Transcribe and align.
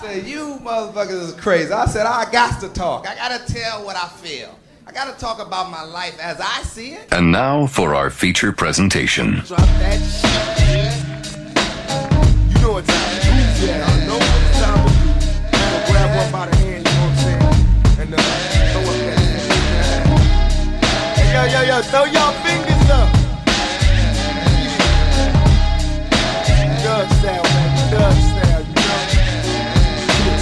said, 0.00 0.26
you 0.26 0.58
motherfuckers 0.62 1.28
is 1.28 1.34
crazy. 1.34 1.70
I 1.72 1.84
said, 1.86 2.06
I 2.06 2.30
got 2.30 2.60
to 2.60 2.68
talk. 2.68 3.06
I 3.06 3.14
got 3.14 3.38
to 3.38 3.52
tell 3.52 3.84
what 3.84 3.96
I 3.96 4.08
feel. 4.08 4.58
I 4.86 4.92
got 4.92 5.12
to 5.12 5.20
talk 5.20 5.38
about 5.46 5.70
my 5.70 5.82
life 5.82 6.18
as 6.18 6.40
I 6.40 6.62
see 6.62 6.92
it. 6.92 7.12
And 7.12 7.30
now 7.30 7.66
for 7.66 7.94
our 7.94 8.08
feature 8.08 8.50
presentation. 8.52 9.42
Drop 9.44 9.60
that 9.60 10.00
shit. 10.00 10.30
You 12.54 12.60
know 12.62 12.72
what 12.72 12.86
time 12.86 13.12
it 13.12 13.26
is. 13.26 13.68
Yeah, 13.68 13.86
I 13.86 14.06
know 14.06 14.16
what 14.16 14.52
time 14.56 14.86
it 14.86 14.92
is. 15.20 15.28
So 15.52 15.92
grab 15.92 16.16
one 16.16 16.32
by 16.32 16.46
the 16.48 16.56
hand, 16.56 16.88
you 16.88 16.94
know 16.94 17.00
what 17.04 17.12
I'm 17.12 17.16
saying? 17.20 17.42
And 18.00 18.14
uh, 18.14 18.16
throw 18.72 18.82
up 18.88 18.96
that 19.04 19.20
Hey, 21.18 21.28
yo, 21.34 21.42
yo, 21.44 21.60
yo, 21.68 21.82
throw 21.82 22.04
y'all 22.04 22.32
fingers 22.40 22.90
up. 22.90 23.08
Doug 26.82 27.06
style, 27.10 27.44
man. 27.44 27.90
Doug 27.90 28.14
style, 28.14 28.16
you 28.16 28.24
know? 28.24 28.29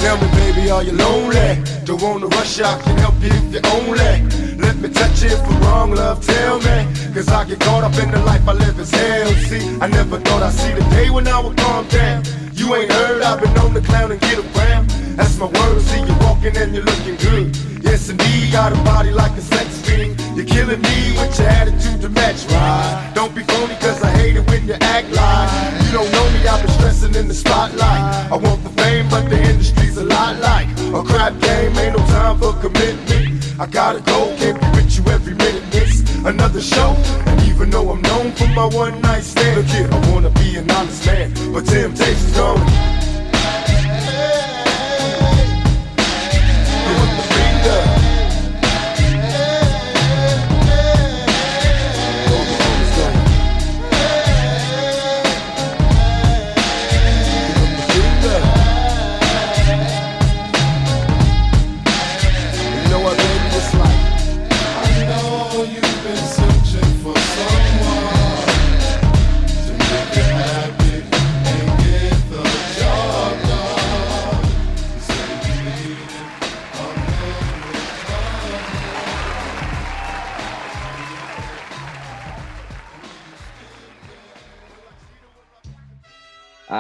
Tell 0.01 0.17
me, 0.17 0.29
baby, 0.39 0.71
are 0.71 0.83
you 0.83 0.93
lonely? 0.93 1.63
Don't 1.85 2.01
wanna 2.01 2.27
rush 2.29 2.61
out, 2.61 2.81
can 2.83 2.97
help 2.99 3.15
you 3.21 3.31
if 3.31 3.53
you 3.53 3.61
only. 3.77 4.57
Let 4.57 4.77
me 4.77 4.89
touch 4.89 5.23
you 5.23 5.31
for 5.31 5.55
wrong, 5.65 5.91
love, 5.91 6.25
tell 6.25 6.59
me. 6.61 6.87
Cause 7.13 7.29
I 7.29 7.45
get 7.45 7.59
caught 7.61 7.83
up 7.83 7.99
in 7.99 8.11
the 8.11 8.21
life 8.21 8.47
I 8.47 8.53
live 8.53 8.79
as 8.79 8.91
hell. 8.91 9.29
See, 9.49 9.67
I 9.81 9.89
never 9.89 10.21
thought 10.21 10.43
I'd 10.43 10.53
see 10.53 10.73
the 10.73 10.85
day 10.91 11.11
when 11.11 11.27
I 11.27 11.41
would 11.41 11.57
calm 11.57 11.89
down. 11.89 12.23
You 12.53 12.75
ain't 12.77 12.93
heard, 12.93 13.23
I've 13.23 13.41
been 13.41 13.57
on 13.59 13.75
the 13.75 13.81
clown 13.81 14.13
and 14.13 14.21
get 14.21 14.39
around. 14.39 14.89
That's 15.17 15.37
my 15.37 15.47
word, 15.47 15.83
see 15.83 16.01
you 16.01 16.17
walking 16.21 16.57
and 16.57 16.75
you're 16.75 16.85
looking 16.85 17.17
good. 17.17 17.57
Yes, 17.83 18.09
indeed, 18.09 18.53
got 18.53 18.73
a 18.73 18.77
body 18.85 19.11
like 19.11 19.33
a 19.33 19.41
sex 19.41 19.81
fiend. 19.81 20.18
You're 20.39 20.47
killing 20.47 20.81
me 20.83 21.19
with 21.19 21.37
your 21.37 21.49
attitude 21.49 22.01
to 22.01 22.09
match, 22.11 22.47
right? 22.47 23.11
Don't 23.13 23.35
be 23.35 23.43
phony, 23.43 23.75
cause 23.81 24.01
I 24.05 24.11
hate 24.19 24.37
it 24.37 24.47
when 24.47 24.69
you 24.69 24.75
act 24.75 25.11
like 25.11 25.51
you 25.85 25.91
don't 25.91 26.13
know 26.13 26.31
me, 26.31 26.47
I've 26.47 26.63
been 26.65 26.71
stressing 26.79 27.17
in 27.17 27.27
the 27.27 27.35
spotlight. 27.35 28.31
I 28.31 28.37
want 28.37 28.63
the 28.63 28.71
fame, 28.81 29.09
but 29.11 29.29
the 29.29 29.37
industry's 29.37 29.97
a 29.97 30.05
lot 30.05 30.39
like 30.39 30.69
a 30.95 31.03
crap 31.03 31.37
game, 31.41 31.77
ain't 31.79 31.99
no 31.99 32.07
time 32.07 32.39
for 32.39 32.53
commitment. 32.53 33.59
I 33.59 33.67
gotta 33.67 33.99
go, 33.99 34.33
can't 34.39 34.61
be 34.61 34.67
with 34.79 34.97
you 34.97 35.11
every 35.11 35.35
minute, 35.35 35.65
miss 35.75 36.07
another 36.25 36.61
show. 36.61 36.95
And 37.27 37.43
even 37.51 37.71
though 37.71 37.91
I'm 37.91 38.01
known 38.03 38.31
for 38.31 38.47
my 38.47 38.67
one 38.67 39.01
night 39.01 39.25
stand, 39.25 39.57
look 39.57 39.67
here, 39.67 39.89
I 39.91 40.13
wanna 40.13 40.31
be 40.31 40.55
an 40.55 40.71
honest 40.71 41.05
man, 41.05 41.35
but 41.53 41.67
temptation's 41.67 42.37
going. 42.37 42.63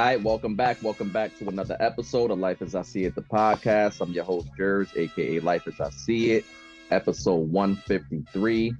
Right, 0.08 0.22
welcome 0.22 0.54
back. 0.54 0.82
Welcome 0.82 1.10
back 1.10 1.36
to 1.36 1.48
another 1.50 1.76
episode 1.80 2.30
of 2.30 2.38
Life 2.38 2.62
as 2.62 2.74
I 2.74 2.80
See 2.80 3.04
It, 3.04 3.14
the 3.14 3.20
podcast. 3.20 4.00
I'm 4.00 4.10
your 4.10 4.24
host, 4.24 4.48
Jerz, 4.58 4.96
aka 4.96 5.38
Life 5.40 5.68
as 5.68 5.78
I 5.82 5.90
See 5.90 6.30
It, 6.30 6.46
episode 6.90 7.52
153. 7.52 8.72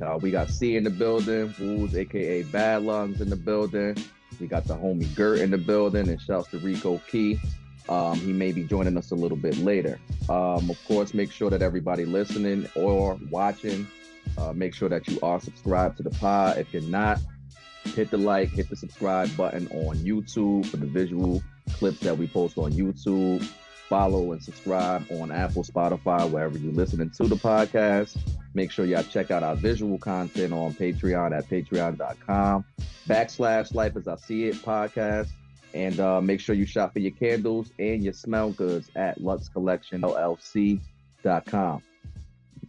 Uh, 0.00 0.18
we 0.22 0.30
got 0.30 0.50
C 0.50 0.76
in 0.76 0.84
the 0.84 0.90
building, 0.90 1.52
Wooz, 1.58 1.96
aka 1.96 2.44
Bad 2.44 2.84
Lungs, 2.84 3.20
in 3.20 3.28
the 3.28 3.34
building. 3.34 3.96
We 4.38 4.46
got 4.46 4.64
the 4.66 4.76
homie 4.76 5.12
Gert 5.16 5.40
in 5.40 5.50
the 5.50 5.58
building, 5.58 6.08
and 6.08 6.22
shouts 6.22 6.48
to 6.52 6.58
Rico 6.58 6.98
Key. 7.10 7.40
Um, 7.88 8.20
he 8.20 8.32
may 8.32 8.52
be 8.52 8.62
joining 8.62 8.96
us 8.96 9.10
a 9.10 9.16
little 9.16 9.36
bit 9.36 9.58
later. 9.58 9.98
Um, 10.28 10.70
of 10.70 10.78
course, 10.86 11.12
make 11.12 11.32
sure 11.32 11.50
that 11.50 11.62
everybody 11.62 12.04
listening 12.04 12.68
or 12.76 13.18
watching, 13.32 13.84
uh, 14.38 14.52
make 14.52 14.74
sure 14.74 14.88
that 14.88 15.08
you 15.08 15.18
are 15.24 15.40
subscribed 15.40 15.96
to 15.96 16.04
the 16.04 16.10
pod. 16.10 16.58
If 16.58 16.72
you're 16.72 16.82
not, 16.82 17.18
hit 17.84 18.10
the 18.10 18.18
like, 18.18 18.50
hit 18.50 18.68
the 18.68 18.76
subscribe 18.76 19.34
button 19.36 19.66
on 19.68 19.96
YouTube 19.96 20.66
for 20.66 20.76
the 20.76 20.86
visual 20.86 21.42
clips 21.74 22.00
that 22.00 22.16
we 22.16 22.26
post 22.26 22.58
on 22.58 22.72
YouTube. 22.72 23.42
Follow 23.88 24.32
and 24.32 24.42
subscribe 24.42 25.04
on 25.10 25.30
Apple, 25.30 25.64
Spotify, 25.64 26.28
wherever 26.30 26.56
you're 26.56 26.72
listening 26.72 27.10
to 27.10 27.24
the 27.24 27.36
podcast. 27.36 28.16
Make 28.54 28.70
sure 28.70 28.86
y'all 28.86 29.02
check 29.02 29.30
out 29.30 29.42
our 29.42 29.54
visual 29.54 29.98
content 29.98 30.54
on 30.54 30.72
Patreon 30.72 31.36
at 31.36 31.46
patreon.com 31.48 32.64
backslash 33.06 33.74
life 33.74 33.96
as 33.96 34.08
I 34.08 34.16
see 34.16 34.44
it 34.44 34.54
podcast. 34.56 35.28
And 35.74 36.00
uh, 36.00 36.20
make 36.20 36.40
sure 36.40 36.54
you 36.54 36.66
shop 36.66 36.92
for 36.92 36.98
your 36.98 37.12
candles 37.12 37.72
and 37.78 38.02
your 38.02 38.12
smell 38.12 38.50
goods 38.52 38.90
at 38.94 39.18
luxcollectionllc.com. 39.20 41.82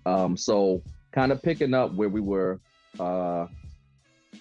Um, 0.06 0.38
so 0.38 0.82
kind 1.12 1.32
of 1.32 1.42
picking 1.42 1.74
up 1.74 1.94
where 1.94 2.10
we 2.10 2.22
were 2.22 2.60
uh, 3.00 3.48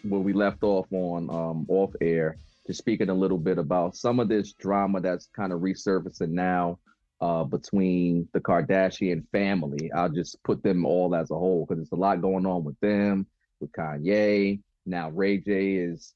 where 0.03 0.21
we 0.21 0.33
left 0.33 0.63
off 0.63 0.87
on 0.93 1.31
um, 1.31 1.67
off 1.69 1.93
air, 2.01 2.37
just 2.67 2.79
speaking 2.79 3.09
a 3.09 3.15
little 3.15 3.39
bit 3.39 3.59
about 3.59 3.97
some 3.97 4.21
of 4.21 4.29
this 4.29 4.53
drama 4.53 5.01
that's 5.01 5.29
kind 5.35 5.53
of 5.53 5.61
resurfacing 5.61 6.31
now 6.31 6.79
uh, 7.21 7.45
between 7.45 8.29
the 8.33 8.41
Kardashian 8.41 9.25
family. 9.31 9.91
I'll 9.93 10.09
just 10.09 10.43
put 10.43 10.63
them 10.63 10.85
all 10.85 11.15
as 11.15 11.31
a 11.31 11.35
whole 11.35 11.65
because 11.65 11.79
there's 11.79 11.93
a 11.93 12.01
lot 12.03 12.21
going 12.21 12.47
on 12.47 12.65
with 12.65 12.79
them, 12.81 13.27
with 13.61 13.73
Kanye. 13.73 14.61
Now 14.87 15.11
Ray 15.11 15.39
J 15.39 15.75
is 15.75 16.15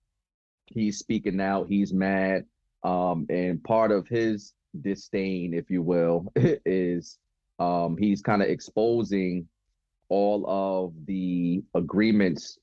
he's 0.66 0.98
speaking 0.98 1.40
out, 1.40 1.68
he's 1.68 1.92
mad. 1.92 2.44
Um, 2.82 3.26
and 3.30 3.62
part 3.62 3.90
of 3.90 4.06
his 4.06 4.52
disdain, 4.80 5.54
if 5.54 5.70
you 5.70 5.82
will, 5.82 6.32
is 6.36 7.18
um, 7.58 7.96
he's 7.96 8.22
kind 8.22 8.42
of 8.42 8.48
exposing 8.48 9.48
all 10.08 10.44
of 10.46 10.92
the 11.06 11.62
agreements 11.74 12.58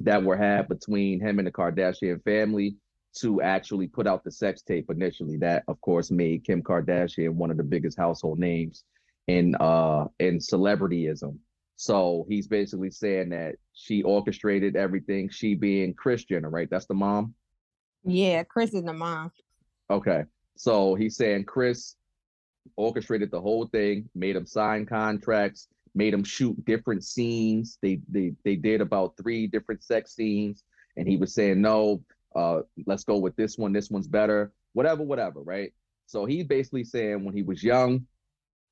that 0.00 0.22
were 0.22 0.36
had 0.36 0.68
between 0.68 1.20
him 1.20 1.38
and 1.38 1.46
the 1.46 1.52
Kardashian 1.52 2.22
family 2.24 2.76
to 3.18 3.40
actually 3.40 3.88
put 3.88 4.06
out 4.06 4.24
the 4.24 4.30
sex 4.30 4.62
tape 4.62 4.90
initially. 4.90 5.38
That 5.38 5.64
of 5.68 5.80
course 5.80 6.10
made 6.10 6.44
Kim 6.44 6.62
Kardashian 6.62 7.30
one 7.30 7.50
of 7.50 7.56
the 7.56 7.62
biggest 7.62 7.96
household 7.96 8.38
names 8.38 8.84
in 9.26 9.54
uh 9.56 10.06
in 10.18 10.38
celebrityism. 10.38 11.38
So 11.76 12.24
he's 12.28 12.46
basically 12.46 12.90
saying 12.90 13.30
that 13.30 13.56
she 13.74 14.02
orchestrated 14.02 14.76
everything, 14.76 15.28
she 15.28 15.54
being 15.54 15.94
Christian, 15.94 16.44
right? 16.46 16.68
That's 16.70 16.86
the 16.86 16.94
mom. 16.94 17.34
Yeah, 18.04 18.44
Kris 18.44 18.72
is 18.72 18.84
the 18.84 18.94
mom. 18.94 19.30
Okay. 19.90 20.24
So 20.56 20.94
he's 20.94 21.16
saying 21.16 21.44
Kris 21.44 21.96
orchestrated 22.76 23.30
the 23.30 23.40
whole 23.40 23.66
thing, 23.66 24.08
made 24.14 24.36
him 24.36 24.46
sign 24.46 24.86
contracts, 24.86 25.68
made 25.96 26.14
him 26.14 26.22
shoot 26.22 26.62
different 26.64 27.02
scenes. 27.02 27.78
They 27.82 27.98
they 28.08 28.34
they 28.44 28.54
did 28.54 28.80
about 28.80 29.16
three 29.16 29.46
different 29.46 29.82
sex 29.82 30.14
scenes, 30.14 30.62
and 30.96 31.08
he 31.08 31.16
was 31.16 31.34
saying 31.34 31.60
no, 31.60 32.02
uh, 32.36 32.60
let's 32.86 33.04
go 33.04 33.16
with 33.16 33.34
this 33.36 33.58
one. 33.58 33.72
This 33.72 33.90
one's 33.90 34.06
better. 34.06 34.52
Whatever, 34.74 35.02
whatever, 35.02 35.40
right? 35.40 35.72
So 36.06 36.26
he's 36.26 36.44
basically 36.44 36.84
saying 36.84 37.24
when 37.24 37.34
he 37.34 37.42
was 37.42 37.64
young, 37.64 38.06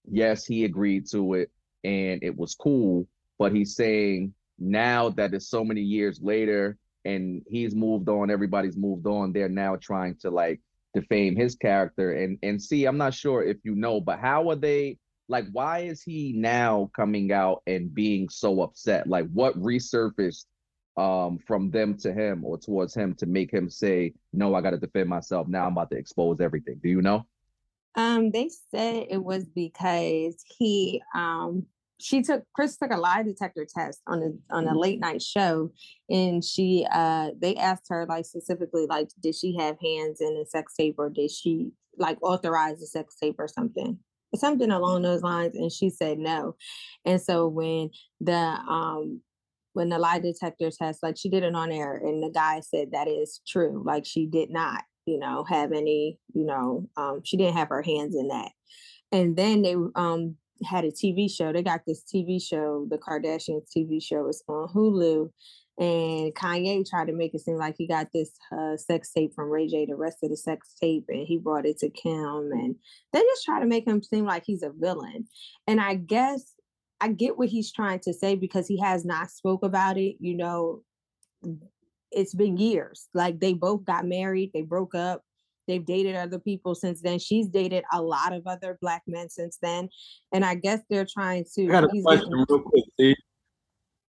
yes, 0.08 0.44
he 0.44 0.64
agreed 0.64 1.06
to 1.10 1.34
it, 1.34 1.50
and 1.82 2.22
it 2.22 2.36
was 2.36 2.54
cool. 2.54 3.08
But 3.38 3.52
he's 3.52 3.74
saying 3.74 4.34
now 4.58 5.08
that 5.10 5.34
it's 5.34 5.48
so 5.48 5.64
many 5.64 5.80
years 5.80 6.20
later, 6.22 6.76
and 7.04 7.42
he's 7.48 7.74
moved 7.74 8.08
on, 8.08 8.30
everybody's 8.30 8.76
moved 8.76 9.06
on. 9.06 9.32
They're 9.32 9.48
now 9.48 9.76
trying 9.76 10.16
to 10.16 10.30
like 10.30 10.60
defame 10.94 11.36
his 11.36 11.56
character 11.56 12.12
and 12.12 12.38
and 12.42 12.62
see. 12.62 12.84
I'm 12.84 12.98
not 12.98 13.14
sure 13.14 13.42
if 13.42 13.56
you 13.64 13.74
know, 13.74 14.00
but 14.00 14.18
how 14.18 14.50
are 14.50 14.56
they? 14.56 14.98
Like 15.28 15.46
why 15.52 15.80
is 15.80 16.02
he 16.02 16.32
now 16.34 16.90
coming 16.94 17.32
out 17.32 17.62
and 17.66 17.94
being 17.94 18.28
so 18.28 18.62
upset? 18.62 19.06
Like 19.06 19.28
what 19.32 19.58
resurfaced 19.60 20.44
um 20.96 21.38
from 21.44 21.70
them 21.70 21.96
to 21.98 22.12
him 22.12 22.44
or 22.44 22.56
towards 22.56 22.94
him 22.94 23.16
to 23.16 23.26
make 23.26 23.52
him 23.52 23.68
say 23.68 24.14
no 24.32 24.54
i 24.54 24.60
got 24.60 24.70
to 24.70 24.78
defend 24.78 25.08
myself. 25.08 25.48
Now 25.48 25.66
i'm 25.66 25.72
about 25.72 25.90
to 25.90 25.96
expose 25.96 26.40
everything. 26.40 26.78
Do 26.82 26.88
you 26.88 27.02
know? 27.02 27.26
Um, 27.96 28.30
they 28.30 28.50
said 28.70 29.06
it 29.10 29.22
was 29.22 29.44
because 29.46 30.44
he 30.58 31.02
um 31.14 31.66
she 32.00 32.22
took 32.22 32.44
Kris 32.54 32.76
took 32.76 32.90
a 32.92 32.96
lie 32.96 33.22
detector 33.22 33.66
test 33.72 34.00
on 34.06 34.22
a 34.22 34.54
on 34.54 34.66
a 34.66 34.76
late 34.76 35.00
night 35.00 35.22
show 35.22 35.70
and 36.10 36.44
she 36.44 36.86
uh 36.92 37.30
they 37.38 37.54
asked 37.56 37.86
her 37.88 38.04
like 38.08 38.26
specifically 38.26 38.86
like 38.86 39.08
did 39.22 39.34
she 39.34 39.56
have 39.56 39.78
hands 39.80 40.20
in 40.20 40.36
a 40.36 40.44
sex 40.44 40.74
tape 40.74 40.96
or 40.98 41.08
did 41.08 41.30
she 41.30 41.70
like 41.96 42.18
authorize 42.20 42.82
a 42.82 42.86
sex 42.86 43.14
tape 43.14 43.36
or 43.38 43.46
something 43.46 43.98
something 44.36 44.70
along 44.70 45.02
those 45.02 45.22
lines 45.22 45.54
and 45.54 45.70
she 45.72 45.90
said 45.90 46.18
no 46.18 46.54
and 47.04 47.20
so 47.20 47.46
when 47.46 47.90
the 48.20 48.32
um 48.32 49.20
when 49.72 49.88
the 49.88 49.98
lie 49.98 50.20
detector 50.20 50.70
test 50.70 51.02
like 51.02 51.16
she 51.16 51.28
did 51.28 51.42
it 51.42 51.54
on 51.54 51.72
air 51.72 51.94
and 51.94 52.22
the 52.22 52.30
guy 52.30 52.60
said 52.60 52.92
that 52.92 53.08
is 53.08 53.40
true 53.46 53.82
like 53.84 54.04
she 54.06 54.26
did 54.26 54.50
not 54.50 54.82
you 55.06 55.18
know, 55.18 55.44
have 55.44 55.72
any, 55.72 56.18
you 56.34 56.44
know, 56.44 56.88
um, 56.96 57.20
she 57.24 57.36
didn't 57.36 57.56
have 57.56 57.68
her 57.68 57.82
hands 57.82 58.16
in 58.16 58.28
that. 58.28 58.52
And 59.12 59.36
then 59.36 59.62
they 59.62 59.76
um 59.94 60.36
had 60.64 60.84
a 60.84 60.90
TV 60.90 61.30
show. 61.30 61.52
They 61.52 61.62
got 61.62 61.82
this 61.86 62.02
TV 62.02 62.42
show, 62.42 62.86
the 62.88 62.98
Kardashians 62.98 63.68
TV 63.76 64.02
show 64.02 64.28
is 64.28 64.42
on 64.48 64.68
Hulu. 64.68 65.30
And 65.78 66.32
Kanye 66.34 66.88
tried 66.88 67.06
to 67.06 67.12
make 67.12 67.34
it 67.34 67.40
seem 67.40 67.56
like 67.56 67.74
he 67.76 67.88
got 67.88 68.08
this 68.12 68.30
uh, 68.56 68.76
sex 68.76 69.10
tape 69.12 69.34
from 69.34 69.50
Ray 69.50 69.66
J, 69.66 69.86
the 69.86 69.96
rest 69.96 70.18
of 70.22 70.30
the 70.30 70.36
sex 70.36 70.74
tape, 70.80 71.06
and 71.08 71.26
he 71.26 71.36
brought 71.38 71.66
it 71.66 71.78
to 71.78 71.90
Kim. 71.90 72.50
And 72.52 72.76
they 73.12 73.20
just 73.20 73.44
try 73.44 73.58
to 73.58 73.66
make 73.66 73.86
him 73.86 74.00
seem 74.02 74.24
like 74.24 74.44
he's 74.46 74.62
a 74.62 74.70
villain. 74.70 75.26
And 75.66 75.80
I 75.80 75.96
guess 75.96 76.52
I 77.00 77.08
get 77.08 77.36
what 77.36 77.48
he's 77.48 77.72
trying 77.72 77.98
to 78.00 78.12
say 78.14 78.36
because 78.36 78.68
he 78.68 78.78
has 78.80 79.04
not 79.04 79.30
spoke 79.30 79.64
about 79.64 79.98
it. 79.98 80.14
You 80.20 80.36
know, 80.36 80.82
it's 82.12 82.34
been 82.34 82.56
years. 82.56 83.08
Like 83.12 83.40
they 83.40 83.52
both 83.52 83.84
got 83.84 84.06
married, 84.06 84.52
they 84.54 84.62
broke 84.62 84.94
up, 84.94 85.22
they've 85.66 85.84
dated 85.84 86.14
other 86.14 86.38
people 86.38 86.74
since 86.76 87.00
then. 87.00 87.18
She's 87.18 87.48
dated 87.48 87.84
a 87.92 88.00
lot 88.00 88.32
of 88.32 88.46
other 88.46 88.78
black 88.80 89.02
men 89.08 89.28
since 89.28 89.58
then. 89.60 89.88
And 90.32 90.44
I 90.44 90.54
guess 90.54 90.80
they're 90.88 91.06
trying 91.12 91.44
to 91.56 91.64
I 91.64 91.66
got 91.66 91.84
a 91.84 91.88
question 91.88 92.30
getting- 92.30 92.46
real 92.48 92.60
quick. 92.60 92.84
See, 92.98 93.16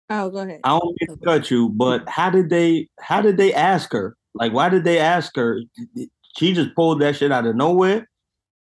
Oh, 0.09 0.29
go 0.29 0.37
ahead. 0.39 0.61
I 0.63 0.69
don't 0.79 0.95
mean 1.01 1.17
to 1.17 1.25
cut 1.25 1.51
you, 1.51 1.69
but 1.69 2.07
how 2.07 2.29
did 2.29 2.49
they? 2.49 2.87
How 2.99 3.21
did 3.21 3.37
they 3.37 3.53
ask 3.53 3.91
her? 3.91 4.15
Like, 4.33 4.53
why 4.53 4.69
did 4.69 4.83
they 4.83 4.99
ask 4.99 5.35
her? 5.35 5.59
She 6.37 6.53
just 6.53 6.75
pulled 6.75 7.01
that 7.01 7.15
shit 7.15 7.31
out 7.31 7.45
of 7.45 7.55
nowhere, 7.55 8.07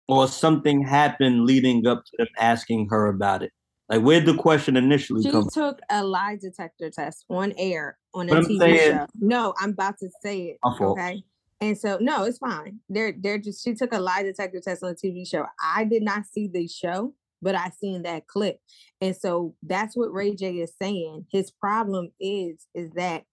or 0.09 0.27
something 0.27 0.83
happened 0.83 1.45
leading 1.45 1.87
up 1.87 2.05
to 2.07 2.13
them 2.19 2.27
asking 2.39 2.89
her 2.91 3.07
about 3.07 3.43
it? 3.43 3.53
Like, 3.89 4.03
where'd 4.03 4.27
the 4.27 4.35
question 4.35 4.77
initially 4.77 5.23
She 5.23 5.31
come? 5.31 5.47
took 5.53 5.79
a 5.91 6.03
lie 6.03 6.37
detector 6.41 6.91
test 6.91 7.25
on 7.31 7.53
air 7.57 7.97
on 8.15 8.29
a 8.29 8.31
But 8.33 8.39
I'm 8.39 8.45
TV 8.47 8.59
saying- 8.59 8.93
show. 8.97 9.07
No, 9.21 9.55
I'm 9.61 9.71
about 9.71 9.99
to 9.99 10.09
say 10.23 10.43
it. 10.47 10.59
My 10.65 10.77
fault. 10.77 10.99
Okay. 10.99 11.23
And 11.61 11.79
so 11.79 11.97
no, 12.01 12.25
it's 12.25 12.39
fine. 12.39 12.81
They're 12.89 13.15
they're 13.17 13.39
just 13.39 13.63
she 13.65 13.75
took 13.75 13.93
a 13.95 13.99
lie 14.01 14.23
detector 14.25 14.61
test 14.61 14.83
on 14.83 14.91
a 14.91 14.95
TV 14.95 15.27
show. 15.27 15.47
I 15.75 15.85
did 15.85 16.03
not 16.03 16.27
see 16.27 16.49
the 16.53 16.67
show, 16.67 17.15
but 17.43 17.55
I 17.55 17.71
seen 17.71 18.03
that 18.03 18.27
clip. 18.27 18.59
And 19.01 19.17
so 19.17 19.55
that's 19.63 19.97
what 19.97 20.13
Ray 20.13 20.35
J 20.35 20.55
is 20.57 20.73
saying. 20.81 21.27
His 21.31 21.51
problem 21.51 22.11
is 22.21 22.67
is 22.75 22.91
that 22.93 23.25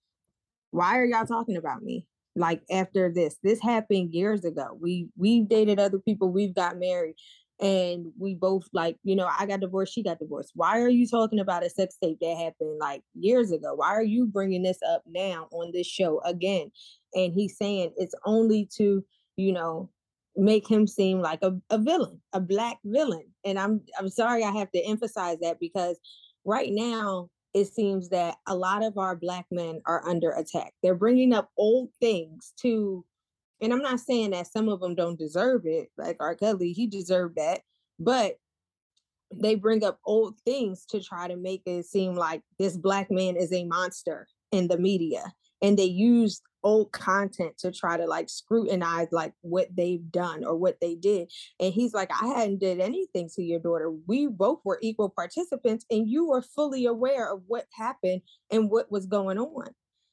why 0.71 0.97
are 0.97 1.05
y'all 1.05 1.25
talking 1.25 1.57
about 1.57 1.83
me? 1.83 2.07
Like 2.35 2.63
after 2.71 3.11
this, 3.13 3.37
this 3.43 3.61
happened 3.61 4.13
years 4.13 4.43
ago. 4.43 4.77
We 4.79 5.07
we've 5.15 5.47
dated 5.47 5.79
other 5.79 5.99
people, 5.99 6.31
we've 6.31 6.55
got 6.55 6.79
married, 6.79 7.15
and 7.61 8.07
we 8.19 8.35
both 8.35 8.63
like, 8.73 8.97
you 9.03 9.15
know, 9.15 9.29
I 9.39 9.45
got 9.45 9.59
divorced, 9.59 9.93
she 9.93 10.03
got 10.03 10.19
divorced. 10.19 10.51
Why 10.55 10.81
are 10.81 10.89
you 10.89 11.07
talking 11.07 11.39
about 11.39 11.65
a 11.65 11.69
sex 11.69 11.95
tape 12.01 12.17
that 12.21 12.37
happened 12.37 12.77
like 12.79 13.03
years 13.13 13.51
ago? 13.51 13.75
Why 13.75 13.89
are 13.89 14.03
you 14.03 14.25
bringing 14.25 14.63
this 14.63 14.79
up 14.89 15.03
now 15.07 15.47
on 15.51 15.71
this 15.71 15.87
show 15.87 16.19
again? 16.25 16.71
And 17.13 17.33
he's 17.33 17.57
saying 17.57 17.93
it's 17.97 18.15
only 18.25 18.67
to, 18.77 19.05
you 19.37 19.53
know, 19.53 19.89
make 20.35 20.69
him 20.69 20.87
seem 20.87 21.19
like 21.19 21.39
a, 21.41 21.53
a 21.69 21.77
villain, 21.77 22.21
a 22.33 22.39
black 22.39 22.77
villain. 22.83 23.25
And 23.45 23.59
I'm 23.59 23.81
I'm 23.97 24.09
sorry 24.09 24.43
I 24.43 24.51
have 24.51 24.71
to 24.71 24.79
emphasize 24.79 25.37
that 25.41 25.59
because 25.59 25.99
right 26.45 26.69
now 26.71 27.29
it 27.53 27.65
seems 27.65 28.09
that 28.09 28.37
a 28.47 28.55
lot 28.55 28.83
of 28.83 28.97
our 28.97 29.15
black 29.15 29.45
men 29.51 29.81
are 29.85 30.07
under 30.07 30.31
attack. 30.31 30.73
They're 30.81 30.95
bringing 30.95 31.33
up 31.33 31.49
old 31.57 31.89
things 31.99 32.53
to, 32.61 33.05
and 33.61 33.71
I'm 33.71 33.81
not 33.81 33.99
saying 33.99 34.31
that 34.31 34.47
some 34.47 34.69
of 34.69 34.79
them 34.79 34.95
don't 34.95 35.19
deserve 35.19 35.65
it, 35.65 35.89
like 35.97 36.17
R. 36.19 36.35
Kelly, 36.35 36.71
he 36.71 36.87
deserved 36.87 37.35
that, 37.35 37.61
but 37.99 38.37
they 39.31 39.55
bring 39.55 39.83
up 39.83 39.99
old 40.05 40.35
things 40.45 40.85
to 40.87 41.01
try 41.01 41.27
to 41.27 41.35
make 41.35 41.61
it 41.65 41.85
seem 41.85 42.15
like 42.15 42.41
this 42.57 42.75
black 42.75 43.11
man 43.11 43.35
is 43.35 43.53
a 43.53 43.65
monster 43.65 44.27
in 44.51 44.67
the 44.67 44.77
media. 44.77 45.23
And 45.61 45.77
they 45.77 45.85
use 45.85 46.41
old 46.63 46.91
content 46.91 47.57
to 47.59 47.71
try 47.71 47.97
to 47.97 48.05
like 48.05 48.29
scrutinize 48.29 49.07
like 49.11 49.33
what 49.41 49.67
they've 49.75 50.11
done 50.11 50.43
or 50.43 50.55
what 50.55 50.77
they 50.81 50.95
did. 50.95 51.31
And 51.59 51.73
he's 51.73 51.93
like, 51.93 52.09
I 52.11 52.27
hadn't 52.27 52.59
did 52.59 52.79
anything 52.79 53.29
to 53.35 53.43
your 53.43 53.59
daughter. 53.59 53.91
We 54.07 54.27
both 54.27 54.59
were 54.63 54.79
equal 54.81 55.09
participants 55.09 55.85
and 55.89 56.09
you 56.09 56.27
were 56.27 56.41
fully 56.41 56.85
aware 56.85 57.31
of 57.31 57.41
what 57.47 57.65
happened 57.73 58.21
and 58.51 58.69
what 58.69 58.91
was 58.91 59.05
going 59.05 59.37
on. 59.37 59.67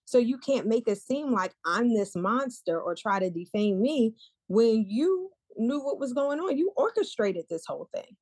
So 0.04 0.18
you 0.18 0.38
can't 0.38 0.66
make 0.66 0.88
it 0.88 0.98
seem 0.98 1.30
like 1.30 1.52
I'm 1.64 1.94
this 1.94 2.16
monster 2.16 2.80
or 2.80 2.96
try 2.96 3.20
to 3.20 3.30
defame 3.30 3.80
me 3.80 4.14
when 4.48 4.84
you 4.88 5.30
knew 5.56 5.80
what 5.80 6.00
was 6.00 6.12
going 6.12 6.40
on. 6.40 6.58
You 6.58 6.72
orchestrated 6.76 7.44
this 7.48 7.64
whole 7.66 7.88
thing. 7.94 8.16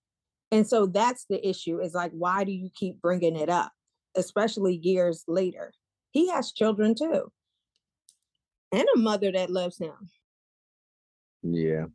And 0.50 0.66
so 0.66 0.86
that's 0.86 1.26
the 1.28 1.46
issue 1.46 1.81
is 1.81 1.94
like, 1.94 2.12
why 2.12 2.44
do 2.44 2.52
you 2.52 2.70
keep 2.74 3.00
bringing 3.00 3.36
it 3.36 3.48
up, 3.48 3.72
especially 4.16 4.76
years 4.82 5.24
later? 5.26 5.72
He 6.10 6.28
has 6.31 6.52
children 6.52 6.94
too, 6.94 7.31
and 8.73 8.87
a 8.94 8.99
mother 8.99 9.32
that 9.32 9.50
loves 9.50 9.79
him. 9.79 9.93
Yeah. 11.43 11.87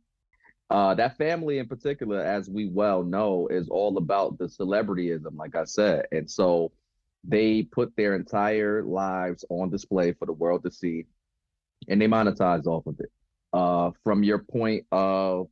Uh, 0.70 0.94
that 0.94 1.16
family 1.16 1.58
in 1.58 1.68
particular, 1.68 2.20
as 2.20 2.48
we 2.48 2.68
well 2.68 3.04
know, 3.04 3.46
is 3.48 3.68
all 3.68 3.96
about 3.98 4.38
the 4.38 4.46
celebrityism, 4.46 5.36
like 5.36 5.54
I 5.54 5.64
said. 5.64 6.06
And 6.10 6.28
so 6.28 6.72
they 7.22 7.62
put 7.62 7.94
their 7.96 8.14
entire 8.14 8.82
lives 8.82 9.44
on 9.48 9.70
display 9.70 10.12
for 10.12 10.26
the 10.26 10.32
world 10.32 10.64
to 10.64 10.70
see, 10.70 11.06
and 11.88 12.00
they 12.00 12.08
monetize 12.08 12.66
off 12.66 12.86
of 12.86 12.98
it. 12.98 13.10
Uh, 13.52 13.92
from 14.02 14.24
your 14.24 14.38
point 14.38 14.84
of, 14.90 15.48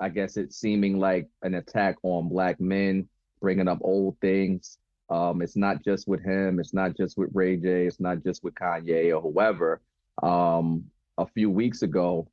I 0.00 0.08
guess 0.08 0.36
it's 0.36 0.58
seeming 0.58 0.98
like 0.98 1.28
an 1.42 1.54
attack 1.54 1.96
on 2.02 2.28
black 2.28 2.58
men, 2.60 3.08
bringing 3.40 3.68
up 3.68 3.78
old 3.82 4.16
things. 4.20 4.78
Um, 5.10 5.42
it's 5.42 5.56
not 5.56 5.84
just 5.84 6.08
with 6.08 6.24
him, 6.24 6.60
it's 6.60 6.72
not 6.72 6.96
just 6.96 7.18
with 7.18 7.30
Ray 7.34 7.56
J, 7.56 7.86
it's 7.86 8.00
not 8.00 8.22
just 8.24 8.42
with 8.44 8.54
Kanye 8.54 9.14
or 9.14 9.20
whoever. 9.20 9.82
Um, 10.22 10.84
a 11.18 11.26
few 11.26 11.50
weeks 11.50 11.82
ago, 11.82 12.28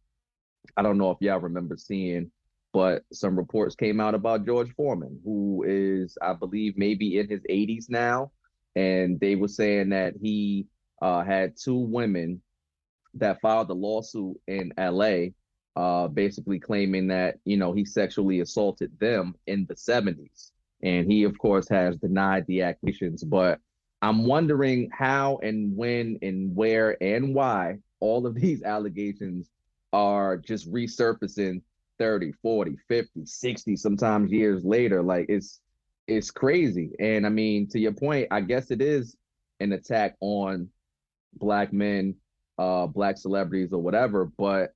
I 0.75 0.81
don't 0.81 0.97
know 0.97 1.11
if 1.11 1.17
y'all 1.21 1.39
remember 1.39 1.77
seeing, 1.77 2.31
but 2.73 3.03
some 3.11 3.37
reports 3.37 3.75
came 3.75 3.99
out 3.99 4.15
about 4.15 4.45
George 4.45 4.71
Foreman, 4.75 5.19
who 5.23 5.63
is, 5.67 6.17
I 6.21 6.33
believe, 6.33 6.77
maybe 6.77 7.17
in 7.19 7.29
his 7.29 7.41
80s 7.49 7.89
now. 7.89 8.31
And 8.75 9.19
they 9.19 9.35
were 9.35 9.47
saying 9.47 9.89
that 9.89 10.13
he 10.21 10.67
uh, 11.01 11.23
had 11.23 11.55
two 11.57 11.77
women 11.77 12.41
that 13.15 13.41
filed 13.41 13.69
a 13.69 13.73
lawsuit 13.73 14.37
in 14.47 14.71
LA, 14.77 15.29
uh, 15.75 16.07
basically 16.07 16.59
claiming 16.59 17.07
that, 17.07 17.37
you 17.45 17.57
know, 17.57 17.73
he 17.73 17.85
sexually 17.85 18.41
assaulted 18.41 18.91
them 18.99 19.35
in 19.47 19.65
the 19.67 19.75
70s. 19.75 20.51
And 20.83 21.11
he, 21.11 21.23
of 21.23 21.37
course, 21.39 21.67
has 21.69 21.97
denied 21.97 22.45
the 22.47 22.61
accusations. 22.61 23.23
But 23.23 23.59
I'm 24.01 24.25
wondering 24.25 24.89
how 24.91 25.39
and 25.41 25.75
when 25.75 26.19
and 26.21 26.55
where 26.55 27.01
and 27.01 27.33
why 27.33 27.79
all 27.99 28.25
of 28.25 28.35
these 28.41 28.63
allegations 28.63 29.49
are 29.93 30.37
just 30.37 30.71
resurfacing 30.71 31.61
30 31.99 32.31
40 32.43 32.75
50 32.87 33.25
60 33.25 33.75
sometimes 33.75 34.31
years 34.31 34.63
later. 34.63 35.01
Like 35.01 35.25
it's 35.29 35.61
it's 36.07 36.31
crazy. 36.31 36.91
And 36.99 37.25
i 37.25 37.29
mean 37.29 37.67
to 37.69 37.79
your 37.79 37.93
point 37.93 38.27
i 38.31 38.41
guess 38.41 38.71
it 38.71 38.81
is 38.81 39.15
an 39.59 39.73
attack 39.73 40.15
on 40.19 40.69
black 41.33 41.73
men 41.73 42.15
uh 42.57 42.87
black 42.87 43.17
celebrities 43.17 43.71
or 43.71 43.81
whatever 43.81 44.25
but 44.37 44.71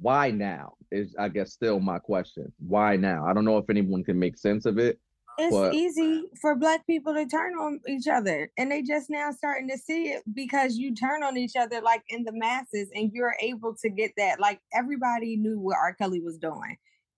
why 0.00 0.30
now 0.30 0.74
is 0.90 1.14
i 1.18 1.28
guess 1.28 1.52
still 1.52 1.80
my 1.80 1.98
question. 1.98 2.52
Why 2.58 2.96
now? 2.96 3.26
I 3.26 3.32
don't 3.32 3.44
know 3.44 3.58
if 3.58 3.68
anyone 3.70 4.04
can 4.04 4.18
make 4.18 4.38
sense 4.38 4.66
of 4.66 4.78
it 4.78 4.98
It's 5.38 5.54
But- 5.54 5.74
easy 5.74 6.24
for 6.40 6.54
black 6.54 6.86
people 6.86 7.14
to 7.14 7.26
turn 7.26 7.54
on 7.54 7.80
each 7.88 8.06
other, 8.06 8.50
and 8.58 8.70
they 8.70 8.82
just 8.82 9.08
now 9.08 9.30
starting 9.32 9.68
to 9.68 9.78
see 9.78 10.10
it 10.10 10.22
because 10.34 10.76
you 10.76 10.94
turn 10.94 11.22
on 11.22 11.36
each 11.36 11.56
other 11.56 11.80
like 11.80 12.02
in 12.08 12.24
the 12.24 12.32
masses, 12.32 12.90
and 12.94 13.10
you're 13.12 13.36
able 13.40 13.74
to 13.76 13.88
get 13.88 14.12
that. 14.16 14.40
Like 14.40 14.60
everybody 14.74 15.36
knew 15.36 15.58
what 15.58 15.76
R. 15.76 15.94
Kelly 15.94 16.20
was 16.20 16.38
doing, 16.38 16.76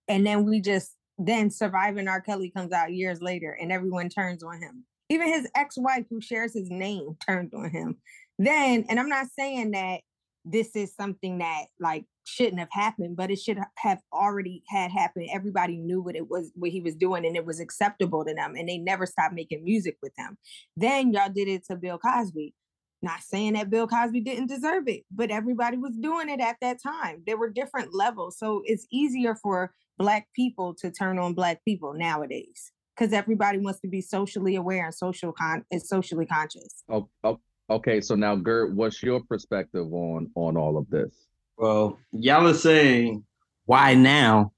and 0.09 0.25
then 0.27 0.45
we 0.45 0.61
just 0.61 0.97
then 1.19 1.51
surviving 1.51 2.09
R. 2.09 2.21
Kelly 2.21 2.51
comes 2.51 2.73
out 2.73 2.93
years 2.93 3.21
later, 3.21 3.53
and 3.53 3.73
everyone 3.73 4.09
turns 4.09 4.43
on 4.43 4.61
him. 4.61 4.85
Even 5.11 5.29
his 5.29 5.49
ex-wife, 5.55 6.07
who 6.09 6.21
shares 6.21 6.55
his 6.55 6.71
name, 6.71 7.17
turned 7.27 7.53
on 7.55 7.71
him. 7.71 7.97
Then, 8.39 8.87
and 8.89 8.99
I'm 8.99 9.09
not 9.09 9.27
saying 9.39 9.73
that 9.73 10.01
this 10.45 10.75
is 10.75 10.95
something 10.95 11.39
that 11.39 11.67
like 11.79 12.05
shouldn't 12.25 12.59
have 12.59 12.69
happened, 12.73 13.17
but 13.17 13.31
it 13.31 13.39
should 13.39 13.59
have 13.77 14.01
already 14.13 14.63
had 14.69 14.91
happened. 14.91 15.29
Everybody 15.33 15.77
knew 15.77 16.03
what 16.03 16.17
it 16.17 16.29
was, 16.29 16.51
what 16.55 16.71
he 16.71 16.81
was 16.81 16.95
doing, 16.95 17.25
and 17.27 17.37
it 17.37 17.47
was 17.47 17.61
acceptable 17.61 18.25
to 18.25 18.35
them, 18.35 18.55
and 18.57 18.69
they 18.69 18.79
never 18.79 19.07
stopped 19.07 19.35
making 19.35 19.65
music 19.65 19.97
with 20.03 20.13
him. 20.17 20.37
Then 20.77 21.13
y'all 21.13 21.33
did 21.33 21.49
it 21.49 21.67
to 21.67 21.77
Bill 21.77 21.99
Cosby. 21.99 22.55
Not 23.03 23.21
saying 23.21 23.53
that 23.53 23.69
Bill 23.69 23.87
Cosby 23.87 24.21
didn't 24.23 24.47
deserve 24.47 24.89
it, 24.89 25.03
but 25.11 25.31
everybody 25.31 25.77
was 25.77 25.95
doing 25.97 26.31
it 26.31 26.41
at 26.41 26.57
that 26.63 26.83
time. 26.83 27.23
There 27.27 27.37
were 27.37 27.51
different 27.51 27.95
levels, 27.95 28.39
so 28.39 28.63
it's 28.65 28.87
easier 28.91 29.35
for 29.35 29.73
black 29.99 30.27
people 30.35 30.75
to 30.75 30.91
turn 30.91 31.19
on 31.19 31.35
black 31.35 31.63
people 31.65 31.93
nowadays 31.93 32.73
because 32.97 33.13
everybody 33.13 33.59
wants 33.59 33.81
to 33.81 33.89
be 33.89 34.01
socially 34.01 34.57
aware 34.57 34.87
and 34.87 34.95
social 34.95 35.33
con 35.33 35.65
and 35.71 35.83
socially 35.83 36.27
conscious. 36.27 36.83
oh, 36.89 37.09
oh, 37.23 37.39
okay 37.71 38.01
so 38.01 38.15
now 38.15 38.37
gert 38.37 38.75
what's 38.75 39.03
your 39.03 39.21
perspective 39.29 39.87
on 39.93 40.31
on 40.35 40.57
all 40.57 40.77
of 40.77 40.89
this 40.91 41.29
Well, 41.57 41.99
y'all 42.13 42.49
are 42.49 42.55
saying 42.55 43.25
why 43.67 43.95
now, 43.95 44.53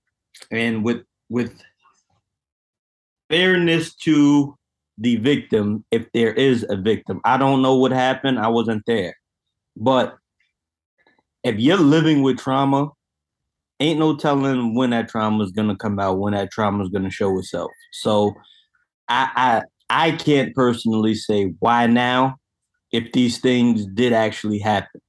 and 0.51 0.85
with 0.85 1.03
with 1.29 1.63
fairness 3.29 3.95
to 3.97 4.57
the 4.99 5.17
victim, 5.17 5.85
if 5.91 6.11
there 6.13 6.33
is 6.33 6.65
a 6.71 6.77
victim. 6.77 7.21
I 7.25 7.37
don't 7.37 7.61
know 7.61 7.77
what 7.77 7.93
happened. 7.93 8.39
I 8.39 8.49
wasn't 8.49 8.83
there, 8.87 9.15
but 9.77 10.17
if 11.45 11.59
you're 11.59 11.77
living 11.77 12.23
with 12.23 12.39
trauma, 12.39 12.91
ain't 13.79 13.99
no 13.99 14.17
telling 14.17 14.75
when 14.75 14.91
that 14.91 15.09
trauma 15.09 15.45
is 15.45 15.53
gonna 15.53 15.77
come 15.77 15.99
out, 15.99 16.19
when 16.19 16.33
that 16.33 16.51
trauma 16.51 16.83
is 16.83 16.91
gonna 16.91 17.11
show 17.11 17.39
itself. 17.39 17.71
So 17.93 18.33
I 19.09 19.63
I 19.91 20.09
I 20.09 20.13
can't 20.13 20.55
personally 20.55 21.15
say 21.15 21.53
why 21.61 21.87
now 21.87 22.37
if 22.91 23.13
these 23.13 23.39
things 23.39 23.87
did 23.87 24.13
actually 24.13 24.59
happen. 24.59 25.01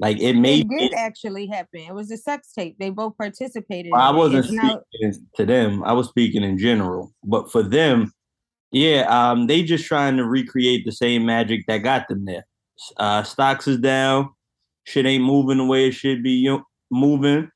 Like 0.00 0.18
it 0.18 0.32
may 0.32 0.60
It 0.60 0.68
did 0.68 0.94
actually 0.94 1.46
happen. 1.46 1.80
It 1.80 1.94
was 1.94 2.10
a 2.10 2.16
sex 2.16 2.52
tape. 2.54 2.76
They 2.80 2.88
both 2.88 3.18
participated. 3.18 3.92
I 3.94 4.10
wasn't 4.10 4.46
It's 4.46 4.48
speaking 4.48 5.26
to 5.36 5.44
them. 5.44 5.84
I 5.84 5.92
was 5.92 6.08
speaking 6.08 6.42
in 6.42 6.56
general. 6.56 7.12
But 7.22 7.52
for 7.52 7.62
them, 7.62 8.10
yeah, 8.72 9.02
um, 9.08 9.46
they 9.46 9.62
just 9.62 9.84
trying 9.84 10.16
to 10.16 10.24
recreate 10.24 10.86
the 10.86 10.92
same 10.92 11.26
magic 11.26 11.66
that 11.66 11.78
got 11.78 12.08
them 12.08 12.24
there. 12.24 12.46
Uh, 12.96 13.22
stocks 13.24 13.68
is 13.68 13.78
down. 13.78 14.30
Shit 14.84 15.04
ain't 15.04 15.22
moving 15.22 15.58
the 15.58 15.66
way 15.66 15.88
it 15.88 15.92
should 15.92 16.22
be 16.22 16.58
moving. 16.90 17.50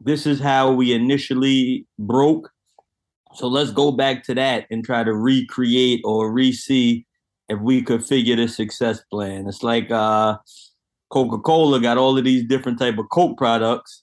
This 0.00 0.26
is 0.26 0.40
how 0.40 0.72
we 0.72 0.94
initially 0.94 1.86
broke. 1.98 2.50
So 3.34 3.48
let's 3.48 3.70
go 3.70 3.92
back 3.92 4.24
to 4.24 4.34
that 4.34 4.66
and 4.70 4.82
try 4.82 5.04
to 5.04 5.14
recreate 5.14 6.00
or 6.04 6.32
re-see 6.32 7.06
if 7.50 7.60
we 7.60 7.82
could 7.82 8.02
figure 8.02 8.36
the 8.36 8.48
success 8.48 9.02
plan. 9.10 9.46
It's 9.46 9.62
like 9.62 9.90
uh, 9.90 10.38
Coca-Cola 11.12 11.80
got 11.80 11.98
all 11.98 12.16
of 12.16 12.24
these 12.24 12.44
different 12.44 12.78
type 12.78 12.96
of 12.98 13.08
Coke 13.10 13.36
products, 13.36 14.02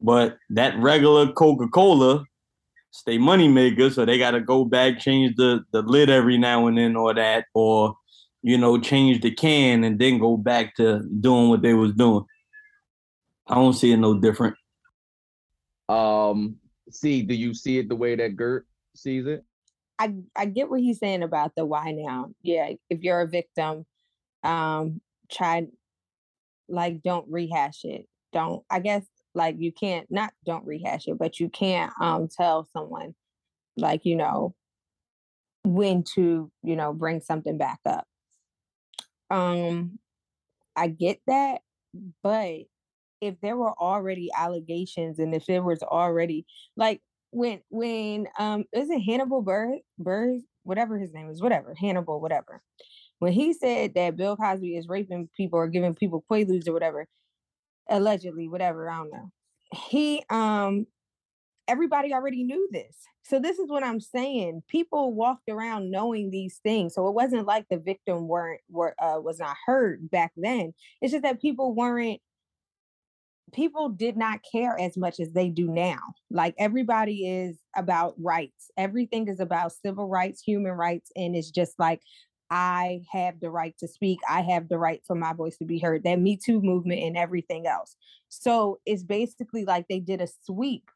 but 0.00 0.38
that 0.50 0.78
regular 0.78 1.32
Coca-Cola 1.32 2.24
stay 2.92 3.18
money 3.18 3.48
maker, 3.48 3.90
so 3.90 4.04
they 4.04 4.18
gotta 4.18 4.40
go 4.40 4.64
back, 4.64 5.00
change 5.00 5.34
the, 5.36 5.64
the 5.72 5.82
lid 5.82 6.08
every 6.08 6.38
now 6.38 6.68
and 6.68 6.78
then 6.78 6.94
or 6.94 7.12
that, 7.12 7.46
or 7.54 7.96
you 8.42 8.56
know, 8.58 8.78
change 8.78 9.20
the 9.22 9.30
can 9.30 9.82
and 9.84 9.98
then 9.98 10.18
go 10.18 10.36
back 10.36 10.76
to 10.76 11.02
doing 11.20 11.48
what 11.48 11.62
they 11.62 11.74
was 11.74 11.92
doing. 11.94 12.24
I 13.48 13.56
don't 13.56 13.72
see 13.72 13.90
it 13.90 13.96
no 13.96 14.20
different. 14.20 14.54
Um, 15.88 16.56
see, 16.90 17.22
do 17.22 17.34
you 17.34 17.54
see 17.54 17.78
it 17.78 17.88
the 17.88 17.96
way 17.96 18.14
that 18.14 18.36
Gert 18.36 18.66
sees 18.94 19.26
it? 19.26 19.44
I 19.98 20.14
I 20.36 20.44
get 20.46 20.70
what 20.70 20.80
he's 20.80 20.98
saying 20.98 21.22
about 21.22 21.54
the 21.56 21.64
why 21.64 21.92
now. 21.92 22.30
Yeah, 22.42 22.72
if 22.90 23.02
you're 23.02 23.22
a 23.22 23.28
victim, 23.28 23.86
um, 24.42 25.00
try 25.30 25.66
like 26.68 27.02
don't 27.02 27.26
rehash 27.28 27.84
it. 27.84 28.06
Don't 28.32 28.62
I 28.70 28.80
guess 28.80 29.04
like 29.34 29.56
you 29.58 29.72
can't 29.72 30.06
not 30.10 30.32
don't 30.44 30.66
rehash 30.66 31.06
it, 31.06 31.18
but 31.18 31.40
you 31.40 31.48
can't 31.48 31.92
um 32.00 32.28
tell 32.28 32.68
someone 32.72 33.14
like 33.76 34.04
you 34.04 34.16
know 34.16 34.54
when 35.64 36.04
to 36.14 36.50
you 36.62 36.76
know 36.76 36.92
bring 36.92 37.20
something 37.20 37.58
back 37.58 37.80
up. 37.86 38.06
Um, 39.30 39.98
I 40.76 40.88
get 40.88 41.20
that, 41.26 41.62
but 42.22 42.60
if 43.20 43.40
there 43.40 43.56
were 43.56 43.72
already 43.72 44.28
allegations 44.36 45.18
and 45.18 45.34
if 45.34 45.46
there 45.46 45.62
was 45.62 45.82
already 45.82 46.46
like 46.76 47.00
when 47.30 47.60
when 47.70 48.26
um 48.38 48.64
is 48.72 48.90
it 48.90 49.00
Hannibal 49.00 49.40
Burr 49.40 49.78
Burr 49.98 50.38
whatever 50.62 50.98
his 50.98 51.12
name 51.12 51.30
is 51.30 51.40
whatever 51.40 51.74
Hannibal 51.74 52.20
whatever 52.20 52.62
when 53.18 53.32
he 53.32 53.52
said 53.52 53.94
that 53.94 54.16
Bill 54.16 54.36
Cosby 54.36 54.76
is 54.76 54.88
raping 54.88 55.28
people 55.36 55.58
or 55.58 55.68
giving 55.68 55.94
people 55.94 56.24
quaaludes 56.30 56.68
or 56.68 56.72
whatever 56.72 57.06
allegedly 57.88 58.48
whatever 58.48 58.88
I 58.88 58.96
don't 58.98 59.10
know 59.10 59.30
he 59.72 60.24
um 60.30 60.86
everybody 61.68 62.12
already 62.14 62.44
knew 62.44 62.68
this 62.72 62.96
so 63.24 63.38
this 63.38 63.58
is 63.58 63.68
what 63.68 63.82
I'm 63.82 64.00
saying 64.00 64.62
people 64.68 65.12
walked 65.12 65.48
around 65.48 65.90
knowing 65.90 66.30
these 66.30 66.60
things 66.62 66.94
so 66.94 67.06
it 67.08 67.14
wasn't 67.14 67.46
like 67.46 67.66
the 67.68 67.78
victim 67.78 68.26
weren't 68.28 68.60
were 68.70 68.94
uh, 68.98 69.20
was 69.20 69.38
not 69.38 69.56
heard 69.66 70.10
back 70.10 70.32
then 70.36 70.72
it's 71.00 71.12
just 71.12 71.22
that 71.22 71.40
people 71.40 71.74
weren't 71.74 72.20
people 73.54 73.88
did 73.88 74.16
not 74.16 74.40
care 74.50 74.78
as 74.78 74.96
much 74.96 75.20
as 75.20 75.30
they 75.30 75.48
do 75.48 75.68
now. 75.68 76.00
Like 76.30 76.54
everybody 76.58 77.28
is 77.28 77.56
about 77.76 78.14
rights. 78.18 78.70
Everything 78.76 79.28
is 79.28 79.40
about 79.40 79.72
civil 79.72 80.08
rights, 80.08 80.42
human 80.42 80.72
rights, 80.72 81.10
and 81.16 81.36
it's 81.36 81.50
just 81.50 81.78
like 81.78 82.00
I 82.56 83.00
have 83.10 83.40
the 83.40 83.50
right 83.50 83.76
to 83.78 83.88
speak. 83.88 84.20
I 84.28 84.42
have 84.42 84.68
the 84.68 84.78
right 84.78 85.02
for 85.04 85.16
my 85.16 85.32
voice 85.32 85.56
to 85.56 85.64
be 85.64 85.80
heard. 85.80 86.04
That 86.04 86.20
Me 86.20 86.36
Too 86.36 86.62
movement 86.62 87.02
and 87.02 87.16
everything 87.16 87.66
else. 87.66 87.96
So 88.28 88.78
it's 88.86 89.02
basically 89.02 89.64
like 89.64 89.86
they 89.88 89.98
did 89.98 90.20
a 90.20 90.28
sweep. 90.44 90.88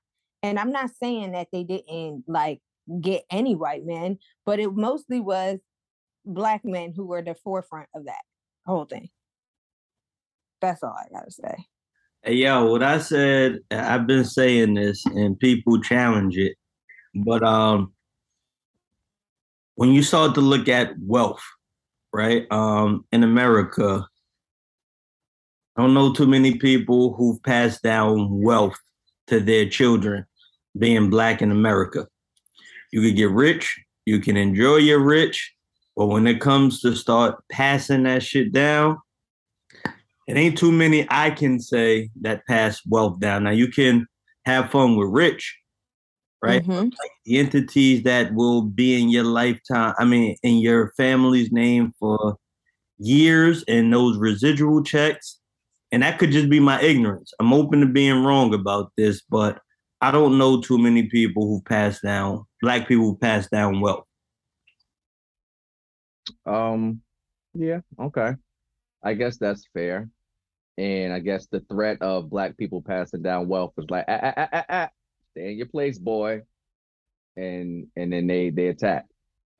And 0.44 0.56
I'm 0.56 0.70
not 0.70 0.90
saying 1.02 1.32
that 1.32 1.48
they 1.52 1.64
didn't 1.64 2.22
like 2.28 2.60
get 3.00 3.24
any 3.28 3.56
white 3.56 3.84
men, 3.84 4.18
but 4.46 4.60
it 4.60 4.72
mostly 4.72 5.18
was 5.18 5.58
black 6.24 6.64
men 6.64 6.92
who 6.94 7.04
were 7.04 7.22
the 7.22 7.34
forefront 7.34 7.88
of 7.92 8.04
that 8.04 8.22
whole 8.64 8.84
thing. 8.84 9.08
That's 10.60 10.84
all 10.84 10.96
I 10.96 11.08
gotta 11.12 11.32
say. 11.32 11.56
Hey, 12.22 12.34
yo, 12.34 12.70
what 12.70 12.84
I 12.84 12.98
said, 12.98 13.58
I've 13.72 14.06
been 14.06 14.24
saying 14.24 14.74
this 14.74 15.04
and 15.06 15.36
people 15.36 15.80
challenge 15.80 16.36
it, 16.36 16.56
but 17.16 17.42
um, 17.42 17.92
when 19.78 19.92
you 19.92 20.02
start 20.02 20.34
to 20.34 20.40
look 20.40 20.68
at 20.68 20.92
wealth, 21.00 21.40
right, 22.12 22.50
um, 22.50 23.04
in 23.12 23.22
America, 23.22 24.04
I 25.76 25.80
don't 25.80 25.94
know 25.94 26.12
too 26.12 26.26
many 26.26 26.56
people 26.56 27.14
who've 27.14 27.40
passed 27.44 27.84
down 27.84 28.42
wealth 28.42 28.76
to 29.28 29.38
their 29.38 29.68
children 29.68 30.26
being 30.76 31.10
black 31.10 31.42
in 31.42 31.52
America. 31.52 32.08
You 32.92 33.02
could 33.02 33.14
get 33.14 33.30
rich, 33.30 33.78
you 34.04 34.18
can 34.18 34.36
enjoy 34.36 34.78
your 34.78 34.98
rich, 34.98 35.54
but 35.94 36.06
when 36.06 36.26
it 36.26 36.40
comes 36.40 36.80
to 36.80 36.96
start 36.96 37.36
passing 37.48 38.02
that 38.02 38.24
shit 38.24 38.50
down, 38.50 38.98
it 40.26 40.36
ain't 40.36 40.58
too 40.58 40.72
many 40.72 41.06
I 41.08 41.30
can 41.30 41.60
say 41.60 42.10
that 42.22 42.44
pass 42.48 42.80
wealth 42.84 43.20
down. 43.20 43.44
Now 43.44 43.50
you 43.50 43.68
can 43.68 44.08
have 44.44 44.72
fun 44.72 44.96
with 44.96 45.08
rich, 45.08 45.56
right? 46.42 46.64
Mhm. 46.64 46.92
The 47.24 47.38
entities 47.38 48.02
that 48.04 48.34
will 48.34 48.62
be 48.62 49.00
in 49.00 49.08
your 49.08 49.24
lifetime, 49.24 49.94
I 49.98 50.04
mean, 50.04 50.36
in 50.42 50.58
your 50.58 50.92
family's 50.96 51.50
name 51.52 51.92
for 51.98 52.36
years 52.98 53.64
and 53.68 53.92
those 53.92 54.18
residual 54.18 54.82
checks. 54.82 55.40
And 55.90 56.02
that 56.02 56.18
could 56.18 56.30
just 56.30 56.50
be 56.50 56.60
my 56.60 56.80
ignorance. 56.82 57.32
I'm 57.40 57.52
open 57.52 57.80
to 57.80 57.86
being 57.86 58.22
wrong 58.24 58.52
about 58.52 58.92
this, 58.96 59.22
but 59.22 59.60
I 60.00 60.10
don't 60.10 60.38
know 60.38 60.60
too 60.60 60.78
many 60.78 61.04
people 61.04 61.46
who 61.46 61.62
pass 61.62 62.00
down, 62.00 62.44
black 62.60 62.86
people 62.86 63.04
who 63.06 63.16
pass 63.16 63.48
down 63.48 63.80
wealth. 63.80 64.04
Um, 66.44 67.00
yeah, 67.54 67.80
okay. 67.98 68.34
I 69.02 69.14
guess 69.14 69.38
that's 69.38 69.66
fair. 69.72 70.08
And 70.76 71.12
I 71.12 71.18
guess 71.18 71.46
the 71.46 71.60
threat 71.60 72.00
of 72.02 72.30
black 72.30 72.56
people 72.56 72.82
passing 72.82 73.22
down 73.22 73.48
wealth 73.48 73.72
is 73.78 73.86
like, 73.90 74.04
ah, 74.06 74.20
ah, 74.22 74.34
ah, 74.36 74.48
ah, 74.52 74.64
ah, 74.68 74.88
stay 75.38 75.52
in 75.52 75.58
your 75.58 75.66
place, 75.66 75.98
boy. 75.98 76.42
And 77.36 77.86
and 77.96 78.12
then 78.12 78.26
they 78.26 78.50
they 78.50 78.68
attack. 78.68 79.06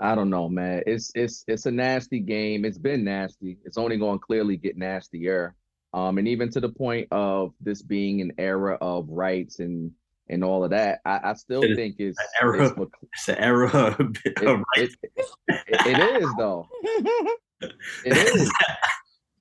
I 0.00 0.14
don't 0.14 0.30
know, 0.30 0.48
man. 0.48 0.82
It's 0.86 1.10
it's 1.14 1.44
it's 1.46 1.66
a 1.66 1.70
nasty 1.70 2.20
game. 2.20 2.64
It's 2.64 2.78
been 2.78 3.04
nasty. 3.04 3.58
It's 3.64 3.78
only 3.78 3.96
going 3.96 4.18
to 4.18 4.24
clearly 4.24 4.56
get 4.56 4.76
nastier. 4.76 5.54
Um, 5.94 6.18
and 6.18 6.28
even 6.28 6.50
to 6.50 6.60
the 6.60 6.68
point 6.68 7.08
of 7.10 7.52
this 7.60 7.82
being 7.82 8.20
an 8.20 8.32
era 8.38 8.76
of 8.80 9.08
rights 9.08 9.60
and 9.60 9.92
and 10.28 10.44
all 10.44 10.62
of 10.62 10.70
that, 10.70 11.00
I, 11.06 11.20
I 11.24 11.34
still 11.34 11.62
think 11.62 11.96
it's, 11.98 12.18
era. 12.42 12.66
it's 12.66 12.74
It's 13.14 13.28
an 13.28 13.36
era 13.36 13.96
of 13.98 14.16
it, 14.24 14.42
of 14.42 14.60
it, 14.76 14.90
it, 15.02 15.26
it 15.48 16.22
is 16.22 16.28
though. 16.36 16.68
It 17.60 17.72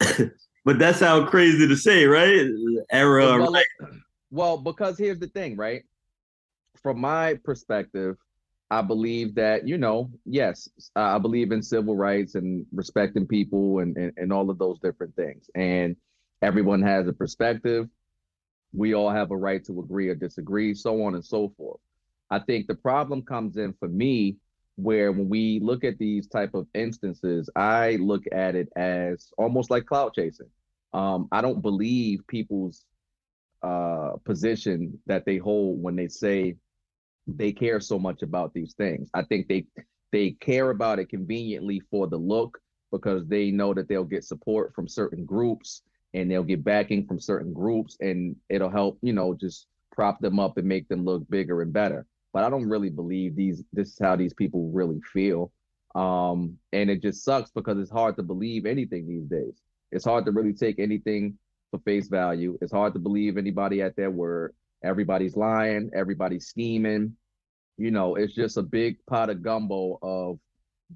is. 0.10 0.32
but 0.64 0.80
that 0.80 0.96
sounds 0.96 1.30
crazy 1.30 1.68
to 1.68 1.76
say, 1.76 2.06
right? 2.06 2.48
Era 2.90 3.26
of 3.26 3.40
well, 3.40 3.64
well, 4.32 4.58
because 4.58 4.98
here's 4.98 5.20
the 5.20 5.28
thing, 5.28 5.56
right? 5.58 5.84
From 6.88 7.02
my 7.02 7.34
perspective, 7.44 8.16
I 8.72 8.82
believe 8.82 9.36
that, 9.36 9.68
you 9.68 9.78
know, 9.78 10.10
yes, 10.24 10.70
I 10.96 11.18
believe 11.18 11.52
in 11.52 11.62
civil 11.62 11.98
rights 11.98 12.36
and 12.36 12.66
respecting 12.72 13.28
people 13.28 13.80
and, 13.80 13.98
and, 13.98 14.14
and 14.16 14.32
all 14.32 14.50
of 14.50 14.58
those 14.58 14.80
different 14.80 15.14
things. 15.18 15.50
And 15.54 15.98
everyone 16.42 16.82
has 16.84 17.06
a 17.10 17.12
perspective. 17.12 17.90
We 18.72 18.96
all 18.96 19.10
have 19.10 19.32
a 19.32 19.36
right 19.36 19.62
to 19.66 19.82
agree 19.82 20.08
or 20.08 20.16
disagree, 20.16 20.74
so 20.74 21.04
on 21.04 21.16
and 21.16 21.26
so 21.26 21.54
forth. 21.58 21.82
I 22.30 22.40
think 22.40 22.68
the 22.68 22.76
problem 22.76 23.22
comes 23.24 23.58
in 23.58 23.74
for 23.82 23.90
me 23.90 24.38
where 24.78 25.12
when 25.12 25.28
we 25.28 25.60
look 25.62 25.84
at 25.84 25.98
these 25.98 26.26
type 26.28 26.54
of 26.54 26.68
instances, 26.74 27.50
I 27.54 27.98
look 27.98 28.24
at 28.32 28.56
it 28.56 28.70
as 28.78 29.34
almost 29.38 29.70
like 29.70 29.86
cloud 29.88 30.14
chasing. 30.14 30.52
Um, 30.94 31.28
I 31.34 31.42
don't 31.42 31.62
believe 31.62 32.26
people's 32.28 32.86
uh, 33.62 34.12
position 34.24 34.98
that 35.06 35.26
they 35.26 35.36
hold 35.36 35.84
when 35.84 35.98
they 35.98 36.08
say 36.08 36.56
they 37.28 37.52
care 37.52 37.80
so 37.80 38.00
much 38.00 38.22
about 38.22 38.54
these 38.54 38.74
things. 38.74 39.10
I 39.14 39.24
think 39.24 39.48
they 39.48 39.66
they 40.12 40.32
care 40.32 40.70
about 40.70 41.00
it 41.00 41.10
conveniently 41.10 41.82
for 41.92 42.08
the 42.08 42.18
look 42.18 42.58
because 42.92 43.28
they 43.28 43.52
know 43.52 43.74
that 43.74 43.90
they'll 43.90 44.06
get 44.06 44.24
support 44.24 44.74
from 44.74 44.88
certain 44.88 45.26
groups 45.26 45.82
and 46.14 46.32
they'll 46.32 46.44
get 46.44 46.64
backing 46.64 47.06
from 47.06 47.20
certain 47.20 47.52
groups 47.54 47.98
and 48.00 48.36
it'll 48.50 48.70
help, 48.70 48.98
you 49.02 49.12
know, 49.12 49.34
just 49.34 49.68
prop 49.92 50.20
them 50.22 50.40
up 50.40 50.58
and 50.58 50.68
make 50.68 50.88
them 50.88 51.04
look 51.04 51.28
bigger 51.30 51.62
and 51.62 51.74
better. 51.74 52.06
But 52.34 52.44
I 52.44 52.50
don't 52.50 52.70
really 52.70 52.90
believe 52.90 53.36
these 53.36 53.64
this 53.74 53.90
is 53.90 54.00
how 54.00 54.16
these 54.16 54.34
people 54.34 54.72
really 54.72 55.02
feel. 55.14 55.52
Um, 55.96 56.58
and 56.72 56.90
it 56.90 57.02
just 57.02 57.24
sucks 57.24 57.52
because 57.52 57.80
it's 57.80 57.92
hard 57.92 58.16
to 58.18 58.24
believe 58.24 58.66
anything 58.66 59.08
these 59.08 59.26
days. 59.26 59.62
It's 59.92 60.06
hard 60.06 60.26
to 60.26 60.32
really 60.32 60.54
take 60.54 60.80
anything 60.80 61.38
for 61.72 61.80
face 61.80 62.08
value. 62.08 62.58
It's 62.62 62.72
hard 62.72 62.94
to 62.94 63.00
believe 63.00 63.38
anybody 63.38 63.82
at 63.82 63.96
their 63.96 64.12
word. 64.12 64.54
Everybody's 64.84 65.36
lying, 65.36 65.90
everybody's 65.96 66.48
scheming. 66.48 67.16
You 67.78 67.92
know, 67.92 68.16
it's 68.16 68.34
just 68.34 68.58
a 68.58 68.64
big 68.64 68.98
pot 69.06 69.30
of 69.30 69.42
gumbo 69.42 70.00
of 70.02 70.40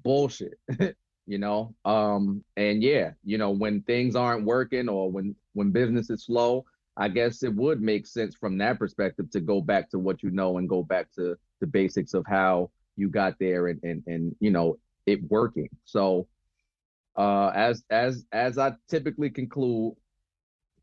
bullshit. 0.02 0.58
you 1.26 1.38
know, 1.38 1.74
um, 1.84 2.44
and 2.56 2.82
yeah, 2.82 3.12
you 3.24 3.38
know, 3.38 3.50
when 3.50 3.82
things 3.82 4.16
aren't 4.16 4.44
working 4.44 4.88
or 4.88 5.10
when 5.10 5.34
when 5.54 5.70
business 5.70 6.10
is 6.10 6.24
slow, 6.24 6.64
I 6.96 7.08
guess 7.08 7.42
it 7.42 7.54
would 7.54 7.80
make 7.80 8.06
sense 8.06 8.34
from 8.34 8.58
that 8.58 8.78
perspective 8.78 9.30
to 9.30 9.40
go 9.40 9.60
back 9.60 9.90
to 9.90 9.98
what 9.98 10.22
you 10.22 10.30
know 10.30 10.58
and 10.58 10.68
go 10.68 10.82
back 10.82 11.10
to 11.14 11.36
the 11.60 11.66
basics 11.66 12.14
of 12.14 12.24
how 12.26 12.70
you 12.96 13.08
got 13.08 13.38
there 13.38 13.68
and 13.68 13.80
and 13.82 14.02
and 14.06 14.36
you 14.40 14.50
know 14.50 14.78
it 15.06 15.22
working. 15.30 15.68
So 15.84 16.28
uh 17.16 17.48
as 17.54 17.84
as 17.90 18.24
as 18.32 18.58
I 18.58 18.72
typically 18.88 19.30
conclude, 19.30 19.94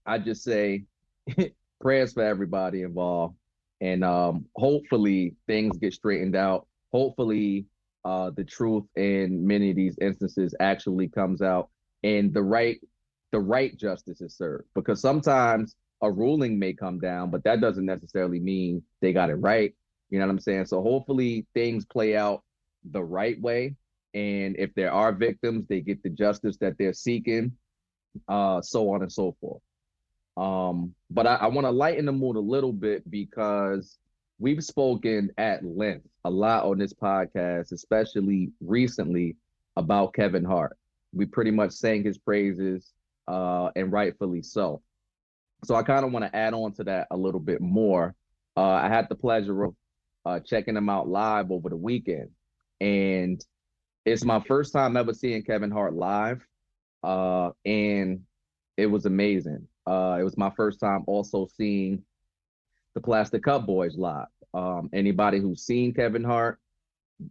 I 0.06 0.20
just 0.20 0.44
say 0.44 0.86
prayers 1.82 2.14
for 2.14 2.24
everybody 2.24 2.82
involved 2.82 3.36
and 3.82 4.04
um 4.04 4.46
hopefully 4.56 5.36
things 5.48 5.78
get 5.78 5.94
straightened 5.94 6.36
out. 6.36 6.68
Hopefully 6.92 7.66
uh 8.06 8.32
the 8.36 8.44
truth 8.44 8.86
in 8.96 9.46
many 9.46 9.70
of 9.70 9.76
these 9.76 9.98
instances 10.02 10.56
actually 10.60 11.08
comes 11.08 11.42
out 11.42 11.70
and 12.04 12.34
the 12.34 12.44
right 12.44 12.80
the 13.32 13.40
right 13.40 13.78
justice 13.78 14.22
is 14.22 14.36
served 14.36 14.66
because 14.76 15.02
sometimes 15.02 15.76
a 16.02 16.12
ruling 16.12 16.58
may 16.58 16.74
come 16.74 17.00
down, 17.00 17.30
but 17.30 17.44
that 17.44 17.62
doesn't 17.62 17.86
necessarily 17.86 18.40
mean 18.40 18.82
they 19.02 19.14
got 19.14 19.30
it 19.30 19.36
right. 19.36 19.74
You 20.10 20.20
know 20.20 20.26
what 20.26 20.32
I'm 20.32 20.40
saying? 20.40 20.66
So 20.66 20.82
hopefully 20.82 21.46
things 21.54 21.86
play 21.86 22.16
out 22.16 22.44
the 22.90 23.04
right 23.04 23.40
way. 23.42 23.76
And 24.14 24.56
if 24.58 24.74
there 24.76 24.92
are 24.92 25.12
victims, 25.12 25.66
they 25.68 25.82
get 25.82 26.02
the 26.02 26.10
justice 26.10 26.58
that 26.62 26.78
they're 26.80 26.94
seeking, 26.94 27.52
uh, 28.28 28.62
so 28.62 28.92
on 28.92 29.04
and 29.04 29.12
so 29.12 29.36
forth. 29.40 29.62
Um, 30.40 30.96
but 31.12 31.28
I, 31.28 31.36
I 31.36 31.48
want 31.48 31.66
to 31.66 31.72
lighten 31.72 32.06
the 32.06 32.14
mood 32.14 32.38
a 32.38 32.40
little 32.40 32.72
bit 32.72 33.10
because 33.12 33.98
we've 34.40 34.64
spoken 34.64 35.32
at 35.38 35.66
length 35.66 36.08
a 36.24 36.30
lot 36.30 36.64
on 36.64 36.78
this 36.78 36.94
podcast, 36.94 37.74
especially 37.74 38.52
recently 38.62 39.36
about 39.76 40.14
Kevin 40.14 40.46
Hart. 40.46 40.78
We 41.12 41.26
pretty 41.26 41.52
much 41.52 41.72
sang 41.74 42.04
his 42.04 42.18
praises, 42.18 42.94
uh, 43.28 43.72
and 43.76 43.92
rightfully 43.92 44.42
so. 44.42 44.82
So 45.66 45.76
I 45.76 45.84
kind 45.84 46.06
of 46.06 46.14
want 46.14 46.24
to 46.24 46.34
add 46.34 46.54
on 46.54 46.72
to 46.76 46.86
that 46.86 47.08
a 47.12 47.18
little 47.18 47.42
bit 47.42 47.60
more. 47.60 48.16
Uh, 48.56 48.62
I 48.62 48.88
had 48.88 49.10
the 49.10 49.16
pleasure 49.16 49.64
of 49.66 49.76
uh, 50.26 50.40
checking 50.40 50.78
him 50.78 50.90
out 50.90 51.10
live 51.10 51.52
over 51.52 51.68
the 51.68 51.76
weekend, 51.76 52.30
and 52.80 53.44
it's 54.06 54.24
my 54.24 54.40
first 54.40 54.72
time 54.72 54.96
ever 54.96 55.14
seeing 55.14 55.44
Kevin 55.44 55.72
Hart 55.72 55.96
live, 55.96 56.46
uh, 57.04 57.50
and 57.66 58.22
it 58.78 58.86
was 58.86 59.06
amazing. 59.06 59.68
Uh, 59.90 60.18
it 60.20 60.24
was 60.24 60.38
my 60.38 60.52
first 60.52 60.80
time 60.80 61.04
also 61.08 61.48
seeing 61.58 62.04
the 62.94 63.02
Plastic 63.02 63.44
Cup 63.44 63.66
Boys 63.66 63.98
live. 63.98 64.28
Um, 64.54 64.90
anybody 64.94 65.40
who's 65.40 65.64
seen 65.64 65.94
Kevin 65.94 66.24
Hart, 66.24 66.60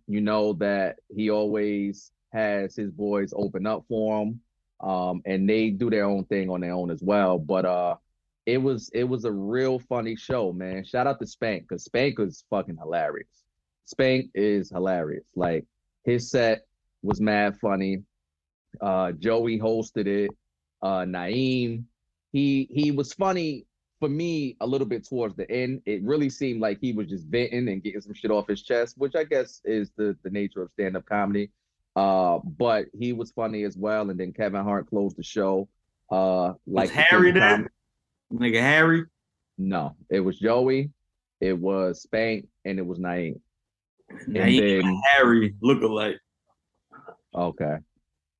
you 0.09 0.21
know 0.21 0.55
that 0.55 0.97
he 1.15 1.31
always 1.31 2.11
has 2.33 2.75
his 2.75 2.91
boys 2.91 3.33
open 3.37 3.65
up 3.65 3.85
for 3.89 4.23
him, 4.23 4.41
um, 4.81 5.23
and 5.25 5.49
they 5.49 5.71
do 5.71 5.89
their 5.89 6.05
own 6.05 6.25
thing 6.25 6.51
on 6.51 6.61
their 6.61 6.73
own 6.73 6.91
as 6.91 7.01
well. 7.01 7.39
But 7.39 7.65
uh, 7.65 7.97
it 8.45 8.59
was 8.59 8.91
it 8.93 9.05
was 9.05 9.25
a 9.25 9.33
real 9.33 9.79
funny 9.79 10.17
show, 10.17 10.53
man. 10.53 10.85
Shout 10.85 11.07
out 11.07 11.21
to 11.21 11.27
Spank 11.27 11.69
because 11.69 11.85
Spank 11.85 12.19
was 12.19 12.45
fucking 12.51 12.77
hilarious. 12.77 13.45
Spank 13.85 14.31
is 14.35 14.69
hilarious. 14.69 15.27
Like 15.37 15.65
his 16.05 16.29
set 16.31 16.67
was 17.03 17.21
mad 17.21 17.57
funny. 17.61 18.03
Uh, 18.81 19.13
Joey 19.13 19.61
hosted 19.61 20.07
it. 20.07 20.31
Uh, 20.83 21.05
Naeem, 21.05 21.85
he 22.33 22.69
he 22.71 22.91
was 22.91 23.13
funny 23.13 23.67
for 24.01 24.09
me 24.09 24.57
a 24.61 24.67
little 24.67 24.87
bit 24.87 25.07
towards 25.09 25.35
the 25.37 25.51
end. 25.51 25.83
It 25.87 26.03
really 26.03 26.31
seemed 26.31 26.61
like 26.61 26.79
he 26.81 26.93
was 26.93 27.09
just 27.09 27.27
venting 27.27 27.69
and 27.69 27.83
getting 27.83 28.01
some 28.01 28.15
shit 28.15 28.31
off 28.31 28.47
his 28.49 28.63
chest, 28.63 28.97
which 28.99 29.15
I 29.17 29.25
guess 29.25 29.61
is 29.65 29.91
the 29.97 30.17
the 30.23 30.31
nature 30.31 30.63
of 30.63 30.71
stand 30.71 30.97
up 30.97 31.07
comedy. 31.07 31.51
Uh, 31.97 32.39
but 32.45 32.87
he 32.97 33.13
was 33.13 33.33
funny 33.33 33.65
as 33.65 33.77
well. 33.77 34.09
And 34.11 34.21
then 34.21 34.33
Kevin 34.33 34.63
Hart 34.63 34.89
closed 34.89 35.17
the 35.17 35.23
show. 35.25 35.69
Uh, 36.11 36.53
like 36.67 36.89
Was 36.89 36.91
Harry 36.91 37.33
there? 37.33 37.51
Comedy. 37.51 37.69
Nigga 38.33 38.61
Harry. 38.61 39.05
No, 39.57 39.97
it 40.09 40.21
was 40.21 40.39
Joey, 40.39 40.91
it 41.41 41.59
was 41.59 42.03
Spank, 42.03 42.47
and 42.65 42.79
it 42.79 42.87
was 42.87 42.99
Naeem. 43.01 43.41
And 44.09 44.37
Naeem 44.37 44.83
then 44.83 45.01
Harry 45.11 45.55
look 45.61 45.83
alike. 45.83 46.21
okay. 47.35 47.79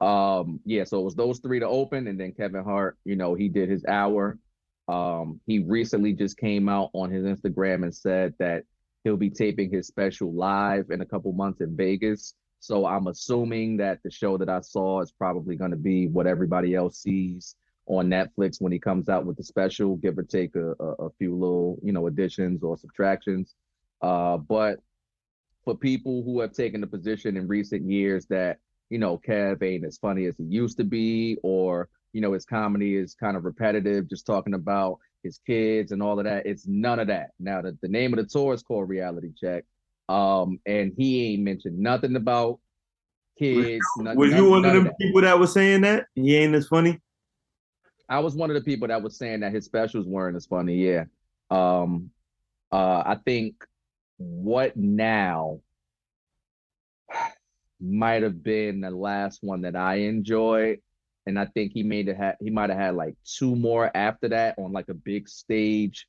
Um, 0.01 0.61
yeah, 0.65 0.85
so 0.85 1.01
it 1.01 1.05
was 1.05 1.15
those 1.15 1.41
three 1.41 1.61
to 1.61 1.67
open, 1.67 2.07
and 2.07 2.21
then 2.21 2.33
Kevin 2.33 2.65
Hart, 2.65 2.97
you 3.05 3.17
know, 3.17 3.35
he 3.35 3.49
did 3.49 3.69
his 3.69 3.85
hour. 3.87 4.39
Um, 4.87 5.41
he 5.47 5.59
recently 5.59 6.13
just 6.13 6.39
came 6.39 6.69
out 6.69 6.91
on 6.93 7.11
his 7.11 7.25
Instagram 7.25 7.83
and 7.83 7.95
said 7.95 8.35
that 8.39 8.65
he'll 9.05 9.17
be 9.17 9.31
taping 9.31 9.71
his 9.71 9.87
special 9.87 10.33
live 10.33 10.87
in 10.91 11.01
a 11.01 11.07
couple 11.07 11.33
months 11.33 11.61
in 11.61 11.77
Vegas. 11.77 12.35
So 12.61 12.87
I'm 12.87 13.07
assuming 13.07 13.77
that 13.79 14.01
the 14.03 14.11
show 14.11 14.37
that 14.39 14.49
I 14.49 14.61
saw 14.61 15.01
is 15.01 15.13
probably 15.13 15.57
going 15.57 15.71
to 15.71 15.77
be 15.77 16.07
what 16.09 16.27
everybody 16.27 16.75
else 16.75 16.99
sees 16.99 17.55
on 17.87 18.09
Netflix 18.09 18.61
when 18.61 18.73
he 18.73 18.79
comes 18.79 19.09
out 19.09 19.25
with 19.27 19.37
the 19.37 19.45
special, 19.45 19.97
give 19.97 20.19
or 20.19 20.23
take 20.23 20.55
a, 20.57 20.75
a, 20.81 21.07
a 21.07 21.11
few 21.19 21.35
little, 21.35 21.79
you 21.83 21.93
know, 21.93 22.07
additions 22.07 22.63
or 22.63 22.77
subtractions. 22.77 23.55
Uh, 24.03 24.37
but 24.37 24.81
for 25.65 25.77
people 25.77 26.23
who 26.23 26.41
have 26.41 26.53
taken 26.53 26.81
the 26.81 26.87
position 26.87 27.37
in 27.37 27.47
recent 27.47 27.91
years 27.91 28.27
that, 28.27 28.59
you 28.91 28.99
know, 28.99 29.19
Kev 29.19 29.63
ain't 29.63 29.85
as 29.85 29.99
funny 29.99 30.27
as 30.27 30.37
he 30.37 30.45
used 30.45 30.79
to 30.79 30.85
be, 30.85 31.39
or, 31.43 31.89
you 32.13 32.21
know, 32.21 32.33
his 32.33 32.45
comedy 32.45 32.97
is 32.97 33.15
kind 33.15 33.37
of 33.37 33.45
repetitive, 33.45 34.09
just 34.09 34.27
talking 34.27 34.55
about 34.55 34.99
his 35.23 35.39
kids 35.47 35.93
and 35.93 36.03
all 36.03 36.19
of 36.19 36.25
that. 36.25 36.47
It's 36.47 36.67
none 36.67 36.99
of 36.99 37.09
that. 37.09 37.31
Now, 37.39 37.63
the, 37.63 37.77
the 37.83 37.89
name 37.89 38.13
of 38.13 38.19
the 38.19 38.27
tour 38.27 38.55
is 38.55 38.63
called 38.63 38.89
Reality 38.89 39.33
Check. 39.39 39.65
Um, 40.09 40.59
and 40.65 40.93
he 40.97 41.33
ain't 41.33 41.43
mentioned 41.43 41.79
nothing 41.79 42.17
about 42.17 42.61
kids. 43.39 43.85
Was 43.99 44.33
you 44.33 44.49
one 44.49 44.65
of 44.65 44.73
them 44.73 44.85
that. 44.85 44.99
people 44.99 45.21
that 45.21 45.39
was 45.39 45.53
saying 45.53 45.83
that? 45.83 46.07
He 46.15 46.37
ain't 46.37 46.55
as 46.55 46.67
funny? 46.67 47.01
I 48.09 48.21
was 48.21 48.35
one 48.35 48.51
of 48.51 48.55
the 48.55 48.63
people 48.63 48.89
that 48.89 49.03
was 49.03 49.19
saying 49.19 49.41
that 49.41 49.53
his 49.53 49.67
specials 49.67 50.07
weren't 50.07 50.37
as 50.37 50.47
funny. 50.47 50.77
Yeah. 50.77 51.05
Um, 51.51 52.11
uh, 52.73 53.03
I 53.05 53.19
think 53.25 53.55
what 54.17 54.77
now 54.77 55.61
might 57.81 58.23
have 58.23 58.43
been 58.43 58.81
the 58.81 58.91
last 58.91 59.41
one 59.43 59.63
that 59.63 59.77
I 59.77 59.97
enjoyed, 59.97 60.81
and 61.27 61.39
I 61.39 61.47
think 61.47 61.73
he 61.73 61.83
made 61.83 62.09
it. 62.09 62.17
Ha- 62.17 62.37
he 62.41 62.51
might 62.51 62.71
have 62.71 62.79
had 62.79 62.95
like 62.95 63.17
two 63.25 63.55
more 63.57 63.91
after 63.97 64.29
that 64.29 64.57
on 64.59 64.73
like 64.73 64.89
a 64.89 64.95
big 64.95 65.29
stage 65.29 66.07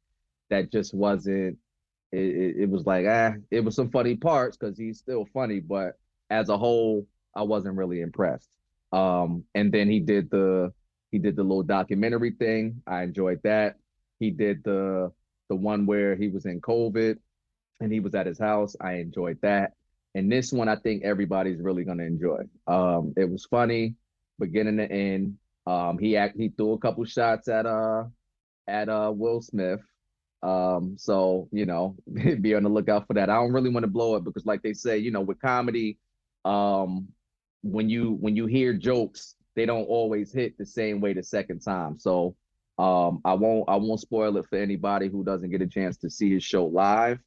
that 0.50 0.72
just 0.72 0.94
wasn't. 0.94 1.58
It, 2.12 2.20
it, 2.20 2.56
it 2.62 2.70
was 2.70 2.86
like 2.86 3.06
ah, 3.08 3.34
it 3.52 3.64
was 3.64 3.76
some 3.76 3.92
funny 3.92 4.16
parts 4.16 4.58
because 4.58 4.78
he's 4.78 5.00
still 5.00 5.26
funny, 5.34 5.60
but 5.60 5.94
as 6.30 6.50
a 6.50 6.58
whole, 6.58 7.06
I 7.36 7.44
wasn't 7.44 7.78
really 7.78 8.02
impressed. 8.02 8.50
Um, 8.92 9.44
and 9.54 9.72
then 9.72 9.90
he 9.90 10.00
did 10.00 10.30
the 10.32 10.74
he 11.12 11.20
did 11.20 11.36
the 11.36 11.44
little 11.44 11.64
documentary 11.64 12.32
thing. 12.32 12.82
I 12.88 13.04
enjoyed 13.04 13.42
that. 13.44 13.78
He 14.20 14.32
did 14.32 14.64
the 14.64 15.12
the 15.50 15.56
one 15.56 15.86
where 15.86 16.16
he 16.16 16.30
was 16.30 16.46
in 16.46 16.62
COVID 16.62 17.18
and 17.80 17.92
he 17.92 18.00
was 18.00 18.16
at 18.16 18.28
his 18.28 18.40
house. 18.40 18.76
I 18.80 18.94
enjoyed 18.96 19.40
that. 19.42 19.74
And 20.16 20.32
this 20.32 20.52
one 20.52 20.70
I 20.70 20.76
think 20.76 21.04
everybody's 21.04 21.62
really 21.62 21.84
gonna 21.84 22.04
enjoy. 22.04 22.44
Um, 22.68 23.14
it 23.18 23.30
was 23.30 23.46
funny, 23.46 23.96
beginning 24.40 24.78
to 24.78 24.92
end. 24.92 25.38
Um, 25.68 25.98
he 26.00 26.18
act 26.18 26.38
he 26.38 26.50
threw 26.50 26.74
a 26.74 26.80
couple 26.80 27.06
shots 27.06 27.48
at 27.48 27.66
uh 27.66 28.06
at 28.68 28.90
uh 28.90 29.12
Will 29.16 29.42
Smith. 29.42 29.82
Um, 30.42 30.96
so 30.98 31.50
you 31.52 31.66
know, 31.66 31.96
be 32.42 32.56
on 32.56 32.64
the 32.64 32.70
lookout 32.70 33.08
for 33.08 33.14
that. 33.14 33.30
I 33.30 33.36
don't 33.36 33.54
really 33.54 33.70
want 33.70 33.84
to 33.84 33.92
blow 33.92 34.16
it 34.16 34.24
because, 34.24 34.46
like 34.46 34.62
they 34.62 34.74
say, 34.74 34.98
you 34.98 35.12
know, 35.12 35.22
with 35.22 35.42
comedy, 35.42 35.98
um, 36.46 37.08
when 37.62 37.90
you 37.90 38.18
when 38.20 38.36
you 38.36 38.46
hear 38.46 38.74
jokes, 38.74 39.36
they 39.56 39.66
don't 39.66 39.86
always 39.86 40.32
hit 40.32 40.58
the 40.58 40.66
same 40.66 41.02
way 41.02 41.14
the 41.14 41.24
second 41.24 41.60
time. 41.60 42.00
So 42.00 42.36
um, 42.78 43.22
I 43.26 43.34
won't 43.34 43.66
I 43.68 43.76
won't 43.76 44.00
spoil 44.00 44.38
it 44.38 44.46
for 44.48 44.58
anybody 44.58 45.10
who 45.10 45.24
doesn't 45.24 45.52
get 45.52 45.62
a 45.62 45.68
chance 45.68 45.98
to 45.98 46.10
see 46.10 46.34
his 46.34 46.44
show 46.44 46.66
live. 46.66 47.20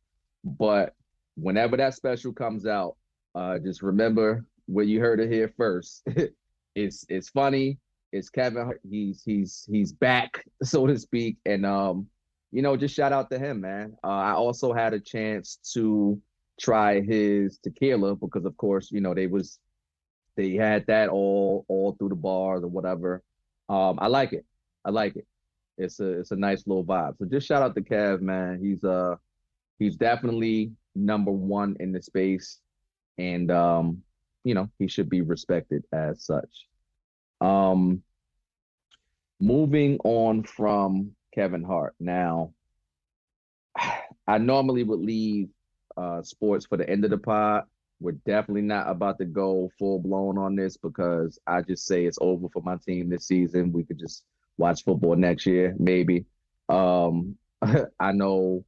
But 0.44 0.94
whenever 1.36 1.76
that 1.76 1.94
special 1.94 2.32
comes 2.32 2.66
out, 2.66 2.96
uh, 3.34 3.58
just 3.58 3.82
remember 3.82 4.44
where 4.66 4.84
you 4.84 5.00
heard 5.00 5.20
it 5.20 5.30
here 5.30 5.52
first. 5.56 6.06
it's 6.74 7.04
it's 7.08 7.28
funny. 7.28 7.78
It's 8.12 8.28
Kevin. 8.28 8.72
He's 8.88 9.22
he's 9.24 9.66
he's 9.70 9.92
back, 9.92 10.44
so 10.62 10.86
to 10.86 10.98
speak. 10.98 11.36
And 11.46 11.64
um, 11.64 12.06
you 12.50 12.62
know, 12.62 12.76
just 12.76 12.94
shout 12.94 13.12
out 13.12 13.30
to 13.30 13.38
him, 13.38 13.60
man. 13.60 13.96
Uh, 14.04 14.08
I 14.08 14.32
also 14.32 14.72
had 14.72 14.92
a 14.92 15.00
chance 15.00 15.58
to 15.74 16.20
try 16.60 17.00
his 17.00 17.58
tequila 17.58 18.14
because, 18.14 18.44
of 18.44 18.56
course, 18.56 18.90
you 18.90 19.00
know 19.00 19.14
they 19.14 19.26
was 19.26 19.58
they 20.36 20.52
had 20.54 20.86
that 20.86 21.08
all 21.08 21.64
all 21.68 21.92
through 21.98 22.10
the 22.10 22.14
bars 22.14 22.62
or 22.62 22.68
whatever. 22.68 23.22
Um, 23.68 23.98
I 24.00 24.08
like 24.08 24.32
it. 24.32 24.44
I 24.84 24.90
like 24.90 25.16
it. 25.16 25.26
It's 25.78 26.00
a 26.00 26.20
it's 26.20 26.30
a 26.30 26.36
nice 26.36 26.66
little 26.66 26.84
vibe. 26.84 27.16
So 27.18 27.24
just 27.24 27.46
shout 27.46 27.62
out 27.62 27.74
to 27.74 27.80
Kev, 27.80 28.20
man. 28.20 28.60
He's 28.62 28.84
uh 28.84 29.16
he's 29.78 29.96
definitely 29.96 30.72
number 30.94 31.30
one 31.30 31.76
in 31.80 31.92
the 31.92 32.02
space, 32.02 32.58
and 33.18 33.50
um, 33.50 34.02
you 34.44 34.54
know 34.54 34.68
he 34.78 34.88
should 34.88 35.08
be 35.08 35.20
respected 35.20 35.84
as 35.92 36.24
such. 36.24 36.66
Um, 37.40 38.02
moving 39.40 39.98
on 40.04 40.44
from 40.44 41.12
Kevin 41.34 41.64
Hart. 41.64 41.94
Now, 41.98 42.52
I 44.26 44.38
normally 44.38 44.84
would 44.84 45.00
leave 45.00 45.48
uh, 45.96 46.22
sports 46.22 46.66
for 46.66 46.76
the 46.76 46.88
end 46.88 47.04
of 47.04 47.10
the 47.10 47.18
pod. 47.18 47.64
We're 48.00 48.12
definitely 48.12 48.62
not 48.62 48.90
about 48.90 49.18
to 49.18 49.24
go 49.24 49.70
full 49.78 50.00
blown 50.00 50.36
on 50.36 50.56
this 50.56 50.76
because 50.76 51.38
I 51.46 51.62
just 51.62 51.86
say 51.86 52.04
it's 52.04 52.18
over 52.20 52.48
for 52.52 52.62
my 52.62 52.76
team 52.76 53.08
this 53.08 53.26
season. 53.26 53.72
We 53.72 53.84
could 53.84 53.98
just 53.98 54.24
watch 54.58 54.84
football 54.84 55.16
next 55.16 55.46
year, 55.46 55.74
maybe. 55.78 56.24
Um, 56.68 57.36
I 58.00 58.12
know 58.12 58.64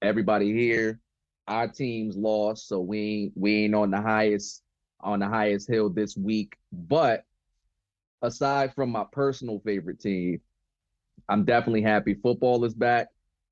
everybody 0.00 0.52
here, 0.52 1.00
our 1.48 1.66
teams 1.66 2.16
lost, 2.16 2.68
so 2.68 2.80
we 2.80 3.32
we 3.34 3.64
ain't 3.64 3.74
on 3.74 3.90
the 3.90 4.00
highest 4.00 4.62
on 5.00 5.20
the 5.20 5.28
highest 5.28 5.68
hill 5.68 5.90
this 5.90 6.16
week. 6.16 6.56
But 6.72 7.24
aside 8.22 8.74
from 8.74 8.90
my 8.90 9.04
personal 9.10 9.60
favorite 9.64 10.00
team, 10.00 10.40
I'm 11.28 11.44
definitely 11.44 11.82
happy 11.82 12.14
football 12.14 12.64
is 12.64 12.74
back. 12.74 13.08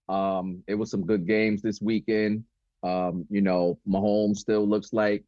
Um, 0.08 0.62
it 0.66 0.74
was 0.74 0.90
some 0.90 1.06
good 1.06 1.26
games 1.26 1.62
this 1.62 1.80
weekend. 1.80 2.44
Um, 2.82 3.26
you 3.30 3.40
know, 3.40 3.78
Mahomes 3.88 4.36
still 4.36 4.68
looks 4.68 4.92
like 4.92 5.24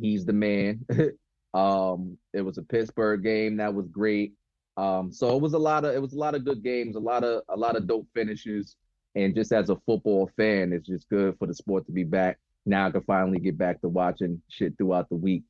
he's 0.00 0.24
the 0.24 0.32
man. 0.32 0.86
um, 1.54 2.16
it 2.32 2.40
was 2.40 2.58
a 2.58 2.62
Pittsburgh 2.62 3.22
game 3.22 3.56
that 3.58 3.74
was 3.74 3.88
great. 3.88 4.32
Um, 4.76 5.12
so 5.12 5.36
it 5.36 5.42
was 5.42 5.54
a 5.54 5.58
lot 5.58 5.84
of 5.84 5.94
it 5.94 6.02
was 6.02 6.14
a 6.14 6.18
lot 6.18 6.34
of 6.34 6.44
good 6.44 6.62
games, 6.62 6.96
a 6.96 7.00
lot 7.00 7.22
of 7.24 7.42
a 7.48 7.56
lot 7.56 7.76
of 7.76 7.86
dope 7.86 8.08
finishes. 8.14 8.76
And 9.14 9.34
just 9.34 9.52
as 9.52 9.70
a 9.70 9.76
football 9.86 10.30
fan, 10.36 10.72
it's 10.72 10.88
just 10.88 11.08
good 11.08 11.38
for 11.38 11.46
the 11.46 11.54
sport 11.54 11.86
to 11.86 11.92
be 11.92 12.04
back. 12.04 12.38
Now 12.66 12.86
I 12.86 12.90
can 12.90 13.02
finally 13.02 13.38
get 13.38 13.58
back 13.58 13.80
to 13.80 13.88
watching 13.88 14.42
shit 14.48 14.76
throughout 14.76 15.08
the 15.08 15.16
week. 15.16 15.44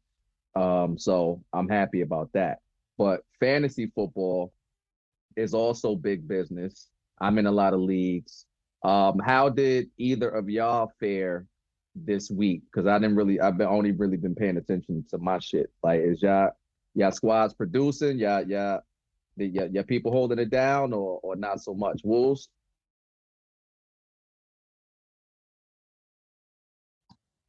Um, 0.54 0.98
so 0.98 1.42
I'm 1.52 1.68
happy 1.68 2.02
about 2.02 2.30
that. 2.34 2.58
But 2.98 3.22
fantasy 3.40 3.90
football 3.94 4.52
is 5.36 5.54
also 5.54 5.96
big 5.96 6.28
business. 6.28 6.88
I'm 7.20 7.38
in 7.38 7.46
a 7.46 7.52
lot 7.52 7.74
of 7.74 7.80
leagues. 7.80 8.46
Um, 8.84 9.18
how 9.18 9.48
did 9.48 9.88
either 9.96 10.28
of 10.28 10.50
y'all 10.50 10.92
fare 11.00 11.46
this 11.94 12.30
week? 12.30 12.62
Because 12.70 12.86
I 12.86 12.98
didn't 12.98 13.16
really, 13.16 13.40
I've 13.40 13.56
been 13.56 13.68
only 13.68 13.92
really 13.92 14.16
been 14.16 14.34
paying 14.34 14.58
attention 14.58 15.04
to 15.10 15.18
my 15.18 15.38
shit. 15.38 15.70
Like, 15.82 16.02
is 16.02 16.22
y'all 16.22 16.50
y'all 16.94 17.12
squads 17.12 17.54
producing? 17.54 18.18
Y'all 18.18 18.42
y'all 18.42 18.80
y'all, 19.36 19.68
y'all 19.68 19.82
people 19.84 20.12
holding 20.12 20.38
it 20.38 20.50
down 20.50 20.92
or 20.92 21.18
or 21.22 21.34
not 21.34 21.60
so 21.60 21.74
much? 21.74 22.02
Wolves. 22.04 22.48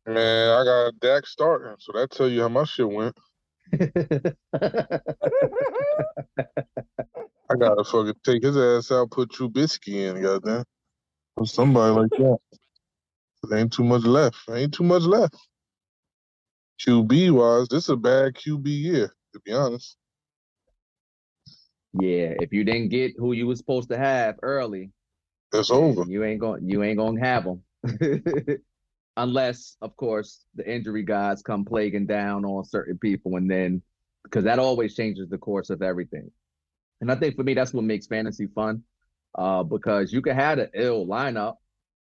Man, 0.08 0.50
I 0.50 0.64
got 0.66 1.00
Dak 1.00 1.26
starting, 1.28 1.76
so 1.80 1.94
that 1.94 2.12
tell 2.12 2.30
you 2.30 2.42
how 2.42 2.50
my 2.50 2.66
shit 2.66 2.90
went. 2.90 3.18
I 7.50 7.56
gotta 7.60 7.84
fucking 7.84 8.16
take 8.24 8.44
his 8.44 8.58
ass 8.58 8.92
out, 8.92 9.12
put 9.12 9.32
Trubisky 9.32 9.96
in, 10.10 10.22
goddamn. 10.22 10.66
Or 11.38 11.48
somebody 11.48 11.94
like 11.94 12.12
that. 12.18 12.38
There 13.44 13.60
ain't 13.60 13.74
too 13.74 13.84
much 13.86 14.04
left. 14.04 14.38
There 14.48 14.58
ain't 14.58 14.74
too 14.74 14.84
much 14.84 15.04
left. 15.04 15.36
QB 16.86 17.32
wise, 17.32 17.68
this 17.70 17.86
is 17.86 17.90
a 17.90 17.98
bad 17.98 18.36
QB 18.36 18.66
year, 18.68 19.14
to 19.34 19.40
be 19.46 19.54
honest. 19.54 19.98
yeah, 21.94 22.34
if 22.40 22.54
you 22.54 22.64
didn't 22.66 22.90
get 22.90 23.14
who 23.18 23.34
you 23.34 23.48
was 23.48 23.60
supposed 23.60 23.90
to 23.90 23.98
have 23.98 24.38
early, 24.44 24.92
It's 25.54 25.72
over. 25.72 26.06
you 26.06 26.24
ain't 26.26 26.42
going 26.42 26.70
you 26.70 26.84
ain't 26.84 26.98
gonna 27.00 27.22
have 27.22 27.46
them. 27.46 27.64
Unless, 29.18 29.78
of 29.82 29.96
course, 29.96 30.42
the 30.56 30.70
injury 30.70 31.04
gods 31.04 31.42
come 31.42 31.64
plaguing 31.64 32.06
down 32.06 32.44
on 32.44 32.66
certain 32.66 32.98
people, 32.98 33.38
and 33.38 33.50
then 33.50 33.82
because 34.24 34.44
that 34.44 34.60
always 34.60 34.96
changes 34.96 35.30
the 35.30 35.38
course 35.38 35.70
of 35.70 35.82
everything. 35.82 36.30
And 37.02 37.12
I 37.12 37.16
think 37.16 37.36
for 37.36 37.44
me, 37.44 37.54
that's 37.54 37.74
what 37.74 37.84
makes 37.84 38.08
fantasy 38.08 38.48
fun, 38.48 38.84
uh, 39.36 39.64
because 39.64 40.12
you 40.12 40.22
could 40.22 40.36
have 40.36 40.60
an 40.60 40.70
ill 40.74 41.06
lineup. 41.06 41.56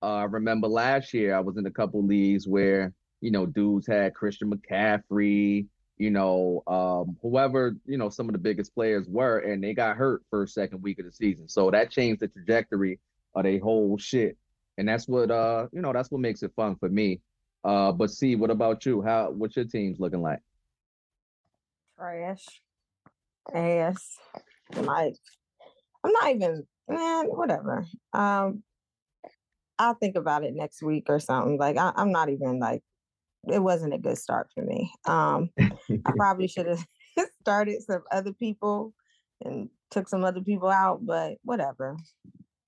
Uh, 0.02 0.15
I 0.15 0.24
remember 0.24 0.67
last 0.67 1.13
year 1.13 1.36
I 1.36 1.41
was 1.41 1.58
in 1.58 1.65
a 1.65 1.71
couple 1.71 2.06
leagues 2.06 2.47
where 2.47 2.93
you 3.19 3.32
know 3.32 3.45
dudes 3.45 3.88
had 3.88 4.15
Christian 4.15 4.52
McCaffrey, 4.52 5.67
you 5.97 6.12
know, 6.12 6.63
um, 6.67 7.17
whoever 7.21 7.76
you 7.86 7.97
know 7.97 8.10
some 8.10 8.28
of 8.28 8.34
the 8.34 8.39
biggest 8.39 8.74
players 8.74 9.08
were, 9.10 9.39
and 9.39 9.63
they 9.63 9.74
got 9.74 9.97
hurt 9.97 10.24
first 10.30 10.54
second 10.54 10.82
week 10.82 11.00
of 11.00 11.06
the 11.06 11.12
season. 11.12 11.50
So 11.50 11.71
that 11.71 11.91
changed 11.91 12.21
the 12.21 12.28
trajectory 12.30 13.00
of 13.36 13.43
their 13.43 13.60
whole 13.60 13.97
shit 13.97 14.38
and 14.78 14.88
that's 14.88 15.08
what 15.08 15.32
uh 15.32 15.68
you 15.72 15.82
know 15.82 15.94
that's 15.94 16.12
what 16.12 16.22
makes 16.22 16.44
it 16.44 16.52
fun 16.56 16.76
for 16.76 16.90
me. 16.90 17.22
Uh, 17.64 17.92
but 17.92 18.10
see, 18.10 18.36
what 18.36 18.50
about 18.50 18.86
you? 18.86 19.02
How 19.02 19.32
what's 19.32 19.56
your 19.56 19.66
team's 19.66 20.00
looking 20.00 20.22
like? 20.22 20.40
Trash. 21.98 22.46
Ass. 23.54 24.18
Like, 24.76 25.16
I'm 26.04 26.12
not 26.12 26.32
even, 26.32 26.68
man, 26.88 27.26
whatever. 27.28 27.86
Um, 28.14 28.64
I'll 29.78 29.96
think 29.96 30.16
about 30.16 30.44
it 30.44 30.56
next 30.56 30.82
week 30.82 31.06
or 31.10 31.20
something. 31.20 31.58
Like, 31.58 31.78
I, 31.78 31.92
I'm 31.96 32.12
not 32.12 32.30
even 32.30 32.60
like, 32.60 32.82
it 33.52 33.62
wasn't 33.62 33.94
a 33.94 34.00
good 34.00 34.18
start 34.18 34.48
for 34.54 34.64
me. 34.64 34.92
Um, 35.06 35.50
I 35.60 36.12
probably 36.16 36.48
should 36.48 36.68
have 36.68 36.86
started 37.42 37.82
some 37.84 38.04
other 38.12 38.34
people 38.34 38.94
and 39.44 39.70
took 39.90 40.08
some 40.08 40.24
other 40.24 40.42
people 40.42 40.70
out, 40.70 41.06
but 41.06 41.38
whatever. 41.44 41.98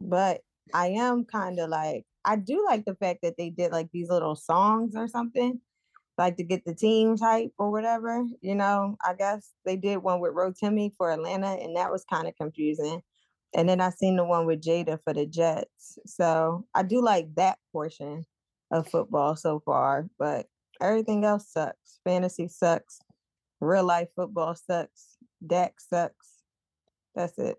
But 0.01 0.41
I 0.73 0.87
am 0.87 1.25
kind 1.25 1.59
of 1.59 1.69
like, 1.69 2.05
I 2.25 2.35
do 2.35 2.63
like 2.65 2.85
the 2.85 2.95
fact 2.95 3.19
that 3.23 3.35
they 3.37 3.49
did 3.49 3.71
like 3.71 3.89
these 3.91 4.09
little 4.09 4.35
songs 4.35 4.95
or 4.95 5.07
something, 5.07 5.59
like 6.17 6.37
to 6.37 6.43
get 6.43 6.63
the 6.65 6.73
team 6.75 7.17
hype 7.17 7.51
or 7.57 7.71
whatever. 7.71 8.23
You 8.41 8.55
know, 8.55 8.97
I 9.03 9.13
guess 9.13 9.51
they 9.65 9.75
did 9.75 9.97
one 9.97 10.19
with 10.19 10.33
Rotimi 10.33 10.93
for 10.97 11.11
Atlanta, 11.11 11.49
and 11.61 11.75
that 11.75 11.91
was 11.91 12.05
kind 12.05 12.27
of 12.27 12.35
confusing. 12.35 13.01
And 13.55 13.69
then 13.69 13.81
I 13.81 13.89
seen 13.91 14.15
the 14.15 14.23
one 14.23 14.45
with 14.45 14.61
Jada 14.61 14.99
for 15.03 15.13
the 15.13 15.25
Jets. 15.25 15.99
So 16.05 16.65
I 16.73 16.83
do 16.83 17.01
like 17.01 17.33
that 17.35 17.59
portion 17.71 18.25
of 18.71 18.87
football 18.87 19.35
so 19.35 19.59
far, 19.59 20.07
but 20.17 20.47
everything 20.81 21.23
else 21.23 21.47
sucks. 21.51 21.99
Fantasy 22.03 22.47
sucks. 22.47 22.99
Real 23.59 23.83
life 23.83 24.09
football 24.15 24.55
sucks. 24.55 25.17
Dak 25.45 25.79
sucks. 25.79 26.39
That's 27.15 27.37
it. 27.37 27.57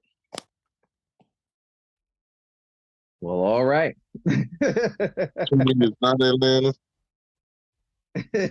Well, 3.25 3.41
all 3.41 3.65
right. 3.65 3.97
Not 4.27 6.21
Atlanta. 6.21 6.75
They- 8.35 8.51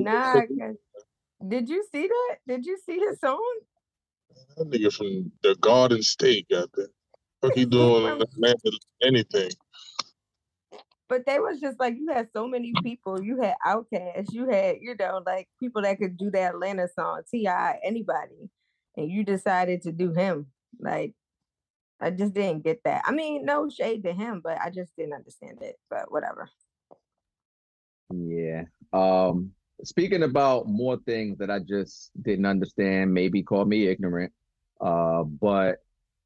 nah, 0.00 0.46
'cause- 0.46 0.78
did 1.46 1.68
you 1.68 1.84
see 1.92 2.06
that? 2.06 2.38
Did 2.48 2.64
you 2.64 2.78
see 2.78 2.98
his 2.98 3.20
song? 3.20 3.60
That 4.56 4.70
nigga 4.70 4.90
from 4.90 5.30
the 5.42 5.56
Garden 5.56 6.02
State 6.02 6.48
got 6.48 6.72
that. 6.72 6.88
What 7.40 7.54
he 7.54 7.66
doing? 7.66 8.22
Anything. 9.02 9.50
But 11.10 11.26
they 11.26 11.40
was 11.40 11.60
just 11.60 11.78
like 11.78 11.96
you 11.98 12.08
had 12.14 12.30
so 12.32 12.48
many 12.48 12.72
people. 12.82 13.22
You 13.22 13.42
had 13.42 13.56
Outkast. 13.66 14.32
You 14.32 14.48
had 14.48 14.76
you 14.80 14.94
know 14.98 15.20
like 15.26 15.50
people 15.60 15.82
that 15.82 15.98
could 15.98 16.16
do 16.16 16.30
that 16.30 16.54
Atlanta 16.54 16.88
song. 16.88 17.24
T.I. 17.30 17.78
anybody, 17.84 18.48
and 18.96 19.10
you 19.10 19.22
decided 19.22 19.82
to 19.82 19.92
do 19.92 20.14
him. 20.14 20.46
Like 20.80 21.12
I 22.00 22.10
just 22.10 22.34
didn't 22.34 22.64
get 22.64 22.80
that. 22.84 23.02
I 23.06 23.12
mean, 23.12 23.44
no 23.44 23.68
shade 23.68 24.02
to 24.04 24.12
him, 24.12 24.40
but 24.42 24.58
I 24.60 24.70
just 24.70 24.94
didn't 24.96 25.14
understand 25.14 25.58
it. 25.62 25.76
But 25.88 26.10
whatever. 26.10 26.50
Yeah. 28.10 28.64
Um, 28.92 29.52
speaking 29.82 30.22
about 30.22 30.68
more 30.68 30.98
things 30.98 31.38
that 31.38 31.50
I 31.50 31.58
just 31.58 32.10
didn't 32.20 32.46
understand, 32.46 33.12
maybe 33.12 33.42
call 33.42 33.64
me 33.64 33.86
ignorant. 33.86 34.32
Uh, 34.80 35.24
but 35.24 35.82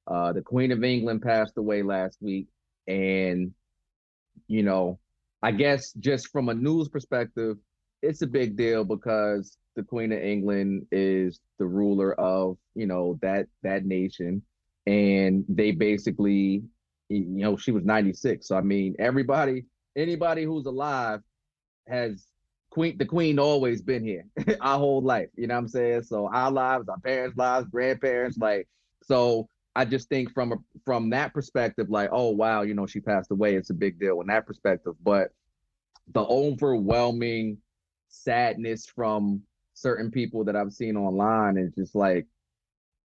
uh, 0.07 0.33
the 0.33 0.43
Queen 0.43 0.73
of 0.73 0.83
England 0.83 1.23
passed 1.23 1.57
away 1.57 1.83
last 1.83 2.19
week, 2.21 2.49
and 2.87 3.53
you 4.47 4.63
know, 4.63 4.99
I 5.43 5.53
guess 5.53 5.93
just 5.93 6.29
from 6.29 6.49
a 6.49 6.55
news 6.55 6.89
perspective, 6.89 7.59
it's 8.03 8.23
a 8.23 8.27
big 8.27 8.57
deal 8.57 8.85
because 8.85 9.57
the 9.77 9.83
Queen 9.83 10.13
of 10.13 10.21
England 10.21 10.87
is 10.91 11.41
the 11.59 11.67
ruler 11.67 12.19
of 12.19 12.57
you 12.75 12.87
know 12.87 13.19
that 13.23 13.47
that 13.63 13.85
nation, 13.85 14.43
and 14.89 15.45
they 15.51 15.71
basically, 15.71 16.63
you 17.11 17.25
know, 17.27 17.59
she 17.59 17.73
was 17.73 17.85
96. 17.85 18.49
So 18.49 18.57
I 18.57 18.63
mean, 18.63 18.97
everybody, 18.99 19.67
anybody 19.95 20.45
who's 20.45 20.65
alive 20.65 21.21
has 21.87 22.27
queen 22.71 22.97
the 22.97 23.05
queen 23.05 23.39
always 23.39 23.83
been 23.83 24.03
here 24.03 24.25
our 24.61 24.79
whole 24.79 25.01
life 25.01 25.31
you 25.37 25.47
know 25.47 25.55
what 25.55 25.61
i'm 25.61 25.69
saying 25.69 26.03
so 26.03 26.29
our 26.35 26.51
lives 26.51 26.87
our 26.87 26.99
parents 27.01 27.35
lives 27.35 27.67
grandparents 27.71 28.37
like 28.37 28.69
so 29.03 29.49
i 29.75 29.87
just 29.87 30.07
think 30.11 30.31
from 30.35 30.53
a, 30.53 30.57
from 30.85 31.09
that 31.09 31.33
perspective 31.33 31.89
like 31.89 32.11
oh 32.13 32.29
wow 32.29 32.61
you 32.61 32.75
know 32.75 32.87
she 32.87 33.01
passed 33.01 33.31
away 33.31 33.57
it's 33.57 33.71
a 33.71 33.75
big 33.75 33.99
deal 33.99 34.21
in 34.21 34.27
that 34.27 34.47
perspective 34.47 34.93
but 35.03 35.31
the 36.13 36.23
overwhelming 36.27 37.57
sadness 38.11 38.85
from 38.85 39.41
certain 39.73 40.11
people 40.11 40.45
that 40.45 40.55
i've 40.55 40.75
seen 40.75 40.95
online 40.95 41.57
is 41.57 41.73
just 41.73 41.95
like 41.95 42.27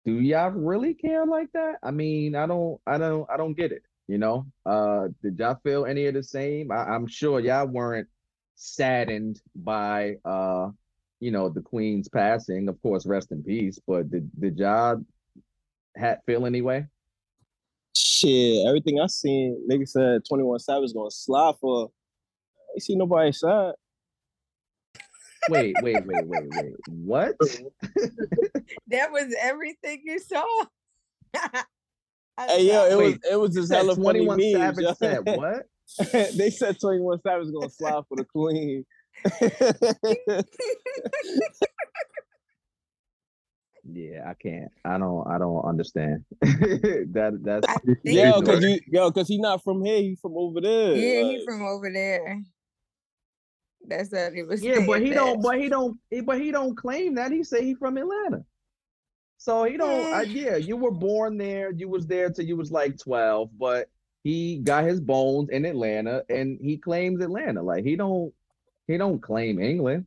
do 0.04 0.20
y'all 0.20 0.50
really 0.50 0.94
care 0.94 1.24
like 1.26 1.50
that 1.52 1.76
i 1.82 1.90
mean 1.90 2.34
i 2.34 2.46
don't 2.46 2.80
i 2.86 2.98
don't 2.98 3.28
i 3.30 3.36
don't 3.36 3.54
get 3.54 3.72
it 3.72 3.82
you 4.08 4.18
know 4.18 4.46
uh 4.66 5.08
did 5.22 5.38
y'all 5.38 5.58
feel 5.62 5.86
any 5.86 6.06
of 6.06 6.14
the 6.14 6.22
same 6.22 6.70
I, 6.72 6.84
i'm 6.84 7.06
sure 7.06 7.40
y'all 7.40 7.66
weren't 7.66 8.08
saddened 8.54 9.40
by 9.54 10.16
uh 10.24 10.70
you 11.20 11.30
know 11.30 11.48
the 11.48 11.62
queen's 11.62 12.08
passing 12.08 12.68
of 12.68 12.80
course 12.82 13.06
rest 13.06 13.30
in 13.30 13.42
peace 13.42 13.78
but 13.86 14.10
did 14.10 14.28
did 14.40 14.58
y'all 14.58 15.02
hat 15.96 16.22
feel 16.26 16.46
anyway? 16.46 16.86
Shit, 17.94 18.66
everything 18.66 19.00
I 19.00 19.06
seen, 19.06 19.66
nigga 19.70 19.88
said 19.88 20.22
21 20.28 20.58
Savage 20.60 20.94
gonna 20.94 21.10
slide 21.10 21.54
for. 21.60 21.86
I 21.86 22.74
ain't 22.74 22.82
see 22.82 22.96
nobody 22.96 23.32
side. 23.32 23.74
Wait, 25.50 25.74
wait, 25.82 26.06
wait, 26.06 26.26
wait, 26.26 26.44
wait. 26.48 26.72
What? 26.88 27.36
That 28.88 29.10
was 29.10 29.34
everything 29.40 30.02
you 30.04 30.18
saw. 30.18 30.44
I 31.34 32.46
Hey 32.46 32.66
yo, 32.66 32.72
saw- 32.72 32.86
it 32.90 32.96
was 33.04 33.18
it 33.32 33.36
was 33.40 33.54
just 33.54 33.68
Said 33.68 33.76
hella 33.78 33.94
funny 33.96 34.24
21 34.24 34.36
memes. 34.38 34.52
Savage 34.52 34.84
yo. 34.84 34.94
said 34.94 35.18
what? 35.36 35.66
they 36.36 36.50
said 36.50 36.78
21 36.80 37.20
Savage 37.22 37.46
was 37.46 37.50
gonna 37.52 37.70
slide 37.70 38.02
for 38.08 38.16
the 38.16 38.24
queen. 38.24 38.84
Yeah, 43.84 44.30
I 44.30 44.34
can't. 44.34 44.70
I 44.84 44.96
don't. 44.96 45.26
I 45.26 45.38
don't 45.38 45.64
understand. 45.64 46.24
that 46.40 47.38
that's 47.42 47.66
I 47.68 47.74
think 47.78 47.98
yo, 48.04 48.40
cause 48.40 48.62
you 48.62 48.78
yo, 48.86 49.10
cause 49.10 49.26
he 49.26 49.38
not 49.38 49.64
from 49.64 49.84
here, 49.84 49.98
he 49.98 50.16
from 50.22 50.34
over 50.36 50.60
there. 50.60 50.94
Yeah, 50.94 51.22
like- 51.24 51.38
he 51.38 51.44
from 51.44 51.62
over 51.62 51.90
there. 51.92 52.42
That's 53.86 54.10
what 54.12 54.34
it 54.34 54.46
was. 54.46 54.62
yeah, 54.62 54.84
but 54.86 55.00
he 55.02 55.08
that. 55.10 55.14
don't. 55.16 55.42
But 55.42 55.58
he 55.58 55.68
don't. 55.68 55.98
But 56.24 56.40
he 56.40 56.50
don't 56.50 56.76
claim 56.76 57.14
that. 57.16 57.32
He 57.32 57.42
say 57.44 57.64
he 57.64 57.74
from 57.74 57.96
Atlanta. 57.98 58.44
So 59.38 59.64
he 59.64 59.76
don't. 59.76 60.12
Uh, 60.12 60.18
Eh. 60.18 60.22
yeah, 60.28 60.56
you 60.56 60.76
were 60.76 60.90
born 60.92 61.36
there. 61.36 61.72
You 61.72 61.88
was 61.88 62.06
there 62.06 62.30
till 62.30 62.44
you 62.46 62.56
was 62.56 62.70
like 62.70 62.98
twelve. 62.98 63.50
But 63.58 63.88
he 64.22 64.58
got 64.58 64.84
his 64.84 65.00
bones 65.00 65.48
in 65.50 65.64
Atlanta, 65.64 66.24
and 66.28 66.58
he 66.62 66.76
claims 66.76 67.20
Atlanta. 67.20 67.62
Like 67.62 67.84
he 67.84 67.96
don't. 67.96 68.32
He 68.86 68.96
don't 68.98 69.20
claim 69.20 69.58
England. 69.60 70.06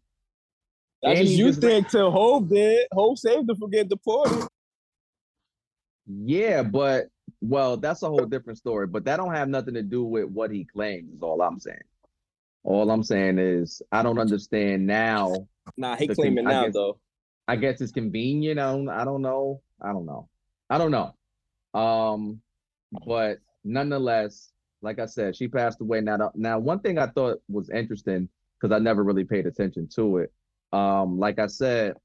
That's 1.04 1.20
And 1.20 1.28
just 1.28 1.38
you 1.40 1.48
just- 1.48 1.62
think 1.62 1.90
till 1.90 2.12
Hov 2.12 2.48
did. 2.50 2.88
Hov 2.94 3.20
saved 3.20 3.50
him 3.50 3.56
from 3.58 3.70
getting 3.72 3.90
deported. 3.90 4.48
Yeah, 6.08 6.64
but 6.64 7.08
well, 7.42 7.78
that's 7.78 8.04
a 8.04 8.08
whole 8.08 8.26
different 8.26 8.58
story. 8.60 8.88
But 8.88 9.06
that 9.06 9.18
don't 9.18 9.34
have 9.34 9.50
nothing 9.50 9.74
to 9.74 9.84
do 9.84 10.04
with 10.04 10.26
what 10.26 10.52
he 10.52 10.64
claims. 10.66 11.12
Is 11.14 11.22
all 11.22 11.42
I'm 11.42 11.60
saying. 11.60 11.78
All 12.66 12.90
I'm 12.90 13.04
saying 13.04 13.38
is 13.38 13.82
I 13.92 14.02
don't 14.02 14.18
understand 14.18 14.88
now. 14.88 15.48
Nah, 15.78 15.96
he 15.96 16.08
claiming 16.08 16.46
con- 16.46 16.54
I 16.54 16.56
now 16.58 16.66
guess- 16.66 16.74
though. 16.74 17.00
I 17.48 17.56
guess 17.56 17.80
it's 17.80 17.92
convenient. 17.92 18.60
I 18.60 18.72
don't. 18.72 18.90
I 18.90 19.06
don't 19.06 19.22
know. 19.22 19.62
I 19.80 19.94
don't 19.94 20.08
know. 20.08 20.28
I 20.68 20.80
don't 20.80 20.90
know. 20.90 21.14
Um, 21.80 22.42
but 23.06 23.38
nonetheless, 23.64 24.52
like 24.82 24.98
I 24.98 25.06
said, 25.06 25.36
she 25.36 25.48
passed 25.48 25.80
away. 25.80 26.02
Now, 26.02 26.32
now 26.34 26.58
one 26.58 26.80
thing 26.80 26.98
I 26.98 27.06
thought 27.06 27.40
was 27.48 27.70
interesting 27.70 28.30
because 28.60 28.76
I 28.76 28.80
never 28.80 29.04
really 29.04 29.26
paid 29.26 29.46
attention 29.46 29.88
to 29.96 30.18
it. 30.18 30.34
Um, 30.74 31.20
like 31.20 31.38
I 31.38 31.48
said, 31.48 31.98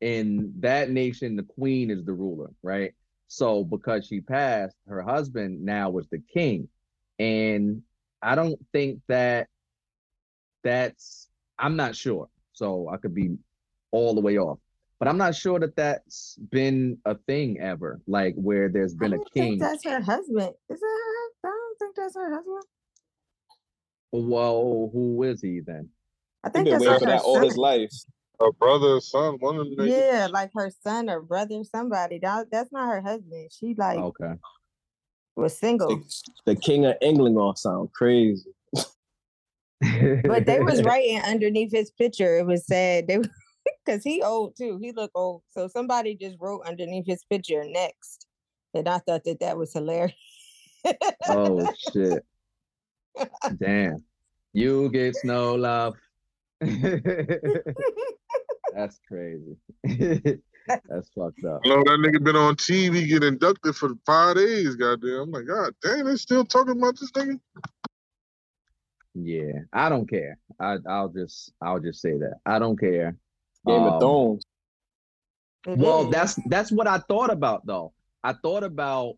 in 0.00 0.52
that 0.60 0.90
nation, 0.90 1.34
the 1.34 1.42
queen 1.42 1.90
is 1.90 2.04
the 2.04 2.12
ruler, 2.12 2.50
right? 2.62 2.94
So 3.26 3.64
because 3.64 4.06
she 4.06 4.20
passed, 4.20 4.76
her 4.86 5.02
husband 5.02 5.64
now 5.64 5.90
was 5.90 6.06
the 6.08 6.22
king, 6.32 6.68
and 7.18 7.82
I 8.22 8.36
don't 8.36 8.64
think 8.72 9.00
that 9.08 9.48
that's. 10.66 11.28
I'm 11.58 11.76
not 11.76 11.96
sure. 11.96 12.28
So 12.52 12.88
I 12.92 12.96
could 12.96 13.14
be 13.14 13.36
all 13.90 14.14
the 14.14 14.20
way 14.20 14.38
off. 14.38 14.58
But 14.98 15.08
I'm 15.08 15.18
not 15.18 15.34
sure 15.34 15.60
that 15.60 15.76
that's 15.76 16.38
been 16.50 16.98
a 17.04 17.14
thing 17.14 17.58
ever, 17.60 18.00
like 18.06 18.34
where 18.34 18.70
there's 18.70 18.94
been 18.94 19.12
a 19.12 19.18
king. 19.34 19.58
think 19.58 19.60
that's 19.60 19.84
her 19.84 20.00
husband. 20.00 20.54
Is 20.70 20.80
it 20.80 20.84
her? 20.84 21.48
I 21.48 21.50
don't 21.50 21.78
think 21.78 21.96
that's 21.96 22.14
her 22.14 22.34
husband. 22.34 22.62
Well, 24.12 24.90
who 24.92 25.22
is 25.22 25.42
he 25.42 25.60
then? 25.60 25.90
I 26.42 26.48
He 26.48 26.52
think 26.52 26.64
been 26.64 26.72
that's 26.72 26.80
waiting 26.80 26.98
for 26.98 27.04
her 27.06 27.12
that 27.12 27.22
all 27.22 27.40
his 27.40 27.56
life. 27.58 27.92
A 28.40 28.52
brother, 28.52 29.00
son, 29.00 29.36
one 29.40 29.58
of 29.58 29.76
them. 29.76 29.86
Yeah, 29.86 30.28
like 30.30 30.50
her 30.54 30.70
son 30.82 31.10
or 31.10 31.20
brother, 31.20 31.62
somebody. 31.64 32.18
That, 32.18 32.50
that's 32.50 32.72
not 32.72 32.88
her 32.88 33.02
husband. 33.02 33.50
She 33.52 33.74
like 33.76 33.98
Okay. 33.98 34.34
was 35.36 35.58
single, 35.58 35.88
The, 36.44 36.54
the 36.54 36.56
king 36.56 36.86
of 36.86 36.96
England 37.02 37.36
gonna 37.36 37.56
sound 37.56 37.92
crazy. 37.92 38.50
But 39.80 40.46
they 40.46 40.60
was 40.60 40.82
writing 40.82 41.20
underneath 41.20 41.72
his 41.72 41.90
picture. 41.90 42.38
It 42.38 42.46
was 42.46 42.66
said 42.66 43.06
they 43.06 43.18
because 43.84 44.02
he 44.04 44.22
old 44.22 44.56
too. 44.56 44.78
He 44.80 44.92
look 44.92 45.10
old. 45.14 45.42
So 45.48 45.68
somebody 45.68 46.14
just 46.14 46.36
wrote 46.40 46.62
underneath 46.66 47.06
his 47.06 47.24
picture 47.28 47.64
next, 47.66 48.26
and 48.74 48.88
I 48.88 48.98
thought 48.98 49.24
that 49.24 49.40
that 49.40 49.56
was 49.56 49.72
hilarious. 49.72 50.14
oh 51.28 51.68
shit. 51.92 52.24
Damn. 53.58 54.02
You 54.52 54.90
get 54.90 55.16
no 55.24 55.54
love. 55.54 55.96
That's 56.60 56.82
crazy. 59.06 59.56
That's 60.66 61.10
fucked 61.14 61.44
up. 61.44 61.60
I 61.64 61.68
know 61.68 61.84
that 61.84 62.00
nigga 62.02 62.22
been 62.22 62.36
on 62.36 62.56
TV 62.56 63.06
get 63.06 63.22
inducted 63.22 63.76
for 63.76 63.90
five 64.04 64.36
days, 64.36 64.76
goddamn. 64.76 65.20
I'm 65.20 65.30
like, 65.30 65.46
God 65.46 65.74
damn, 65.82 66.06
they 66.06 66.16
still 66.16 66.44
talking 66.44 66.78
about 66.78 66.98
this 66.98 67.10
nigga? 67.12 67.38
Yeah, 69.18 69.60
I 69.72 69.88
don't 69.88 70.08
care. 70.08 70.38
I 70.60 70.76
I'll 70.86 71.08
just 71.08 71.52
I'll 71.60 71.80
just 71.80 72.02
say 72.02 72.18
that. 72.18 72.34
I 72.44 72.58
don't 72.58 72.78
care. 72.78 73.16
Game 73.66 73.82
Um, 73.82 73.92
of 73.94 74.00
Thrones. 74.00 74.44
Well, 75.66 76.04
that's 76.10 76.34
that's 76.46 76.70
what 76.70 76.86
I 76.86 76.98
thought 76.98 77.30
about 77.30 77.66
though. 77.66 77.92
I 78.22 78.34
thought 78.34 78.62
about 78.62 79.16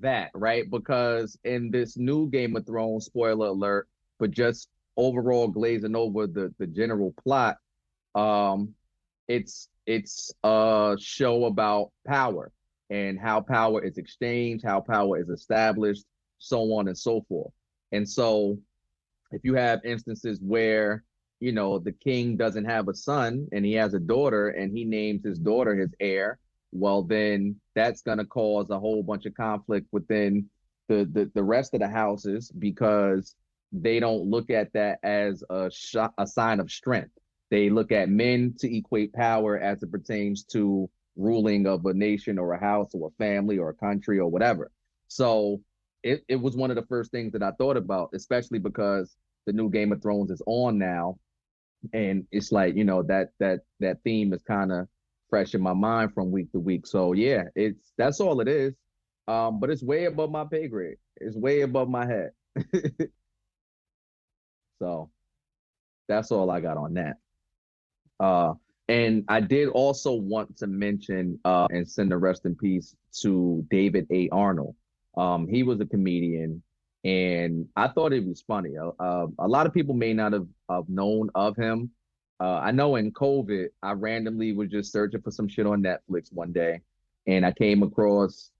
that, 0.00 0.30
right? 0.34 0.68
Because 0.68 1.38
in 1.44 1.70
this 1.70 1.96
new 1.96 2.28
Game 2.30 2.56
of 2.56 2.66
Thrones, 2.66 3.04
spoiler 3.06 3.48
alert, 3.48 3.88
but 4.18 4.30
just 4.30 4.68
overall 4.96 5.48
glazing 5.48 5.94
over 5.94 6.26
the 6.26 6.52
the 6.58 6.66
general 6.66 7.12
plot, 7.22 7.58
um, 8.14 8.74
it's 9.28 9.68
it's 9.86 10.32
a 10.42 10.96
show 10.98 11.44
about 11.44 11.92
power 12.06 12.50
and 12.88 13.20
how 13.20 13.40
power 13.40 13.84
is 13.84 13.98
exchanged, 13.98 14.64
how 14.64 14.80
power 14.80 15.18
is 15.18 15.28
established, 15.28 16.04
so 16.38 16.72
on 16.74 16.88
and 16.88 16.96
so 16.98 17.20
forth. 17.28 17.52
And 17.92 18.08
so 18.08 18.58
if 19.36 19.44
you 19.44 19.54
have 19.54 19.84
instances 19.84 20.40
where 20.42 21.04
you 21.40 21.52
know 21.52 21.78
the 21.78 21.92
king 21.92 22.36
doesn't 22.36 22.64
have 22.64 22.88
a 22.88 22.94
son 22.94 23.46
and 23.52 23.64
he 23.64 23.74
has 23.74 23.94
a 23.94 24.00
daughter 24.00 24.48
and 24.48 24.76
he 24.76 24.84
names 24.84 25.24
his 25.24 25.38
daughter 25.38 25.76
his 25.76 25.94
heir 26.00 26.38
well 26.72 27.02
then 27.02 27.54
that's 27.74 28.02
going 28.02 28.18
to 28.18 28.24
cause 28.24 28.70
a 28.70 28.78
whole 28.78 29.02
bunch 29.02 29.26
of 29.26 29.34
conflict 29.34 29.86
within 29.92 30.48
the, 30.88 31.08
the 31.12 31.30
the 31.34 31.42
rest 31.42 31.74
of 31.74 31.80
the 31.80 31.88
houses 31.88 32.50
because 32.58 33.34
they 33.72 34.00
don't 34.00 34.24
look 34.30 34.50
at 34.50 34.72
that 34.72 34.98
as 35.02 35.42
a 35.50 35.70
sh- 35.70 35.96
a 36.18 36.26
sign 36.26 36.60
of 36.60 36.70
strength. 36.70 37.10
They 37.50 37.70
look 37.70 37.92
at 37.92 38.08
men 38.08 38.54
to 38.60 38.76
equate 38.76 39.12
power 39.12 39.58
as 39.58 39.82
it 39.82 39.90
pertains 39.90 40.44
to 40.52 40.88
ruling 41.16 41.66
of 41.66 41.84
a 41.86 41.94
nation 41.94 42.38
or 42.38 42.52
a 42.52 42.60
house 42.60 42.90
or 42.94 43.08
a 43.08 43.22
family 43.22 43.58
or 43.58 43.70
a 43.70 43.74
country 43.74 44.18
or 44.18 44.28
whatever. 44.28 44.70
So 45.08 45.60
it, 46.02 46.24
it 46.28 46.36
was 46.36 46.56
one 46.56 46.70
of 46.70 46.76
the 46.76 46.86
first 46.86 47.10
things 47.10 47.32
that 47.32 47.42
I 47.42 47.52
thought 47.52 47.76
about, 47.76 48.10
especially 48.14 48.58
because 48.58 49.16
the 49.46 49.52
new 49.52 49.70
Game 49.70 49.92
of 49.92 50.02
Thrones 50.02 50.30
is 50.30 50.42
on 50.46 50.78
now. 50.78 51.18
And 51.92 52.26
it's 52.32 52.52
like, 52.52 52.74
you 52.74 52.84
know, 52.84 53.02
that 53.04 53.30
that 53.38 53.60
that 53.80 53.98
theme 54.04 54.32
is 54.32 54.42
kind 54.42 54.72
of 54.72 54.88
fresh 55.30 55.54
in 55.54 55.60
my 55.60 55.72
mind 55.74 56.12
from 56.14 56.30
week 56.30 56.50
to 56.52 56.58
week. 56.60 56.86
So 56.86 57.12
yeah, 57.12 57.44
it's 57.54 57.92
that's 57.96 58.20
all 58.20 58.40
it 58.40 58.48
is. 58.48 58.74
Um, 59.28 59.60
but 59.60 59.70
it's 59.70 59.82
way 59.82 60.04
above 60.06 60.30
my 60.30 60.44
pay 60.50 60.68
grade. 60.68 60.96
It's 61.16 61.36
way 61.36 61.62
above 61.62 61.88
my 61.88 62.06
head. 62.06 62.30
so 64.80 65.10
that's 66.08 66.30
all 66.30 66.50
I 66.50 66.60
got 66.60 66.76
on 66.76 66.94
that. 66.94 67.16
Uh 68.18 68.54
and 68.88 69.24
I 69.28 69.40
did 69.40 69.68
also 69.68 70.14
want 70.14 70.56
to 70.58 70.66
mention 70.66 71.38
uh 71.44 71.66
and 71.70 71.88
send 71.88 72.12
a 72.12 72.16
rest 72.16 72.46
in 72.46 72.54
peace 72.54 72.94
to 73.22 73.64
David 73.70 74.06
A. 74.10 74.28
Arnold. 74.30 74.76
Um, 75.16 75.48
he 75.48 75.62
was 75.62 75.80
a 75.80 75.86
comedian, 75.86 76.62
and 77.04 77.68
I 77.76 77.88
thought 77.88 78.12
it 78.12 78.26
was 78.26 78.42
funny. 78.42 78.76
Uh, 78.78 79.26
a 79.38 79.48
lot 79.48 79.66
of 79.66 79.74
people 79.74 79.94
may 79.94 80.12
not 80.12 80.32
have, 80.32 80.48
have 80.68 80.88
known 80.88 81.30
of 81.34 81.56
him. 81.56 81.90
Uh, 82.40 82.58
I 82.58 82.70
know 82.70 82.96
in 82.96 83.12
COVID, 83.12 83.68
I 83.82 83.92
randomly 83.92 84.52
was 84.52 84.68
just 84.68 84.92
searching 84.92 85.22
for 85.22 85.30
some 85.30 85.48
shit 85.48 85.66
on 85.66 85.82
Netflix 85.82 86.32
one 86.32 86.52
day, 86.52 86.80
and 87.26 87.46
I 87.46 87.52
came 87.52 87.82
across 87.82 88.50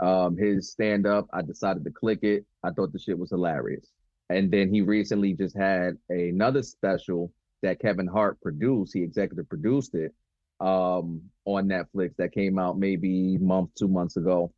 um, 0.00 0.36
his 0.36 0.70
stand 0.70 1.06
up. 1.06 1.26
I 1.32 1.42
decided 1.42 1.84
to 1.84 1.90
click 1.90 2.20
it. 2.22 2.44
I 2.62 2.70
thought 2.70 2.92
the 2.92 2.98
shit 2.98 3.18
was 3.18 3.30
hilarious. 3.30 3.86
And 4.30 4.50
then 4.50 4.72
he 4.72 4.80
recently 4.80 5.34
just 5.34 5.56
had 5.56 5.96
another 6.08 6.62
special 6.62 7.32
that 7.62 7.80
Kevin 7.80 8.06
Hart 8.06 8.40
produced. 8.40 8.94
He 8.94 9.02
executive 9.02 9.48
produced 9.48 9.94
it 9.94 10.14
um, 10.60 11.22
on 11.44 11.68
Netflix 11.68 12.16
that 12.16 12.32
came 12.32 12.58
out 12.58 12.78
maybe 12.78 13.38
month, 13.38 13.70
two 13.78 13.88
months 13.88 14.16
ago 14.16 14.52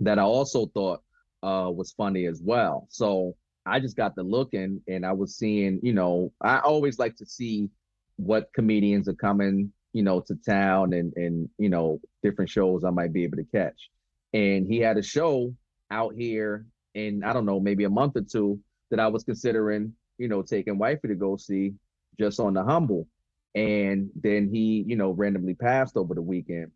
that 0.00 0.18
I 0.18 0.22
also 0.22 0.66
thought 0.66 1.02
uh, 1.42 1.70
was 1.74 1.92
funny 1.92 2.26
as 2.26 2.40
well. 2.42 2.86
So 2.90 3.36
I 3.66 3.80
just 3.80 3.96
got 3.96 4.14
to 4.16 4.22
looking 4.22 4.80
and 4.88 5.04
I 5.04 5.12
was 5.12 5.36
seeing, 5.36 5.80
you 5.82 5.92
know, 5.92 6.32
I 6.40 6.58
always 6.60 6.98
like 6.98 7.16
to 7.16 7.26
see 7.26 7.70
what 8.16 8.52
comedians 8.54 9.08
are 9.08 9.14
coming, 9.14 9.72
you 9.92 10.02
know, 10.02 10.20
to 10.20 10.34
town 10.46 10.92
and 10.92 11.12
and 11.16 11.48
you 11.58 11.68
know 11.68 12.00
different 12.22 12.50
shows 12.50 12.84
I 12.84 12.90
might 12.90 13.12
be 13.12 13.24
able 13.24 13.36
to 13.36 13.44
catch. 13.44 13.90
And 14.32 14.66
he 14.66 14.78
had 14.78 14.98
a 14.98 15.02
show 15.02 15.54
out 15.90 16.14
here 16.14 16.66
in 16.94 17.22
I 17.24 17.32
don't 17.32 17.46
know 17.46 17.60
maybe 17.60 17.84
a 17.84 17.90
month 17.90 18.16
or 18.16 18.22
two 18.22 18.60
that 18.90 19.00
I 19.00 19.08
was 19.08 19.24
considering, 19.24 19.94
you 20.18 20.28
know, 20.28 20.42
taking 20.42 20.78
wifey 20.78 21.08
to 21.08 21.14
go 21.14 21.36
see 21.36 21.74
just 22.18 22.40
on 22.40 22.54
the 22.54 22.64
humble. 22.64 23.06
And 23.54 24.10
then 24.14 24.50
he, 24.52 24.84
you 24.86 24.96
know, 24.96 25.10
randomly 25.10 25.54
passed 25.54 25.96
over 25.96 26.14
the 26.14 26.22
weekend. 26.22 26.70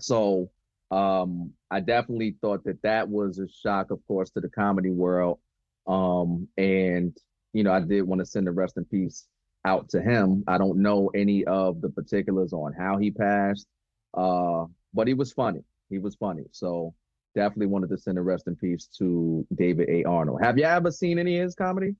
So 0.00 0.50
Um, 0.90 1.52
I 1.70 1.80
definitely 1.80 2.36
thought 2.40 2.64
that 2.64 2.82
that 2.82 3.08
was 3.08 3.38
a 3.38 3.48
shock, 3.48 3.90
of 3.90 4.00
course, 4.06 4.30
to 4.30 4.40
the 4.40 4.48
comedy 4.48 4.90
world. 4.90 5.38
Um, 5.86 6.48
and 6.56 7.16
you 7.52 7.64
know, 7.64 7.72
I 7.72 7.80
did 7.80 8.02
want 8.02 8.18
to 8.20 8.26
send 8.26 8.48
a 8.48 8.52
rest 8.52 8.76
in 8.76 8.84
peace 8.84 9.26
out 9.64 9.88
to 9.90 10.02
him. 10.02 10.44
I 10.46 10.58
don't 10.58 10.82
know 10.82 11.10
any 11.14 11.44
of 11.44 11.80
the 11.80 11.88
particulars 11.88 12.52
on 12.52 12.72
how 12.72 12.98
he 12.98 13.10
passed, 13.10 13.66
uh, 14.14 14.66
but 14.92 15.08
he 15.08 15.14
was 15.14 15.32
funny. 15.32 15.60
He 15.88 15.98
was 15.98 16.14
funny. 16.16 16.44
So 16.52 16.94
definitely 17.34 17.66
wanted 17.66 17.90
to 17.90 17.98
send 17.98 18.18
a 18.18 18.22
rest 18.22 18.46
in 18.46 18.56
peace 18.56 18.88
to 18.98 19.46
David 19.54 19.88
A. 19.88 20.04
Arnold. 20.04 20.40
Have 20.42 20.58
you 20.58 20.64
ever 20.64 20.90
seen 20.90 21.18
any 21.18 21.38
of 21.38 21.44
his 21.44 21.54
comedy? 21.54 21.94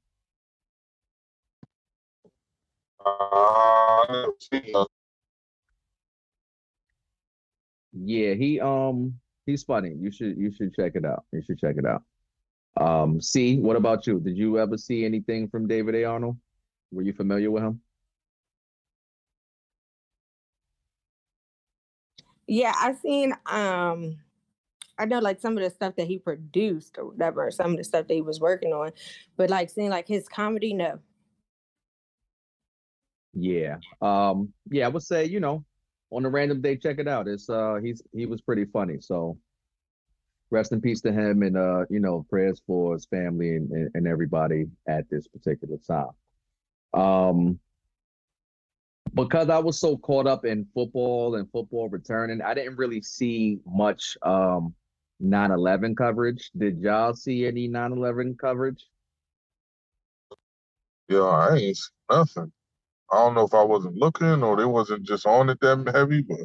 Uh, 3.05 4.27
Yeah, 8.05 8.35
he 8.35 8.61
um 8.61 9.15
he's 9.47 9.63
funny. 9.63 9.95
You 9.99 10.11
should 10.11 10.37
you 10.37 10.53
should 10.53 10.75
check 10.75 10.93
it 10.95 11.05
out. 11.05 11.25
You 11.33 11.43
should 11.43 11.59
check 11.59 11.77
it 11.79 11.87
out. 11.87 12.03
Um, 12.79 13.21
see, 13.21 13.59
what 13.59 13.77
about 13.77 14.07
you? 14.07 14.21
Did 14.21 14.37
you 14.37 14.59
ever 14.59 14.77
see 14.77 15.05
anything 15.05 15.49
from 15.49 15.67
David 15.67 15.95
A. 15.95 16.05
Arnold? 16.05 16.37
Were 16.93 17.03
you 17.03 17.15
familiar 17.15 17.51
with 17.51 17.63
him? 17.63 17.81
Yeah, 22.47 22.75
I 22.77 22.95
seen 22.95 23.33
um 23.47 24.19
I 24.99 25.05
know 25.05 25.19
like 25.19 25.41
some 25.41 25.57
of 25.57 25.63
the 25.63 25.71
stuff 25.71 25.97
that 25.97 26.07
he 26.07 26.19
produced 26.19 26.97
or 26.99 27.07
whatever, 27.07 27.51
some 27.51 27.73
of 27.73 27.77
the 27.77 27.85
stuff 27.85 28.07
that 28.09 28.15
he 28.15 28.23
was 28.23 28.41
working 28.41 28.73
on, 28.73 28.93
but 29.37 29.51
like 29.51 29.71
seeing 29.71 29.91
like 29.91 30.09
his 30.09 30.29
comedy, 30.29 30.73
no. 30.73 30.99
Yeah. 33.35 33.77
Um, 34.01 34.53
yeah, 34.71 34.87
I 34.87 34.89
would 34.89 35.03
say, 35.03 35.27
you 35.27 35.41
know, 35.41 35.65
on 36.17 36.25
a 36.25 36.31
random 36.31 36.63
day, 36.63 36.77
check 36.77 36.99
it 36.99 37.07
out. 37.07 37.29
It's 37.29 37.51
uh 37.51 37.75
he's 37.83 38.03
he 38.15 38.25
was 38.25 38.41
pretty 38.41 38.65
funny. 38.65 38.99
So 39.01 39.37
rest 40.51 40.73
in 40.73 40.81
peace 40.81 41.03
to 41.03 41.13
him 41.13 41.43
and 41.43 41.57
uh, 41.57 41.85
you 41.91 42.01
know, 42.01 42.25
prayers 42.31 42.63
for 42.67 42.95
his 42.95 43.05
family 43.07 43.57
and, 43.57 43.91
and, 43.93 44.07
everybody 44.07 44.67
at 44.89 45.11
this 45.11 45.27
particular 45.29 45.77
time. 45.87 46.11
Um 47.01 47.61
because 49.15 49.51
I 49.51 49.59
was 49.59 49.79
so 49.79 49.97
caught 49.99 50.27
up 50.27 50.45
in 50.45 50.67
football 50.75 51.37
and 51.37 51.51
football 51.51 51.89
returning, 51.89 52.41
I 52.41 52.55
didn't 52.55 52.77
really 52.77 53.03
see 53.03 53.61
much 53.67 54.17
um 54.23 54.75
9/11 55.23 55.97
coverage. 55.97 56.51
Did 56.57 56.81
y'all 56.81 57.15
see 57.15 57.47
any 57.47 57.69
9/11 57.69 58.39
coverage? 58.39 58.87
Yeah, 61.09 61.21
I 61.21 61.57
ain't 61.57 61.79
nothing. 62.11 62.53
I 63.13 63.17
don't 63.17 63.35
know 63.35 63.45
if 63.45 63.55
I 63.55 63.63
wasn't 63.63 63.97
looking 63.97 64.43
or 64.43 64.57
they 64.57 64.65
wasn't 64.65 65.05
just 65.05 65.27
on 65.27 65.49
it 65.49 65.61
that 65.61 65.91
heavy, 65.95 66.23
but 66.23 66.39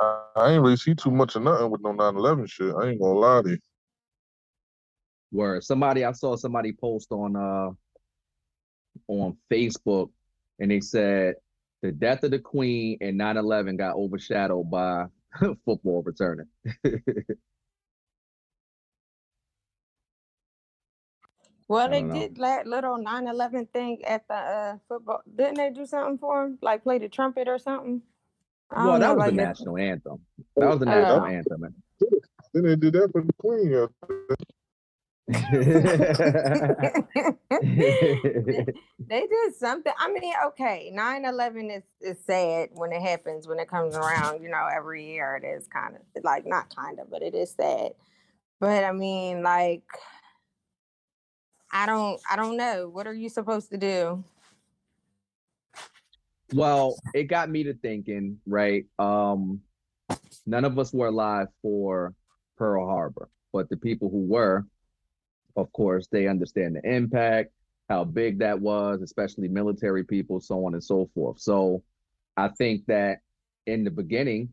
I, 0.00 0.24
I 0.36 0.52
ain't 0.52 0.62
really 0.62 0.76
see 0.76 0.94
too 0.94 1.10
much 1.10 1.36
of 1.36 1.42
nothing 1.42 1.70
with 1.70 1.80
no 1.82 1.92
9/11 1.92 2.50
shit. 2.50 2.74
I 2.74 2.88
ain't 2.88 3.00
gonna 3.00 3.18
lie 3.18 3.42
to 3.42 3.50
you. 3.50 3.58
Where 5.30 5.60
somebody 5.60 6.04
I 6.04 6.12
saw 6.12 6.36
somebody 6.36 6.72
post 6.72 7.12
on 7.12 7.36
uh 7.36 7.70
on 9.08 9.36
Facebook 9.50 10.10
and 10.58 10.70
they 10.70 10.80
said 10.80 11.36
the 11.82 11.92
death 11.92 12.22
of 12.22 12.30
the 12.30 12.38
queen 12.38 12.98
and 13.00 13.18
9-11 13.18 13.76
got 13.76 13.96
overshadowed 13.96 14.70
by 14.70 15.06
football 15.64 16.02
returning. 16.02 16.46
Well, 21.72 21.88
they 21.88 22.02
know. 22.02 22.14
did 22.14 22.36
that 22.36 22.66
little 22.66 22.98
9/11 22.98 23.68
thing 23.72 24.04
at 24.04 24.26
the 24.28 24.34
uh 24.34 24.76
football. 24.88 25.22
Didn't 25.36 25.54
they 25.56 25.70
do 25.70 25.86
something 25.86 26.18
for 26.18 26.44
him? 26.44 26.58
Like 26.62 26.82
play 26.82 26.98
the 26.98 27.08
trumpet 27.08 27.48
or 27.48 27.58
something? 27.58 28.02
I 28.70 28.86
well, 28.86 28.98
that 28.98 29.06
know, 29.08 29.14
was 29.14 29.16
the 29.16 29.20
like 29.20 29.30
if- 29.32 29.36
national 29.36 29.76
anthem. 29.78 30.18
That 30.56 30.68
was 30.68 30.78
the 30.80 30.86
Oh. 30.86 31.00
national 31.00 31.26
anthem. 31.26 31.60
man. 31.60 31.74
Then 32.54 32.64
they 32.64 32.76
did 32.76 32.92
that 32.94 33.10
for 33.12 33.22
the 33.22 33.32
queen. 33.42 33.88
They 39.08 39.26
did 39.26 39.54
something. 39.56 39.92
I 39.98 40.10
mean, 40.12 40.32
okay, 40.48 40.92
9-11 40.94 41.76
is, 41.78 41.82
is 42.00 42.24
sad 42.24 42.70
when 42.72 42.92
it 42.92 43.02
happens, 43.02 43.46
when 43.46 43.58
it 43.58 43.68
comes 43.68 43.96
around, 43.96 44.42
you 44.42 44.48
know, 44.50 44.66
every 44.74 45.04
year 45.06 45.40
it 45.42 45.46
is 45.46 45.66
kind 45.68 45.96
of 45.96 46.02
like 46.24 46.46
not 46.46 46.74
kind 46.74 46.98
of, 47.00 47.10
but 47.10 47.22
it 47.22 47.34
is 47.34 47.52
sad. 47.52 47.92
But 48.60 48.84
I 48.84 48.92
mean, 48.92 49.42
like, 49.42 49.82
I 51.72 51.86
don't 51.86 52.20
I 52.30 52.36
don't 52.36 52.56
know. 52.56 52.88
What 52.88 53.06
are 53.06 53.14
you 53.14 53.28
supposed 53.28 53.70
to 53.70 53.78
do? 53.78 54.22
Well, 56.52 56.96
it 57.14 57.24
got 57.24 57.48
me 57.48 57.64
to 57.64 57.74
thinking, 57.74 58.38
right? 58.46 58.84
Um, 58.98 59.62
none 60.46 60.64
of 60.66 60.78
us 60.78 60.92
were 60.92 61.06
alive 61.06 61.48
for 61.62 62.14
Pearl 62.58 62.86
Harbor, 62.86 63.30
but 63.52 63.70
the 63.70 63.76
people 63.78 64.10
who 64.10 64.26
were, 64.26 64.66
of 65.56 65.72
course, 65.72 66.08
they 66.08 66.26
understand 66.26 66.76
the 66.76 66.86
impact, 66.86 67.52
how 67.88 68.04
big 68.04 68.40
that 68.40 68.60
was, 68.60 69.00
especially 69.00 69.48
military 69.48 70.04
people, 70.04 70.40
so 70.40 70.66
on 70.66 70.74
and 70.74 70.84
so 70.84 71.08
forth. 71.14 71.40
So 71.40 71.82
I 72.36 72.48
think 72.48 72.84
that 72.86 73.20
in 73.66 73.84
the 73.84 73.90
beginning, 73.90 74.52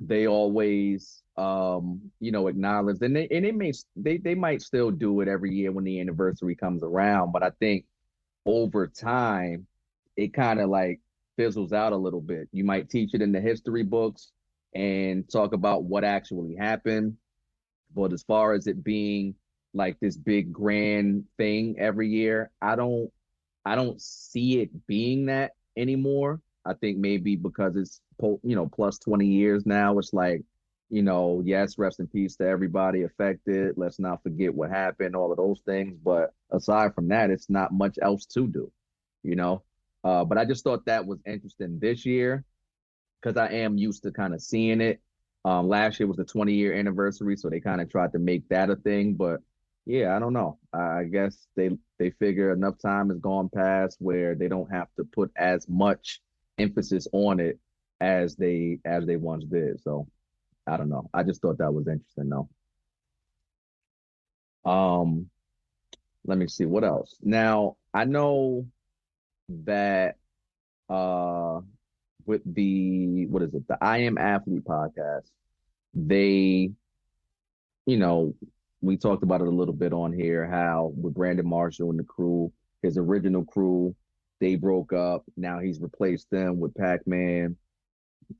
they 0.00 0.26
always 0.26 1.22
um, 1.40 2.10
you 2.20 2.32
know, 2.32 2.48
acknowledged 2.48 3.02
and 3.02 3.16
they 3.16 3.26
and 3.30 3.44
they 3.44 3.52
may 3.52 3.72
they 3.96 4.18
they 4.18 4.34
might 4.34 4.60
still 4.60 4.90
do 4.90 5.20
it 5.22 5.28
every 5.28 5.54
year 5.54 5.72
when 5.72 5.84
the 5.84 5.98
anniversary 5.98 6.54
comes 6.54 6.82
around, 6.82 7.32
but 7.32 7.42
I 7.42 7.50
think 7.60 7.86
over 8.44 8.86
time 8.86 9.66
it 10.16 10.34
kind 10.34 10.60
of 10.60 10.68
like 10.68 11.00
fizzles 11.36 11.72
out 11.72 11.94
a 11.94 11.96
little 11.96 12.20
bit. 12.20 12.48
You 12.52 12.64
might 12.64 12.90
teach 12.90 13.14
it 13.14 13.22
in 13.22 13.32
the 13.32 13.40
history 13.40 13.84
books 13.84 14.32
and 14.74 15.26
talk 15.30 15.54
about 15.54 15.84
what 15.84 16.04
actually 16.04 16.56
happened. 16.56 17.16
But 17.94 18.12
as 18.12 18.22
far 18.22 18.52
as 18.52 18.66
it 18.66 18.84
being 18.84 19.34
like 19.72 19.98
this 19.98 20.16
big 20.18 20.52
grand 20.52 21.24
thing 21.38 21.76
every 21.78 22.10
year, 22.10 22.50
I 22.60 22.76
don't 22.76 23.10
I 23.64 23.76
don't 23.76 24.00
see 24.00 24.60
it 24.60 24.86
being 24.86 25.26
that 25.26 25.52
anymore. 25.74 26.40
I 26.64 26.74
think 26.74 26.98
maybe 26.98 27.36
because 27.36 27.76
it's 27.76 28.00
you 28.20 28.56
know 28.56 28.66
plus 28.66 28.98
20 28.98 29.26
years 29.26 29.64
now, 29.66 29.98
it's 29.98 30.12
like 30.12 30.42
you 30.90 31.02
know, 31.02 31.40
yes, 31.44 31.78
rest 31.78 32.00
in 32.00 32.08
peace 32.08 32.36
to 32.36 32.46
everybody 32.46 33.04
affected. 33.04 33.74
Let's 33.76 34.00
not 34.00 34.22
forget 34.24 34.52
what 34.52 34.70
happened, 34.70 35.14
all 35.14 35.30
of 35.30 35.36
those 35.36 35.60
things. 35.60 35.96
But 36.04 36.34
aside 36.50 36.94
from 36.94 37.08
that, 37.08 37.30
it's 37.30 37.48
not 37.48 37.72
much 37.72 37.96
else 38.02 38.26
to 38.26 38.48
do, 38.48 38.72
you 39.22 39.36
know. 39.36 39.62
Uh, 40.02 40.24
but 40.24 40.36
I 40.36 40.44
just 40.44 40.64
thought 40.64 40.86
that 40.86 41.06
was 41.06 41.20
interesting 41.24 41.78
this 41.78 42.04
year 42.04 42.44
because 43.20 43.36
I 43.36 43.52
am 43.52 43.78
used 43.78 44.02
to 44.02 44.10
kind 44.10 44.34
of 44.34 44.42
seeing 44.42 44.80
it. 44.80 45.00
Um, 45.44 45.68
last 45.68 46.00
year 46.00 46.06
was 46.06 46.16
the 46.16 46.24
20 46.24 46.52
year 46.52 46.74
anniversary, 46.74 47.36
so 47.36 47.48
they 47.48 47.60
kind 47.60 47.80
of 47.80 47.88
tried 47.88 48.12
to 48.12 48.18
make 48.18 48.48
that 48.48 48.68
a 48.68 48.76
thing. 48.76 49.14
But 49.14 49.40
yeah, 49.86 50.14
I 50.14 50.18
don't 50.18 50.32
know. 50.32 50.58
I 50.72 51.04
guess 51.04 51.46
they 51.54 51.70
they 51.98 52.10
figure 52.10 52.52
enough 52.52 52.78
time 52.78 53.10
has 53.10 53.18
gone 53.18 53.48
past 53.48 53.96
where 54.00 54.34
they 54.34 54.48
don't 54.48 54.70
have 54.72 54.88
to 54.96 55.04
put 55.04 55.30
as 55.36 55.68
much 55.68 56.20
emphasis 56.60 57.06
on 57.12 57.40
it 57.40 57.58
as 58.00 58.36
they 58.36 58.78
as 58.84 59.06
they 59.06 59.16
once 59.16 59.44
did. 59.44 59.80
So 59.82 60.06
I 60.66 60.76
don't 60.76 60.88
know. 60.88 61.08
I 61.12 61.22
just 61.22 61.40
thought 61.42 61.58
that 61.58 61.72
was 61.72 61.88
interesting 61.88 62.28
though. 62.28 62.48
Um, 64.70 65.30
let 66.26 66.38
me 66.38 66.46
see 66.48 66.66
what 66.66 66.84
else. 66.84 67.16
Now 67.22 67.76
I 67.92 68.04
know 68.04 68.66
that 69.48 70.16
uh 70.88 71.60
with 72.26 72.42
the 72.54 73.26
what 73.26 73.42
is 73.42 73.54
it, 73.54 73.66
the 73.66 73.78
I 73.80 73.98
Am 73.98 74.18
Athlete 74.18 74.64
podcast, 74.64 75.28
they, 75.94 76.70
you 77.86 77.96
know, 77.96 78.34
we 78.80 78.96
talked 78.96 79.22
about 79.22 79.40
it 79.40 79.48
a 79.48 79.50
little 79.50 79.74
bit 79.74 79.92
on 79.92 80.12
here, 80.12 80.46
how 80.46 80.92
with 80.96 81.14
Brandon 81.14 81.46
Marshall 81.46 81.90
and 81.90 81.98
the 81.98 82.04
crew, 82.04 82.52
his 82.82 82.96
original 82.96 83.44
crew, 83.44 83.94
they 84.40 84.56
broke 84.56 84.92
up. 84.92 85.24
Now 85.36 85.60
he's 85.60 85.80
replaced 85.80 86.30
them 86.30 86.58
with 86.58 86.74
Pac-Man 86.74 87.56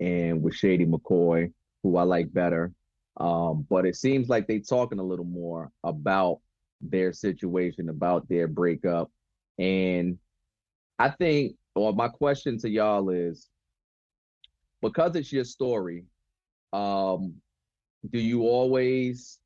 and 0.00 0.42
with 0.42 0.54
Shady 0.54 0.86
McCoy 0.86 1.52
who 1.83 1.96
I 1.96 2.02
like 2.02 2.33
better. 2.33 2.72
Um, 3.16 3.66
but 3.68 3.87
it 3.87 3.96
seems 3.96 4.29
like 4.29 4.46
they 4.46 4.60
talking 4.60 4.98
a 4.98 5.04
little 5.04 5.25
more 5.25 5.70
about 5.85 6.40
their 6.81 7.12
situation, 7.12 7.88
about 7.88 8.29
their 8.29 8.48
breakup. 8.48 9.10
And 9.58 10.18
I 10.98 11.10
think, 11.10 11.56
or 11.75 11.92
my 11.92 12.08
question 12.08 12.58
to 12.58 12.68
y'all 12.68 13.10
is, 13.10 13.48
because 14.81 15.16
it's 15.16 15.33
your 15.33 15.44
story, 15.44 16.04
um, 16.72 17.35
do 18.10 18.18
you 18.18 18.42
always 18.42 19.38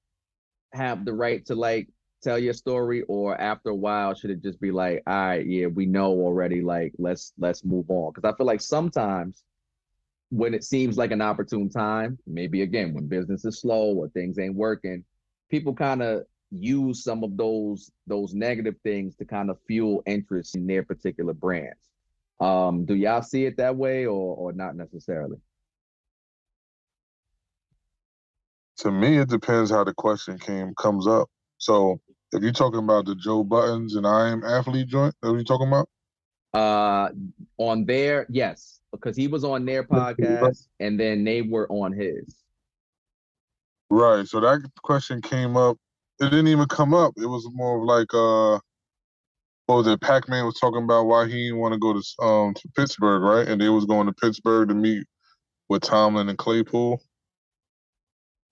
have 0.73 1.05
the 1.05 1.13
right 1.13 1.45
to 1.47 1.55
like 1.55 1.89
tell 2.25 2.39
your 2.39 2.55
story, 2.55 3.03
or 3.03 3.41
after 3.41 3.71
a 3.71 3.75
while 3.75 4.15
should 4.15 4.31
it 4.31 4.43
just 4.43 4.61
be 4.61 4.71
like, 4.71 5.03
all 5.07 5.15
right, 5.15 5.47
yeah, 5.47 5.67
we 5.67 5.87
know 5.87 6.11
already, 6.11 6.63
like 6.63 6.93
let's 6.99 7.33
let's 7.39 7.65
move 7.65 7.87
on? 7.91 8.13
Because 8.13 8.29
I 8.29 8.37
feel 8.37 8.47
like 8.47 8.61
sometimes 8.61 9.45
when 10.31 10.55
it 10.55 10.65
seems 10.65 10.97
like 10.97 11.11
an 11.11 11.21
opportune 11.21 11.69
time, 11.69 12.19
maybe 12.27 12.63
again 12.63 12.95
when 12.95 13.07
business 13.07 13.45
is 13.45 13.61
slow 13.61 13.95
or 13.95 14.09
things 14.09 14.39
ain't 14.39 14.57
working, 14.57 15.05
people 15.51 15.75
kind 15.75 16.03
of 16.03 16.25
use 16.51 17.05
some 17.05 17.23
of 17.23 17.37
those 17.37 17.91
those 18.07 18.35
negative 18.35 18.77
things 18.83 19.15
to 19.17 19.25
kind 19.25 19.51
of 19.51 19.59
fuel 19.67 20.03
interest 20.07 20.57
in 20.57 20.67
their 20.67 20.83
particular 20.83 21.35
brands. 21.35 21.79
Um, 22.41 22.85
do 22.85 22.95
y'all 22.95 23.23
see 23.23 23.45
it 23.45 23.59
that 23.59 23.77
way 23.77 24.07
or 24.07 24.37
or 24.37 24.53
not 24.53 24.77
necessarily? 24.77 25.39
to 28.79 28.91
me, 28.91 29.19
it 29.19 29.29
depends 29.29 29.71
how 29.71 29.85
the 29.85 29.95
question 29.95 30.39
came 30.39 30.75
comes 30.75 31.07
up. 31.07 31.29
So 31.59 32.01
if 32.35 32.43
you're 32.43 32.53
talking 32.53 32.81
about 32.81 33.07
the 33.07 33.15
Joe 33.15 33.45
Buddens 33.45 33.97
and 33.97 34.07
I 34.07 34.29
am 34.29 34.45
athlete 34.45 34.89
joint, 34.89 35.15
that 35.23 35.31
what 35.31 35.39
you 35.39 35.45
talking 35.45 35.69
about? 35.69 35.89
Uh, 36.53 37.09
on 37.59 37.85
their 37.85 38.27
yes, 38.29 38.81
because 38.93 39.17
he 39.17 39.29
was 39.29 39.45
on 39.45 39.65
their 39.65 39.85
podcast, 39.85 40.69
and 40.81 40.99
then 40.99 41.25
they 41.25 41.43
were 41.43 41.67
on 41.71 41.93
his. 41.93 42.37
Right. 43.91 44.27
So 44.27 44.41
that 44.41 44.63
question 44.83 45.21
came 45.23 45.57
up. 45.57 45.77
It 46.21 46.31
didn't 46.31 46.49
even 46.49 46.67
come 46.67 46.95
up. 46.95 47.15
It 47.17 47.27
was 47.27 47.49
more 47.53 47.79
of 47.79 47.85
like 47.85 48.13
uh 48.15 48.61
what 49.67 49.77
was 49.77 49.87
it? 49.87 50.01
Pac 50.01 50.29
Man 50.29 50.45
was 50.45 50.59
talking 50.59 50.83
about 50.83 51.05
why 51.07 51.27
he 51.27 51.45
didn't 51.45 51.59
want 51.59 51.73
to 51.73 51.79
go 51.79 51.93
to 51.93 52.23
um 52.23 52.55
to 52.55 52.69
Pittsburgh, 52.77 53.23
right? 53.23 53.49
And 53.49 53.61
they 53.61 53.69
was 53.69 53.85
going 53.85 54.07
to 54.07 54.13
Pittsburgh 54.13 54.69
to 54.69 54.75
meet 54.75 55.07
with 55.69 55.83
Tomlin 55.83 56.29
and 56.29 56.39
Claypool. 56.39 57.01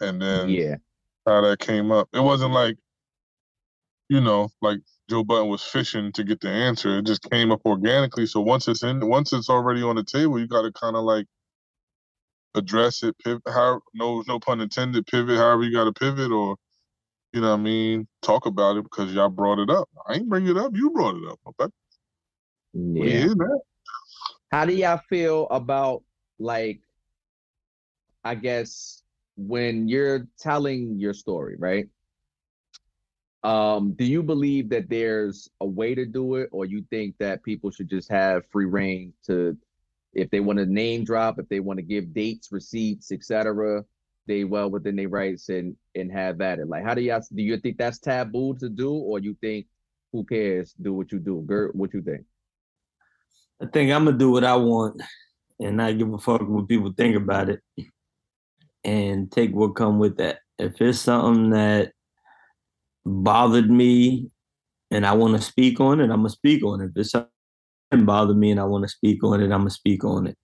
And 0.01 0.21
then 0.21 0.49
Yeah, 0.49 0.77
how 1.27 1.41
that 1.43 1.59
came 1.61 1.93
up. 1.93 2.09
It 2.13 2.21
wasn't 2.21 2.53
like, 2.53 2.77
you 4.13 4.21
know, 4.21 4.51
like 4.61 4.79
Joe 5.09 5.25
Budden 5.25 5.49
was 5.49 5.63
fishing 5.63 6.13
to 6.13 6.23
get 6.23 6.39
the 6.43 6.51
answer. 6.51 6.99
It 6.99 7.07
just 7.07 7.23
came 7.31 7.51
up 7.51 7.63
organically. 7.65 8.27
So 8.27 8.43
once 8.43 8.69
it's 8.69 8.83
in, 8.83 9.09
once 9.09 9.33
it's 9.33 9.49
already 9.49 9.83
on 9.83 9.97
the 9.97 10.05
table, 10.05 10.39
you 10.39 10.47
got 10.47 10.63
to 10.63 10.73
kind 10.73 10.97
of 10.97 11.05
like 11.05 11.25
address 12.55 13.03
it. 13.03 13.17
Pivot, 13.25 13.41
how 13.49 13.81
no 13.95 14.23
no 14.29 14.39
pun 14.39 14.61
intended. 14.61 15.07
Pivot 15.07 15.39
however 15.39 15.63
you 15.63 15.73
got 15.73 15.85
to 15.85 15.95
pivot, 15.95 16.31
or 16.31 16.57
you 17.33 17.41
know 17.41 17.53
what 17.53 17.61
I 17.61 17.63
mean. 17.63 18.07
Talk 18.21 18.45
about 18.45 18.77
it 18.77 18.83
because 18.85 19.15
y'all 19.15 19.31
brought 19.31 19.59
it 19.59 19.71
up. 19.71 19.89
I 20.07 20.17
ain't 20.17 20.29
bring 20.29 20.47
it 20.47 20.59
up. 20.59 20.73
You 20.77 20.91
brought 20.91 21.17
it 21.17 21.27
up. 21.31 21.41
Okay. 21.49 21.73
Yeah. 22.75 23.29
How 24.51 24.67
do 24.67 24.75
y'all 24.75 25.01
feel 25.09 25.49
about 25.49 26.03
like 26.39 26.83
I 28.25 28.35
guess 28.35 29.05
when 29.39 29.89
you're 29.89 30.29
telling 30.39 30.99
your 31.01 31.15
story, 31.15 31.57
right? 31.59 31.87
Um, 33.45 33.93
do 33.95 34.05
you 34.05 34.23
believe 34.23 34.69
that 34.71 34.89
there's 34.89 35.51
a 35.61 35.67
way 35.67 35.95
to 35.95 36.07
do 36.07 36.37
it, 36.37 36.49
or 36.53 36.65
you 36.65 36.85
think 36.91 37.17
that 37.19 37.43
people 37.43 37.71
should 37.71 37.89
just 37.89 38.11
have 38.11 38.47
free 38.51 38.67
reign 38.67 39.13
to 39.27 39.57
if 40.15 40.31
they 40.31 40.41
want 40.41 40.59
to 40.59 40.67
name 40.67 41.05
drop, 41.05 41.39
if 41.39 41.49
they 41.49 41.61
want 41.61 41.79
to 41.79 41.83
give 41.83 42.13
dates, 42.13 42.53
receipts, 42.53 43.11
etc., 43.11 43.83
they 44.29 44.45
well 44.45 44.71
within 44.71 44.95
their 44.95 45.09
rights 45.09 45.49
and 45.49 45.75
and 45.95 46.13
have 46.13 46.41
at 46.41 46.61
it. 46.61 46.69
Like 46.69 46.85
how 46.85 46.95
do 46.95 47.01
y'all 47.01 47.23
do 47.35 47.43
you 47.43 47.57
think 47.59 47.79
that's 47.79 47.99
taboo 47.99 48.55
to 48.61 48.69
do, 48.69 48.93
or 48.93 49.19
you 49.19 49.37
think 49.41 49.67
who 50.13 50.25
cares? 50.25 50.75
Do 50.81 50.93
what 50.93 51.11
you 51.11 51.19
do. 51.19 51.45
Jerz, 51.49 51.75
what 51.75 51.93
you 51.93 52.03
think? 52.03 52.25
I 53.61 53.67
think 53.67 53.91
I'm 53.91 54.05
gonna 54.05 54.17
do 54.17 54.31
what 54.31 54.45
I 54.45 54.55
want 54.57 55.03
and 55.59 55.77
not 55.77 55.99
give 55.99 56.13
a 56.13 56.19
fuck 56.19 56.49
what 56.49 56.69
people 56.69 56.93
think 56.97 57.17
about 57.17 57.49
it 57.49 57.61
and 58.85 59.31
take 59.31 59.53
what 59.53 59.75
come 59.75 59.99
with 59.99 60.19
that. 60.19 60.39
If 60.59 60.81
it's 60.81 61.01
something 61.01 61.51
that 61.51 61.93
bothered 63.05 63.71
me 63.71 64.31
and 64.91 65.07
I 65.07 65.13
want 65.13 65.37
to 65.37 65.43
speak 65.43 65.81
on 65.81 66.01
it, 66.01 66.05
I'm 66.05 66.19
gonna 66.19 66.31
speak 66.31 66.65
on 66.65 66.81
it. 66.81 66.91
If 66.95 66.97
it's 66.97 67.11
something 67.11 68.07
bothered 68.07 68.37
me 68.37 68.51
and 68.51 68.61
I 68.61 68.65
want 68.65 68.85
to 68.85 68.89
speak 68.89 69.25
on 69.25 69.41
it, 69.41 69.45
I'm 69.45 69.61
gonna 69.61 69.71
speak 69.71 70.05
on 70.05 70.27
it. 70.27 70.37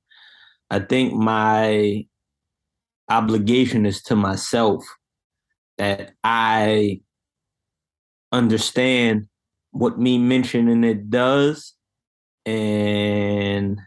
I 0.71 0.81
think 0.81 1.15
my 1.15 2.07
obligation 3.09 3.87
is 3.87 4.03
to 4.03 4.17
myself 4.17 4.85
that 5.79 6.13
I 6.25 7.01
understand 8.33 9.29
what 9.71 9.99
me 9.99 10.19
mentioning 10.19 10.85
it 10.85 11.09
does 11.09 11.75
and 12.45 13.81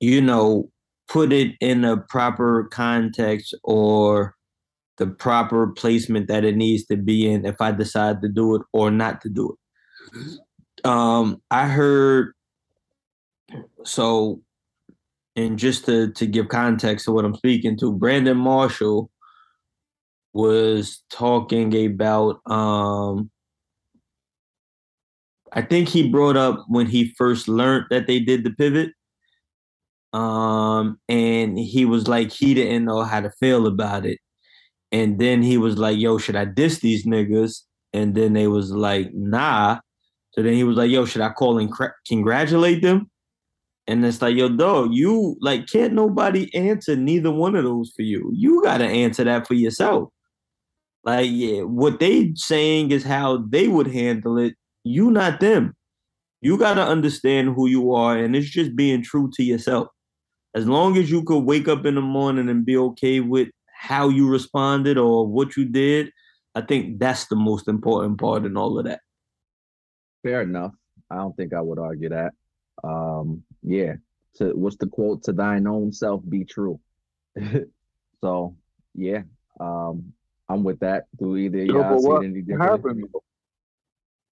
you 0.00 0.20
know 0.20 0.70
put 1.08 1.32
it 1.32 1.54
in 1.60 1.84
a 1.84 1.96
proper 1.96 2.64
context 2.64 3.54
or 3.62 4.34
the 4.98 5.06
proper 5.06 5.68
placement 5.68 6.28
that 6.28 6.44
it 6.44 6.56
needs 6.56 6.84
to 6.86 6.96
be 6.96 7.30
in 7.30 7.44
if 7.44 7.60
I 7.60 7.72
decide 7.72 8.20
to 8.22 8.28
do 8.28 8.56
it 8.56 8.62
or 8.72 8.90
not 8.90 9.20
to 9.22 9.28
do 9.28 9.56
it. 9.56 10.86
Um, 10.86 11.40
I 11.50 11.68
heard 11.68 12.34
so 13.84 14.42
and 15.36 15.58
just 15.58 15.86
to 15.86 16.12
to 16.12 16.26
give 16.26 16.48
context 16.48 17.06
to 17.06 17.12
what 17.12 17.24
I'm 17.24 17.34
speaking 17.34 17.76
to, 17.78 17.92
Brandon 17.92 18.36
Marshall 18.36 19.10
was 20.34 21.04
talking 21.10 21.74
about 21.86 22.40
um 22.46 23.30
I 25.52 25.62
think 25.62 25.88
he 25.88 26.08
brought 26.08 26.36
up 26.36 26.64
when 26.68 26.86
he 26.86 27.14
first 27.16 27.46
learned 27.46 27.86
that 27.90 28.06
they 28.06 28.20
did 28.20 28.44
the 28.44 28.50
pivot. 28.50 28.92
Um, 30.14 30.98
and 31.08 31.58
he 31.58 31.84
was 31.84 32.08
like, 32.08 32.32
he 32.32 32.54
didn't 32.54 32.84
know 32.84 33.02
how 33.02 33.20
to 33.20 33.30
feel 33.38 33.66
about 33.66 34.06
it. 34.06 34.18
And 34.92 35.18
then 35.18 35.42
he 35.42 35.56
was 35.56 35.78
like, 35.78 35.98
yo, 35.98 36.18
should 36.18 36.36
I 36.36 36.44
diss 36.44 36.80
these 36.80 37.06
niggas? 37.06 37.62
And 37.94 38.14
then 38.14 38.34
they 38.34 38.46
was 38.46 38.70
like, 38.72 39.12
nah. 39.14 39.80
So 40.32 40.42
then 40.42 40.52
he 40.52 40.64
was 40.64 40.76
like, 40.76 40.90
yo, 40.90 41.06
should 41.06 41.22
I 41.22 41.30
call 41.30 41.58
and 41.58 41.72
congratulate 42.06 42.82
them? 42.82 43.10
And 43.86 44.04
it's 44.04 44.22
like, 44.22 44.36
yo, 44.36 44.48
dog, 44.48 44.90
you 44.92 45.36
like 45.40 45.66
can't 45.66 45.92
nobody 45.92 46.54
answer 46.54 46.94
neither 46.94 47.30
one 47.30 47.56
of 47.56 47.64
those 47.64 47.92
for 47.96 48.02
you. 48.02 48.30
You 48.34 48.62
gotta 48.62 48.84
answer 48.84 49.24
that 49.24 49.46
for 49.46 49.54
yourself. 49.54 50.10
Like, 51.04 51.28
yeah, 51.30 51.62
what 51.62 51.98
they 51.98 52.32
saying 52.36 52.92
is 52.92 53.02
how 53.02 53.38
they 53.48 53.66
would 53.66 53.88
handle 53.88 54.38
it. 54.38 54.54
You 54.84 55.10
not 55.10 55.40
them. 55.40 55.74
You 56.40 56.58
gotta 56.58 56.82
understand 56.82 57.54
who 57.54 57.66
you 57.66 57.92
are, 57.92 58.16
and 58.16 58.36
it's 58.36 58.48
just 58.48 58.76
being 58.76 59.02
true 59.02 59.30
to 59.34 59.42
yourself. 59.42 59.88
As 60.54 60.68
long 60.68 60.96
as 60.96 61.10
you 61.10 61.24
could 61.24 61.44
wake 61.44 61.66
up 61.66 61.84
in 61.84 61.96
the 61.96 62.00
morning 62.00 62.48
and 62.48 62.64
be 62.64 62.76
okay 62.76 63.20
with 63.20 63.48
how 63.82 64.08
you 64.08 64.28
responded 64.28 64.96
or 64.96 65.26
what 65.26 65.56
you 65.56 65.64
did, 65.64 66.12
I 66.54 66.60
think 66.60 67.00
that's 67.00 67.26
the 67.26 67.34
most 67.34 67.66
important 67.66 68.20
part 68.20 68.46
in 68.46 68.56
all 68.56 68.78
of 68.78 68.84
that. 68.84 69.00
Fair 70.22 70.42
enough. 70.42 70.72
I 71.10 71.16
don't 71.16 71.36
think 71.36 71.52
I 71.52 71.60
would 71.60 71.80
argue 71.80 72.10
that. 72.10 72.32
Um, 72.84 73.42
yeah. 73.64 73.94
To 74.36 74.52
what's 74.52 74.76
the 74.76 74.86
quote? 74.86 75.24
To 75.24 75.32
thine 75.32 75.66
own 75.66 75.92
self 75.92 76.22
be 76.28 76.44
true. 76.44 76.78
so 78.20 78.54
yeah. 78.94 79.22
Um, 79.58 80.12
I'm 80.48 80.62
with 80.62 80.78
that. 80.78 81.06
Do 81.18 81.36
either 81.36 81.62
of 81.62 81.66
y'all 81.66 81.82
but 81.82 82.00
see 82.00 82.06
what 82.06 82.22
it 82.22 82.28
any 82.28 82.40
different? 82.40 82.70
happened? 82.70 83.04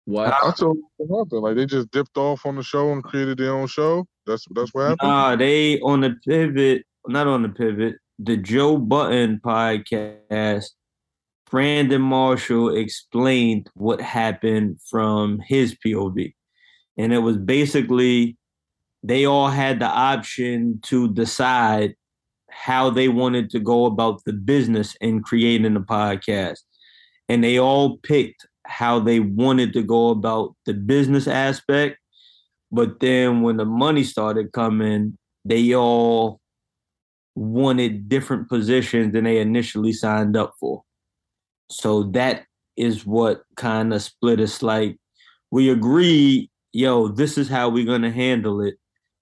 What? 0.05 0.33
That's 0.45 0.63
what 0.63 0.77
happened. 1.01 1.43
Like 1.43 1.57
they 1.57 1.67
just 1.67 1.91
dipped 1.91 2.17
off 2.17 2.47
on 2.47 2.55
the 2.55 2.63
show 2.63 2.93
and 2.93 3.03
created 3.03 3.39
their 3.39 3.53
own 3.53 3.67
show. 3.67 4.07
That's 4.27 4.45
that's 4.55 4.73
what 4.73 4.83
happened. 4.83 5.11
Nah, 5.11 5.35
they 5.35 5.81
on 5.81 6.03
the 6.03 6.15
pivot, 6.25 6.85
not 7.09 7.27
on 7.27 7.43
the 7.43 7.49
pivot, 7.49 7.97
the 8.23 8.37
Joe 8.37 8.77
Budden 8.77 9.41
podcast. 9.43 10.67
Brandon 11.51 12.03
Marshall 12.03 12.77
explained 12.77 13.69
what 13.75 14.01
happened 14.01 14.79
from 14.89 15.41
his 15.41 15.75
POV. 15.75 16.35
And 16.97 17.13
it 17.13 17.19
was 17.19 17.39
basically 17.39 18.37
they 19.03 19.25
all 19.25 19.49
had 19.49 19.81
the 19.81 19.87
option 19.87 20.81
to 20.83 21.13
decide 21.13 21.97
how 22.51 22.91
they 22.91 23.09
wanted 23.09 23.49
to 23.51 23.59
go 23.59 23.87
about 23.87 24.23
the 24.25 24.33
business 24.33 24.95
in 25.01 25.23
creating 25.23 25.75
the 25.75 25.81
podcast. 25.81 26.59
And 27.29 27.43
they 27.43 27.59
all 27.59 27.99
picked 27.99 28.47
how 28.67 29.01
they 29.01 29.21
wanted 29.21 29.73
to 29.73 29.83
go 29.83 30.11
about 30.11 30.55
the 30.67 30.75
business 30.75 31.27
aspect. 31.27 31.99
But 32.71 33.01
then 33.01 33.41
when 33.41 33.57
the 33.57 33.65
money 33.65 34.05
started 34.05 34.53
coming, 34.53 35.17
they 35.45 35.75
all 35.75 36.40
wanted 37.35 38.09
different 38.09 38.49
positions 38.49 39.13
than 39.13 39.25
they 39.25 39.39
initially 39.39 39.93
signed 39.93 40.37
up 40.37 40.55
for. 40.59 40.83
So 41.71 42.05
that 42.13 42.45
is 42.77 43.07
what 43.07 43.43
kind 43.57 43.93
of 43.93 44.03
split 44.03 44.41
us 44.41 44.63
like 44.63 44.97
we 45.51 45.71
agreed, 45.71 46.49
yo, 46.73 47.09
this 47.09 47.37
is 47.37 47.49
how 47.49 47.69
we're 47.69 47.87
gonna 47.87 48.11
handle 48.11 48.61
it. 48.61 48.77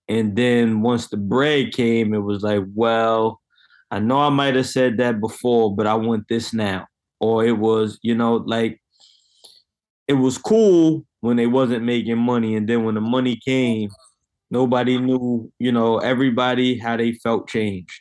And 0.09 0.37
then 0.37 0.81
once 0.81 1.09
the 1.09 1.17
bread 1.17 1.73
came, 1.73 2.15
it 2.15 2.19
was 2.19 2.43
like, 2.43 2.63
well, 2.75 3.41
I 3.91 3.99
know 3.99 4.21
I 4.21 4.29
might 4.31 4.55
have 4.57 4.67
said 4.67 4.99
that 4.99 5.21
before, 5.21 5.75
but 5.75 5.87
I 5.87 5.95
want 5.95 6.29
this 6.29 6.53
now. 6.53 6.87
Or 7.21 7.45
it 7.45 7.59
was, 7.59 7.99
you 8.03 8.15
know, 8.15 8.37
like 8.37 8.81
it 10.07 10.15
was 10.15 10.39
cool 10.39 11.05
when 11.21 11.37
they 11.37 11.47
wasn't 11.47 11.85
making 11.85 12.19
money. 12.19 12.55
And 12.55 12.69
then 12.69 12.85
when 12.85 12.95
the 12.95 13.01
money 13.01 13.37
came, 13.45 13.91
nobody 14.51 14.99
knew, 14.99 15.53
you 15.59 15.73
know, 15.73 15.99
everybody 15.99 16.79
how 16.79 16.97
they 16.97 17.13
felt 17.13 17.49
changed. 17.49 18.01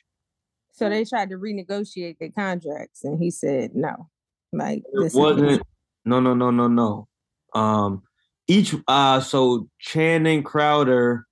So 0.73 0.89
they 0.89 1.05
tried 1.05 1.29
to 1.31 1.37
renegotiate 1.37 2.19
their 2.19 2.29
contracts, 2.29 3.03
and 3.03 3.21
he 3.21 3.31
said 3.31 3.71
no. 3.75 4.09
Like 4.53 4.83
It 4.93 5.05
is- 5.05 5.13
wasn't 5.13 5.61
no 6.05 6.19
no 6.19 6.33
no 6.33 6.51
no 6.51 6.67
no. 6.67 7.07
Um 7.53 8.03
each 8.47 8.75
uh 8.87 9.19
so 9.19 9.69
Channing 9.79 10.43
Crowder 10.43 11.25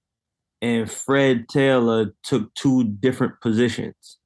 and 0.61 0.89
Fred 0.89 1.47
Taylor 1.47 2.13
took 2.23 2.53
two 2.55 2.83
different 2.85 3.39
positions. 3.41 4.17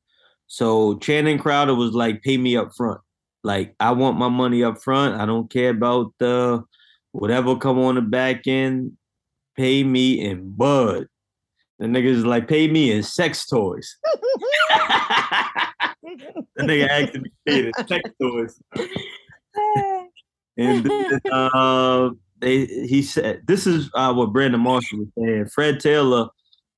So 0.48 0.98
Channing 1.00 1.38
Crowder 1.38 1.76
was 1.76 1.92
like, 1.94 2.24
pay 2.24 2.38
me 2.38 2.56
up 2.58 2.74
front. 2.76 3.02
Like 3.44 3.76
I 3.80 3.92
want 3.92 4.18
my 4.18 4.30
money 4.30 4.64
up 4.64 4.82
front. 4.82 5.20
I 5.20 5.26
don't 5.26 5.52
care 5.52 5.70
about 5.70 6.14
the 6.18 6.64
whatever 7.12 7.58
come 7.58 7.78
on 7.80 7.96
the 7.96 8.02
back 8.02 8.48
end. 8.48 8.94
Pay 9.60 9.84
me 9.84 10.22
in 10.22 10.52
bud. 10.52 11.08
The 11.80 11.88
niggas 11.88 12.26
like, 12.26 12.48
pay 12.48 12.70
me 12.70 12.92
in 12.92 13.04
sex 13.04 13.46
toys. 13.46 13.98
The 16.56 16.64
nigga 16.64 16.88
actually 16.90 17.32
paid 17.46 17.66
a 17.66 17.84
check 17.84 18.02
to 18.20 18.46
us. 18.46 18.60
And 20.58 20.84
then, 20.84 21.20
uh, 21.32 22.10
they 22.40 22.66
he 22.66 23.02
said 23.02 23.42
this 23.46 23.68
is 23.68 23.90
uh, 23.94 24.14
what 24.14 24.34
Brandon 24.34 24.62
Marshall 24.62 25.00
was 25.00 25.08
saying. 25.18 25.48
Fred 25.48 25.80
Taylor 25.80 26.30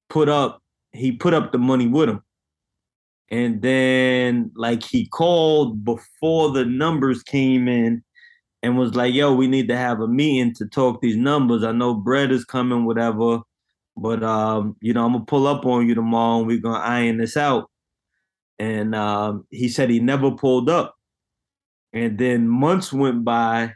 put 0.09 0.27
up 0.27 0.61
he 0.91 1.11
put 1.11 1.33
up 1.33 1.51
the 1.51 1.57
money 1.57 1.87
with 1.87 2.09
him. 2.09 2.21
And 3.29 3.61
then 3.61 4.51
like 4.55 4.83
he 4.83 5.07
called 5.07 5.85
before 5.85 6.51
the 6.51 6.65
numbers 6.65 7.23
came 7.23 7.67
in 7.67 8.03
and 8.63 8.77
was 8.77 8.95
like, 8.95 9.13
yo, 9.13 9.33
we 9.33 9.47
need 9.47 9.67
to 9.69 9.77
have 9.77 10.01
a 10.01 10.07
meeting 10.07 10.53
to 10.55 10.67
talk 10.67 11.01
these 11.01 11.15
numbers. 11.17 11.63
I 11.63 11.71
know 11.71 11.93
bread 11.95 12.31
is 12.31 12.45
coming, 12.45 12.85
whatever. 12.85 13.39
But 13.97 14.23
um, 14.23 14.75
you 14.81 14.93
know, 14.93 15.05
I'm 15.05 15.13
gonna 15.13 15.25
pull 15.25 15.47
up 15.47 15.65
on 15.65 15.87
you 15.87 15.95
tomorrow 15.95 16.39
and 16.39 16.47
we're 16.47 16.59
gonna 16.61 16.79
iron 16.79 17.17
this 17.17 17.37
out. 17.37 17.69
And 18.59 18.95
um, 18.95 19.45
he 19.49 19.69
said 19.69 19.89
he 19.89 19.99
never 19.99 20.31
pulled 20.31 20.69
up. 20.69 20.95
And 21.93 22.17
then 22.17 22.47
months 22.47 22.93
went 22.93 23.23
by 23.25 23.73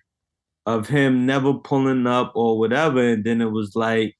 of 0.65 0.87
him 0.89 1.25
never 1.25 1.53
pulling 1.55 2.07
up 2.07 2.33
or 2.35 2.59
whatever. 2.59 3.01
And 3.01 3.23
then 3.23 3.41
it 3.41 3.51
was 3.51 3.75
like, 3.75 4.15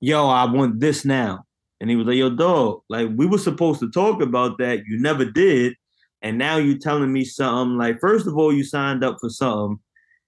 yo, 0.00 0.28
I 0.28 0.44
want 0.50 0.80
this 0.80 1.04
now. 1.04 1.44
And 1.80 1.90
he 1.90 1.96
was 1.96 2.06
like, 2.06 2.16
yo, 2.16 2.30
dog, 2.30 2.82
like 2.88 3.08
we 3.16 3.26
were 3.26 3.38
supposed 3.38 3.80
to 3.80 3.90
talk 3.90 4.22
about 4.22 4.58
that. 4.58 4.80
You 4.86 5.00
never 5.00 5.24
did. 5.24 5.74
And 6.22 6.38
now 6.38 6.56
you're 6.56 6.78
telling 6.78 7.12
me 7.12 7.24
something 7.24 7.76
like, 7.76 8.00
first 8.00 8.26
of 8.26 8.36
all, 8.36 8.52
you 8.52 8.64
signed 8.64 9.04
up 9.04 9.18
for 9.20 9.30
something. 9.30 9.78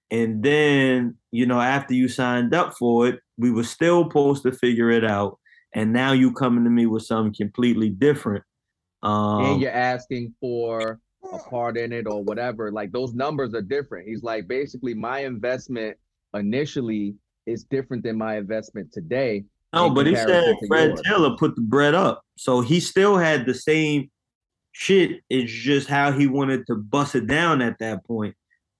And 0.09 0.43
then, 0.43 1.17
you 1.31 1.45
know, 1.45 1.59
after 1.59 1.93
you 1.93 2.07
signed 2.07 2.53
up 2.53 2.73
for 2.77 3.07
it, 3.07 3.19
we 3.37 3.51
were 3.51 3.63
still 3.63 4.03
supposed 4.03 4.43
to 4.43 4.51
figure 4.51 4.89
it 4.89 5.05
out. 5.05 5.39
And 5.73 5.93
now 5.93 6.11
you 6.11 6.33
coming 6.33 6.63
to 6.65 6.69
me 6.69 6.85
with 6.85 7.03
something 7.03 7.33
completely 7.33 7.89
different. 7.89 8.43
Um, 9.03 9.45
and 9.45 9.61
you're 9.61 9.71
asking 9.71 10.33
for 10.39 10.99
a 11.31 11.39
part 11.49 11.77
in 11.77 11.93
it 11.93 12.07
or 12.07 12.23
whatever. 12.23 12.71
Like 12.71 12.91
those 12.91 13.13
numbers 13.13 13.53
are 13.53 13.61
different. 13.61 14.07
He's 14.07 14.23
like, 14.23 14.47
basically, 14.47 14.93
my 14.93 15.19
investment 15.19 15.97
initially 16.33 17.15
is 17.45 17.63
different 17.63 18.03
than 18.03 18.17
my 18.17 18.37
investment 18.37 18.91
today. 18.91 19.45
No, 19.73 19.87
in 19.87 19.93
but 19.93 20.07
he 20.07 20.15
said 20.15 20.55
Fred 20.67 20.89
yours. 20.89 21.01
Taylor 21.05 21.37
put 21.37 21.55
the 21.55 21.61
bread 21.61 21.95
up. 21.95 22.23
So 22.37 22.61
he 22.61 22.79
still 22.79 23.17
had 23.17 23.45
the 23.45 23.53
same 23.53 24.11
shit. 24.71 25.21
It's 25.29 25.51
just 25.51 25.87
how 25.87 26.11
he 26.11 26.27
wanted 26.27 26.67
to 26.67 26.75
bust 26.75 27.15
it 27.15 27.27
down 27.27 27.61
at 27.61 27.79
that 27.79 28.05
point. 28.05 28.35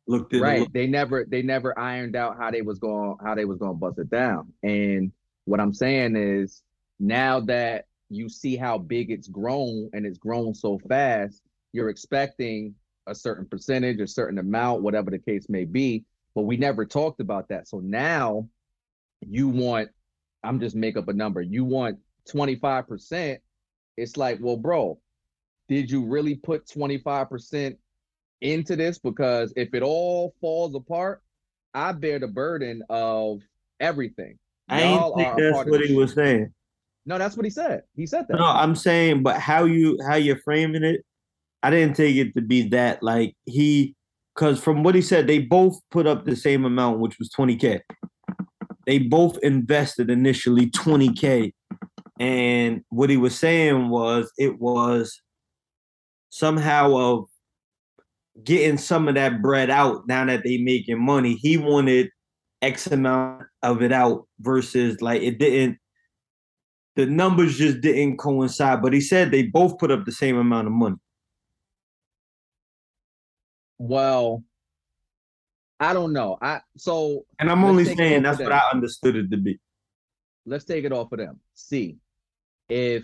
Looked 0.08 0.34
at 0.34 0.42
right. 0.42 0.74
they 0.74 0.88
never 0.88 1.26
they 1.26 1.42
never 1.42 1.78
ironed 1.78 2.16
out 2.16 2.38
how 2.38 2.52
they 2.52 2.62
was 2.62 2.80
going 2.80 3.18
how 3.24 3.36
they 3.36 3.46
was 3.46 3.60
going 3.60 3.74
to 3.74 3.78
bust 3.78 4.00
it 4.00 4.10
down. 4.10 4.52
And 4.64 5.12
what 5.46 5.60
i'm 5.60 5.74
saying 5.74 6.16
is 6.16 6.64
now 7.00 7.40
that 7.40 7.86
you 8.10 8.28
see 8.28 8.56
how 8.56 8.78
big 8.78 9.12
it's 9.12 9.28
grown 9.28 9.90
and 9.94 10.06
it's 10.06 10.18
grown 10.18 10.54
so 10.54 10.80
fast 10.90 11.42
you're 11.72 11.90
expecting 11.90 12.76
a 13.08 13.16
certain 13.16 13.46
percentage 13.46 14.00
a 14.00 14.08
certain 14.08 14.38
amount 14.40 14.82
whatever 14.82 15.12
the 15.12 15.20
case 15.20 15.48
may 15.50 15.66
be. 15.66 16.04
But 16.34 16.44
we 16.44 16.58
never 16.58 16.86
talked 16.86 17.20
about 17.20 17.50
that. 17.50 17.68
So 17.68 17.80
now 17.80 18.48
you 19.22 19.48
want 19.48 19.90
i'm 20.44 20.60
just 20.60 20.76
make 20.76 20.98
up 20.98 21.08
a 21.10 21.14
number. 21.14 21.42
You 21.42 21.64
want 21.64 22.00
25% 22.28 23.38
it's 23.98 24.18
like 24.18 24.40
well 24.42 24.58
bro 24.58 25.00
did 25.72 25.90
you 25.90 26.04
really 26.04 26.36
put 26.36 26.68
25% 26.68 27.78
into 28.42 28.76
this 28.76 29.00
because 29.00 29.54
if 29.56 29.74
it 29.74 29.82
all 29.82 30.36
falls 30.42 30.76
apart, 30.76 31.22
I 31.74 31.94
bear 31.94 32.20
the 32.20 32.28
burden 32.28 32.84
of 32.90 33.40
everything. 33.80 34.38
I 34.68 34.84
Y'all 34.84 35.16
think 35.16 35.38
that's 35.38 35.70
what 35.70 35.80
he 35.80 35.96
was 35.96 36.14
saying. 36.14 36.54
No, 37.06 37.18
that's 37.18 37.38
what 37.38 37.46
he 37.46 37.50
said. 37.50 37.84
He 37.96 38.06
said 38.06 38.26
that. 38.28 38.38
No, 38.38 38.48
I'm 38.48 38.76
saying, 38.76 39.24
but 39.24 39.40
how 39.40 39.64
you 39.64 39.98
how 40.06 40.16
you're 40.16 40.42
framing 40.42 40.84
it, 40.84 41.06
I 41.64 41.70
didn't 41.70 41.96
take 41.96 42.18
it 42.18 42.34
to 42.34 42.42
be 42.42 42.68
that 42.70 43.02
like 43.02 43.34
he 43.46 43.96
because 44.36 44.62
from 44.62 44.84
what 44.84 44.94
he 44.94 45.02
said, 45.02 45.26
they 45.26 45.40
both 45.40 45.80
put 45.90 46.06
up 46.06 46.26
the 46.26 46.36
same 46.36 46.66
amount, 46.66 47.00
which 47.00 47.18
was 47.18 47.30
20k. 47.30 47.80
They 48.86 49.00
both 49.00 49.38
invested 49.42 50.10
initially 50.10 50.70
20k. 50.70 51.54
And 52.20 52.84
what 52.90 53.10
he 53.10 53.16
was 53.16 53.40
saying 53.40 53.88
was 53.88 54.32
it 54.38 54.60
was 54.60 55.22
somehow 56.32 56.96
of 56.98 57.26
getting 58.44 58.78
some 58.78 59.08
of 59.08 59.16
that 59.16 59.42
bread 59.42 59.70
out 59.70 60.08
now 60.08 60.26
that 60.26 60.44
they 60.44 60.58
making 60.58 61.00
money. 61.00 61.36
He 61.36 61.58
wanted 61.58 62.10
X 62.62 62.88
amount 62.88 63.44
of 63.62 63.84
it 63.84 63.92
out 63.92 64.28
versus 64.40 65.02
like 65.02 65.22
it 65.22 65.38
didn't 65.38 65.78
the 66.96 67.06
numbers 67.06 67.58
just 67.58 67.82
didn't 67.82 68.18
coincide. 68.18 68.82
But 68.82 68.94
he 68.94 69.02
said 69.02 69.30
they 69.30 69.44
both 69.44 69.78
put 69.78 69.92
up 69.92 70.06
the 70.06 70.12
same 70.12 70.38
amount 70.38 70.68
of 70.68 70.74
money. 70.74 70.98
Well, 73.78 74.44
I 75.80 75.94
don't 75.94 76.14
know. 76.14 76.38
I 76.42 76.62
so 76.78 77.26
And 77.40 77.50
I'm 77.50 77.64
only 77.64 77.86
saying 77.86 78.24
that's 78.24 78.40
what. 78.40 78.52
I 78.52 78.62
understood 78.74 79.16
it 79.16 79.32
to 79.32 79.38
be. 79.38 79.60
let's 80.46 80.66
take 80.66 80.86
it 80.86 80.92
off 80.92 81.12
of 81.12 81.20
them. 81.20 81.40
See, 81.56 81.98
if 82.70 83.04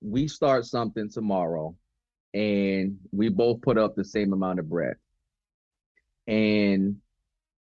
we 0.00 0.26
start 0.26 0.64
something 0.64 1.10
tomorrow 1.10 1.76
and 2.34 2.98
we 3.12 3.28
both 3.28 3.60
put 3.60 3.78
up 3.78 3.96
the 3.96 4.04
same 4.04 4.32
amount 4.32 4.58
of 4.58 4.68
bread 4.68 4.94
and 6.26 6.96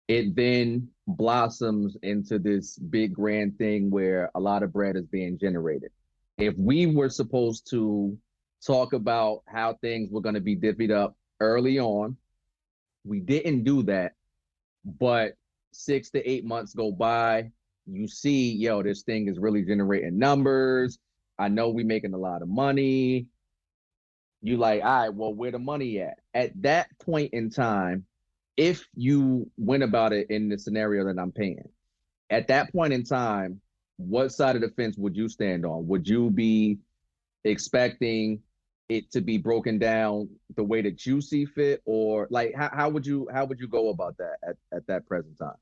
it 0.08 0.36
then 0.36 0.90
blossoms 1.08 1.98
into 2.02 2.40
this 2.40 2.78
big 2.78 3.14
grand 3.14 3.58
thing 3.58 3.90
where 3.90 4.30
a 4.36 4.40
lot 4.40 4.64
of 4.64 4.72
bread 4.72 4.96
is 4.96 5.06
being 5.06 5.38
generated. 5.38 5.92
If 6.38 6.56
we 6.58 6.86
were 6.86 7.10
supposed 7.10 7.70
to 7.72 8.18
talk 8.66 8.94
about 8.94 9.44
how 9.48 9.74
things 9.76 10.10
were 10.12 10.22
going 10.22 10.36
to 10.36 10.42
be 10.42 10.56
divvied 10.56 10.92
up 10.92 11.18
early 11.40 11.80
on, 11.80 12.18
we 13.04 13.20
didn't 13.20 13.64
do 13.64 13.84
that, 13.84 14.14
but 14.86 15.34
six 15.72 16.10
to 16.12 16.30
eight 16.30 16.46
months 16.46 16.74
go 16.74 16.92
by, 16.92 17.52
you 17.86 18.08
see, 18.08 18.54
yo, 18.54 18.82
this 18.82 19.04
thing 19.04 19.28
is 19.28 19.38
really 19.40 19.64
generating 19.64 20.18
numbers. 20.18 21.00
I 21.38 21.50
know 21.50 21.70
we're 21.70 21.86
making 21.86 22.14
a 22.14 22.18
lot 22.18 22.42
of 22.42 22.48
money. 22.48 23.28
You 24.46 24.58
like, 24.58 24.84
all 24.84 25.00
right, 25.00 25.14
well, 25.14 25.34
where 25.34 25.52
the 25.52 25.58
money 25.58 26.00
at? 26.02 26.18
At 26.34 26.62
that 26.64 26.88
point 27.00 27.34
in 27.34 27.50
time, 27.50 28.06
if 28.58 28.86
you 28.94 29.50
went 29.58 29.84
about 29.84 30.12
it 30.12 30.30
in 30.30 30.50
the 30.50 30.60
scenario 30.60 31.06
that 31.06 31.18
I'm 31.18 31.32
paying, 31.32 31.70
at 32.30 32.50
that 32.50 32.72
point 32.74 32.92
in 32.92 33.06
time, 33.06 33.62
what 33.96 34.34
side 34.34 34.58
of 34.58 34.62
the 34.62 34.70
fence 34.70 34.98
would 34.98 35.16
you 35.16 35.30
stand 35.30 35.66
on? 35.66 35.88
Would 35.88 36.08
you 36.10 36.30
be 36.30 36.80
expecting 37.46 38.42
it 38.90 39.10
to 39.12 39.22
be 39.22 39.38
broken 39.38 39.80
down 39.80 40.30
the 40.58 40.64
way 40.64 40.82
that 40.82 41.06
you 41.06 41.22
see 41.22 41.46
fit, 41.46 41.82
or 41.86 42.28
like 42.30 42.54
how, 42.54 42.70
how 42.74 42.90
would 42.90 43.06
you 43.06 43.30
how 43.34 43.46
would 43.46 43.60
you 43.60 43.68
go 43.68 43.90
about 43.90 44.18
that 44.18 44.36
at, 44.48 44.56
at 44.74 44.86
that 44.88 45.08
present 45.08 45.38
time? 45.40 45.56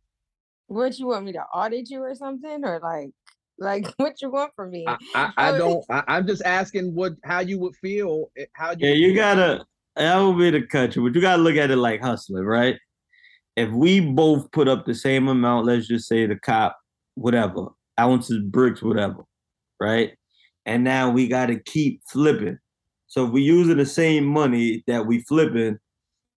Would 0.69 0.97
you 0.97 1.07
want 1.07 1.25
me 1.25 1.33
to 1.33 1.43
audit 1.43 1.89
you 1.89 2.01
or 2.01 2.15
something, 2.15 2.65
or 2.65 2.79
like, 2.81 3.11
like 3.61 3.85
what 3.97 4.21
you 4.21 4.29
want 4.31 4.53
from 4.55 4.71
me? 4.71 4.85
I, 4.87 4.97
I, 5.15 5.33
I 5.37 5.57
don't. 5.57 5.85
I, 5.89 6.03
I'm 6.07 6.27
just 6.27 6.41
asking 6.43 6.93
what 6.93 7.13
how 7.23 7.39
you 7.39 7.59
would 7.59 7.75
feel. 7.77 8.31
eh, 8.37 8.45
How 8.53 8.71
you 8.71 8.77
Yeah, 8.79 8.93
you 8.93 9.15
gotta 9.15 9.65
that 9.95 10.17
would 10.19 10.37
be 10.37 10.49
the 10.49 10.65
country, 10.65 11.01
but 11.01 11.15
you 11.15 11.21
gotta 11.21 11.41
look 11.41 11.55
at 11.55 11.71
it 11.71 11.77
like 11.77 12.01
hustling, 12.01 12.43
right? 12.45 12.77
If 13.55 13.69
we 13.71 13.99
both 13.99 14.51
put 14.51 14.67
up 14.67 14.85
the 14.85 14.95
same 14.95 15.27
amount, 15.27 15.65
let's 15.67 15.87
just 15.87 16.07
say 16.07 16.25
the 16.25 16.37
cop, 16.37 16.77
whatever, 17.15 17.67
ounces, 17.99 18.39
bricks, 18.43 18.81
whatever, 18.81 19.23
right? 19.79 20.13
And 20.65 20.83
now 20.83 21.09
we 21.09 21.27
gotta 21.27 21.59
keep 21.59 22.01
flipping. 22.09 22.57
So 23.07 23.25
if 23.25 23.31
we 23.31 23.41
using 23.41 23.77
the 23.77 23.85
same 23.85 24.25
money 24.25 24.83
that 24.87 25.05
we 25.05 25.19
flipping, 25.23 25.77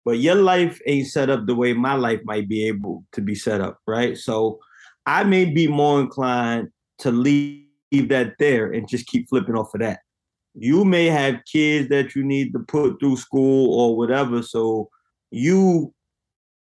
but 0.05 0.19
your 0.19 0.35
life 0.35 0.81
ain't 0.87 1.07
set 1.07 1.31
up 1.31 1.47
the 1.47 1.55
way 1.55 1.73
my 1.73 1.95
life 1.95 2.21
might 2.25 2.49
be 2.49 2.67
able 2.67 3.05
to 3.13 3.23
be 3.23 3.35
set 3.35 3.61
up, 3.61 3.79
right? 3.87 4.19
So 4.19 4.59
I 5.07 5.25
may 5.25 5.45
be 5.47 5.67
more 5.69 6.01
inclined 6.01 6.69
to 6.99 7.11
leave 7.11 7.67
that 8.09 8.35
there 8.39 8.73
and 8.73 8.89
just 8.89 9.07
keep 9.07 9.29
flipping 9.29 9.57
off 9.57 9.75
of 9.75 9.81
that. 9.81 10.01
You 10.55 10.85
may 10.85 11.07
have 11.07 11.43
kids 11.51 11.89
that 11.89 12.15
you 12.15 12.25
need 12.25 12.53
to 12.53 12.61
put 12.61 13.01
through 13.01 13.17
school 13.17 13.75
or 13.79 13.97
whatever, 13.97 14.43
so 14.43 14.89
you 15.31 15.93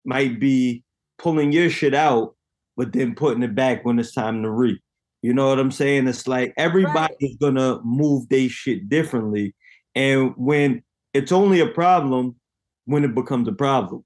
might 0.04 0.38
be 0.38 0.84
pulling 1.18 1.52
your 1.52 1.70
shit 1.70 1.94
out, 1.94 2.36
but 2.76 2.92
then 2.92 3.14
putting 3.14 3.42
it 3.42 3.54
back 3.54 3.84
when 3.84 3.98
it's 3.98 4.12
time 4.12 4.42
to 4.42 4.50
reap. 4.50 4.80
You 5.22 5.34
know 5.34 5.48
what 5.48 5.58
I'm 5.58 5.72
saying? 5.72 6.06
It's 6.06 6.28
like 6.28 6.52
everybody 6.56 7.14
is 7.20 7.36
gonna 7.36 7.80
move 7.82 8.28
their 8.28 8.48
shit 8.48 8.88
differently. 8.88 9.54
And 9.94 10.32
when 10.36 10.82
it's 11.14 11.32
only 11.32 11.60
a 11.60 11.66
problem 11.66 12.36
when 12.84 13.04
it 13.04 13.14
becomes 13.14 13.48
a 13.48 13.52
problem. 13.52 14.04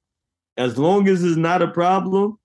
As 0.57 0.79
long 0.79 1.09
as 1.09 1.23
it's 1.23 1.37
not 1.37 1.63
a 1.63 1.69
problem, 1.69 2.39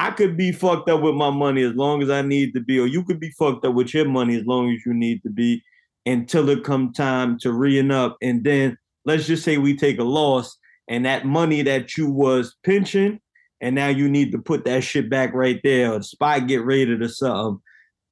I 0.00 0.10
could 0.10 0.34
be 0.34 0.50
fucked 0.50 0.88
up 0.88 1.02
with 1.02 1.14
my 1.14 1.28
money 1.28 1.62
as 1.62 1.74
long 1.74 2.02
as 2.02 2.08
I 2.08 2.22
need 2.22 2.54
to 2.54 2.60
be, 2.60 2.80
or 2.80 2.86
you 2.86 3.04
could 3.04 3.20
be 3.20 3.32
fucked 3.32 3.66
up 3.66 3.74
with 3.74 3.92
your 3.92 4.06
money 4.06 4.34
as 4.34 4.46
long 4.46 4.72
as 4.72 4.80
you 4.86 4.94
need 4.94 5.22
to 5.24 5.28
be 5.28 5.62
until 6.06 6.48
it 6.48 6.64
come 6.64 6.94
time 6.94 7.38
to 7.40 7.52
reing 7.52 7.90
up. 7.90 8.16
And 8.22 8.42
then 8.42 8.78
let's 9.04 9.26
just 9.26 9.44
say 9.44 9.58
we 9.58 9.76
take 9.76 9.98
a 9.98 10.04
loss 10.04 10.56
and 10.88 11.04
that 11.04 11.26
money 11.26 11.60
that 11.60 11.98
you 11.98 12.10
was 12.10 12.56
pinching, 12.64 13.20
and 13.60 13.74
now 13.74 13.88
you 13.88 14.08
need 14.08 14.32
to 14.32 14.38
put 14.38 14.64
that 14.64 14.84
shit 14.84 15.10
back 15.10 15.34
right 15.34 15.60
there, 15.62 15.92
or 15.92 15.98
the 15.98 16.04
spot 16.04 16.46
get 16.46 16.64
raided 16.64 17.02
or 17.02 17.08
something. 17.08 17.60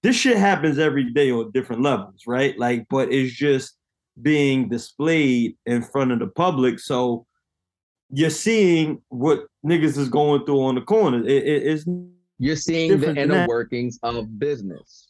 This 0.03 0.15
shit 0.15 0.37
happens 0.37 0.79
every 0.79 1.11
day 1.11 1.31
on 1.31 1.53
different 1.53 1.81
levels, 1.81 2.25
right? 2.27 2.57
Like, 2.59 2.85
but 2.91 3.11
it's 3.11 3.33
just 3.33 3.79
being 4.21 4.69
displayed 4.69 5.57
in 5.65 5.83
front 5.83 6.13
of 6.13 6.19
the 6.19 6.27
public. 6.27 6.81
So 6.81 7.25
you're 8.11 8.31
seeing 8.31 9.03
what 9.09 9.47
niggas 9.65 9.99
is 9.99 10.09
going 10.09 10.45
through 10.45 10.63
on 10.63 10.75
the 10.75 10.81
corner. 10.81 11.23
It, 11.27 11.45
it, 11.45 11.67
it's 11.67 11.85
You're 12.39 12.57
seeing 12.57 13.01
the 13.01 13.15
inner 13.15 13.47
workings 13.47 13.99
of 14.03 14.39
business. 14.39 15.09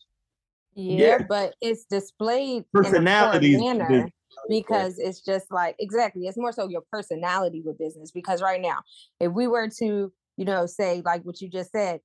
Yeah, 0.75 1.07
Yeah. 1.07 1.19
but 1.29 1.55
it's 1.61 1.85
displayed 1.85 2.65
Personalities 2.73 3.61
in 3.61 3.63
a 3.63 3.71
of 3.71 3.79
poor 3.79 3.81
business. 3.81 3.89
manner 3.89 4.13
because 4.49 4.99
it's 4.99 5.21
just 5.21 5.51
like 5.51 5.77
exactly. 5.79 6.27
It's 6.27 6.39
more 6.39 6.53
so 6.53 6.69
your 6.69 6.83
personality 6.91 7.63
with 7.65 7.79
business. 7.79 8.11
Because 8.11 8.43
right 8.43 8.61
now, 8.61 8.79
if 9.21 9.33
we 9.33 9.47
were 9.47 9.69
to, 9.79 10.13
you 10.37 10.45
know, 10.45 10.67
say 10.67 11.03
like 11.05 11.23
what 11.25 11.41
you 11.41 11.49
just 11.49 11.73
said, 11.73 12.01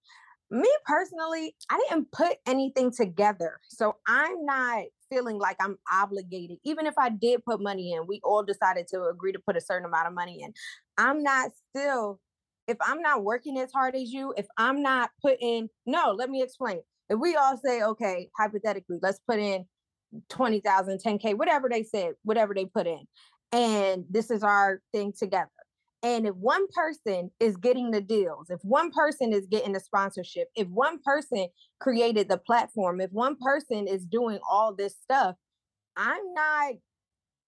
me 0.52 0.70
personally, 0.86 1.56
I 1.70 1.82
didn't 1.90 2.12
put 2.12 2.38
anything 2.46 2.92
together, 2.92 3.60
so 3.70 3.96
I'm 4.08 4.46
not 4.46 4.84
feeling 5.14 5.38
like 5.38 5.58
I'm 5.60 5.78
obligated. 5.92 6.58
Even 6.64 6.86
if 6.88 6.94
I 6.98 7.10
did 7.10 7.46
put 7.46 7.62
money 7.62 7.94
in, 7.94 8.08
we 8.08 8.20
all 8.24 8.44
decided 8.44 8.88
to 8.90 9.06
agree 9.06 9.32
to 9.32 9.40
put 9.40 9.58
a 9.58 9.62
certain 9.62 9.86
amount 9.86 10.08
of 10.08 10.14
money 10.14 10.42
in. 10.42 10.54
I'm 10.98 11.22
not 11.24 11.52
still. 11.70 12.20
If 12.68 12.78
I'm 12.82 13.02
not 13.02 13.24
working 13.24 13.58
as 13.60 13.72
hard 13.74 13.96
as 13.96 14.12
you, 14.12 14.34
if 14.38 14.48
I'm 14.58 14.82
not 14.82 15.10
putting, 15.22 15.68
no, 15.86 16.16
let 16.18 16.30
me 16.30 16.42
explain 16.42 16.80
if 17.10 17.20
we 17.20 17.36
all 17.36 17.58
say, 17.64 17.84
okay, 17.84 18.30
hypothetically, 18.38 19.00
let's 19.02 19.20
put 19.28 19.40
in 19.40 19.66
20,000, 20.30 21.00
10K, 21.00 21.38
whatever 21.38 21.68
they 21.70 21.84
said, 21.84 22.14
whatever 22.24 22.54
they 22.54 22.66
put 22.66 22.88
in, 22.88 23.02
and 23.52 24.06
this 24.10 24.32
is 24.32 24.44
our 24.44 24.82
thing 24.94 25.14
together. 25.18 25.50
And 26.04 26.28
if 26.28 26.36
one 26.36 26.68
person 26.68 27.32
is 27.40 27.56
getting 27.56 27.92
the 27.92 28.02
deals, 28.02 28.50
if 28.50 28.60
one 28.64 28.92
person 28.92 29.32
is 29.32 29.48
getting 29.48 29.72
the 29.72 29.80
sponsorship, 29.80 30.50
if 30.56 30.68
one 30.68 31.00
person 31.04 31.48
created 31.80 32.28
the 32.28 32.38
platform, 32.38 33.00
if 33.00 33.12
one 33.12 33.38
person 33.42 33.88
is 33.88 34.06
doing 34.06 34.40
all 34.50 34.76
this 34.76 34.96
stuff, 35.02 35.36
I'm 35.96 36.34
not 36.34 36.74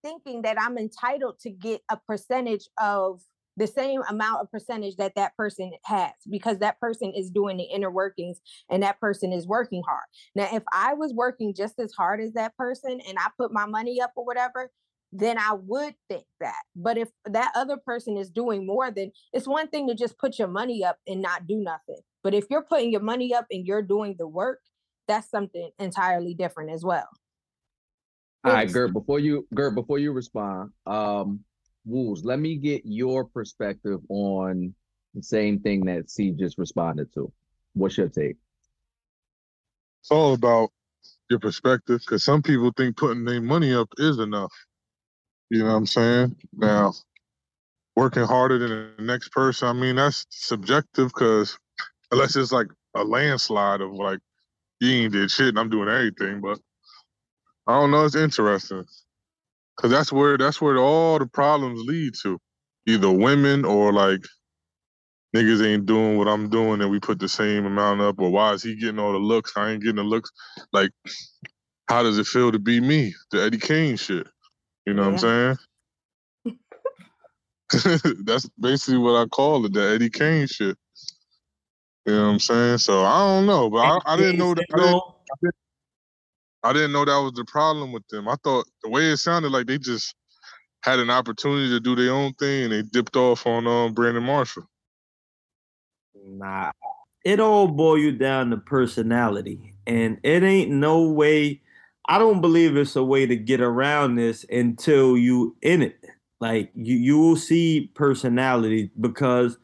thinking 0.03 0.43
that 0.43 0.59
I'm 0.59 0.77
entitled 0.77 1.39
to 1.41 1.49
get 1.49 1.81
a 1.89 1.97
percentage 1.97 2.69
of 2.81 3.21
the 3.57 3.67
same 3.67 4.01
amount 4.09 4.41
of 4.41 4.51
percentage 4.51 4.97
that 4.97 5.15
that 5.15 5.35
person 5.35 5.71
has 5.85 6.11
because 6.29 6.59
that 6.59 6.79
person 6.79 7.13
is 7.15 7.29
doing 7.29 7.57
the 7.57 7.63
inner 7.63 7.89
workings 7.89 8.39
and 8.69 8.83
that 8.83 8.99
person 8.99 9.31
is 9.31 9.47
working 9.47 9.81
hard. 9.87 10.03
Now, 10.35 10.49
if 10.53 10.63
I 10.73 10.93
was 10.93 11.13
working 11.13 11.53
just 11.53 11.79
as 11.79 11.91
hard 11.93 12.21
as 12.21 12.33
that 12.33 12.55
person 12.57 12.99
and 13.07 13.17
I 13.17 13.27
put 13.39 13.53
my 13.53 13.65
money 13.65 14.01
up 14.01 14.11
or 14.15 14.25
whatever, 14.25 14.71
then 15.19 15.37
I 15.37 15.53
would 15.53 15.95
think 16.09 16.25
that. 16.39 16.61
But 16.75 16.97
if 16.97 17.09
that 17.25 17.51
other 17.55 17.77
person 17.77 18.17
is 18.17 18.29
doing 18.29 18.65
more, 18.65 18.91
then 18.91 19.11
it's 19.33 19.47
one 19.47 19.67
thing 19.67 19.87
to 19.87 19.95
just 19.95 20.17
put 20.17 20.37
your 20.37 20.47
money 20.47 20.83
up 20.83 20.97
and 21.07 21.21
not 21.21 21.47
do 21.47 21.57
nothing. 21.57 21.99
But 22.23 22.33
if 22.33 22.45
you're 22.49 22.63
putting 22.63 22.91
your 22.91 23.01
money 23.01 23.33
up 23.33 23.45
and 23.51 23.65
you're 23.65 23.81
doing 23.81 24.15
the 24.17 24.27
work, 24.27 24.59
that's 25.07 25.29
something 25.29 25.69
entirely 25.79 26.33
different 26.33 26.71
as 26.71 26.83
well. 26.83 27.07
All 28.43 28.53
right, 28.53 28.67
Oops. 28.67 28.77
Jerz, 28.77 28.93
before 28.93 29.19
you 29.19 29.47
Jerz, 29.53 29.73
before 29.73 29.99
you 29.99 30.11
respond, 30.11 30.71
um, 30.85 31.39
Wolves, 31.85 32.25
let 32.25 32.39
me 32.39 32.57
get 32.57 32.81
your 32.85 33.25
perspective 33.25 33.99
on 34.09 34.73
the 35.13 35.23
same 35.23 35.59
thing 35.59 35.85
that 35.85 36.09
C 36.09 36.31
just 36.31 36.57
responded 36.57 37.13
to. 37.13 37.31
What's 37.73 37.97
your 37.97 38.09
take? 38.09 38.37
It's 40.01 40.11
all 40.11 40.33
about 40.33 40.69
your 41.29 41.39
perspective 41.39 42.01
because 42.01 42.23
some 42.23 42.41
people 42.41 42.71
think 42.75 42.97
putting 42.97 43.25
their 43.25 43.41
money 43.41 43.73
up 43.73 43.89
is 43.97 44.19
enough. 44.19 44.51
You 45.49 45.59
know 45.59 45.65
what 45.65 45.75
I'm 45.75 45.85
saying? 45.85 46.35
Now, 46.53 46.93
working 47.95 48.23
harder 48.23 48.57
than 48.57 48.93
the 48.97 49.03
next 49.03 49.29
person, 49.31 49.67
I 49.67 49.73
mean, 49.73 49.95
that's 49.95 50.25
subjective 50.29 51.09
because 51.09 51.57
unless 52.11 52.35
it's 52.35 52.51
like 52.51 52.67
a 52.95 53.03
landslide 53.03 53.81
of 53.81 53.91
like, 53.93 54.19
you 54.79 54.91
ain't 54.91 55.13
did 55.13 55.31
shit 55.31 55.49
and 55.49 55.59
I'm 55.59 55.69
doing 55.69 55.89
everything, 55.89 56.41
but 56.41 56.59
I 57.67 57.79
don't 57.79 57.91
know. 57.91 58.05
It's 58.05 58.15
interesting 58.15 58.83
because 59.75 59.91
that's 59.91 60.11
where 60.11 60.37
that's 60.37 60.61
where 60.61 60.77
all 60.77 61.19
the 61.19 61.25
problems 61.25 61.81
lead 61.85 62.13
to, 62.23 62.39
either 62.85 63.11
women 63.11 63.65
or 63.65 63.93
like 63.93 64.21
niggas 65.35 65.65
ain't 65.65 65.85
doing 65.85 66.17
what 66.17 66.27
I'm 66.27 66.49
doing 66.49 66.81
and 66.81 66.89
we 66.89 66.99
put 66.99 67.19
the 67.19 67.29
same 67.29 67.65
amount 67.65 68.01
up, 68.01 68.19
or 68.19 68.29
why 68.29 68.53
is 68.53 68.63
he 68.63 68.75
getting 68.75 68.99
all 68.99 69.13
the 69.13 69.19
looks? 69.19 69.53
I 69.55 69.71
ain't 69.71 69.81
getting 69.81 69.97
the 69.97 70.03
looks. 70.03 70.31
Like, 70.73 70.91
how 71.87 72.03
does 72.03 72.17
it 72.17 72.27
feel 72.27 72.51
to 72.51 72.59
be 72.59 72.79
me? 72.79 73.13
The 73.31 73.43
Eddie 73.43 73.57
Kane 73.57 73.97
shit. 73.97 74.27
You 74.85 74.93
know 74.93 75.03
what 75.03 75.09
I'm 75.09 75.17
saying? 75.17 75.57
that's 78.25 78.49
basically 78.59 78.99
what 78.99 79.15
I 79.15 79.25
call 79.27 79.65
it, 79.65 79.73
the 79.73 79.81
Eddie 79.81 80.09
Kane 80.09 80.47
shit. 80.47 80.77
You 82.05 82.13
know 82.13 82.23
what 82.23 82.33
I'm 82.33 82.39
saying? 82.39 82.77
So 82.79 83.03
I 83.03 83.19
don't 83.19 83.45
know, 83.45 83.69
but 83.69 83.79
I, 83.79 84.13
I 84.13 84.17
didn't 84.17 84.37
know 84.37 84.53
that. 84.53 84.65
I 84.73 84.77
didn't, 84.77 85.01
I 85.31 85.35
didn't, 85.41 85.55
I 86.63 86.73
didn't 86.73 86.91
know 86.91 87.05
that 87.05 87.17
was 87.17 87.33
the 87.33 87.45
problem 87.45 87.91
with 87.91 88.07
them. 88.09 88.27
I 88.27 88.35
thought 88.43 88.65
the 88.83 88.89
way 88.89 89.05
it 89.11 89.17
sounded 89.17 89.51
like 89.51 89.67
they 89.67 89.77
just 89.77 90.15
had 90.83 90.99
an 90.99 91.09
opportunity 91.09 91.69
to 91.69 91.79
do 91.79 91.95
their 91.95 92.13
own 92.13 92.33
thing 92.33 92.65
and 92.65 92.73
they 92.73 92.83
dipped 92.83 93.15
off 93.15 93.47
on 93.47 93.67
um, 93.67 93.93
Brandon 93.93 94.23
Marshall. 94.23 94.63
Nah, 96.23 96.71
it 97.23 97.39
all 97.39 97.67
boil 97.67 97.97
you 97.97 98.11
down 98.11 98.51
to 98.51 98.57
personality, 98.57 99.75
and 99.87 100.19
it 100.23 100.43
ain't 100.43 100.71
no 100.71 101.09
way. 101.09 101.61
I 102.07 102.19
don't 102.19 102.41
believe 102.41 102.77
it's 102.77 102.95
a 102.95 103.03
way 103.03 103.25
to 103.25 103.35
get 103.35 103.61
around 103.61 104.15
this 104.15 104.45
until 104.49 105.17
you 105.17 105.55
in 105.61 105.81
it. 105.81 105.97
Like 106.39 106.71
you, 106.75 106.95
you 106.95 107.17
will 107.17 107.35
see 107.37 107.91
personality 107.95 108.91
because 108.99 109.57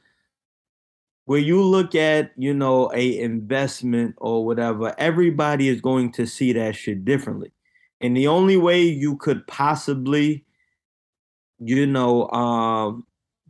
when 1.25 1.43
you 1.43 1.61
look 1.61 1.95
at 1.95 2.31
you 2.37 2.53
know 2.53 2.91
a 2.93 3.19
investment 3.19 4.15
or 4.17 4.45
whatever, 4.45 4.95
everybody 4.97 5.67
is 5.69 5.81
going 5.81 6.11
to 6.13 6.25
see 6.25 6.53
that 6.53 6.75
shit 6.75 7.05
differently, 7.05 7.51
and 7.99 8.17
the 8.17 8.27
only 8.27 8.57
way 8.57 8.81
you 8.81 9.17
could 9.17 9.45
possibly, 9.47 10.43
you 11.59 11.85
know, 11.85 12.27
um, 12.29 13.05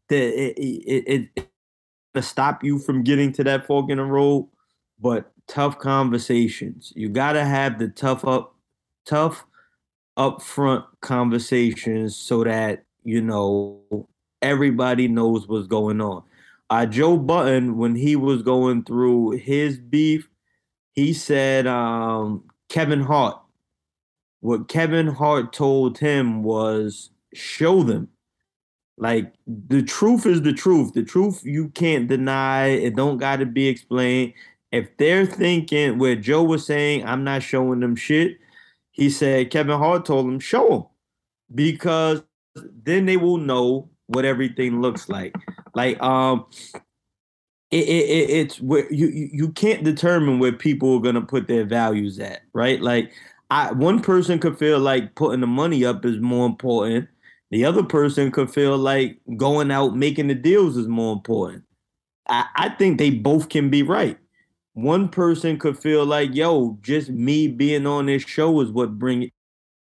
that 0.09 0.17
it, 0.17 0.57
it, 0.59 1.29
it 1.37 1.47
to 2.13 2.21
stop 2.21 2.63
you 2.63 2.77
from 2.77 3.03
getting 3.03 3.31
to 3.33 3.43
that 3.43 3.65
fork 3.65 3.89
in 3.89 3.97
the 3.97 4.03
road, 4.03 4.49
but 4.99 5.31
tough 5.47 5.79
conversations. 5.79 6.91
You 6.95 7.09
gotta 7.09 7.45
have 7.45 7.79
the 7.79 7.87
tough 7.87 8.25
up, 8.25 8.55
tough 9.05 9.45
upfront 10.17 10.85
conversations 11.01 12.15
so 12.15 12.43
that 12.43 12.83
you 13.03 13.21
know 13.21 14.07
everybody 14.41 15.07
knows 15.07 15.47
what's 15.47 15.67
going 15.67 16.01
on. 16.01 16.23
Uh, 16.69 16.85
Joe 16.85 17.17
Budden, 17.17 17.77
when 17.77 17.95
he 17.95 18.15
was 18.15 18.43
going 18.43 18.83
through 18.83 19.31
his 19.31 19.77
beef, 19.77 20.29
he 20.93 21.13
said 21.13 21.67
um, 21.67 22.43
Kevin 22.69 23.01
Hart. 23.01 23.39
What 24.39 24.67
Kevin 24.69 25.07
Hart 25.07 25.53
told 25.53 25.97
him 25.97 26.43
was 26.43 27.11
show 27.33 27.83
them. 27.83 28.09
Like 28.97 29.33
the 29.47 29.83
truth 29.83 30.25
is 30.25 30.41
the 30.41 30.53
truth. 30.53 30.93
The 30.93 31.03
truth 31.03 31.41
you 31.43 31.69
can't 31.69 32.07
deny. 32.07 32.67
It 32.67 32.95
don't 32.95 33.17
got 33.17 33.37
to 33.37 33.45
be 33.45 33.67
explained. 33.67 34.33
If 34.71 34.95
they're 34.97 35.25
thinking 35.25 35.97
where 35.97 36.15
Joe 36.15 36.43
was 36.43 36.65
saying, 36.65 37.05
I'm 37.05 37.23
not 37.23 37.43
showing 37.43 37.81
them 37.81 37.95
shit, 37.95 38.37
he 38.91 39.09
said 39.09 39.51
Kevin 39.51 39.77
Hart 39.77 40.05
told 40.05 40.27
him, 40.27 40.39
show 40.39 40.69
them. 40.69 40.83
Because 41.53 42.23
then 42.55 43.05
they 43.05 43.17
will 43.17 43.37
know 43.37 43.89
what 44.07 44.25
everything 44.25 44.81
looks 44.81 45.09
like. 45.09 45.33
Like 45.73 46.01
um 46.01 46.45
it, 47.71 47.87
it, 47.87 48.09
it 48.09 48.29
it's 48.29 48.61
where 48.61 48.91
you, 48.91 49.07
you 49.07 49.49
can't 49.53 49.83
determine 49.83 50.39
where 50.39 50.51
people 50.51 50.97
are 50.97 51.01
gonna 51.01 51.21
put 51.21 51.47
their 51.47 51.65
values 51.65 52.19
at, 52.19 52.41
right? 52.53 52.81
Like 52.81 53.11
I 53.49 53.71
one 53.71 54.01
person 54.01 54.39
could 54.39 54.57
feel 54.57 54.79
like 54.79 55.15
putting 55.15 55.41
the 55.41 55.47
money 55.47 55.85
up 55.85 56.05
is 56.05 56.19
more 56.19 56.45
important. 56.45 57.07
The 57.51 57.65
other 57.65 57.83
person 57.83 58.31
could 58.31 58.53
feel 58.53 58.77
like 58.77 59.19
going 59.37 59.71
out 59.71 59.95
making 59.95 60.27
the 60.27 60.35
deals 60.35 60.77
is 60.77 60.87
more 60.87 61.13
important. 61.13 61.63
I, 62.27 62.45
I 62.55 62.69
think 62.69 62.97
they 62.97 63.09
both 63.09 63.49
can 63.49 63.69
be 63.69 63.83
right. 63.83 64.17
One 64.73 65.09
person 65.09 65.59
could 65.59 65.77
feel 65.77 66.05
like, 66.05 66.33
yo, 66.33 66.77
just 66.81 67.09
me 67.09 67.47
being 67.47 67.85
on 67.85 68.05
this 68.05 68.23
show 68.23 68.61
is 68.61 68.69
what 68.69 68.97
bring 68.97 69.29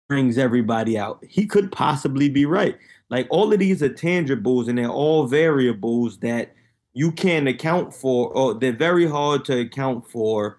brings 0.09 0.39
everybody 0.39 0.97
out. 0.97 1.22
He 1.29 1.47
could 1.47 1.70
possibly 1.70 2.29
be 2.29 2.47
right. 2.47 2.79
Like 3.11 3.26
all 3.31 3.53
of 3.53 3.59
these 3.59 3.83
are 3.83 3.91
tangibles 3.91 4.68
and 4.68 4.79
they're 4.79 4.89
all 4.89 5.26
variables 5.26 6.18
that 6.18 6.55
you 6.95 7.12
can't 7.12 7.47
account 7.47 7.93
for, 7.93 8.31
or 8.31 8.55
they're 8.55 8.72
very 8.72 9.07
hard 9.07 9.45
to 9.47 9.61
account 9.61 10.11
for 10.11 10.59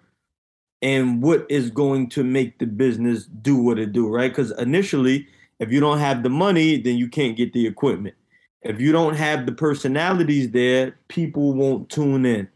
and 0.82 1.22
what 1.22 1.46
is 1.50 1.70
going 1.70 2.10
to 2.10 2.24
make 2.24 2.60
the 2.60 2.66
business 2.66 3.26
do 3.26 3.58
what 3.58 3.80
it 3.80 3.92
do, 3.92 4.08
right? 4.08 4.32
Because 4.32 4.52
initially, 4.52 5.28
if 5.60 5.72
you 5.72 5.80
don't 5.80 6.00
have 6.00 6.24
the 6.24 6.30
money, 6.30 6.78
then 6.78 6.98
you 6.98 7.10
can't 7.10 7.36
get 7.36 7.52
the 7.52 7.68
equipment. 7.68 8.16
If 8.62 8.80
you 8.80 8.92
don't 8.92 9.16
have 9.16 9.46
the 9.46 9.52
personalities 9.52 10.52
there, 10.52 10.98
people 11.08 11.54
won't 11.54 11.90
tune 11.90 12.26
in. 12.26 12.48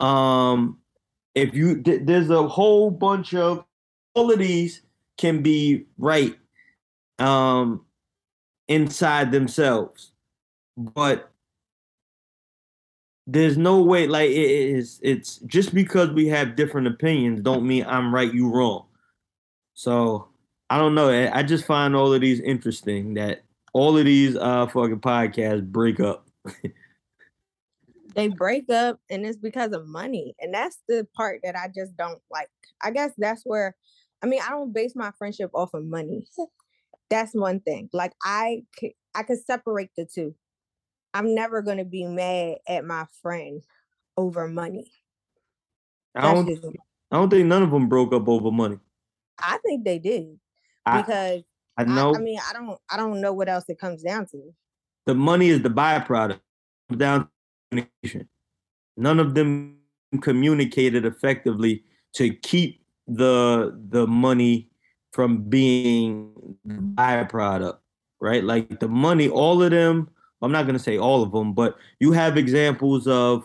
Um, 0.00 0.78
if 1.36 1.54
you 1.54 1.82
th- 1.82 2.02
there's 2.04 2.30
a 2.30 2.48
whole 2.48 2.90
bunch 2.90 3.34
of 3.34 3.64
all 4.14 4.32
of 4.32 4.40
these 4.40 4.82
can 5.18 5.42
be 5.42 5.86
right 5.98 6.36
um 7.20 7.84
inside 8.68 9.32
themselves, 9.32 10.12
but 10.76 11.30
there's 13.26 13.58
no 13.58 13.82
way 13.82 14.06
like 14.06 14.30
it 14.30 14.36
is 14.36 15.00
it's 15.02 15.38
just 15.38 15.74
because 15.74 16.10
we 16.10 16.28
have 16.28 16.54
different 16.54 16.86
opinions 16.86 17.40
don't 17.40 17.66
mean 17.66 17.84
I'm 17.86 18.14
right, 18.14 18.32
you 18.32 18.48
wrong. 18.48 18.86
So 19.74 20.28
I 20.70 20.78
don't 20.78 20.94
know. 20.94 21.10
I 21.10 21.38
I 21.40 21.42
just 21.42 21.66
find 21.66 21.96
all 21.96 22.12
of 22.12 22.20
these 22.20 22.40
interesting 22.40 23.14
that 23.14 23.42
all 23.72 23.98
of 23.98 24.04
these 24.04 24.36
uh 24.36 24.66
fucking 24.68 25.00
podcasts 25.00 25.66
break 25.66 26.00
up. 26.00 26.26
they 28.16 28.28
break 28.28 28.68
up 28.70 28.98
and 29.10 29.24
it's 29.24 29.36
because 29.36 29.72
of 29.72 29.86
money 29.86 30.34
and 30.40 30.52
that's 30.52 30.78
the 30.88 31.06
part 31.14 31.40
that 31.44 31.54
i 31.56 31.68
just 31.72 31.96
don't 31.96 32.20
like. 32.30 32.48
I 32.82 32.90
guess 32.90 33.12
that's 33.18 33.42
where 33.44 33.76
i 34.22 34.26
mean 34.26 34.40
i 34.44 34.50
don't 34.50 34.72
base 34.72 34.94
my 34.96 35.12
friendship 35.18 35.50
off 35.54 35.74
of 35.74 35.84
money. 35.84 36.26
That's 37.08 37.34
one 37.34 37.60
thing. 37.60 37.88
Like 37.92 38.14
i 38.24 38.64
could 38.76 38.90
i 39.14 39.22
could 39.22 39.38
separate 39.44 39.90
the 39.96 40.06
two. 40.12 40.34
I'm 41.14 41.36
never 41.36 41.62
going 41.62 41.78
to 41.78 41.84
be 41.84 42.04
mad 42.04 42.56
at 42.68 42.84
my 42.84 43.06
friend 43.22 43.62
over 44.16 44.48
money. 44.48 44.90
I 46.16 46.34
don't 46.34 46.48
just- 46.48 46.64
I 47.12 47.16
don't 47.16 47.30
think 47.30 47.46
none 47.46 47.62
of 47.62 47.70
them 47.70 47.88
broke 47.88 48.12
up 48.12 48.26
over 48.26 48.50
money. 48.50 48.78
i 49.38 49.58
think 49.58 49.84
they 49.84 49.98
did 50.00 50.36
I- 50.84 51.02
because 51.02 51.42
I 51.78 51.82
I, 51.82 51.84
know 51.84 52.14
I 52.16 52.18
mean 52.18 52.38
i 52.48 52.52
don't 52.52 52.78
i 52.90 52.96
don't 52.96 53.20
know 53.20 53.32
what 53.32 53.48
else 53.48 53.64
it 53.68 53.78
comes 53.78 54.02
down 54.02 54.26
to. 54.32 54.52
The 55.04 55.14
money 55.14 55.48
is 55.48 55.62
the 55.62 55.68
byproduct. 55.70 56.40
Down 56.96 57.28
communication. 57.70 58.28
None 58.96 59.20
of 59.20 59.34
them 59.34 59.78
communicated 60.22 61.04
effectively 61.04 61.84
to 62.14 62.30
keep 62.30 62.82
the 63.06 63.78
the 63.90 64.06
money 64.06 64.68
from 65.12 65.42
being 65.48 66.56
the 66.64 66.74
byproduct, 66.74 67.78
right? 68.20 68.44
Like 68.44 68.80
the 68.80 68.88
money, 68.88 69.28
all 69.28 69.62
of 69.62 69.70
them. 69.70 70.10
I'm 70.42 70.52
not 70.52 70.66
gonna 70.66 70.78
say 70.78 70.98
all 70.98 71.22
of 71.22 71.32
them, 71.32 71.54
but 71.54 71.76
you 72.00 72.12
have 72.12 72.36
examples 72.36 73.06
of 73.06 73.44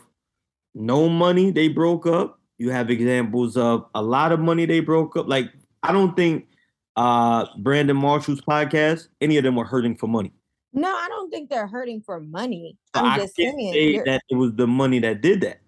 no 0.75 1.09
money 1.09 1.51
they 1.51 1.67
broke 1.67 2.05
up. 2.05 2.39
You 2.57 2.69
have 2.69 2.89
examples 2.89 3.57
of 3.57 3.85
a 3.95 4.01
lot 4.01 4.31
of 4.31 4.39
money 4.39 4.65
they 4.65 4.81
broke 4.81 5.15
up. 5.17 5.27
Like 5.27 5.51
I 5.83 5.91
don't 5.91 6.15
think 6.15 6.47
uh 6.95 7.47
Brandon 7.59 7.97
Marshall's 7.97 8.41
podcast, 8.41 9.07
any 9.21 9.37
of 9.37 9.43
them 9.43 9.55
were 9.55 9.65
hurting 9.65 9.95
for 9.95 10.07
money. 10.07 10.33
No 10.73 10.87
i 10.89 11.07
don't 11.09 11.29
think 11.29 11.49
they're 11.49 11.67
hurting 11.67 12.01
for 12.01 12.19
money 12.19 12.77
i'm 12.93 13.05
I 13.05 13.17
just 13.19 13.35
saying 13.35 13.69
say 13.73 14.01
that 14.03 14.21
it 14.29 14.35
was 14.35 14.53
the 14.53 14.67
money 14.67 14.99
that 14.99 15.21
did 15.21 15.41
that. 15.41 15.59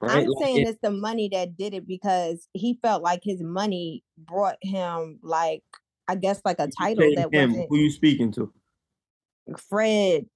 Right? 0.00 0.18
I'm 0.18 0.26
Like, 0.26 0.44
saying 0.44 0.58
it- 0.58 0.68
it's 0.68 0.78
the 0.82 0.90
money 0.90 1.28
that 1.32 1.56
did 1.56 1.74
it 1.74 1.86
because 1.86 2.48
he 2.52 2.78
felt 2.82 3.02
like 3.02 3.20
his 3.22 3.42
money 3.42 4.02
brought 4.16 4.56
him 4.62 5.18
like 5.22 5.62
I 6.08 6.16
guess 6.16 6.40
like 6.44 6.58
a 6.58 6.68
title 6.76 7.12
that 7.14 7.32
him, 7.32 7.50
wasn't 7.52 7.68
who 7.68 7.76
you 7.78 7.90
speaking 7.90 8.32
to? 8.32 8.52
Fred. 9.68 10.26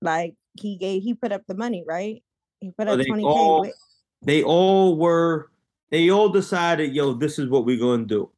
Like 0.00 0.34
he 0.60 0.76
gave 0.76 1.02
he 1.02 1.14
put 1.14 1.32
up 1.32 1.42
the 1.48 1.54
money, 1.56 1.84
right? 1.86 2.22
He 2.60 2.70
put 2.70 2.86
So 2.86 2.94
up 2.94 3.06
twenty 3.06 3.24
k. 3.24 3.72
they 4.22 4.42
all 4.42 4.96
were 4.96 5.50
they 5.90 6.10
all 6.10 6.28
decided, 6.28 6.94
yo, 6.94 7.14
this 7.14 7.38
is 7.38 7.48
what 7.48 7.64
we're 7.64 7.78
gonna 7.80 8.04
do. 8.04 8.30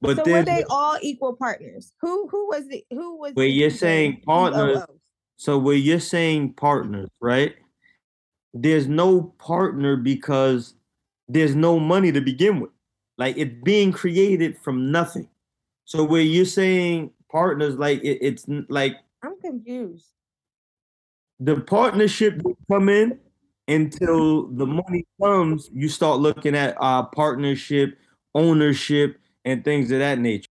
But 0.00 0.16
So 0.16 0.24
were 0.24 0.42
they 0.42 0.64
all 0.68 0.98
equal 1.02 1.34
partners? 1.34 1.92
Who 2.00 2.28
who 2.28 2.48
was 2.48 2.64
it? 2.68 2.84
Who 2.90 3.16
was? 3.18 3.34
the- 3.34 3.48
you're 3.48 3.70
saying 3.70 4.20
partners, 4.26 4.82
so 5.36 5.58
where 5.58 5.76
you're 5.76 6.00
saying 6.00 6.54
partners, 6.54 7.08
right? 7.20 7.54
There's 8.52 8.86
no 8.86 9.34
partner 9.38 9.96
because 9.96 10.74
there's 11.28 11.54
no 11.54 11.80
money 11.80 12.12
to 12.12 12.20
begin 12.20 12.60
with. 12.60 12.70
Like 13.18 13.36
it's 13.36 13.54
being 13.62 13.92
created 13.92 14.58
from 14.58 14.92
nothing. 14.92 15.28
So 15.84 16.04
where 16.04 16.20
you're 16.22 16.44
saying 16.44 17.10
partners, 17.30 17.76
like 17.76 18.02
it, 18.04 18.18
it's 18.20 18.44
like 18.68 18.96
I'm 19.22 19.40
confused. 19.40 20.06
the 21.40 21.60
partnership 21.60 22.42
will 22.42 22.58
come 22.70 22.88
in 22.88 23.18
until 23.68 24.48
the 24.48 24.66
money 24.66 25.06
comes. 25.20 25.70
You 25.72 25.88
start 25.88 26.20
looking 26.20 26.54
at 26.54 26.76
uh, 26.80 27.04
partnership, 27.04 27.98
ownership, 28.34 29.18
and 29.44 29.64
things 29.64 29.90
of 29.90 29.98
that 29.98 30.18
nature. 30.18 30.48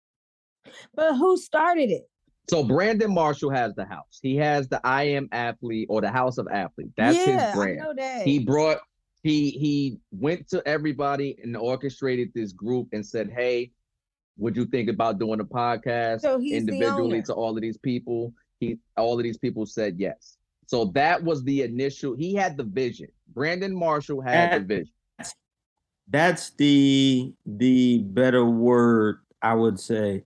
But 0.94 1.16
who 1.16 1.38
started 1.38 1.90
it? 1.90 2.10
So 2.50 2.64
Brandon 2.64 3.14
Marshall 3.14 3.52
has 3.52 3.74
the 3.76 3.86
house. 3.86 4.20
He 4.22 4.36
has 4.38 4.68
the 4.68 4.82
I 4.84 5.04
am 5.04 5.30
athlete 5.32 5.88
or 5.90 6.02
the 6.02 6.12
House 6.12 6.38
of 6.38 6.48
Athlete. 6.52 6.92
That's 6.98 7.18
yeah, 7.18 7.48
his 7.48 7.56
brand. 7.56 7.82
I 7.82 7.84
know 7.84 7.94
that. 7.96 8.24
He 8.24 8.40
brought 8.40 8.80
he 9.24 9.52
he 9.52 10.00
went 10.12 10.50
to 10.50 10.62
everybody 10.68 11.38
and 11.42 11.56
orchestrated 11.56 12.32
this 12.34 12.52
group 12.52 12.90
and 12.92 13.06
said, 13.06 13.30
"Hey, 13.30 13.72
would 14.38 14.56
you 14.56 14.66
think 14.66 14.90
about 14.90 15.20
doing 15.20 15.40
a 15.40 15.46
podcast 15.46 16.22
So 16.22 16.40
he's 16.40 16.66
the 16.66 16.74
individually 16.74 17.18
owner. 17.18 17.26
to 17.26 17.34
all 17.34 17.56
of 17.56 17.62
these 17.62 17.78
people?" 17.78 18.34
He 18.60 18.78
all 18.98 19.18
of 19.18 19.24
these 19.24 19.38
people 19.38 19.66
said 19.66 19.96
yes. 19.98 20.38
So 20.66 20.86
that 20.94 21.24
was 21.24 21.44
the 21.44 21.62
initial. 21.62 22.16
He 22.16 22.34
had 22.34 22.58
the 22.58 22.64
vision. 22.64 23.08
Brandon 23.34 23.76
Marshall 23.76 24.22
had 24.22 24.62
the 24.62 24.66
vision. 24.66 24.94
That's 26.12 26.52
the 26.52 27.34
the 27.46 28.00
better 28.00 28.46
word 28.46 29.20
I 29.42 29.56
would 29.56 29.80
say 29.80 30.24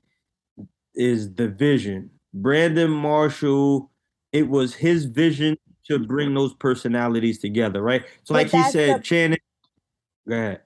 is 0.95 1.33
the 1.35 1.47
vision. 1.47 2.09
Brandon 2.33 2.89
Marshall, 2.91 3.91
it 4.33 4.49
was 4.49 4.73
his 4.73 5.05
vision 5.05 5.57
to 5.87 5.99
bring 5.99 6.33
those 6.33 6.53
personalities 6.55 7.39
together, 7.39 7.81
right? 7.81 8.03
So, 8.23 8.33
But 8.33 8.51
like 8.51 8.51
he 8.51 8.71
said, 8.71 8.99
the- 8.99 9.03
Channing. 9.03 9.39
Go 10.27 10.35
ahead. 10.35 10.61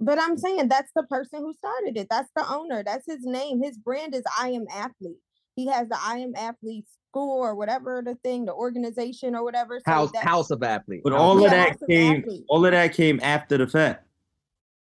But 0.00 0.20
I'm 0.20 0.36
saying 0.38 0.68
that's 0.68 0.90
the 0.94 1.04
person 1.04 1.40
who 1.40 1.52
started 1.54 1.96
it. 1.96 2.08
That's 2.10 2.30
the 2.34 2.48
owner. 2.48 2.82
That's 2.84 3.06
his 3.06 3.24
name. 3.24 3.62
His 3.62 3.76
brand 3.76 4.14
is 4.14 4.22
I 4.38 4.50
am 4.50 4.66
athlete. 4.72 5.18
He 5.54 5.66
has 5.66 5.88
the 5.88 5.98
I 6.00 6.18
am 6.18 6.34
athlete 6.36 6.86
school 7.10 7.38
or 7.40 7.54
whatever 7.54 8.02
the 8.04 8.14
thing, 8.16 8.44
the 8.44 8.54
organization 8.54 9.34
or 9.34 9.44
whatever. 9.44 9.80
So 9.80 9.90
House 9.92 10.12
that- 10.12 10.24
House 10.24 10.50
of 10.50 10.62
Athlete. 10.62 11.02
But 11.04 11.12
all 11.12 11.38
of 11.38 11.44
of 11.44 11.50
that 11.50 11.68
House 11.68 11.82
of 11.82 11.88
came, 11.88 12.24
all 12.48 12.64
of 12.64 12.72
that 12.72 12.92
came 12.94 13.20
after 13.22 13.58
the 13.58 13.66
fact. 13.66 14.06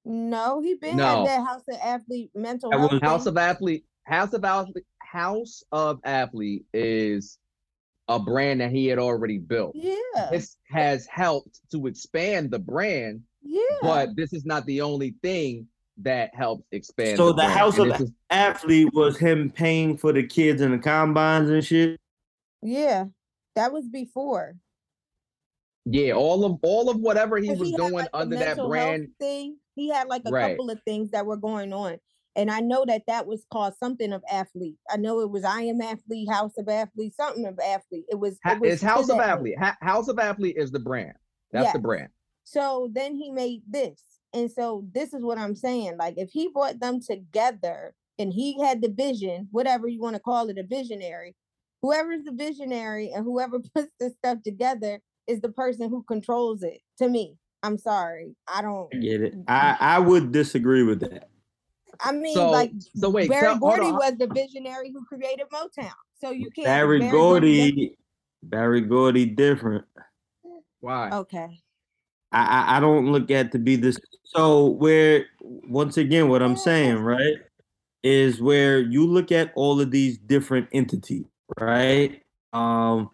No, 0.08 0.62
he 0.62 0.76
been 0.76 0.96
No. 0.96 1.26
had 1.26 1.28
that 1.28 1.46
house 1.46 1.64
of 1.68 1.78
athlete 1.84 2.32
mental 2.34 2.70
That 2.72 2.80
health. 2.80 2.92
was- 2.94 3.02
House 3.02 3.24
thing. 3.26 3.32
of 3.34 3.38
Athlete, 3.38 3.86
House 4.06 4.34
of 4.34 4.46
Athlete, 4.46 4.86
House 5.02 5.64
of 5.74 6.00
Athlete 6.06 6.66
is 6.74 7.38
a 8.08 8.18
brand 8.18 8.62
that 8.62 8.72
he 8.72 8.86
had 8.88 9.00
already 9.00 9.38
built. 9.38 9.76
yeah, 9.76 9.96
This 10.32 10.56
has 10.70 11.06
helped 11.08 11.60
to 11.72 11.88
expand 11.88 12.52
the 12.52 12.60
brand, 12.60 13.22
yeah. 13.42 13.60
but 13.82 14.16
this 14.16 14.32
is 14.32 14.46
not 14.46 14.66
the 14.66 14.80
only 14.82 15.16
thing 15.22 15.68
that 15.98 16.34
helps 16.34 16.64
expand. 16.72 17.18
So 17.18 17.28
the, 17.28 17.34
the 17.34 17.36
brand. 17.44 17.52
House 17.60 17.78
And 17.78 17.92
of 17.92 17.98
this 17.98 18.08
is- 18.08 18.14
Athlete 18.30 18.94
was 18.94 19.18
him 19.18 19.50
paying 19.52 19.98
for 19.98 20.14
the 20.14 20.24
kids 20.26 20.62
and 20.62 20.74
the 20.74 20.78
combines 20.78 21.50
and 21.50 21.66
shit. 21.66 22.00
yeah, 22.62 23.06
that 23.56 23.74
was 23.74 23.90
before. 23.90 24.56
yeah, 25.86 26.14
all 26.14 26.46
of 26.46 26.60
all 26.64 26.90
of 26.90 26.98
whatever 27.02 27.38
he 27.38 27.48
'Cause 27.50 27.60
was 27.60 27.72
had, 27.72 27.78
doing 27.78 27.94
like, 27.94 28.12
the 28.12 28.18
under 28.18 28.36
that 28.38 28.46
mental 28.58 28.72
health 28.72 28.88
brand. 28.88 29.08
thing. 29.20 29.58
He 29.78 29.90
had 29.90 30.08
like 30.08 30.24
a 30.26 30.32
Right. 30.32 30.52
couple 30.52 30.70
of 30.70 30.82
things 30.84 31.12
that 31.12 31.26
were 31.26 31.38
going 31.38 31.72
on, 31.72 32.00
and 32.36 32.52
I 32.52 32.60
know 32.60 32.84
that 32.86 33.04
that 33.08 33.28
was 33.28 33.46
called 33.52 33.76
something 33.76 34.12
of 34.12 34.24
athlete. 34.30 34.78
I 34.90 34.98
know 34.98 35.22
it 35.22 35.30
was 35.30 35.46
I 35.46 35.62
am 35.62 35.80
athlete, 35.82 36.30
House 36.30 36.58
of 36.58 36.68
Athlete, 36.68 37.16
something 37.16 37.46
of 37.46 37.60
athlete. 37.60 38.06
It 38.10 38.20
was. 38.20 38.40
It 38.46 38.60
was 38.60 38.74
it's 38.74 38.82
House 38.82 39.10
of 39.10 39.20
Athlete. 39.20 39.58
Ha- 39.58 39.78
House 39.82 40.08
of 40.08 40.20
Athlete 40.20 40.58
is 40.58 40.72
the 40.72 40.80
brand. 40.80 41.14
That's 41.52 41.72
the 41.74 41.80
brand. 41.80 42.10
So 42.44 42.90
then 42.94 43.16
he 43.16 43.32
made 43.32 43.62
this. 43.68 44.02
And 44.34 44.52
so 44.52 44.86
this 44.94 45.14
is 45.14 45.24
what 45.24 45.38
I'm 45.38 45.56
saying. 45.56 45.98
Like 45.98 46.16
if 46.18 46.30
he 46.32 46.50
brought 46.50 46.80
them 46.80 47.00
together 47.02 47.94
and 48.20 48.34
he 48.34 48.62
had 48.62 48.82
the 48.82 48.90
vision, 48.90 49.48
whatever 49.52 49.88
you 49.88 50.02
want 50.02 50.16
to 50.16 50.22
call 50.22 50.50
it, 50.50 50.58
a 50.58 50.64
visionary, 50.64 51.36
whoever's 51.82 52.24
the 52.24 52.32
visionary 52.32 53.12
and 53.14 53.24
whoever 53.24 53.60
puts 53.76 53.92
this 54.00 54.14
stuff 54.14 54.40
together 54.44 55.02
is 55.28 55.42
the 55.42 55.50
person 55.50 55.90
who 55.90 56.04
controls 56.04 56.64
it. 56.64 56.80
To 57.00 57.10
me, 57.10 57.38
I'm 57.64 57.78
sorry. 57.78 58.36
I 58.48 58.62
don't 58.62 58.88
I 58.94 58.98
get 58.98 59.22
it. 59.22 59.34
I, 59.48 59.78
I 59.80 60.00
would 60.00 60.32
disagree 60.32 60.84
with 60.84 61.00
that. 61.02 61.30
I 62.00 62.12
mean 62.12 62.34
So- 62.36 62.52
like 62.52 62.72
so 62.96 63.10
wait, 63.10 63.30
Berry 63.30 63.42
tell- 63.42 63.58
hold 63.58 63.78
Gordy 63.78 63.88
on. 63.88 63.96
was 63.96 64.14
the 64.20 64.28
visionary 64.28 64.92
who 64.92 65.04
created 65.06 65.48
Motown. 65.52 65.92
So 66.22 66.32
you 66.32 66.50
can't 66.52 66.66
Berry 66.66 67.00
doesn't- 67.00 67.12
Gordy, 67.12 67.98
Berry 68.44 68.82
Gordy 68.82 69.26
different. 69.26 69.86
Why? 70.80 71.10
Okay. 71.12 71.60
I, 72.32 72.44
I 72.46 72.78
I 72.78 72.80
don't 72.80 73.12
look 73.12 73.32
at 73.32 73.52
to 73.54 73.60
be 73.60 73.76
this. 73.78 73.98
So 74.26 74.68
where 74.68 75.26
once 75.42 75.98
again, 75.98 76.30
what 76.30 76.44
I'm 76.44 76.56
saying, 76.58 77.00
right, 77.00 77.38
is 78.04 78.40
where 78.42 78.80
you 78.80 79.08
look 79.08 79.32
at 79.32 79.52
all 79.56 79.82
of 79.82 79.90
these 79.90 80.18
different 80.20 80.68
entities, 80.74 81.26
right? 81.60 82.22
Um, 82.54 83.10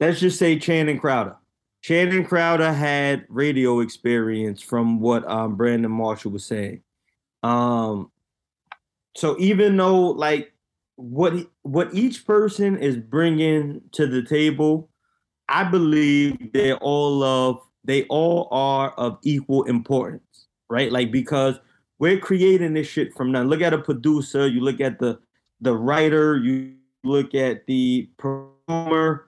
let's 0.00 0.20
just 0.20 0.38
say 0.38 0.58
Channing 0.58 0.98
Crowder. 0.98 1.36
Channing 1.82 2.24
Crowder 2.24 2.72
had 2.72 3.24
radio 3.28 3.80
experience 3.80 4.60
from 4.62 5.00
what 5.00 5.28
um 5.28 5.56
Brandon 5.56 5.90
Marshall 5.90 6.32
was 6.32 6.44
saying. 6.44 6.82
Um, 7.42 8.10
so 9.16 9.36
even 9.38 9.76
though 9.76 10.10
like 10.10 10.52
what 10.96 11.34
what 11.62 11.94
each 11.94 12.26
person 12.26 12.76
is 12.76 12.96
bringing 12.96 13.80
to 13.92 14.06
the 14.06 14.22
table, 14.22 14.88
I 15.48 15.64
believe 15.64 16.52
they're 16.52 16.76
all 16.78 17.22
of 17.22 17.60
they 17.84 18.04
all 18.04 18.48
are 18.50 18.90
of 18.92 19.18
equal 19.22 19.62
importance, 19.64 20.46
right? 20.68 20.90
Like 20.90 21.12
because 21.12 21.58
we're 21.98 22.18
creating 22.18 22.74
this 22.74 22.86
shit 22.86 23.14
from 23.14 23.32
now. 23.32 23.42
Look 23.42 23.62
at 23.62 23.72
a 23.72 23.78
producer, 23.78 24.46
you 24.46 24.60
look 24.60 24.80
at 24.80 24.98
the 24.98 25.18
the 25.60 25.74
writer, 25.74 26.36
you 26.36 26.74
look 27.04 27.34
at 27.34 27.66
the 27.66 28.08
performer. 28.18 29.27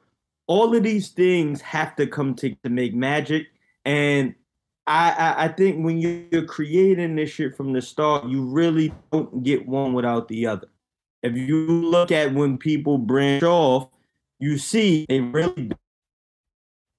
All 0.51 0.75
of 0.75 0.83
these 0.83 1.11
things 1.11 1.61
have 1.63 1.95
to 1.95 2.09
come 2.09 2.35
to, 2.35 2.53
to 2.65 2.71
make 2.71 2.93
magic. 2.93 3.47
And 3.85 4.35
I, 4.85 5.13
I 5.13 5.45
I 5.45 5.49
think 5.49 5.85
when 5.85 5.99
you're 5.99 6.45
creating 6.45 7.15
this 7.15 7.31
shit 7.31 7.57
from 7.57 7.73
the 7.73 7.81
start, 7.81 8.27
you 8.27 8.43
really 8.43 8.93
don't 9.13 9.45
get 9.45 9.69
one 9.69 9.93
without 9.95 10.27
the 10.27 10.47
other. 10.47 10.67
if 11.23 11.37
you 11.37 11.67
look 11.67 12.11
at 12.11 12.33
when 12.35 12.59
people 12.59 12.99
branch 12.99 13.43
off, 13.43 13.89
you 14.39 14.59
see 14.59 15.07
they 15.09 15.21
really 15.21 15.71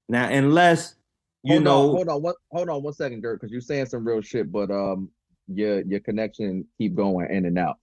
now 0.08 0.30
unless 0.30 0.96
you 1.44 1.54
hold 1.54 1.64
know 1.64 1.90
on, 1.90 1.96
hold 1.96 2.10
on, 2.10 2.22
what, 2.22 2.36
hold 2.52 2.70
on 2.70 2.84
one 2.84 2.94
second, 2.94 3.22
Dirk, 3.22 3.42
because 3.42 3.52
you're 3.52 3.62
saying 3.62 3.88
some 3.88 4.06
real 4.06 4.22
shit, 4.22 4.52
but 4.52 4.70
um, 4.70 5.10
your 5.48 5.82
your 5.82 6.00
connection 6.00 6.66
keep 6.78 6.96
going 6.96 7.30
in 7.32 7.46
and 7.46 7.58
out. 7.58 7.80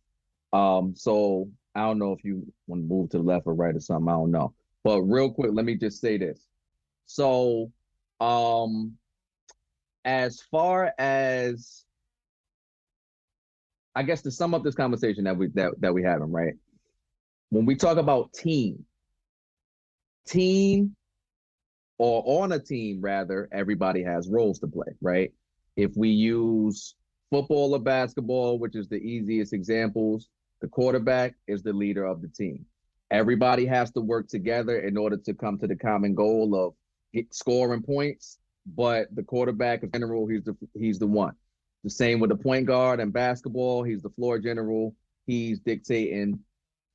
Um, 0.53 0.95
so 0.97 1.51
I 1.75 1.81
don't 1.81 1.99
know 1.99 2.13
if 2.13 2.25
you 2.25 2.51
want 2.67 2.83
to 2.83 2.87
move 2.87 3.11
to 3.11 3.19
the 3.19 3.23
left 3.23 3.47
or 3.47 3.55
right 3.55 3.75
or 3.75 3.81
something. 3.81 4.09
I 4.09 4.13
don't 4.13 4.31
know. 4.31 4.55
But 4.89 5.03
real 5.03 5.31
quick, 5.31 5.51
let 5.53 5.67
me 5.67 5.75
just 5.75 6.01
say 6.01 6.17
this. 6.17 6.47
So, 7.05 7.71
um, 8.21 8.95
as 10.07 10.41
far 10.51 10.95
as 10.99 11.85
I 13.95 14.03
guess 14.03 14.23
to 14.23 14.31
sum 14.31 14.55
up 14.55 14.65
this 14.65 14.75
conversation 14.75 15.25
that 15.25 15.37
we 15.37 15.49
that 15.49 15.79
that 15.81 15.93
we 15.93 16.03
having, 16.03 16.33
right? 16.33 16.55
When 17.51 17.67
we 17.67 17.77
talk 17.77 17.99
about 17.99 18.33
team, 18.33 18.87
team 20.27 20.97
or 21.99 22.23
on 22.25 22.53
a 22.53 22.59
team 22.59 23.03
rather, 23.03 23.47
everybody 23.53 24.03
has 24.03 24.27
roles 24.27 24.59
to 24.61 24.69
play, 24.69 24.95
right? 25.03 25.35
If 25.77 25.99
we 25.99 26.09
use 26.09 26.95
football 27.31 27.75
or 27.75 27.79
basketball, 27.79 28.59
which 28.59 28.75
is 28.75 28.89
the 28.89 28.97
easiest 28.97 29.53
examples, 29.53 30.31
the 30.63 30.69
quarterback 30.69 31.35
is 31.47 31.63
the 31.63 31.75
leader 31.75 32.07
of 32.07 32.23
the 32.23 32.29
team. 32.29 32.65
Everybody 33.11 33.65
has 33.67 33.91
to 33.93 34.01
work 34.01 34.29
together 34.29 34.79
in 34.81 34.97
order 34.97 35.17
to 35.17 35.35
come 35.35 35.59
to 35.59 35.67
the 35.67 35.77
common 35.77 36.15
goal 36.15 36.55
of 36.55 36.75
get, 37.13 37.33
scoring 37.33 37.83
points. 37.83 38.39
But 38.67 39.15
the 39.15 39.23
quarterback, 39.23 39.83
in 39.83 39.91
general, 39.93 40.27
he's 40.27 40.45
the 40.45 40.57
he's 40.75 40.99
the 40.99 41.07
one. 41.07 41.35
The 41.85 41.91
same 41.91 42.21
with 42.21 42.31
the 42.31 42.37
point 42.37 42.67
guard 42.67 43.01
and 43.01 43.13
basketball. 43.13 43.83
He's 43.83 44.03
the 44.03 44.11
floor 44.11 44.39
general. 44.39 44.95
He's 45.27 45.61
dictating 45.61 46.41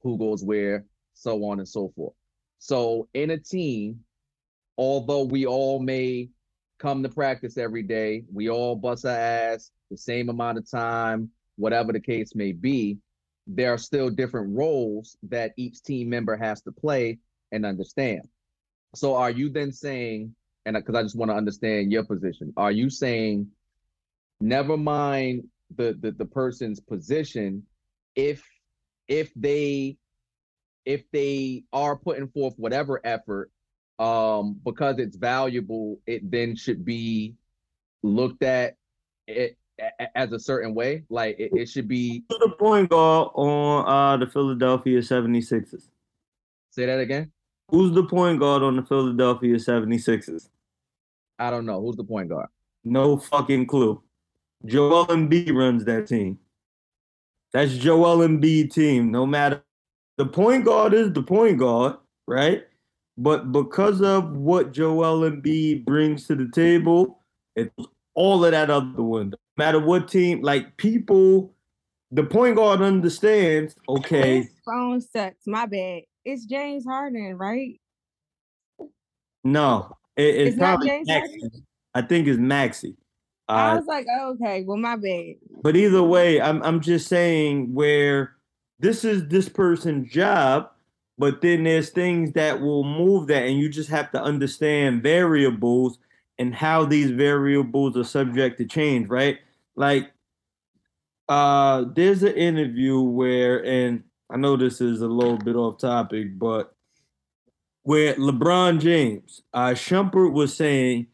who 0.01 0.17
goes 0.17 0.43
where, 0.43 0.85
so 1.13 1.45
on 1.45 1.59
and 1.59 1.67
so 1.67 1.91
forth. 1.95 2.13
So 2.59 3.07
in 3.13 3.31
a 3.31 3.37
team, 3.37 4.01
although 4.77 5.23
we 5.23 5.45
all 5.45 5.79
may 5.79 6.29
come 6.79 7.01
to 7.03 7.09
practice 7.09 7.57
every 7.57 7.83
day, 7.83 8.23
we 8.31 8.49
all 8.49 8.75
bust 8.75 9.05
our 9.05 9.11
ass 9.11 9.71
the 9.89 9.97
same 9.97 10.29
amount 10.29 10.57
of 10.57 10.69
time, 10.69 11.29
whatever 11.55 11.93
the 11.93 11.99
case 11.99 12.35
may 12.35 12.51
be, 12.51 12.97
there 13.47 13.73
are 13.73 13.77
still 13.77 14.09
different 14.09 14.55
roles 14.55 15.17
that 15.23 15.53
each 15.57 15.81
team 15.83 16.09
member 16.09 16.37
has 16.37 16.61
to 16.61 16.71
play 16.71 17.19
and 17.51 17.65
understand. 17.65 18.21
So 18.95 19.15
are 19.15 19.31
you 19.31 19.49
then 19.49 19.71
saying, 19.71 20.35
and 20.65 20.75
because 20.75 20.95
I 20.95 21.03
just 21.03 21.15
want 21.15 21.31
to 21.31 21.35
understand 21.35 21.91
your 21.91 22.05
position, 22.05 22.53
are 22.55 22.71
you 22.71 22.89
saying 22.89 23.47
never 24.39 24.77
mind 24.77 25.43
the, 25.75 25.97
the 25.99 26.11
the 26.11 26.25
person's 26.25 26.79
position 26.79 27.63
if 28.15 28.43
if 29.07 29.31
they 29.35 29.97
if 30.85 31.09
they 31.11 31.63
are 31.71 31.95
putting 31.95 32.27
forth 32.27 32.53
whatever 32.57 32.99
effort 33.03 33.49
um 33.99 34.59
because 34.63 34.99
it's 34.99 35.15
valuable 35.15 35.99
it 36.05 36.29
then 36.29 36.55
should 36.55 36.83
be 36.83 37.35
looked 38.01 38.43
at 38.43 38.75
it 39.27 39.57
as 40.15 40.31
a 40.31 40.39
certain 40.39 40.73
way 40.75 41.03
like 41.09 41.39
it, 41.39 41.51
it 41.53 41.67
should 41.69 41.87
be 41.87 42.23
Who's 42.29 42.39
the 42.39 42.55
point 42.59 42.89
guard 42.89 43.29
on 43.33 43.85
uh 43.87 44.17
the 44.17 44.29
Philadelphia 44.31 44.99
76ers? 44.99 45.89
say 46.71 46.85
that 46.85 46.99
again 46.99 47.31
Who's 47.69 47.93
the 47.93 48.03
point 48.03 48.39
guard 48.39 48.61
on 48.61 48.75
the 48.75 48.83
Philadelphia 48.83 49.55
76ers? 49.55 50.49
i 51.39 51.49
don't 51.49 51.65
know 51.65 51.81
who's 51.81 51.95
the 51.95 52.03
point 52.03 52.29
guard 52.29 52.47
No 52.83 53.17
fucking 53.17 53.65
clue. 53.67 54.01
Joel 54.65 55.07
Embiid 55.07 55.53
runs 55.53 55.83
that 55.85 56.07
team. 56.07 56.37
That's 57.51 57.73
Joel 57.73 58.19
Embiid 58.27 58.71
team. 58.73 59.11
No 59.11 59.25
matter 59.25 59.61
the 60.17 60.25
point 60.25 60.63
guard 60.65 60.93
is 60.93 61.11
the 61.11 61.23
point 61.23 61.57
guard, 61.59 61.95
right? 62.27 62.63
But 63.17 63.51
because 63.51 64.01
of 64.01 64.35
what 64.37 64.71
Joel 64.71 65.29
Embiid 65.29 65.85
brings 65.85 66.27
to 66.27 66.35
the 66.35 66.49
table, 66.53 67.19
it's 67.55 67.73
all 68.15 68.43
of 68.45 68.51
that 68.51 68.69
out 68.71 68.95
the 68.95 69.03
window. 69.03 69.37
Matter 69.57 69.79
what 69.79 70.07
team, 70.07 70.41
like 70.41 70.77
people, 70.77 71.53
the 72.11 72.23
point 72.23 72.55
guard 72.55 72.81
understands. 72.81 73.75
Okay, 73.87 74.37
His 74.41 74.49
phone 74.65 74.99
sucks. 75.01 75.45
My 75.45 75.65
bad. 75.67 76.03
It's 76.25 76.45
James 76.45 76.85
Harden, 76.85 77.35
right? 77.37 77.79
no, 79.43 79.97
it- 80.15 80.23
it's, 80.35 80.47
It's 80.49 80.57
not 80.57 80.65
probably 80.79 80.87
James 80.87 81.07
Maxey. 81.07 81.41
I 81.93 82.01
think 82.01 82.27
it's 82.27 82.39
Maxey. 82.39 82.95
I 83.49 83.71
Uh, 83.71 83.75
was 83.77 83.85
like, 83.85 84.07
oh, 84.09 84.31
okay, 84.41 84.63
well, 84.63 84.77
my 84.77 84.95
bad. 84.95 85.35
But 85.61 85.75
either 85.75 86.01
way, 86.01 86.41
I'm 86.41 86.63
I'm 86.63 86.79
just 86.79 87.07
saying 87.07 87.73
where 87.73 88.35
this 88.79 89.03
is 89.03 89.27
this 89.27 89.49
person's 89.49 90.09
job, 90.09 90.69
but 91.17 91.41
then 91.41 91.63
there's 91.65 91.89
things 91.89 92.31
that 92.33 92.61
will 92.61 92.83
move 92.85 93.27
that, 93.27 93.43
and 93.43 93.57
you 93.59 93.69
just 93.69 93.89
have 93.89 94.11
to 94.11 94.21
understand 94.21 95.03
variables 95.03 95.99
and 96.39 96.55
how 96.55 96.85
these 96.85 97.11
variables 97.11 97.95
are 97.97 98.03
subject 98.05 98.57
to 98.57 98.65
change, 98.65 99.07
right? 99.09 99.39
Like 99.75 100.11
uh 101.29 101.85
there's 101.95 102.23
an 102.23 102.33
interview 102.35 102.99
where 102.99 103.63
and 103.65 104.03
I 104.29 104.37
know 104.37 104.57
this 104.57 104.81
is 104.81 105.01
a 105.01 105.07
little 105.07 105.37
bit 105.37 105.55
off 105.55 105.79
topic, 105.79 106.37
but 106.37 106.75
where 107.83 108.13
LeBron 108.15 108.79
James, 108.79 109.41
uh 109.53 109.69
Shumpert 109.69 110.31
was 110.31 110.55
saying 110.55 111.07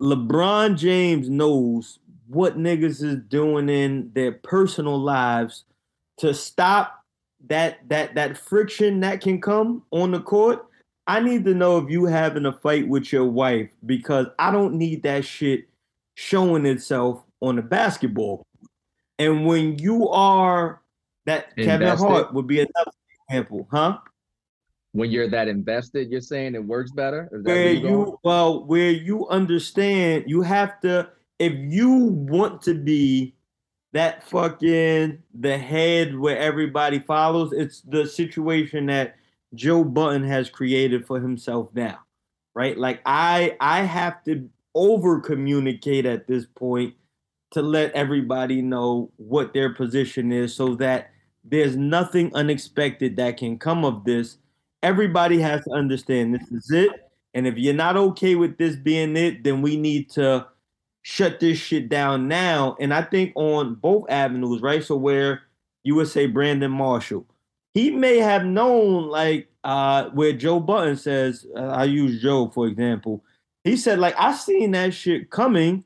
LeBron 0.00 0.76
James 0.76 1.28
knows 1.28 1.98
what 2.28 2.58
niggas 2.58 3.02
is 3.02 3.16
doing 3.28 3.68
in 3.68 4.10
their 4.14 4.32
personal 4.32 4.98
lives 4.98 5.64
to 6.18 6.32
stop 6.32 7.04
that 7.48 7.88
that 7.88 8.14
that 8.14 8.36
friction 8.36 9.00
that 9.00 9.20
can 9.20 9.40
come 9.40 9.82
on 9.90 10.12
the 10.12 10.20
court. 10.20 10.66
I 11.06 11.20
need 11.20 11.44
to 11.44 11.54
know 11.54 11.78
if 11.78 11.90
you 11.90 12.04
having 12.04 12.46
a 12.46 12.52
fight 12.52 12.86
with 12.86 13.12
your 13.12 13.24
wife 13.24 13.68
because 13.84 14.26
I 14.38 14.50
don't 14.50 14.74
need 14.74 15.02
that 15.02 15.24
shit 15.24 15.68
showing 16.14 16.64
itself 16.64 17.24
on 17.42 17.56
the 17.56 17.62
basketball. 17.62 18.46
And 19.18 19.46
when 19.46 19.78
you 19.78 20.08
are 20.08 20.80
that 21.26 21.54
Kevin 21.56 21.96
Hart 21.98 22.32
would 22.32 22.46
be 22.46 22.60
another 22.60 22.92
example, 23.28 23.68
huh? 23.70 23.98
when 24.92 25.10
you're 25.10 25.28
that 25.28 25.48
invested 25.48 26.10
you're 26.10 26.20
saying 26.20 26.54
it 26.54 26.64
works 26.64 26.90
better 26.90 27.28
where 27.42 27.72
you 27.72 28.18
well 28.22 28.64
where 28.66 28.90
you 28.90 29.26
understand 29.28 30.24
you 30.26 30.42
have 30.42 30.78
to 30.80 31.08
if 31.38 31.52
you 31.54 31.90
want 31.90 32.62
to 32.62 32.74
be 32.74 33.34
that 33.92 34.22
fucking 34.22 35.18
the 35.34 35.58
head 35.58 36.16
where 36.18 36.38
everybody 36.38 36.98
follows 36.98 37.52
it's 37.52 37.80
the 37.82 38.06
situation 38.06 38.86
that 38.86 39.16
Joe 39.54 39.84
Budden 39.84 40.24
has 40.24 40.48
created 40.48 41.06
for 41.06 41.20
himself 41.20 41.68
now 41.74 41.98
right 42.54 42.76
like 42.76 43.00
i 43.06 43.56
i 43.60 43.80
have 43.80 44.22
to 44.24 44.48
over 44.74 45.20
communicate 45.20 46.06
at 46.06 46.26
this 46.26 46.46
point 46.54 46.94
to 47.52 47.62
let 47.62 47.92
everybody 47.92 48.62
know 48.62 49.10
what 49.16 49.52
their 49.54 49.72
position 49.72 50.32
is 50.32 50.54
so 50.54 50.74
that 50.76 51.10
there's 51.44 51.76
nothing 51.76 52.34
unexpected 52.34 53.16
that 53.16 53.36
can 53.36 53.58
come 53.58 53.84
of 53.84 54.04
this 54.04 54.38
everybody 54.82 55.38
has 55.40 55.64
to 55.64 55.70
understand 55.70 56.34
this 56.34 56.50
is 56.50 56.70
it. 56.70 56.90
And 57.34 57.46
if 57.46 57.56
you're 57.56 57.74
not 57.74 57.96
okay 57.96 58.34
with 58.34 58.58
this 58.58 58.76
being 58.76 59.16
it, 59.16 59.42
then 59.44 59.62
we 59.62 59.76
need 59.76 60.10
to 60.10 60.46
shut 61.02 61.40
this 61.40 61.58
shit 61.58 61.88
down 61.88 62.28
now. 62.28 62.76
And 62.78 62.92
I 62.92 63.02
think 63.02 63.32
on 63.34 63.76
both 63.76 64.10
avenues, 64.10 64.60
right? 64.60 64.84
So 64.84 64.96
where 64.96 65.42
you 65.82 65.94
would 65.94 66.08
say 66.08 66.26
Brandon 66.26 66.70
Marshall, 66.70 67.26
he 67.74 67.90
may 67.90 68.18
have 68.18 68.44
known 68.44 69.08
like 69.08 69.48
uh 69.64 70.10
where 70.10 70.32
Joe 70.32 70.60
Budden 70.60 70.96
says, 70.96 71.46
uh, 71.56 71.68
I 71.68 71.84
use 71.84 72.20
Joe 72.20 72.50
for 72.50 72.66
example. 72.66 73.24
He 73.64 73.76
said 73.76 73.98
like 73.98 74.14
I 74.18 74.34
seen 74.34 74.72
that 74.72 74.92
shit 74.92 75.30
coming 75.30 75.84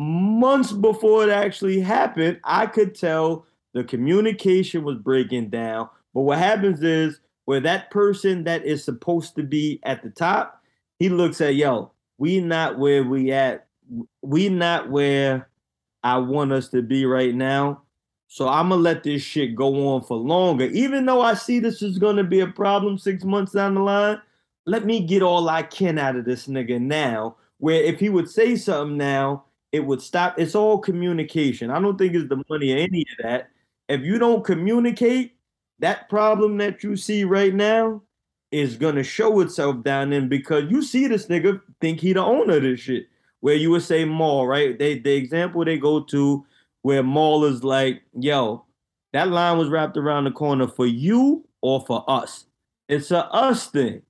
months 0.00 0.72
before 0.72 1.24
it 1.24 1.30
actually 1.30 1.78
happened. 1.78 2.40
I 2.44 2.66
could 2.66 2.94
tell 2.94 3.44
the 3.74 3.84
communication 3.84 4.82
was 4.82 4.96
breaking 4.96 5.50
down. 5.50 5.90
But 6.14 6.22
what 6.22 6.38
happens 6.38 6.82
is 6.82 7.20
where 7.44 7.60
that 7.60 7.90
person 7.90 8.44
that 8.44 8.64
is 8.64 8.82
supposed 8.82 9.34
to 9.36 9.42
be 9.42 9.78
at 9.82 10.02
the 10.02 10.10
top, 10.10 10.62
he 10.98 11.08
looks 11.10 11.40
at 11.40 11.54
yo, 11.54 11.92
we 12.16 12.40
not 12.40 12.78
where 12.78 13.04
we 13.04 13.30
at, 13.30 13.66
we 14.22 14.48
not 14.48 14.90
where 14.90 15.48
I 16.02 16.16
want 16.16 16.52
us 16.52 16.68
to 16.68 16.80
be 16.80 17.04
right 17.04 17.34
now. 17.34 17.82
So 18.26 18.48
I'm 18.48 18.70
gonna 18.70 18.80
let 18.80 19.02
this 19.02 19.22
shit 19.22 19.54
go 19.54 19.88
on 19.88 20.02
for 20.02 20.16
longer, 20.16 20.64
even 20.66 21.04
though 21.04 21.20
I 21.20 21.34
see 21.34 21.58
this 21.58 21.82
is 21.82 21.98
gonna 21.98 22.24
be 22.24 22.40
a 22.40 22.46
problem 22.46 22.96
six 22.96 23.22
months 23.24 23.52
down 23.52 23.74
the 23.74 23.80
line. 23.80 24.20
Let 24.64 24.86
me 24.86 25.00
get 25.00 25.22
all 25.22 25.48
I 25.48 25.62
can 25.62 25.98
out 25.98 26.16
of 26.16 26.24
this 26.24 26.46
nigga 26.46 26.80
now. 26.80 27.36
Where 27.58 27.82
if 27.82 28.00
he 28.00 28.08
would 28.08 28.30
say 28.30 28.56
something 28.56 28.96
now, 28.96 29.44
it 29.72 29.80
would 29.80 30.02
stop. 30.02 30.38
It's 30.38 30.54
all 30.54 30.78
communication. 30.78 31.70
I 31.70 31.80
don't 31.80 31.96
think 31.96 32.14
it's 32.14 32.28
the 32.28 32.42
money 32.48 32.72
or 32.72 32.78
any 32.78 33.02
of 33.02 33.24
that. 33.24 33.50
If 33.88 34.02
you 34.02 34.18
don't 34.18 34.44
communicate, 34.44 35.36
that 35.78 36.08
problem 36.08 36.58
that 36.58 36.82
you 36.82 36.96
see 36.96 37.24
right 37.24 37.54
now 37.54 38.02
is 38.50 38.76
gonna 38.76 39.02
show 39.02 39.40
itself 39.40 39.82
down 39.82 40.12
in 40.12 40.28
because 40.28 40.70
you 40.70 40.82
see 40.82 41.06
this 41.06 41.26
nigga 41.26 41.60
think 41.80 42.00
he 42.00 42.12
the 42.12 42.20
owner 42.20 42.56
of 42.56 42.62
this 42.62 42.80
shit. 42.80 43.06
Where 43.40 43.54
you 43.54 43.70
would 43.70 43.82
say 43.82 44.04
Mal, 44.04 44.46
right? 44.46 44.78
They 44.78 44.98
the 44.98 45.14
example 45.14 45.64
they 45.64 45.78
go 45.78 46.00
to 46.04 46.44
where 46.82 47.02
Mal 47.02 47.44
is 47.44 47.64
like, 47.64 48.02
yo, 48.18 48.64
that 49.12 49.28
line 49.28 49.56
was 49.56 49.68
wrapped 49.68 49.96
around 49.96 50.24
the 50.24 50.30
corner 50.30 50.68
for 50.68 50.86
you 50.86 51.44
or 51.62 51.84
for 51.86 52.04
us. 52.08 52.46
It's 52.88 53.10
a 53.10 53.26
us 53.32 53.68
thing. 53.68 54.02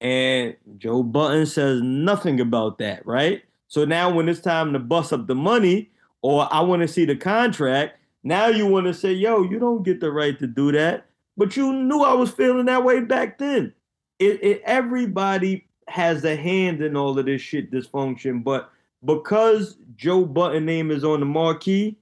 And 0.00 0.56
Joe 0.78 1.02
Budden 1.04 1.46
says 1.46 1.80
nothing 1.80 2.40
about 2.40 2.78
that, 2.78 3.06
right? 3.06 3.42
So 3.72 3.86
now 3.86 4.12
when 4.12 4.28
it's 4.28 4.38
time 4.38 4.74
to 4.74 4.78
bust 4.78 5.14
up 5.14 5.26
the 5.26 5.34
money 5.34 5.90
or 6.20 6.46
I 6.52 6.60
want 6.60 6.82
to 6.82 6.88
see 6.88 7.06
the 7.06 7.16
contract, 7.16 7.96
now 8.22 8.48
you 8.48 8.66
want 8.66 8.86
to 8.86 8.92
say, 8.92 9.14
yo, 9.14 9.44
you 9.44 9.58
don't 9.58 9.82
get 9.82 9.98
the 9.98 10.12
right 10.12 10.38
to 10.40 10.46
do 10.46 10.72
that. 10.72 11.06
But 11.38 11.56
you 11.56 11.72
knew 11.72 12.02
I 12.02 12.12
was 12.12 12.30
feeling 12.30 12.66
that 12.66 12.84
way 12.84 13.00
back 13.00 13.38
then. 13.38 13.72
It, 14.18 14.44
it 14.44 14.62
everybody 14.66 15.66
has 15.88 16.22
a 16.22 16.36
hand 16.36 16.82
in 16.82 16.98
all 16.98 17.18
of 17.18 17.24
this 17.24 17.40
shit 17.40 17.70
dysfunction, 17.70 18.44
but 18.44 18.70
because 19.06 19.78
Joe 19.96 20.26
Budden 20.26 20.66
name 20.66 20.90
is 20.90 21.02
on 21.02 21.20
the 21.20 21.26
marquee, 21.26 21.96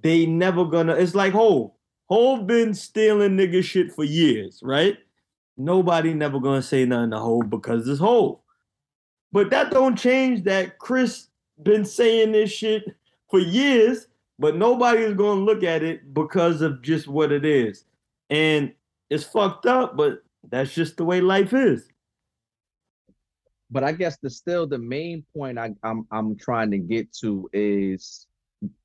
they 0.00 0.26
never 0.26 0.64
gonna. 0.64 0.94
It's 0.94 1.16
like 1.16 1.32
Hov. 1.32 1.72
Hov 2.08 2.46
been 2.46 2.72
stealing 2.72 3.36
nigga 3.36 3.64
shit 3.64 3.90
for 3.92 4.04
years, 4.04 4.60
right? 4.62 4.96
Nobody 5.56 6.14
never 6.14 6.38
gonna 6.38 6.62
say 6.62 6.84
nothing 6.84 7.10
to 7.10 7.18
Hov 7.18 7.50
because 7.50 7.88
it's 7.88 7.98
Hov. 7.98 8.38
But 9.34 9.50
that 9.50 9.72
don't 9.72 9.98
change 9.98 10.44
that 10.44 10.78
Kris 10.78 11.28
been 11.62 11.84
saying 11.86 12.32
this 12.32 12.52
shit 12.52 12.84
for 13.30 13.40
years, 13.40 14.08
but 14.40 14.56
nobody 14.56 15.02
is 15.02 15.14
gonna 15.16 15.42
look 15.42 15.64
at 15.64 15.84
it 15.84 16.14
because 16.14 16.62
of 16.62 16.82
just 16.82 17.08
what 17.08 17.32
it 17.32 17.44
is. 17.44 17.84
And 18.30 18.74
it's 19.10 19.24
fucked 19.24 19.66
up, 19.66 19.96
but 19.96 20.22
that's 20.50 20.74
just 20.74 20.98
the 20.98 21.04
way 21.06 21.20
life 21.22 21.54
is. 21.54 21.88
but 23.70 23.84
I 23.84 23.92
guess 23.92 24.18
the 24.18 24.30
still 24.30 24.66
the 24.66 24.78
main 24.78 25.24
point 25.36 25.58
I, 25.58 25.74
I'm 25.84 26.06
I'm 26.12 26.36
trying 26.36 26.70
to 26.72 26.78
get 26.78 27.12
to 27.22 27.50
is 27.52 28.26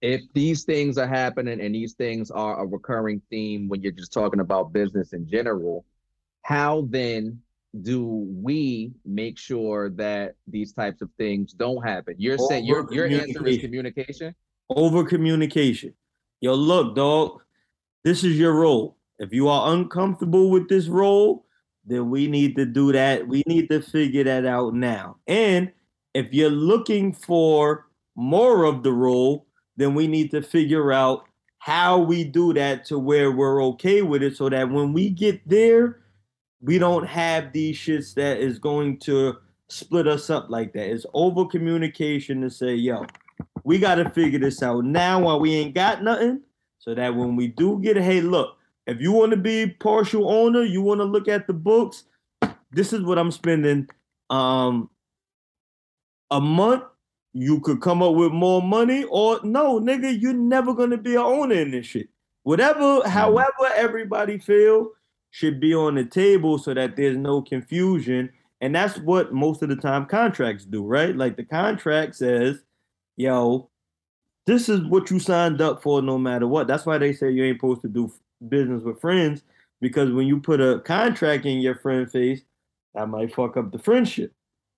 if 0.02 0.22
these 0.34 0.66
things 0.66 0.98
are 1.00 1.08
happening 1.08 1.62
and 1.62 1.76
these 1.76 1.96
things 1.96 2.32
are 2.32 2.62
a 2.64 2.68
recurring 2.68 3.22
theme 3.32 3.70
when 3.70 3.82
you're 3.84 3.94
just 3.94 4.14
talking 4.14 4.42
about 4.42 4.74
business 4.74 5.14
in 5.14 5.28
general, 5.30 5.86
how 6.44 6.88
then 6.90 7.42
do 7.82 8.28
we 8.42 8.92
make 9.06 9.38
sure 9.38 9.90
that 9.92 10.36
these 10.48 10.74
types 10.74 11.02
of 11.02 11.10
things 11.18 11.54
don't 11.54 11.86
happen? 11.86 12.16
You're 12.18 12.38
saying 12.38 12.66
your 12.66 12.92
your 12.92 13.08
answer 13.08 13.46
is 13.48 13.60
communication. 13.60 14.36
over 14.70 15.04
communication. 15.04 15.94
Yo, 16.42 16.54
look, 16.54 16.96
dog, 16.96 17.42
this 18.04 18.24
is 18.24 18.38
your 18.38 18.54
role. 18.54 18.98
If 19.20 19.34
you 19.34 19.50
are 19.50 19.74
uncomfortable 19.74 20.50
with 20.50 20.70
this 20.70 20.88
role, 20.88 21.46
then 21.86 22.10
we 22.10 22.28
need 22.28 22.56
to 22.56 22.66
do 22.66 22.92
that. 22.94 23.28
We 23.28 23.44
need 23.46 23.70
to 23.70 23.82
figure 23.82 24.24
that 24.24 24.46
out 24.46 24.74
now. 24.74 25.18
And 25.28 25.72
if 26.14 26.34
you're 26.34 26.50
looking 26.50 27.14
for 27.14 27.88
more 28.16 28.64
of 28.64 28.84
the 28.84 28.94
role, 28.94 29.48
then 29.76 29.94
we 29.96 30.08
need 30.08 30.32
to 30.32 30.42
figure 30.42 30.92
out 30.92 31.26
how 31.60 32.00
we 32.00 32.24
do 32.24 32.54
that 32.54 32.86
to 32.86 32.98
where 32.98 33.32
we're 33.32 33.64
okay 33.64 34.02
with 34.02 34.24
it 34.24 34.38
so 34.38 34.50
that 34.50 34.70
when 34.70 34.94
we 34.94 35.10
get 35.10 35.48
there, 35.48 36.00
we 36.62 36.78
don't 36.78 37.06
have 37.06 37.54
these 37.54 37.78
shits 37.78 38.14
that 38.16 38.38
is 38.40 38.60
going 38.60 38.98
to 39.00 39.38
split 39.68 40.08
us 40.08 40.30
up 40.30 40.50
like 40.50 40.74
that. 40.74 40.90
It's 40.90 41.06
over 41.14 41.46
communication 41.46 42.42
to 42.42 42.50
say, 42.50 42.76
yo, 42.76 43.06
we 43.64 43.80
got 43.80 43.96
to 43.96 44.10
figure 44.10 44.40
this 44.40 44.62
out 44.62 44.84
now 44.84 45.22
while 45.22 45.40
we 45.40 45.56
ain't 45.56 45.76
got 45.76 46.04
nothing 46.04 46.42
so 46.80 46.96
that 46.96 47.16
when 47.16 47.36
we 47.36 47.48
do 47.48 47.80
get 47.82 47.98
it, 47.98 48.04
hey, 48.04 48.22
look, 48.22 48.58
if 48.88 49.00
you 49.00 49.12
want 49.12 49.32
to 49.32 49.38
be 49.38 49.68
partial 49.68 50.30
owner, 50.30 50.64
you 50.64 50.82
want 50.82 51.00
to 51.00 51.06
look 51.06 51.28
at 51.28 51.48
the 51.48 51.54
books, 51.54 52.06
this 52.72 52.94
is 52.94 53.04
what 53.04 53.18
I'm 53.20 53.32
spending 53.32 53.88
um 54.30 54.90
a 56.32 56.40
month. 56.40 56.84
You 57.34 57.60
could 57.60 57.82
come 57.82 58.02
up 58.02 58.16
with 58.16 58.32
more 58.32 58.62
money, 58.62 59.04
or 59.06 59.40
no, 59.44 59.80
nigga, 59.80 60.20
you're 60.20 60.34
never 60.34 60.74
gonna 60.74 60.98
be 60.98 61.14
an 61.14 61.22
owner 61.22 61.56
in 61.56 61.72
this 61.72 61.86
shit. 61.86 62.10
Whatever, 62.44 63.08
however, 63.08 63.70
everybody 63.76 64.40
feel 64.40 64.90
should 65.32 65.60
be 65.60 65.74
on 65.74 65.96
the 65.96 66.06
table 66.06 66.58
so 66.58 66.74
that 66.74 66.96
there's 66.96 67.18
no 67.18 67.42
confusion. 67.42 68.30
And 68.62 68.76
that's 68.76 68.98
what 69.00 69.34
most 69.34 69.62
of 69.62 69.70
the 69.70 69.76
time 69.76 70.06
contracts 70.06 70.66
do, 70.66 70.86
right? 70.86 71.16
Like 71.16 71.38
the 71.38 71.46
contract 71.46 72.16
says, 72.16 72.62
yo, 73.16 73.70
this 74.46 74.68
is 74.68 74.84
what 74.86 75.12
you 75.12 75.20
signed 75.20 75.62
up 75.62 75.82
for 75.82 76.02
no 76.02 76.18
matter 76.18 76.48
what. 76.48 76.68
That's 76.68 76.86
why 76.86 76.98
they 76.98 77.14
say 77.14 77.32
you 77.32 77.44
ain't 77.44 77.58
supposed 77.58 77.82
to 77.84 77.88
do 77.88 78.12
business 78.48 78.84
with 78.84 79.00
friends 79.00 79.44
because 79.82 80.12
when 80.12 80.28
you 80.28 80.40
put 80.40 80.62
a 80.62 80.80
contract 80.80 81.46
in 81.46 81.60
your 81.60 81.76
friend 81.76 82.12
face, 82.12 82.42
that 82.96 83.08
might 83.08 83.34
fuck 83.34 83.58
up 83.58 83.72
the 83.72 83.80
friendship. 83.80 84.34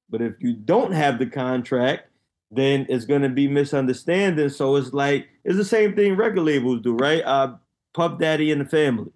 But 0.10 0.22
if 0.22 0.34
you 0.40 0.54
don't 0.54 0.92
have 0.92 1.18
the 1.18 1.26
contract, 1.26 2.10
then 2.52 2.86
it's 2.90 3.06
gonna 3.06 3.30
be 3.30 3.48
misunderstanding. 3.48 4.50
So 4.50 4.76
it's 4.76 4.94
like 4.94 5.30
it's 5.46 5.56
the 5.56 5.66
same 5.66 5.96
thing 5.96 6.18
record 6.18 6.44
labels 6.44 6.82
do, 6.82 6.94
right? 6.96 7.24
Uh 7.24 7.56
Puff 7.94 8.20
Daddy 8.20 8.52
and 8.52 8.62
the 8.62 8.66
Family, 8.66 9.12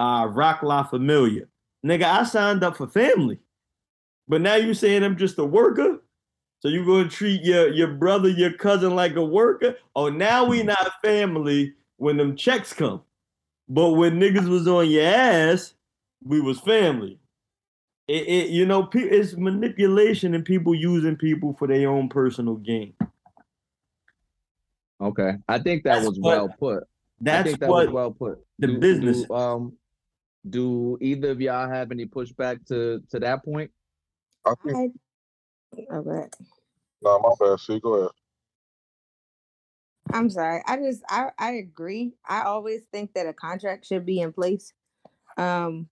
uh 0.00 0.26
Roc 0.26 0.62
La 0.62 0.82
Familia. 0.84 1.44
Nigga, 1.84 2.04
I 2.04 2.24
signed 2.24 2.64
up 2.64 2.76
for 2.76 2.88
family. 2.88 3.38
But 4.28 4.40
now 4.40 4.54
you 4.54 4.74
saying 4.74 5.02
I'm 5.02 5.16
just 5.16 5.38
a 5.38 5.44
worker? 5.44 6.02
So 6.60 6.68
you 6.68 6.84
gonna 6.86 7.08
treat 7.08 7.42
your 7.42 7.68
your 7.72 7.88
brother, 7.88 8.28
your 8.28 8.52
cousin 8.52 8.94
like 8.94 9.16
a 9.16 9.24
worker? 9.24 9.76
Oh, 9.96 10.08
now 10.08 10.44
we 10.44 10.62
not 10.62 10.92
family 11.02 11.74
when 11.96 12.16
them 12.16 12.36
checks 12.36 12.72
come. 12.72 13.02
But 13.68 13.90
when 13.90 14.18
niggas 14.20 14.48
was 14.48 14.66
on 14.68 14.88
your 14.90 15.04
ass, 15.04 15.74
we 16.24 16.40
was 16.40 16.60
family. 16.60 17.18
It, 18.08 18.26
it 18.28 18.48
you 18.50 18.66
know, 18.66 18.88
it's 18.92 19.36
manipulation 19.36 20.34
and 20.34 20.44
people 20.44 20.74
using 20.74 21.16
people 21.16 21.54
for 21.58 21.66
their 21.68 21.88
own 21.88 22.08
personal 22.08 22.56
gain. 22.56 22.94
Okay, 25.00 25.32
I 25.48 25.58
think 25.58 25.84
that 25.84 25.96
That's 25.96 26.08
was 26.08 26.18
what- 26.20 26.36
well 26.36 26.54
put. 26.58 26.82
I 26.82 26.86
That's 27.22 27.48
think 27.48 27.60
that 27.60 27.68
what 27.70 27.86
was 27.86 27.94
well 27.94 28.10
put. 28.12 28.38
the 28.58 28.66
Do- 28.68 28.78
business. 28.78 29.24
Do, 29.24 29.34
um, 29.34 29.72
do 30.48 30.96
either 31.00 31.30
of 31.30 31.40
y'all 31.40 31.68
have 31.68 31.90
any 31.90 32.06
pushback 32.06 32.66
to 32.66 33.02
to 33.10 33.20
that 33.20 33.44
point? 33.44 33.70
I 34.46 34.54
think. 34.64 34.94
I, 35.74 35.94
okay. 35.94 36.28
Nah, 37.02 37.18
my 37.18 37.30
bad. 37.38 37.60
See, 37.60 37.80
go 37.80 37.94
ahead. 37.94 38.10
I'm 40.12 40.30
sorry. 40.30 40.62
I 40.66 40.76
just 40.76 41.02
I 41.08 41.30
I 41.38 41.52
agree. 41.52 42.14
I 42.28 42.42
always 42.42 42.82
think 42.92 43.12
that 43.14 43.26
a 43.26 43.32
contract 43.32 43.86
should 43.86 44.06
be 44.06 44.20
in 44.20 44.32
place. 44.32 44.72
Um 45.36 45.88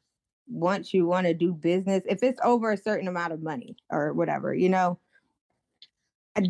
once 0.49 0.94
you 0.94 1.07
want 1.07 1.26
to 1.26 1.34
do 1.34 1.53
business, 1.53 2.03
if 2.09 2.22
it's 2.22 2.40
over 2.42 2.72
a 2.72 2.76
certain 2.76 3.07
amount 3.07 3.34
of 3.34 3.42
money 3.42 3.76
or 3.90 4.12
whatever, 4.12 4.55
you 4.55 4.68
know. 4.68 4.99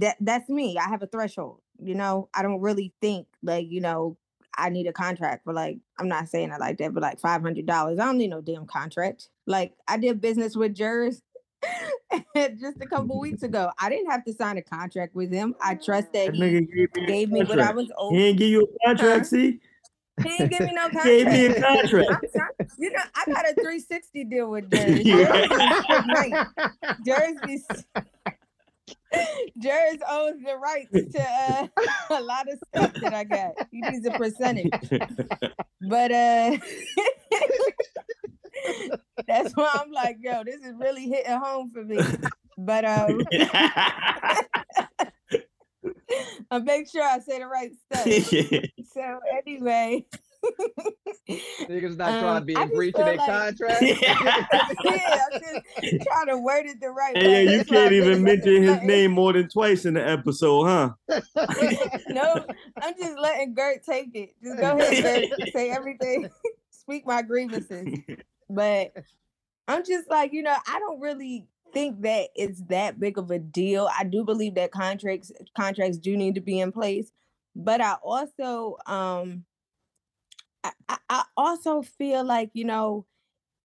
That 0.00 0.16
that's 0.20 0.50
me. 0.50 0.76
I 0.78 0.88
have 0.88 1.02
a 1.02 1.06
threshold. 1.06 1.62
You 1.82 1.94
know, 1.94 2.28
I 2.34 2.42
don't 2.42 2.60
really 2.60 2.92
think 3.00 3.26
like, 3.42 3.66
you 3.70 3.80
know, 3.80 4.18
I 4.56 4.70
need 4.70 4.86
a 4.86 4.92
contract 4.92 5.44
for 5.44 5.52
like, 5.52 5.78
I'm 5.98 6.08
not 6.08 6.28
saying 6.28 6.50
it 6.50 6.60
like 6.60 6.78
that, 6.78 6.94
but 6.94 7.02
like 7.02 7.20
five 7.20 7.42
hundred 7.42 7.66
dollars. 7.66 7.98
I 7.98 8.06
don't 8.06 8.18
need 8.18 8.30
no 8.30 8.40
damn 8.40 8.66
contract. 8.66 9.28
Like 9.46 9.74
I 9.86 9.96
did 9.98 10.20
business 10.20 10.56
with 10.56 10.74
Jerz 10.74 11.20
just 12.36 12.80
a 12.80 12.86
couple 12.86 13.18
weeks 13.20 13.42
ago. 13.42 13.70
I 13.78 13.88
didn't 13.90 14.10
have 14.10 14.24
to 14.24 14.32
sign 14.32 14.58
a 14.58 14.62
contract 14.62 15.14
with 15.14 15.32
him. 15.32 15.54
I 15.62 15.74
trust 15.74 16.12
that 16.12 16.26
That 16.26 16.34
he 16.34 16.60
gave 16.60 16.68
me, 16.70 17.06
gave 17.06 17.30
me 17.30 17.42
what 17.44 17.60
I 17.60 17.72
was 17.72 17.90
owed. 17.96 18.16
He 18.16 18.24
ain't 18.26 18.38
give 18.38 18.48
you 18.48 18.62
a 18.62 18.86
contract, 18.88 19.20
Huh? 19.20 19.24
see? 19.24 19.60
He 20.22 20.28
didn't 20.30 20.50
give 20.50 20.64
me 20.64 20.72
no 20.72 20.82
contract. 20.90 21.06
Gave 21.06 21.26
me 21.28 21.46
a 21.46 21.60
contract. 21.60 22.24
You 22.78 22.90
know, 22.90 23.02
I 23.14 23.24
got 23.32 23.44
a 23.44 23.54
360 23.54 24.24
deal 24.24 24.50
with 24.50 24.68
Jerz. 24.70 25.04
Yeah. 25.04 25.46
Jerz 29.58 29.94
is 29.94 29.98
great. 29.98 29.98
Jerz, 29.98 29.98
Jerz 30.00 30.00
owns 30.10 30.44
the 30.44 30.56
rights 30.56 30.90
to 31.14 31.22
uh, 31.22 31.68
a 32.10 32.22
lot 32.22 32.46
of 32.50 32.58
stuff 32.74 32.92
that 33.02 33.14
I 33.14 33.24
got. 33.24 33.52
He 33.70 33.80
needs 33.80 34.06
a 34.06 34.12
percentage. 34.12 34.70
But 35.80 36.10
uh 36.10 36.58
that's 39.28 39.52
why 39.54 39.70
I'm 39.74 39.92
like, 39.92 40.16
yo, 40.20 40.42
this 40.44 40.60
is 40.60 40.74
really 40.78 41.08
hitting 41.08 41.38
home 41.38 41.70
for 41.72 41.84
me. 41.84 41.98
But 42.58 42.84
um 42.84 43.20
I 46.50 46.58
make 46.60 46.90
sure 46.90 47.04
I 47.04 47.20
say 47.20 47.38
the 47.38 47.46
right 47.46 47.70
stuff. 47.92 48.06
So 48.92 49.20
anyway. 49.38 50.04
Niggas 51.28 51.96
not 51.96 52.08
trying 52.20 52.24
Um, 52.24 52.40
to 52.40 52.44
be 52.44 52.56
I 52.56 52.62
in 52.62 52.68
breach 52.70 52.94
of 52.94 53.04
their 53.04 53.16
like- 53.16 53.26
contract. 53.26 53.82
yeah, 53.82 53.94
I'm 54.22 55.40
just 55.40 56.06
trying 56.06 56.26
to 56.28 56.38
word 56.38 56.66
it 56.66 56.80
the 56.80 56.90
right 56.90 57.16
Hey, 57.16 57.26
way. 57.26 57.44
yeah, 57.44 57.50
you 57.50 57.56
That's 57.58 57.70
can't 57.70 57.92
even 57.92 58.22
mention 58.22 58.62
his 58.62 58.70
letting- 58.70 58.86
name 58.88 59.12
more 59.12 59.32
than 59.32 59.48
twice 59.48 59.84
in 59.84 59.94
the 59.94 60.06
episode, 60.08 60.64
huh? 60.64 60.90
no, 62.08 62.44
I'm 62.80 62.94
just 62.98 63.18
letting 63.18 63.54
Gert 63.54 63.82
take 63.84 64.14
it. 64.14 64.30
Just 64.42 64.58
go 64.58 64.78
ahead, 64.78 65.30
Gert. 65.30 65.48
Say 65.52 65.70
everything. 65.70 66.28
Speak 66.70 67.06
my 67.06 67.22
grievances. 67.22 67.98
But 68.48 68.92
I'm 69.66 69.84
just 69.84 70.08
like, 70.08 70.32
you 70.32 70.42
know, 70.42 70.56
I 70.66 70.78
don't 70.78 71.00
really 71.00 71.46
think 71.74 72.00
that 72.02 72.28
it's 72.34 72.62
that 72.68 72.98
big 72.98 73.18
of 73.18 73.30
a 73.30 73.38
deal. 73.38 73.90
I 73.96 74.04
do 74.04 74.24
believe 74.24 74.54
that 74.54 74.72
contracts 74.72 75.30
contracts 75.54 75.98
do 75.98 76.16
need 76.16 76.36
to 76.36 76.40
be 76.40 76.60
in 76.60 76.72
place, 76.72 77.12
but 77.54 77.82
I 77.82 77.96
also 78.02 78.78
um 78.86 79.44
I, 80.64 80.72
I- 80.88 80.98
I 81.10 81.24
also 81.36 81.82
feel 81.82 82.24
like, 82.24 82.50
you 82.52 82.64
know, 82.64 83.06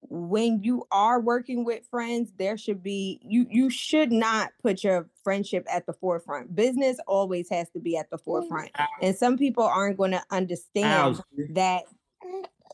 when 0.10 0.62
you 0.64 0.86
are 0.92 1.20
working 1.20 1.64
with 1.66 1.86
friends, 1.90 2.32
there 2.38 2.58
should 2.58 2.84
be 2.84 3.20
you 3.24 3.46
you 3.50 3.70
should 3.70 4.12
not 4.12 4.52
put 4.62 4.84
your 4.84 5.10
friendship 5.24 5.66
at 5.70 5.86
the 5.86 5.94
forefront. 5.94 6.54
Business 6.56 6.98
always 7.08 7.50
has 7.50 7.70
to 7.72 7.80
be 7.80 7.96
at 7.98 8.10
the 8.10 8.18
forefront. 8.18 8.70
And 9.02 9.16
some 9.16 9.38
people 9.38 9.64
aren't 9.64 9.98
going 9.98 10.12
to 10.12 10.22
understand 10.30 11.18
Ow. 11.20 11.24
that 11.52 11.84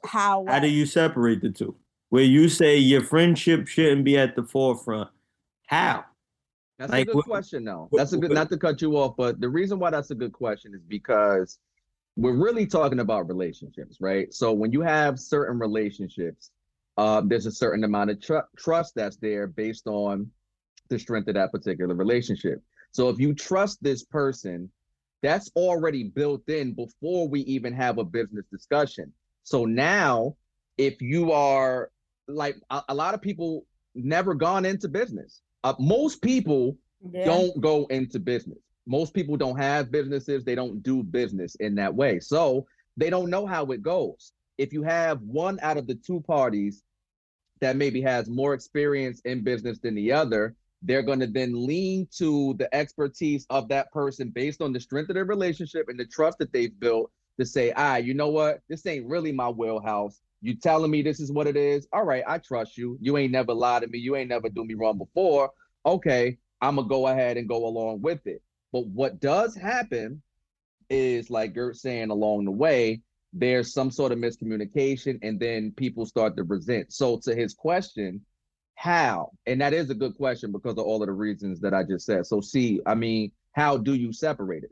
How? 0.06 0.46
How 0.48 0.60
do 0.60 0.68
uh 0.68 0.70
you 0.72 0.86
separate 0.88 1.42
the 1.42 1.50
two? 1.52 1.76
Where 2.10 2.24
you 2.24 2.50
say 2.50 2.78
your 2.78 3.04
friendship 3.04 3.68
shouldn't 3.68 4.06
be 4.06 4.18
at 4.18 4.36
the 4.36 4.44
forefront. 4.44 5.10
How? 5.68 6.06
That's 6.80 6.92
Like, 6.92 7.04
a 7.04 7.06
good 7.08 7.16
what- 7.18 7.26
question, 7.26 7.64
though. 7.66 7.88
what- 7.92 8.00
That's 8.00 8.14
a 8.14 8.18
good. 8.18 8.30
what- 8.32 8.36
Not 8.36 8.50
to 8.50 8.58
cut 8.58 8.82
you 8.82 8.98
off, 8.98 9.16
but 9.18 9.40
the 9.40 9.50
reason 9.50 9.78
why 9.78 9.92
that's 9.92 10.10
a 10.10 10.16
good 10.16 10.34
question 10.34 10.74
is 10.74 10.82
because 10.88 11.60
we're 12.16 12.36
really 12.36 12.66
talking 12.66 13.00
about 13.00 13.28
relationships, 13.28 13.98
right? 14.00 14.34
So 14.34 14.52
when 14.54 14.72
you 14.72 14.82
have 14.82 15.20
certain 15.20 15.60
relationships, 15.60 16.52
um, 16.98 17.30
there's 17.30 17.46
a 17.46 17.52
certain 17.52 17.84
amount 17.84 18.10
of 18.10 18.22
tr- 18.22 18.50
trust 18.58 18.94
that's 18.96 19.18
there 19.18 19.48
based 19.48 19.88
on 19.88 20.30
the 20.90 21.00
strength 21.00 21.28
of 21.30 21.36
that 21.36 21.52
particular 21.52 21.96
relationship. 21.96 22.62
So 22.92 23.10
if 23.10 23.20
you 23.20 23.34
trust 23.34 23.82
this 23.82 24.04
person, 24.04 24.70
that's 25.22 25.52
already 25.56 26.04
built 26.06 26.48
in 26.50 26.74
before 26.74 27.28
we 27.28 27.42
even 27.42 27.74
have 27.74 27.98
a 27.98 28.04
business 28.04 28.46
discussion. 28.52 29.14
So 29.44 29.66
now, 29.66 30.36
if 30.78 31.02
you 31.02 31.32
are 31.32 31.92
like 32.28 32.58
a, 32.70 32.84
a 32.90 32.94
lot 32.94 33.14
of 33.14 33.22
people 33.22 33.66
never 33.96 34.34
gone 34.34 34.66
into 34.66 34.88
business. 34.88 35.42
Uh, 35.64 35.74
most 35.80 36.22
people 36.22 36.78
Yeah. 37.02 37.26
don't 37.26 37.60
go 37.62 37.86
into 37.88 38.20
business. 38.20 38.60
Most 38.90 39.14
people 39.14 39.38
don't 39.38 39.58
have 39.58 39.92
businesses. 39.92 40.44
They 40.44 40.56
don't 40.56 40.82
do 40.82 41.04
business 41.04 41.54
in 41.56 41.76
that 41.76 41.94
way. 41.94 42.20
So 42.20 42.66
they 42.98 43.12
don't 43.12 43.30
know 43.30 43.46
how 43.46 43.66
it 43.68 43.84
goes. 43.84 44.34
If 44.58 44.74
you 44.74 44.82
have 44.82 45.22
one 45.22 45.60
out 45.62 45.78
of 45.78 45.86
the 45.86 45.94
two 45.94 46.22
parties 46.22 46.82
that 47.62 47.76
maybe 47.76 48.02
has 48.02 48.28
more 48.28 48.56
experience 48.56 49.22
in 49.26 49.44
business 49.44 49.78
than 49.78 49.94
the 49.94 50.12
other, 50.12 50.56
they're 50.82 51.04
going 51.04 51.20
to 51.20 51.28
then 51.28 51.68
lean 51.68 52.08
to 52.18 52.56
the 52.56 52.74
expertise 52.74 53.46
of 53.52 53.70
that 53.70 53.92
person 53.92 54.30
based 54.30 54.60
on 54.60 54.74
the 54.74 54.80
strength 54.80 55.10
of 55.10 55.14
their 55.14 55.26
relationship 55.26 55.88
and 55.88 56.00
the 56.00 56.06
trust 56.06 56.40
that 56.40 56.52
they've 56.52 56.78
built 56.80 57.12
to 57.40 57.46
say, 57.46 57.72
ah, 57.76 57.98
you 57.98 58.16
know 58.16 58.30
what? 58.30 58.62
This 58.70 58.88
ain't 58.88 59.06
really 59.06 59.32
my 59.32 59.50
wheelhouse. 59.50 60.20
You 60.42 60.56
telling 60.56 60.90
me 60.90 61.04
this 61.04 61.20
is 61.20 61.32
what 61.32 61.46
it 61.46 61.56
is? 61.56 61.88
All 61.94 62.06
right, 62.06 62.24
I 62.26 62.40
trust 62.40 62.76
you. 62.76 62.98
You 63.00 63.18
ain't 63.18 63.34
never 63.34 63.54
lied 63.54 63.84
to 63.84 63.88
me. 63.88 64.00
You 64.00 64.16
ain't 64.16 64.30
never 64.30 64.50
do 64.50 64.66
me 64.66 64.74
wrong 64.74 64.98
before. 64.98 65.52
Okay, 65.86 66.40
I'm 66.60 66.78
gonna 66.78 66.88
go 66.88 67.08
ahead 67.08 67.38
and 67.38 67.48
go 67.48 67.68
along 67.68 68.02
with 68.02 68.26
it. 68.26 68.42
But 68.72 68.88
what 68.88 69.20
does 69.20 69.56
happen 69.56 70.22
is 70.90 71.30
like 71.30 71.54
Gert 71.54 71.78
saying 71.78 72.10
along 72.10 72.46
the 72.46 72.52
way, 72.52 73.02
there's 73.32 73.74
some 73.74 73.92
sort 73.92 74.12
of 74.12 74.18
miscommunication, 74.18 75.20
and 75.22 75.40
then 75.40 75.72
people 75.76 76.06
start 76.06 76.36
to 76.38 76.44
resent. 76.44 76.92
So 76.92 77.20
to 77.24 77.36
his 77.36 77.54
question, 77.54 78.22
how? 78.76 79.32
And 79.46 79.62
that 79.62 79.74
is 79.74 79.90
a 79.90 79.96
good 79.96 80.16
question 80.16 80.52
because 80.52 80.74
of 80.74 80.86
all 80.86 81.02
of 81.02 81.08
the 81.08 81.14
reasons 81.14 81.60
that 81.62 81.74
I 81.74 81.84
just 81.84 82.06
said. 82.06 82.26
So 82.26 82.42
see, 82.42 82.80
I 82.86 82.96
mean, 82.96 83.32
how 83.52 83.78
do 83.78 83.94
you 83.94 84.14
separate 84.14 84.64
it? 84.64 84.72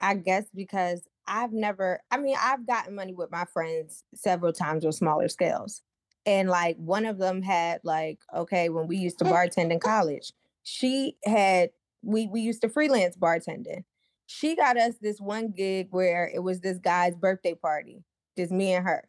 I 0.00 0.14
guess 0.14 0.44
because 0.54 1.02
I've 1.26 1.52
never, 1.52 2.00
I 2.10 2.18
mean, 2.18 2.36
I've 2.40 2.66
gotten 2.66 2.94
money 2.94 3.14
with 3.14 3.30
my 3.30 3.46
friends 3.46 4.04
several 4.14 4.52
times 4.52 4.84
on 4.84 4.92
smaller 4.92 5.28
scales. 5.28 5.82
And 6.24 6.48
like 6.48 6.76
one 6.76 7.06
of 7.06 7.18
them 7.18 7.40
had 7.42 7.80
like, 7.84 8.18
okay, 8.34 8.68
when 8.68 8.86
we 8.86 8.96
used 8.98 9.18
to 9.20 9.24
bartend 9.26 9.72
in 9.72 9.80
college, 9.80 10.32
she 10.62 11.16
had 11.24 11.70
we 12.06 12.26
we 12.28 12.40
used 12.40 12.62
to 12.62 12.68
freelance 12.68 13.16
bartending. 13.16 13.84
She 14.26 14.56
got 14.56 14.76
us 14.76 14.94
this 15.00 15.20
one 15.20 15.50
gig 15.50 15.88
where 15.90 16.30
it 16.32 16.40
was 16.40 16.60
this 16.60 16.78
guy's 16.78 17.14
birthday 17.14 17.54
party, 17.54 18.02
just 18.36 18.52
me 18.52 18.72
and 18.72 18.86
her. 18.86 19.08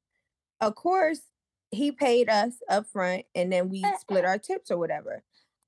Of 0.60 0.76
course, 0.76 1.22
he 1.72 1.92
paid 1.92 2.30
us 2.30 2.56
up 2.70 2.88
front 2.88 3.26
and 3.36 3.52
then 3.52 3.70
we 3.70 3.86
split 4.00 4.26
our 4.26 4.38
tips 4.38 4.72
or 4.72 4.78
whatever. 4.78 5.24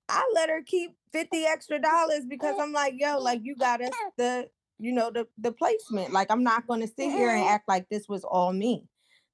I 0.07 0.27
let 0.33 0.49
her 0.49 0.61
keep 0.65 0.95
50 1.13 1.45
extra 1.45 1.79
dollars 1.79 2.25
because 2.27 2.55
I'm 2.59 2.73
like, 2.73 2.95
yo, 2.97 3.19
like 3.21 3.41
you 3.43 3.55
got 3.55 3.81
us 3.81 3.91
the, 4.17 4.49
you 4.79 4.91
know, 4.91 5.11
the 5.11 5.27
the 5.37 5.51
placement. 5.51 6.11
Like 6.11 6.31
I'm 6.31 6.43
not 6.43 6.67
gonna 6.67 6.87
sit 6.87 7.11
here 7.11 7.29
and 7.29 7.47
act 7.47 7.67
like 7.67 7.87
this 7.89 8.07
was 8.09 8.23
all 8.23 8.53
me. 8.53 8.85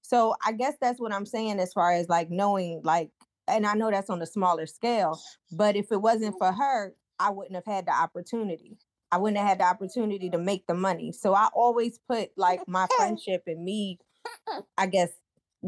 So 0.01 0.35
I 0.45 0.51
guess 0.51 0.75
that's 0.79 0.99
what 0.99 1.13
I'm 1.13 1.25
saying 1.25 1.59
as 1.59 1.73
far 1.73 1.91
as 1.93 2.09
like 2.09 2.29
knowing 2.29 2.81
like 2.83 3.09
and 3.47 3.65
I 3.65 3.75
know 3.75 3.91
that's 3.91 4.09
on 4.09 4.21
a 4.21 4.25
smaller 4.25 4.65
scale, 4.65 5.19
but 5.51 5.75
if 5.75 5.91
it 5.91 6.01
wasn't 6.01 6.35
for 6.39 6.51
her, 6.51 6.93
I 7.19 7.29
wouldn't 7.29 7.55
have 7.55 7.65
had 7.65 7.85
the 7.85 7.93
opportunity. 7.93 8.77
I 9.11 9.17
wouldn't 9.17 9.37
have 9.37 9.47
had 9.47 9.59
the 9.59 9.65
opportunity 9.65 10.29
to 10.29 10.37
make 10.37 10.67
the 10.67 10.73
money. 10.73 11.11
So 11.11 11.33
I 11.33 11.49
always 11.53 11.99
put 12.09 12.31
like 12.35 12.61
my 12.67 12.87
friendship 12.97 13.43
and 13.47 13.63
me, 13.63 13.99
I 14.77 14.87
guess, 14.87 15.09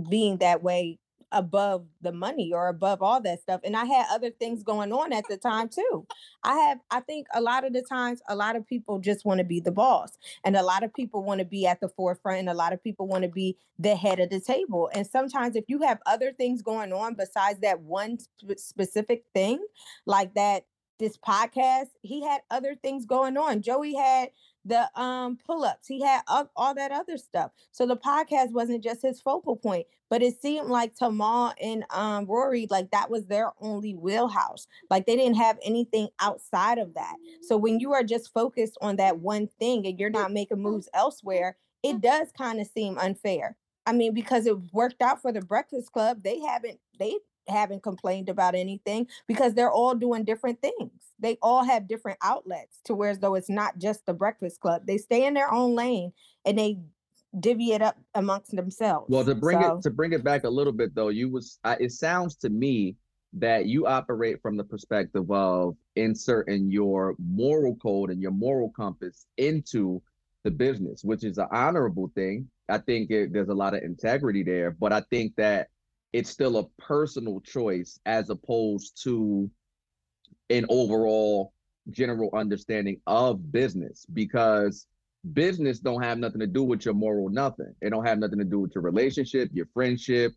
being 0.09 0.37
that 0.37 0.61
way 0.61 0.99
above 1.31 1.85
the 2.01 2.11
money 2.11 2.51
or 2.53 2.67
above 2.67 3.01
all 3.01 3.21
that 3.21 3.41
stuff. 3.41 3.61
And 3.63 3.75
I 3.75 3.85
had 3.85 4.05
other 4.11 4.29
things 4.29 4.63
going 4.63 4.93
on 4.93 5.11
at 5.11 5.27
the 5.27 5.37
time 5.37 5.69
too. 5.69 6.07
I 6.43 6.55
have, 6.55 6.79
I 6.89 7.01
think 7.01 7.27
a 7.33 7.41
lot 7.41 7.65
of 7.65 7.73
the 7.73 7.81
times, 7.81 8.21
a 8.29 8.35
lot 8.35 8.55
of 8.55 8.65
people 8.65 8.99
just 8.99 9.25
want 9.25 9.39
to 9.39 9.43
be 9.43 9.59
the 9.59 9.71
boss. 9.71 10.17
And 10.45 10.55
a 10.55 10.63
lot 10.63 10.83
of 10.83 10.93
people 10.93 11.23
want 11.23 11.39
to 11.39 11.45
be 11.45 11.65
at 11.67 11.81
the 11.81 11.89
forefront. 11.89 12.39
And 12.39 12.49
a 12.49 12.53
lot 12.53 12.73
of 12.73 12.83
people 12.83 13.07
want 13.07 13.23
to 13.23 13.29
be 13.29 13.57
the 13.77 13.95
head 13.95 14.19
of 14.19 14.29
the 14.29 14.39
table. 14.39 14.89
And 14.93 15.05
sometimes 15.05 15.55
if 15.55 15.65
you 15.67 15.81
have 15.81 15.99
other 16.05 16.31
things 16.31 16.61
going 16.61 16.93
on 16.93 17.15
besides 17.15 17.59
that 17.59 17.81
one 17.81 18.19
sp- 18.19 18.57
specific 18.57 19.25
thing, 19.33 19.59
like 20.05 20.33
that 20.35 20.65
this 20.99 21.17
podcast, 21.17 21.89
he 22.01 22.23
had 22.23 22.41
other 22.51 22.75
things 22.75 23.05
going 23.05 23.37
on. 23.37 23.61
Joey 23.61 23.95
had 23.95 24.29
the 24.65 24.89
um 24.99 25.37
pull-ups, 25.45 25.87
he 25.87 26.01
had 26.01 26.21
all, 26.27 26.49
all 26.55 26.73
that 26.75 26.91
other 26.91 27.17
stuff. 27.17 27.51
So 27.71 27.85
the 27.85 27.95
podcast 27.95 28.51
wasn't 28.51 28.83
just 28.83 29.01
his 29.01 29.21
focal 29.21 29.55
point, 29.55 29.87
but 30.09 30.21
it 30.21 30.41
seemed 30.41 30.67
like 30.67 30.95
Tamal 30.95 31.53
and 31.61 31.85
um 31.89 32.25
Rory, 32.25 32.67
like 32.69 32.91
that 32.91 33.09
was 33.09 33.25
their 33.25 33.53
only 33.61 33.95
wheelhouse. 33.95 34.67
Like 34.89 35.05
they 35.05 35.15
didn't 35.15 35.37
have 35.37 35.57
anything 35.63 36.09
outside 36.19 36.79
of 36.79 36.93
that. 36.95 37.15
So 37.41 37.55
when 37.55 37.79
you 37.79 37.93
are 37.93 38.03
just 38.03 38.33
focused 38.33 38.77
on 38.81 38.97
that 38.97 39.19
one 39.19 39.47
thing 39.59 39.87
and 39.87 39.97
you're 39.99 40.09
not 40.09 40.33
making 40.33 40.61
moves 40.61 40.89
elsewhere, 40.93 41.55
it 41.83 42.01
does 42.01 42.27
kind 42.37 42.59
of 42.59 42.67
seem 42.67 42.97
unfair. 42.97 43.55
I 43.85 43.93
mean, 43.93 44.13
because 44.13 44.45
it 44.45 44.57
worked 44.73 45.01
out 45.01 45.21
for 45.21 45.31
the 45.31 45.41
Breakfast 45.41 45.93
Club, 45.93 46.21
they 46.23 46.41
haven't 46.41 46.79
they 46.99 47.15
haven't 47.49 47.83
complained 47.83 48.29
about 48.29 48.55
anything 48.55 49.07
because 49.27 49.53
they're 49.53 49.71
all 49.71 49.95
doing 49.95 50.23
different 50.23 50.61
things. 50.61 50.91
They 51.19 51.37
all 51.41 51.63
have 51.63 51.87
different 51.87 52.19
outlets 52.21 52.79
to 52.85 52.95
where 52.95 53.09
as 53.09 53.19
though 53.19 53.35
it's 53.35 53.49
not 53.49 53.77
just 53.77 54.05
the 54.05 54.13
Breakfast 54.13 54.59
Club. 54.59 54.83
They 54.85 54.97
stay 54.97 55.25
in 55.25 55.33
their 55.33 55.51
own 55.51 55.75
lane 55.75 56.13
and 56.45 56.57
they 56.57 56.79
divvy 57.39 57.73
it 57.73 57.81
up 57.81 57.97
amongst 58.15 58.55
themselves. 58.55 59.07
Well, 59.09 59.25
to 59.25 59.35
bring 59.35 59.61
So- 59.61 59.77
it 59.77 59.83
to 59.83 59.89
bring 59.91 60.13
it 60.13 60.23
back 60.23 60.43
a 60.43 60.49
little 60.49 60.73
bit 60.73 60.93
though, 60.95 61.09
you 61.09 61.29
was 61.29 61.59
I, 61.63 61.75
it 61.79 61.91
sounds 61.91 62.35
to 62.37 62.49
me 62.49 62.95
that 63.33 63.65
you 63.65 63.85
operate 63.85 64.41
from 64.41 64.57
the 64.57 64.63
perspective 64.63 65.29
of 65.29 65.75
inserting 65.95 66.71
your 66.71 67.15
moral 67.19 67.75
code 67.75 68.09
and 68.09 68.21
your 68.21 68.31
moral 68.31 68.69
compass 68.69 69.27
into 69.37 70.01
the 70.43 70.51
business, 70.51 71.03
which 71.03 71.23
is 71.23 71.37
an 71.37 71.47
honorable 71.51 72.09
thing. 72.15 72.49
I 72.69 72.77
think 72.77 73.11
it, 73.11 73.33
there's 73.33 73.49
a 73.49 73.53
lot 73.53 73.73
of 73.73 73.83
integrity 73.83 74.43
there, 74.43 74.71
but 74.71 74.93
I 74.93 75.01
think 75.09 75.35
that 75.35 75.67
it's 76.13 76.29
still 76.29 76.57
a 76.57 76.65
personal 76.81 77.39
choice 77.41 77.99
as 78.05 78.29
opposed 78.29 79.01
to 79.03 79.49
an 80.49 80.65
overall 80.69 81.53
general 81.89 82.29
understanding 82.33 82.99
of 83.07 83.51
business 83.51 84.05
because 84.13 84.87
business 85.33 85.79
don't 85.79 86.01
have 86.03 86.17
nothing 86.17 86.39
to 86.39 86.47
do 86.47 86.63
with 86.63 86.85
your 86.85 86.93
moral 86.93 87.29
nothing. 87.29 87.73
It 87.81 87.89
don't 87.89 88.05
have 88.05 88.19
nothing 88.19 88.39
to 88.39 88.45
do 88.45 88.59
with 88.59 88.73
your 88.75 88.83
relationship, 88.83 89.49
your 89.53 89.67
friendship, 89.73 90.33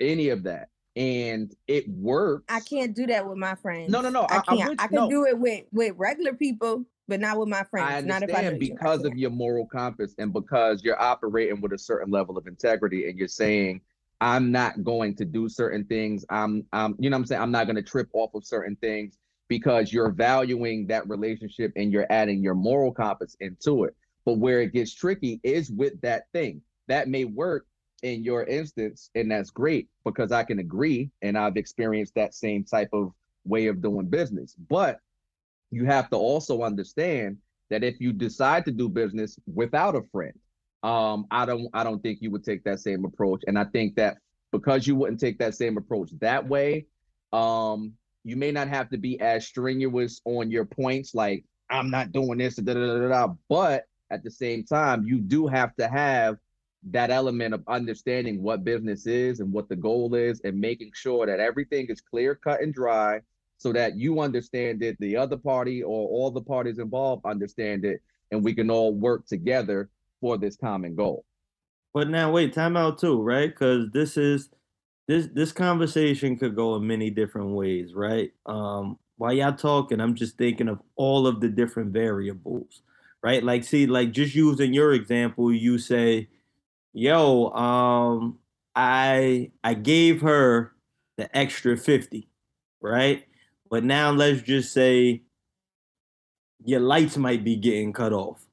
any 0.00 0.28
of 0.28 0.42
that. 0.44 0.68
And 0.94 1.50
it 1.66 1.88
works. 1.88 2.44
I 2.50 2.60
can't 2.60 2.94
do 2.94 3.06
that 3.06 3.26
with 3.26 3.38
my 3.38 3.54
friends. 3.54 3.90
No, 3.90 4.02
no, 4.02 4.10
no, 4.10 4.22
I 4.28 4.38
I- 4.38 4.40
can't. 4.56 4.70
with 4.70 4.80
I 4.80 4.86
can 4.88 4.96
No. 4.96 5.08
do 5.08 5.24
it 5.24 5.38
with 5.38 5.64
with 5.72 5.94
regular 5.96 6.34
people, 6.34 6.84
but 7.08 7.18
not 7.18 7.38
with 7.38 7.48
my 7.48 7.64
friends. 7.64 7.90
I 7.90 8.00
not 8.02 8.22
if 8.22 8.30
I 8.34 8.44
understand 8.46 8.62
you. 8.62 8.74
I 8.74 8.74
because 8.74 9.04
of 9.06 9.16
your 9.16 9.30
moral 9.30 9.66
compass 9.66 10.14
and 10.18 10.34
because 10.34 10.84
you're 10.84 11.00
operating 11.00 11.62
with 11.62 11.72
a 11.72 11.78
certain 11.78 12.10
level 12.10 12.36
of 12.36 12.46
integrity 12.46 13.08
and 13.08 13.18
you're 13.18 13.28
saying, 13.28 13.80
I'm 14.22 14.52
not 14.52 14.84
going 14.84 15.16
to 15.16 15.24
do 15.24 15.48
certain 15.48 15.84
things. 15.84 16.24
I'm 16.30 16.64
I'm 16.72 16.94
you 17.00 17.10
know 17.10 17.16
what 17.16 17.22
I'm 17.22 17.26
saying? 17.26 17.42
I'm 17.42 17.50
not 17.50 17.66
gonna 17.66 17.82
trip 17.82 18.08
off 18.12 18.34
of 18.34 18.46
certain 18.46 18.76
things 18.76 19.18
because 19.48 19.92
you're 19.92 20.12
valuing 20.12 20.86
that 20.86 21.08
relationship 21.08 21.72
and 21.74 21.92
you're 21.92 22.06
adding 22.08 22.40
your 22.40 22.54
moral 22.54 22.92
compass 22.92 23.36
into 23.40 23.82
it. 23.82 23.96
But 24.24 24.38
where 24.38 24.62
it 24.62 24.72
gets 24.72 24.94
tricky 24.94 25.40
is 25.42 25.72
with 25.72 26.00
that 26.02 26.26
thing. 26.32 26.62
That 26.86 27.08
may 27.08 27.24
work 27.24 27.66
in 28.04 28.22
your 28.22 28.44
instance, 28.44 29.10
and 29.16 29.28
that's 29.28 29.50
great 29.50 29.88
because 30.04 30.30
I 30.30 30.44
can 30.44 30.60
agree 30.60 31.10
and 31.20 31.36
I've 31.36 31.56
experienced 31.56 32.14
that 32.14 32.32
same 32.32 32.62
type 32.62 32.90
of 32.92 33.12
way 33.44 33.66
of 33.66 33.82
doing 33.82 34.06
business. 34.06 34.54
But 34.70 35.00
you 35.72 35.84
have 35.86 36.08
to 36.10 36.16
also 36.16 36.62
understand 36.62 37.38
that 37.70 37.82
if 37.82 38.00
you 38.00 38.12
decide 38.12 38.66
to 38.66 38.70
do 38.70 38.88
business 38.88 39.36
without 39.52 39.96
a 39.96 40.02
friend, 40.12 40.38
um, 40.82 41.26
I 41.30 41.46
don't 41.46 41.68
I 41.72 41.84
don't 41.84 42.02
think 42.02 42.18
you 42.20 42.30
would 42.30 42.44
take 42.44 42.64
that 42.64 42.80
same 42.80 43.04
approach. 43.04 43.42
And 43.46 43.58
I 43.58 43.64
think 43.64 43.96
that 43.96 44.18
because 44.50 44.86
you 44.86 44.96
wouldn't 44.96 45.20
take 45.20 45.38
that 45.38 45.54
same 45.54 45.76
approach 45.76 46.10
that 46.20 46.46
way, 46.46 46.86
um, 47.32 47.94
you 48.24 48.36
may 48.36 48.52
not 48.52 48.68
have 48.68 48.90
to 48.90 48.98
be 48.98 49.20
as 49.20 49.46
strenuous 49.46 50.20
on 50.24 50.50
your 50.50 50.64
points, 50.64 51.14
like 51.14 51.44
I'm 51.70 51.90
not 51.90 52.12
doing 52.12 52.38
this, 52.38 52.56
da, 52.56 52.74
da, 52.74 52.98
da, 52.98 53.08
da, 53.08 53.34
but 53.48 53.84
at 54.10 54.22
the 54.22 54.30
same 54.30 54.64
time, 54.64 55.04
you 55.04 55.18
do 55.18 55.46
have 55.46 55.74
to 55.76 55.88
have 55.88 56.36
that 56.90 57.10
element 57.10 57.54
of 57.54 57.62
understanding 57.68 58.42
what 58.42 58.64
business 58.64 59.06
is 59.06 59.40
and 59.40 59.52
what 59.52 59.68
the 59.68 59.76
goal 59.76 60.14
is 60.14 60.40
and 60.44 60.60
making 60.60 60.90
sure 60.94 61.26
that 61.26 61.40
everything 61.40 61.86
is 61.86 62.00
clear 62.00 62.34
cut 62.34 62.60
and 62.60 62.74
dry 62.74 63.20
so 63.56 63.72
that 63.72 63.96
you 63.96 64.20
understand 64.20 64.82
it 64.82 64.98
the 64.98 65.16
other 65.16 65.36
party 65.36 65.82
or 65.82 66.08
all 66.08 66.30
the 66.30 66.40
parties 66.40 66.80
involved 66.80 67.24
understand 67.24 67.84
it 67.84 68.02
and 68.32 68.42
we 68.42 68.52
can 68.52 68.68
all 68.68 68.92
work 68.92 69.24
together 69.26 69.88
for 70.22 70.38
this 70.38 70.56
common 70.56 70.96
goal 70.96 71.26
But 71.94 72.08
now 72.10 72.32
wait, 72.32 72.52
time 72.54 72.76
out 72.76 72.98
too, 72.98 73.20
right? 73.22 73.50
Because 73.50 73.90
this 73.92 74.16
is 74.16 74.50
this 75.08 75.28
this 75.34 75.52
conversation 75.52 76.38
could 76.38 76.56
go 76.56 76.76
in 76.76 76.86
many 76.86 77.10
different 77.10 77.50
ways, 77.50 77.94
right? 77.94 78.32
Um, 78.46 78.98
while 79.18 79.32
y'all 79.34 79.52
talking, 79.54 80.00
I'm 80.00 80.14
just 80.14 80.38
thinking 80.38 80.68
of 80.68 80.80
all 80.96 81.26
of 81.26 81.40
the 81.40 81.48
different 81.48 81.92
variables, 81.92 82.82
right? 83.22 83.42
Like, 83.44 83.64
see, 83.64 83.86
like 83.86 84.12
just 84.12 84.34
using 84.34 84.74
your 84.74 84.92
example, 84.94 85.52
you 85.52 85.78
say, 85.78 86.28
"Yo, 86.92 87.50
um, 87.52 88.38
I 88.74 89.50
I 89.64 89.74
gave 89.74 90.22
her 90.22 90.72
the 91.16 91.34
extra 91.36 91.76
50, 91.76 92.28
right? 92.80 93.24
But 93.70 93.84
now 93.84 94.10
let's 94.12 94.42
just 94.42 94.72
say 94.72 95.22
your 96.64 96.80
lights 96.80 97.16
might 97.16 97.44
be 97.44 97.56
getting 97.56 97.92
cut 97.92 98.12
off. 98.12 98.46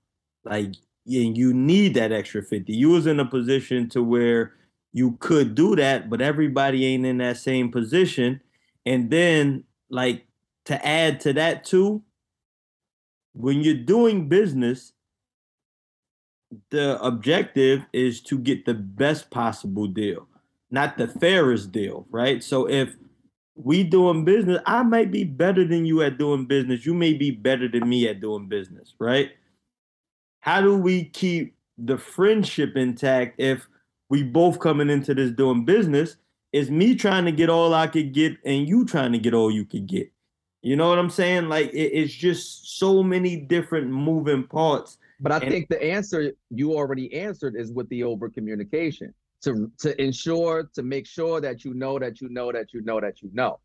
Like 0.44 0.74
and 1.10 1.38
you 1.38 1.54
need 1.54 1.96
that 1.96 2.12
extra 2.12 2.44
50. 2.44 2.72
You 2.72 2.90
was 2.90 3.08
in 3.08 3.20
a 3.20 3.26
position 3.26 3.90
to 3.90 4.04
where 4.04 4.54
you 4.92 5.18
could 5.20 5.56
do 5.56 5.76
that, 5.76 6.10
but 6.10 6.22
everybody 6.22 6.86
ain't 6.86 7.06
in 7.06 7.18
that 7.18 7.38
same 7.38 7.72
position. 7.72 8.42
And 8.86 9.10
then 9.10 9.64
like 9.90 10.26
to 10.66 10.86
add 10.86 11.20
to 11.22 11.34
that 11.34 11.64
too, 11.64 12.04
when 13.34 13.62
you're 13.62 13.74
doing 13.74 14.30
business, 14.30 14.94
the 16.72 17.02
objective 17.02 17.82
is 17.94 18.22
to 18.22 18.38
get 18.38 18.66
the 18.66 18.74
best 18.74 19.30
possible 19.30 19.88
deal, 19.88 20.28
not 20.72 20.98
the 20.98 21.08
fairest 21.08 21.72
deal, 21.72 22.08
right? 22.10 22.44
So 22.44 22.68
if 22.68 22.96
we 23.56 23.84
doing 23.84 24.26
business, 24.26 24.60
I 24.66 24.84
might 24.84 25.12
be 25.12 25.24
better 25.24 25.66
than 25.66 25.86
you 25.86 26.02
at 26.02 26.18
doing 26.18 26.46
business. 26.46 26.86
You 26.86 26.94
may 26.94 27.14
be 27.14 27.30
better 27.30 27.68
than 27.68 27.88
me 27.88 28.08
at 28.08 28.22
doing 28.22 28.48
business, 28.48 28.96
right? 29.00 29.32
How 30.42 30.62
do 30.62 30.76
we 30.78 31.06
keep 31.06 31.56
the 31.78 31.98
friendship 31.98 32.76
intact 32.76 33.40
if 33.40 33.68
we 34.10 34.24
both 34.24 34.60
coming 34.60 34.90
into 34.90 35.14
this 35.14 35.32
doing 35.32 35.66
business? 35.66 36.18
Is 36.52 36.72
me 36.72 36.96
trying 36.96 37.26
to 37.26 37.32
get 37.32 37.50
all 37.50 37.74
I 37.76 37.86
could 37.88 38.14
get 38.14 38.38
and 38.44 38.68
you 38.68 38.84
trying 38.86 39.12
to 39.12 39.20
get 39.20 39.36
all 39.36 39.52
you 39.52 39.66
could 39.66 39.86
get. 39.86 40.12
You 40.64 40.76
know 40.76 40.90
what 40.90 40.98
I'm 40.98 41.12
saying? 41.12 41.48
Like 41.48 41.70
it, 41.74 41.92
it's 41.94 42.14
just 42.14 42.80
so 42.80 43.04
many 43.04 43.38
different 43.38 43.88
moving 43.92 44.48
parts. 44.48 44.98
But 45.20 45.32
I 45.32 45.38
And- 45.38 45.52
think 45.52 45.70
the 45.70 45.82
answer 45.84 46.32
you 46.50 46.74
already 46.74 47.14
answered 47.14 47.56
is 47.56 47.72
with 47.72 47.88
the 47.90 48.04
over 48.04 48.30
communication 48.30 49.14
to 49.44 49.72
to 49.80 50.02
ensure 50.02 50.70
to 50.74 50.82
make 50.82 51.06
sure 51.06 51.40
that 51.40 51.64
you 51.64 51.74
know 51.76 52.00
that 52.00 52.20
you 52.20 52.30
know 52.30 52.52
that 52.52 52.74
you 52.74 52.82
know 52.82 53.00
that 53.00 53.22
you 53.22 53.30
know. 53.34 53.60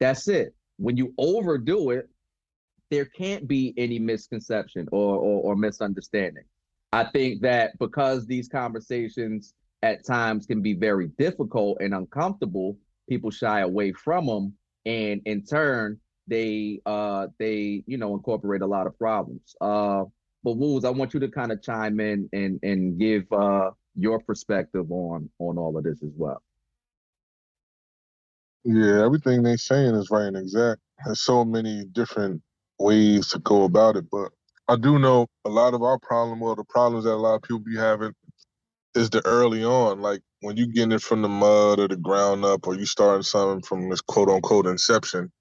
That's 0.00 0.26
it. 0.26 0.54
When 0.78 0.96
you 0.96 1.12
overdo 1.18 1.90
it, 1.90 2.08
there 2.92 3.06
can't 3.06 3.48
be 3.48 3.72
any 3.78 3.98
misconception 3.98 4.86
or, 4.92 5.16
or 5.16 5.42
or 5.42 5.56
misunderstanding. 5.56 6.44
I 6.92 7.04
think 7.04 7.40
that 7.40 7.78
because 7.78 8.26
these 8.26 8.48
conversations 8.48 9.54
at 9.82 10.04
times 10.04 10.44
can 10.44 10.60
be 10.60 10.74
very 10.74 11.08
difficult 11.18 11.78
and 11.80 11.94
uncomfortable, 11.94 12.76
people 13.08 13.30
shy 13.30 13.60
away 13.60 13.92
from 13.92 14.26
them, 14.26 14.52
and 14.84 15.22
in 15.24 15.42
turn, 15.42 15.98
they 16.28 16.82
uh 16.84 17.28
they 17.38 17.82
you 17.86 17.96
know 17.96 18.12
incorporate 18.14 18.60
a 18.60 18.66
lot 18.66 18.86
of 18.86 18.96
problems. 18.98 19.56
Uh, 19.58 20.04
but 20.44 20.58
Wools, 20.58 20.84
I 20.84 20.90
want 20.90 21.14
you 21.14 21.20
to 21.20 21.28
kind 21.28 21.50
of 21.50 21.62
chime 21.62 21.98
in 21.98 22.28
and 22.34 22.60
and 22.62 22.98
give 22.98 23.24
uh 23.32 23.70
your 23.96 24.20
perspective 24.20 24.92
on 24.92 25.30
on 25.38 25.56
all 25.56 25.78
of 25.78 25.84
this 25.84 26.02
as 26.02 26.12
well. 26.14 26.42
Yeah, 28.64 29.02
everything 29.02 29.42
they're 29.42 29.56
saying 29.56 29.94
is 29.94 30.10
right 30.10 30.26
and 30.26 30.36
exact. 30.36 30.82
There's 31.06 31.20
so 31.20 31.42
many 31.42 31.86
different 31.86 32.42
ways 32.78 33.28
to 33.30 33.40
go 33.40 33.64
about 33.64 33.96
it, 33.96 34.06
but 34.10 34.30
I 34.68 34.76
do 34.76 34.98
know 34.98 35.28
a 35.44 35.50
lot 35.50 35.74
of 35.74 35.82
our 35.82 35.98
problem 35.98 36.42
or 36.42 36.56
the 36.56 36.64
problems 36.64 37.04
that 37.04 37.12
a 37.14 37.16
lot 37.16 37.36
of 37.36 37.42
people 37.42 37.60
be 37.60 37.76
having 37.76 38.12
is 38.96 39.10
the 39.10 39.26
early 39.26 39.64
on, 39.64 40.02
like 40.02 40.22
when 40.42 40.58
you 40.58 40.68
getting 40.68 40.92
it 40.92 41.02
from 41.02 41.22
the 41.22 41.28
mud 41.30 41.80
or 41.80 41.88
the 41.88 41.96
ground 41.96 42.44
up, 42.44 42.66
or 42.68 42.76
you 42.76 42.86
starting 42.86 43.24
something 43.24 43.62
from 43.62 43.90
this 43.90 44.02
quote 44.02 44.30
unquote 44.30 44.66
inception 44.68 45.32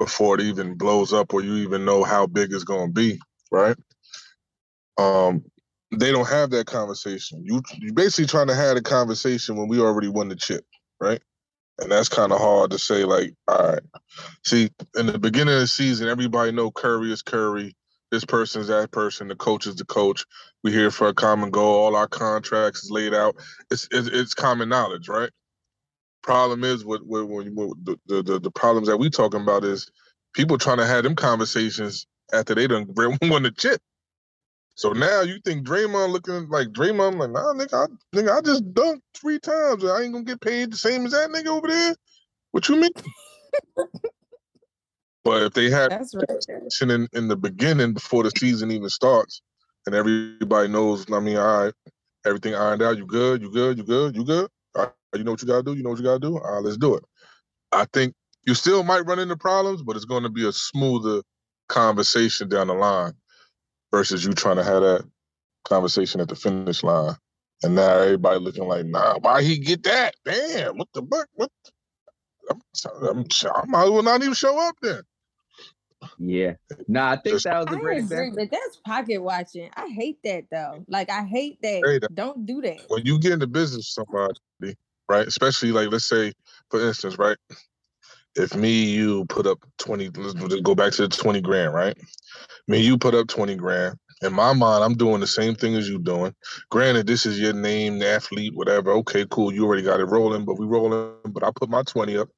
before 0.00 0.36
it 0.36 0.42
even 0.42 0.76
blows 0.78 1.12
up, 1.12 1.34
or 1.34 1.42
you 1.42 1.56
even 1.56 1.84
know 1.84 2.04
how 2.04 2.26
big 2.26 2.52
it's 2.52 2.64
gonna 2.64 2.92
be, 2.92 3.20
right? 3.52 3.76
Um, 4.98 5.44
they 5.96 6.12
don't 6.12 6.28
have 6.28 6.50
that 6.50 6.66
conversation. 6.66 7.42
You 7.44 7.62
you 7.78 7.92
basically 7.92 8.26
trying 8.26 8.48
to 8.48 8.54
have 8.54 8.76
a 8.76 8.82
conversation 8.82 9.56
when 9.56 9.68
we 9.68 9.80
already 9.80 10.08
won 10.08 10.28
the 10.28 10.36
chip, 10.36 10.64
right? 11.00 11.22
And 11.80 11.92
that's 11.92 12.08
kind 12.10 12.32
of 12.32 12.40
hard 12.40 12.72
to 12.72 12.78
say. 12.78 13.04
Like, 13.04 13.34
all 13.48 13.72
right, 13.72 13.82
see, 14.44 14.70
in 14.96 15.06
the 15.06 15.18
beginning 15.18 15.54
of 15.54 15.60
the 15.60 15.66
season, 15.68 16.08
everybody 16.08 16.52
know 16.52 16.70
Curry 16.70 17.12
is 17.12 17.22
Curry. 17.22 17.76
This 18.12 18.24
person's 18.24 18.68
that 18.68 18.90
person. 18.92 19.28
The 19.28 19.36
coach 19.36 19.66
is 19.66 19.76
the 19.76 19.86
coach. 19.86 20.24
We're 20.64 20.74
here 20.74 20.90
for 20.92 21.08
a 21.08 21.14
common 21.14 21.50
goal. 21.50 21.74
All 21.86 21.96
our 21.96 22.08
contracts 22.08 22.84
is 22.84 22.90
laid 22.90 23.14
out. 23.14 23.36
It's 23.70 23.88
it's, 23.92 24.08
it's 24.08 24.34
common 24.34 24.68
knowledge, 24.70 25.08
right? 25.08 25.30
Problem 26.22 26.64
is, 26.64 26.84
with, 26.84 27.02
with, 27.04 27.24
when 27.24 27.54
with 27.56 27.84
the, 27.84 27.98
the 28.06 28.22
the 28.22 28.40
the 28.40 28.52
problems 28.52 28.88
that 28.88 28.98
we 28.98 29.10
talking 29.10 29.42
about 29.42 29.64
is 29.64 29.90
people 30.34 30.58
trying 30.58 30.78
to 30.78 30.86
have 30.86 31.04
them 31.04 31.16
conversations 31.16 32.06
after 32.32 32.54
they 32.54 32.66
done 32.68 32.86
won 33.22 33.44
the 33.44 33.52
chip. 33.52 33.80
So 34.76 34.92
now 34.92 35.22
you 35.22 35.40
think 35.42 35.66
Draymond 35.66 36.12
looking 36.12 36.50
like 36.50 36.68
Draymond 36.68 37.18
like 37.18 37.30
nah 37.30 37.54
nigga 37.54 37.88
I 37.88 38.16
nigga 38.16 38.36
I 38.36 38.42
just 38.42 38.62
dunked 38.74 39.00
three 39.18 39.38
times 39.38 39.82
I 39.82 40.02
ain't 40.02 40.12
gonna 40.12 40.24
get 40.24 40.42
paid 40.42 40.70
the 40.70 40.76
same 40.76 41.06
as 41.06 41.12
that 41.12 41.30
nigga 41.30 41.46
over 41.46 41.66
there. 41.66 41.96
What 42.52 42.68
you 42.68 42.76
mean? 42.76 42.90
but 45.24 45.44
if 45.44 45.54
they 45.54 45.70
had 45.70 45.92
That's 45.92 46.14
right. 46.14 46.90
in, 46.90 47.08
in 47.14 47.28
the 47.28 47.36
beginning 47.36 47.94
before 47.94 48.22
the 48.22 48.30
season 48.36 48.70
even 48.70 48.90
starts 48.90 49.40
and 49.86 49.94
everybody 49.94 50.68
knows 50.68 51.10
I 51.10 51.20
mean 51.20 51.38
all 51.38 51.64
right 51.64 51.74
everything 52.26 52.54
ironed 52.54 52.82
out 52.82 52.98
you 52.98 53.06
good 53.06 53.40
you 53.40 53.50
good 53.50 53.78
you 53.78 53.84
good 53.84 54.14
you 54.14 54.24
good 54.24 54.50
all 54.74 54.82
right, 54.82 54.92
you 55.14 55.24
know 55.24 55.30
what 55.30 55.40
you 55.40 55.48
gotta 55.48 55.62
do 55.62 55.72
you 55.72 55.84
know 55.84 55.90
what 55.90 55.98
you 55.98 56.04
gotta 56.04 56.20
do 56.20 56.36
all 56.36 56.52
right 56.52 56.62
let's 56.62 56.76
do 56.76 56.96
it. 56.96 57.04
I 57.72 57.86
think 57.94 58.12
you 58.44 58.52
still 58.52 58.82
might 58.82 59.06
run 59.06 59.20
into 59.20 59.38
problems 59.38 59.82
but 59.82 59.96
it's 59.96 60.04
going 60.04 60.24
to 60.24 60.28
be 60.28 60.46
a 60.46 60.52
smoother 60.52 61.22
conversation 61.70 62.50
down 62.50 62.66
the 62.66 62.74
line 62.74 63.14
versus 63.92 64.24
you 64.24 64.32
trying 64.32 64.56
to 64.56 64.64
have 64.64 64.82
that 64.82 65.04
conversation 65.64 66.20
at 66.20 66.28
the 66.28 66.36
finish 66.36 66.82
line. 66.82 67.14
And 67.62 67.74
now 67.74 67.98
everybody 67.98 68.38
looking 68.38 68.64
like, 68.68 68.84
nah, 68.86 69.18
why 69.20 69.42
he 69.42 69.58
get 69.58 69.82
that? 69.84 70.14
Damn, 70.24 70.76
what 70.76 70.88
the 70.92 71.02
fuck? 71.10 71.26
What? 71.34 71.50
I'm, 72.50 72.60
I'm, 73.02 73.24
I 73.54 73.64
might 73.66 73.84
as 73.84 73.90
well 73.90 74.02
not 74.02 74.22
even 74.22 74.34
show 74.34 74.58
up 74.60 74.76
then. 74.82 75.02
Yeah. 76.18 76.52
Nah, 76.86 77.12
I 77.12 77.16
think 77.16 77.34
Just- 77.36 77.44
that 77.44 77.58
was 77.58 77.66
I 77.68 77.78
a 77.78 77.80
great 77.80 78.04
agree, 78.04 78.30
but 78.30 78.50
that's 78.50 78.76
pocket 78.86 79.18
watching. 79.18 79.70
I 79.74 79.88
hate 79.88 80.18
that 80.24 80.44
though. 80.50 80.84
Like 80.88 81.10
I 81.10 81.22
hate 81.24 81.60
that. 81.62 81.82
Hey, 81.84 81.98
that- 81.98 82.14
Don't 82.14 82.44
do 82.46 82.60
that. 82.60 82.80
When 82.88 83.04
you 83.04 83.18
get 83.18 83.32
into 83.32 83.46
business 83.46 83.96
with 83.96 84.06
somebody, 84.06 84.76
right? 85.08 85.26
Especially 85.26 85.72
like, 85.72 85.90
let's 85.90 86.08
say, 86.08 86.32
for 86.70 86.86
instance, 86.86 87.18
right? 87.18 87.38
If 88.36 88.54
me, 88.54 88.84
you 88.84 89.24
put 89.26 89.46
up 89.46 89.58
20, 89.78 90.10
let's 90.16 90.34
go 90.60 90.74
back 90.74 90.92
to 90.92 91.02
the 91.02 91.08
20 91.08 91.40
grand, 91.40 91.72
right? 91.72 91.96
Me, 92.68 92.78
you 92.78 92.98
put 92.98 93.14
up 93.14 93.28
20 93.28 93.56
grand. 93.56 93.96
In 94.22 94.32
my 94.32 94.52
mind, 94.52 94.84
I'm 94.84 94.94
doing 94.94 95.20
the 95.20 95.26
same 95.26 95.54
thing 95.54 95.74
as 95.74 95.88
you 95.88 95.98
doing. 95.98 96.34
Granted, 96.70 97.06
this 97.06 97.26
is 97.26 97.38
your 97.38 97.52
name, 97.52 98.02
athlete, 98.02 98.54
whatever. 98.54 98.92
Okay, 98.92 99.26
cool. 99.30 99.52
You 99.52 99.64
already 99.64 99.82
got 99.82 100.00
it 100.00 100.06
rolling, 100.06 100.44
but 100.44 100.58
we 100.58 100.66
rolling. 100.66 101.14
But 101.26 101.44
I 101.44 101.50
put 101.54 101.68
my 101.68 101.82
20 101.82 102.16
up, 102.18 102.28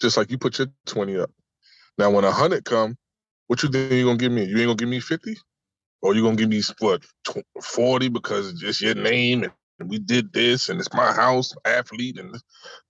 just 0.00 0.16
like 0.16 0.30
you 0.30 0.38
put 0.38 0.58
your 0.58 0.68
20 0.86 1.18
up. 1.18 1.30
Now, 1.98 2.10
when 2.10 2.24
a 2.24 2.32
hundred 2.32 2.64
come, 2.64 2.96
what 3.46 3.62
you 3.62 3.68
think 3.70 3.92
you're 3.92 4.04
gonna 4.04 4.18
give 4.18 4.32
me? 4.32 4.44
You 4.44 4.58
ain't 4.58 4.66
gonna 4.66 4.76
give 4.76 4.88
me 4.88 5.00
50? 5.00 5.36
Or 6.02 6.14
you 6.14 6.22
gonna 6.22 6.36
give 6.36 6.48
me 6.50 6.62
what 6.80 7.02
40 7.62 8.08
because 8.08 8.50
it's 8.50 8.60
just 8.60 8.80
your 8.80 8.94
name 8.94 9.44
and 9.44 9.52
we 9.84 9.98
did 9.98 10.32
this 10.32 10.68
and 10.68 10.80
it's 10.80 10.92
my 10.92 11.12
house, 11.12 11.54
athlete, 11.64 12.18
and 12.18 12.36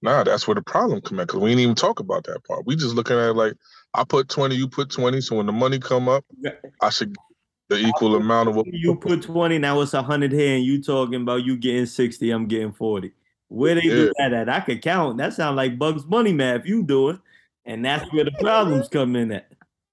nah, 0.02 0.24
that's 0.24 0.46
where 0.46 0.54
the 0.54 0.62
problem 0.62 1.00
come 1.00 1.20
at 1.20 1.26
because 1.26 1.40
we 1.40 1.50
ain't 1.50 1.60
even 1.60 1.74
talk 1.74 2.00
about 2.00 2.24
that 2.24 2.44
part. 2.44 2.66
We 2.66 2.76
just 2.76 2.94
looking 2.94 3.16
at 3.16 3.30
it 3.30 3.36
like 3.36 3.54
I 3.94 4.04
put 4.04 4.28
20, 4.28 4.54
you 4.54 4.68
put 4.68 4.90
20. 4.90 5.20
So 5.20 5.36
when 5.36 5.46
the 5.46 5.52
money 5.52 5.78
come 5.78 6.08
up, 6.08 6.24
I 6.80 6.90
should 6.90 7.14
get 7.14 7.22
the 7.68 7.78
equal 7.78 8.16
amount 8.16 8.48
of 8.48 8.56
what 8.56 8.66
You 8.66 8.94
put 8.96 9.22
20, 9.22 9.58
now 9.58 9.80
it's 9.80 9.92
100 9.92 10.32
here, 10.32 10.54
and 10.56 10.64
you 10.64 10.82
talking 10.82 11.22
about 11.22 11.44
you 11.44 11.56
getting 11.56 11.86
60, 11.86 12.30
I'm 12.30 12.46
getting 12.46 12.72
40. 12.72 13.12
Where 13.48 13.74
they 13.76 13.82
do 13.82 14.12
that 14.18 14.32
at? 14.32 14.48
I 14.48 14.60
could 14.60 14.82
count. 14.82 15.18
That 15.18 15.32
sound 15.32 15.56
like 15.56 15.78
Bugs 15.78 16.04
Bunny 16.04 16.32
math 16.32 16.66
you 16.66 16.82
doing. 16.82 17.20
And 17.64 17.84
that's 17.84 18.12
where 18.12 18.24
the 18.24 18.32
problems 18.40 18.88
come 18.88 19.16
in 19.16 19.32
at. 19.32 19.48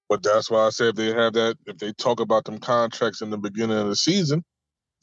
But 0.10 0.22
that's 0.22 0.52
why 0.52 0.68
I 0.68 0.70
said 0.70 0.90
if 0.90 0.95
they 0.95 1.07
have 1.07 1.34
that, 1.34 1.57
if 1.65 1.78
they 1.78 1.91
talk 1.94 2.20
about 2.20 2.45
them 2.45 2.60
contracts 2.60 3.22
in 3.22 3.32
the 3.32 3.38
beginning 3.38 3.78
of 3.78 3.88
the 3.88 3.95
season 3.95 4.44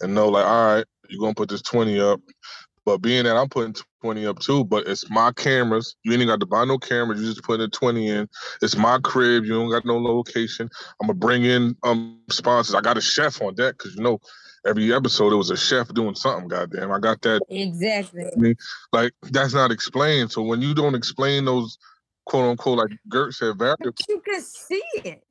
and 0.01 0.15
know 0.15 0.29
like, 0.29 0.47
all 0.47 0.75
right, 0.77 0.85
you're 1.11 1.21
gonna 1.21 1.35
put 1.35 1.49
this 1.49 1.63
20 1.63 2.01
up. 2.01 2.21
But 2.87 2.99
being 2.99 3.25
that 3.25 3.37
I'm 3.37 3.49
putting 3.49 3.75
20 4.03 4.27
up 4.27 4.39
too, 4.39 4.65
but 4.65 4.89
it's 4.89 5.11
my 5.11 5.33
cameras. 5.33 5.97
You 6.03 6.13
ain't 6.15 6.27
got 6.27 6.41
to 6.41 6.47
buy 6.47 6.65
no 6.65 6.79
cameras, 6.79 7.21
you 7.21 7.27
just 7.29 7.45
put 7.45 7.61
a 7.61 7.69
20 7.69 8.09
in. 8.09 8.29
It's 8.63 8.77
my 8.77 8.99
crib, 8.99 9.45
you 9.45 9.53
don't 9.53 9.71
got 9.71 9.85
no 9.85 9.99
location. 9.99 10.69
I'm 11.01 11.09
gonna 11.09 11.19
bring 11.19 11.45
in 11.45 11.77
um 11.83 12.21
sponsors. 12.31 12.75
I 12.75 12.81
got 12.81 12.97
a 12.97 13.03
chef 13.03 13.41
on 13.43 13.55
deck 13.55 13.77
because 13.79 13.95
you 13.95 14.03
know 14.03 14.19
every 14.67 14.93
episode 14.93 15.33
it 15.33 15.37
was 15.37 15.51
a 15.51 15.57
chef 15.57 15.93
doing 15.95 16.15
something, 16.15 16.49
goddamn. 16.49 16.93
I 16.93 16.99
got 16.99 17.21
that 17.23 17.43
Exactly. 17.49 18.27
I 18.27 18.39
mean, 18.39 18.57
like 18.93 19.13
that's 19.31 19.55
not 19.55 19.71
explained. 19.71 20.33
So 20.33 20.43
when 20.43 20.63
you 20.63 20.75
don't 20.75 20.95
explain 20.95 21.45
those 21.45 21.79
quote 22.27 22.51
unquote, 22.51 22.79
like 22.79 22.99
Gert 23.09 23.35
said, 23.35 23.59
variables, 23.59 23.95
you 24.09 24.21
can 24.21 24.41
see 24.41 24.83
it. 25.05 25.23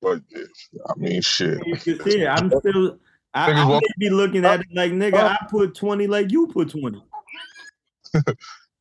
but 0.00 0.20
I 0.88 0.92
mean, 0.96 1.20
shit. 1.22 1.58
You 1.66 1.76
can 1.76 2.00
see 2.02 2.22
it. 2.22 2.28
I'm 2.28 2.50
still 2.60 2.98
I, 3.34 3.50
Niggas 3.50 3.54
I 3.56 3.64
may 3.64 3.70
walk- 3.70 3.82
be 3.98 4.10
looking 4.10 4.44
at 4.44 4.60
it 4.60 4.66
oh. 4.70 4.74
like 4.74 4.92
nigga, 4.92 5.14
Oh. 5.14 5.26
I 5.26 5.36
put 5.50 5.74
20 5.74 6.06
like 6.06 6.30
you 6.30 6.46
put 6.48 6.70
20. 6.70 7.02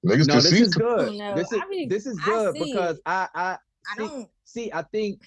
Niggas 0.05 0.27
No, 0.27 0.35
this 0.35 0.49
see. 0.49 0.61
is 0.61 0.73
good. 0.75 1.13
No, 1.17 1.35
this 1.35 1.51
is 1.51 1.61
I 1.63 1.67
mean, 1.69 1.87
this 1.89 2.05
is 2.05 2.17
I 2.23 2.25
good 2.25 2.55
see 2.55 2.73
because 2.73 2.97
it. 2.97 3.03
I 3.05 3.27
I 3.35 3.41
I 3.51 3.57
see, 3.97 4.07
don't. 4.07 4.29
see 4.45 4.71
I 4.73 4.81
think 4.83 5.21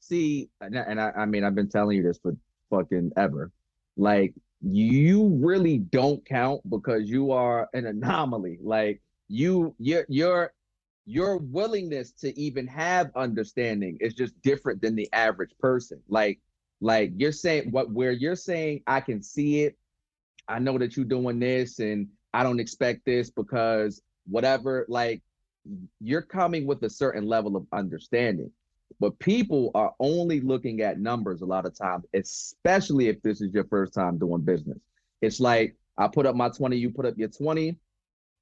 see 0.00 0.48
and 0.60 0.74
and 0.76 1.00
I 1.00 1.10
I 1.10 1.26
mean 1.26 1.44
I've 1.44 1.54
been 1.54 1.68
telling 1.68 1.96
you 1.96 2.02
this 2.02 2.18
for 2.18 2.36
fucking 2.70 3.12
ever. 3.16 3.50
Like 3.96 4.34
you 4.62 5.28
really 5.42 5.78
don't 5.78 6.24
count 6.24 6.62
because 6.70 7.08
you 7.10 7.32
are 7.32 7.68
an 7.74 7.86
anomaly. 7.86 8.58
Like 8.62 9.02
you 9.28 9.74
your 9.78 10.06
your 10.08 10.52
your 11.06 11.36
willingness 11.38 12.12
to 12.12 12.38
even 12.38 12.66
have 12.68 13.10
understanding 13.14 13.98
is 14.00 14.14
just 14.14 14.40
different 14.42 14.80
than 14.80 14.94
the 14.94 15.08
average 15.12 15.50
person. 15.58 16.00
Like 16.08 16.40
like 16.84 17.12
you're 17.16 17.32
saying 17.32 17.70
what 17.70 17.90
where 17.90 18.12
you're 18.12 18.36
saying 18.36 18.82
I 18.86 19.00
can 19.00 19.22
see 19.22 19.62
it. 19.62 19.78
I 20.46 20.58
know 20.58 20.76
that 20.76 20.96
you're 20.96 21.06
doing 21.06 21.38
this 21.40 21.78
and 21.78 22.08
I 22.34 22.42
don't 22.42 22.60
expect 22.60 23.06
this 23.06 23.30
because 23.30 24.02
whatever 24.26 24.84
like 24.90 25.22
you're 25.98 26.20
coming 26.20 26.66
with 26.66 26.82
a 26.82 26.90
certain 26.90 27.26
level 27.26 27.56
of 27.56 27.66
understanding. 27.72 28.50
But 29.00 29.18
people 29.18 29.70
are 29.74 29.94
only 29.98 30.42
looking 30.42 30.82
at 30.82 31.00
numbers 31.00 31.40
a 31.40 31.46
lot 31.46 31.64
of 31.64 31.74
times, 31.74 32.04
especially 32.12 33.08
if 33.08 33.22
this 33.22 33.40
is 33.40 33.54
your 33.54 33.64
first 33.64 33.94
time 33.94 34.18
doing 34.18 34.42
business. 34.42 34.78
It's 35.22 35.40
like 35.40 35.76
I 35.96 36.06
put 36.06 36.26
up 36.26 36.36
my 36.36 36.50
20, 36.50 36.76
you 36.76 36.90
put 36.90 37.06
up 37.06 37.14
your 37.16 37.28
20. 37.28 37.78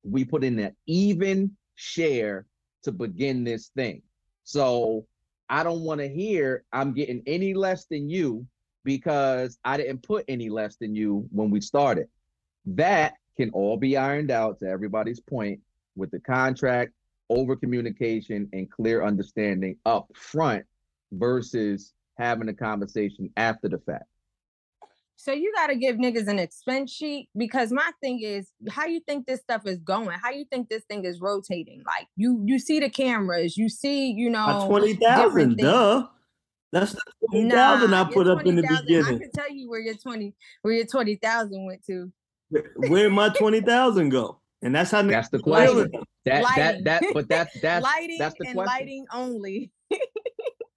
We 0.02 0.24
put 0.24 0.43
in 0.43 0.59
an 0.59 0.74
even 0.89 1.56
share 1.77 2.47
to 2.82 2.90
begin 2.90 3.44
this 3.44 3.69
thing. 3.69 4.02
So 4.43 5.06
I 5.52 5.62
don't 5.62 5.82
want 5.82 6.00
to 6.00 6.08
hear 6.08 6.64
I'm 6.72 6.94
getting 6.94 7.22
any 7.26 7.52
less 7.52 7.84
than 7.84 8.08
you 8.08 8.46
because 8.84 9.58
I 9.66 9.76
didn't 9.76 10.02
put 10.02 10.24
any 10.26 10.48
less 10.48 10.76
than 10.76 10.94
you 10.94 11.28
when 11.30 11.50
we 11.50 11.60
started. 11.60 12.06
That 12.64 13.16
can 13.36 13.50
all 13.50 13.76
be 13.76 13.98
ironed 13.98 14.30
out 14.30 14.60
to 14.60 14.66
everybody's 14.66 15.20
point 15.20 15.60
with 15.94 16.10
the 16.10 16.20
contract, 16.20 16.94
over 17.28 17.54
communication, 17.54 18.48
and 18.54 18.70
clear 18.70 19.04
understanding 19.04 19.76
up 19.84 20.06
front 20.14 20.64
versus 21.12 21.92
having 22.16 22.48
a 22.48 22.54
conversation 22.54 23.28
after 23.36 23.68
the 23.68 23.78
fact. 23.78 24.06
So 25.16 25.32
you 25.32 25.52
got 25.55 25.68
to 25.68 25.76
give 25.76 25.97
niggas 25.97 26.26
an 26.26 26.39
expense 26.39 26.90
sheet 26.93 27.28
because 27.36 27.70
my 27.70 27.90
thing 28.01 28.20
is, 28.22 28.48
how 28.70 28.86
you 28.86 29.01
think 29.06 29.26
this 29.26 29.40
stuff 29.40 29.62
is 29.66 29.78
going? 29.78 30.18
How 30.20 30.30
you 30.30 30.44
think 30.51 30.68
this 30.68 30.82
thing 30.84 31.05
is 31.05 31.20
rotating? 31.20 31.82
Like 31.86 32.09
you, 32.16 32.43
you 32.44 32.59
see 32.59 32.80
the 32.80 32.90
cameras, 32.90 33.56
you 33.56 33.68
see, 33.68 34.10
you 34.10 34.30
know, 34.30 34.47
My 34.47 34.66
20,000, 34.66 35.24
different 35.24 35.56
things. 35.56 35.68
duh. 35.68 36.06
That's 36.72 36.93
the 36.93 37.01
20,000 37.30 37.90
Nah, 37.90 38.01
I 38.01 38.05
put 38.05 38.26
your 38.26 38.39
up 38.39 38.47
in 38.47 38.56
the 38.56 38.62
beginning. 38.62 39.05
I 39.05 39.18
can 39.18 39.30
tell 39.32 39.51
you 39.51 39.68
where 39.68 39.80
your 39.80 39.94
twenty, 39.94 40.34
where 40.62 40.72
your 40.72 40.86
twenty 40.86 41.16
thousand 41.16 41.66
went 41.66 41.84
to. 41.86 42.10
Where 42.76 43.10
my 43.10 43.28
20,000 43.28 44.09
go? 44.09 44.40
And 44.62 44.74
that's 44.74 44.90
how 44.90 45.02
That's 45.02 45.28
the 45.28 45.39
question. 45.39 45.90
feeling. 45.90 46.05
That 46.24 46.44
that 46.56 46.84
that 46.84 47.05
but 47.12 47.28
that's 47.28 47.52
that's 47.60 47.82
lighting 47.82 48.18
that's 48.18 48.36
the 48.39 48.47
and 48.47 48.55
question. 48.55 48.86
lighting 48.86 49.06
only, 49.12 49.70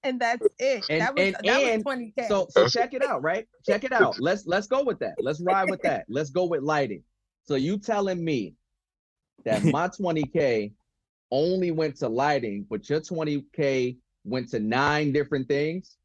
and 0.05 0.19
that's 0.19 0.45
it. 0.59 0.85
And- 0.89 1.01
that 1.01 1.15
was 1.15 1.25
and- 1.25 1.35
that 1.43 1.45
and 1.45 1.75
was 1.77 1.83
twenty 1.83 2.13
k. 2.17 2.27
So 2.27 2.47
so 2.49 2.67
check 2.67 2.93
it 2.93 3.03
out, 3.03 3.21
right? 3.21 3.47
Check 3.67 3.83
it 3.83 3.91
out. 3.91 4.19
Let's 4.19 4.45
let's 4.45 4.67
go 4.67 4.83
with 4.83 4.99
that. 4.99 5.15
Let's 5.19 5.41
ride 5.41 5.69
with 5.69 5.81
that. 5.81 6.05
Let's 6.07 6.29
go 6.29 6.45
with 6.45 6.61
lighting. 6.61 7.03
So 7.47 7.55
you 7.55 7.77
telling 7.77 8.23
me 8.23 8.55
that 9.43 9.63
my 9.63 9.87
20k 9.87 10.71
only 11.31 11.71
went 11.71 11.97
to 11.97 12.07
lighting, 12.07 12.65
but 12.69 12.89
your 12.89 13.01
20k 13.01 13.97
went 14.23 14.49
to 14.49 14.59
nine 14.59 15.11
different 15.11 15.47
things? 15.47 15.97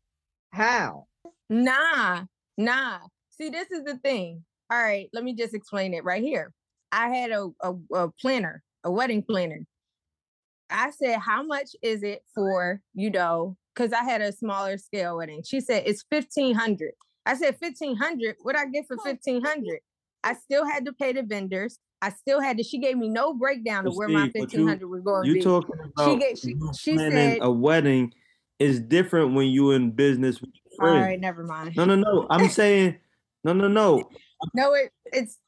How? 0.51 1.07
Nah, 1.49 2.25
nah. 2.59 2.99
See, 3.31 3.49
this 3.49 3.71
is 3.71 3.85
the 3.85 3.97
thing. 3.99 4.45
All 4.71 4.83
right, 4.83 5.09
let 5.13 5.25
me 5.25 5.35
just 5.35 5.55
explain 5.55 5.95
it 5.95 6.05
right 6.05 6.23
here. 6.23 6.53
I 6.93 7.09
had 7.09 7.31
a, 7.31 7.49
a, 7.63 7.75
a 7.95 8.11
planner, 8.21 8.63
a 8.85 8.91
wedding 8.91 9.23
planner. 9.23 9.61
I 10.71 10.91
said, 10.91 11.19
How 11.19 11.43
much 11.43 11.71
is 11.83 12.03
it 12.03 12.23
for, 12.35 12.81
you 12.95 13.11
know, 13.11 13.57
because 13.75 13.93
I 13.93 14.03
had 14.05 14.21
a 14.21 14.33
smaller 14.33 14.79
scale 14.79 15.17
wedding. 15.19 15.43
She 15.45 15.61
said, 15.61 15.85
It's 15.87 16.05
1500 16.09 16.93
I 17.27 17.35
said, 17.35 17.57
1500 17.59 18.37
What 18.43 18.57
I 18.57 18.67
get 18.67 18.87
for 18.87 18.97
1500 18.97 19.81
I 20.23 20.35
still 20.35 20.67
had 20.67 20.85
to 20.85 20.93
pay 20.93 21.13
the 21.13 21.23
vendors. 21.23 21.79
I 22.03 22.11
still 22.11 22.41
had 22.41 22.57
to, 22.59 22.63
she 22.63 22.79
gave 22.79 22.97
me 22.97 23.09
no 23.09 23.35
breakdown 23.35 23.87
of 23.87 23.95
where 23.95 24.09
my 24.09 24.25
see, 24.27 24.33
but 24.35 24.41
1500 24.53 24.89
was 24.89 25.03
going 25.03 25.23
to 25.25 25.29
You 25.29 25.35
be. 25.35 25.41
talking 25.43 25.75
about 25.97 26.21
gave- 26.21 26.39
she- 26.39 26.57
she 26.79 26.95
planning 26.95 27.13
said- 27.13 27.39
a 27.43 27.51
wedding 27.51 28.13
is 28.59 28.81
different 28.81 29.35
when 29.35 29.49
you're 29.49 29.75
in 29.75 29.91
business 29.91 30.41
with 30.41 30.51
your 30.79 30.89
All 30.89 31.17
never 31.19 31.45
mind. 31.45 31.77
No, 31.77 31.85
no, 31.85 31.97
no. 31.97 32.27
I'm 32.31 32.49
saying 32.49 32.97
no, 33.45 33.53
no, 33.53 33.69
no. 33.69 34.03
No, 34.55 34.73
it, 34.75 34.91
it's, 35.07 35.39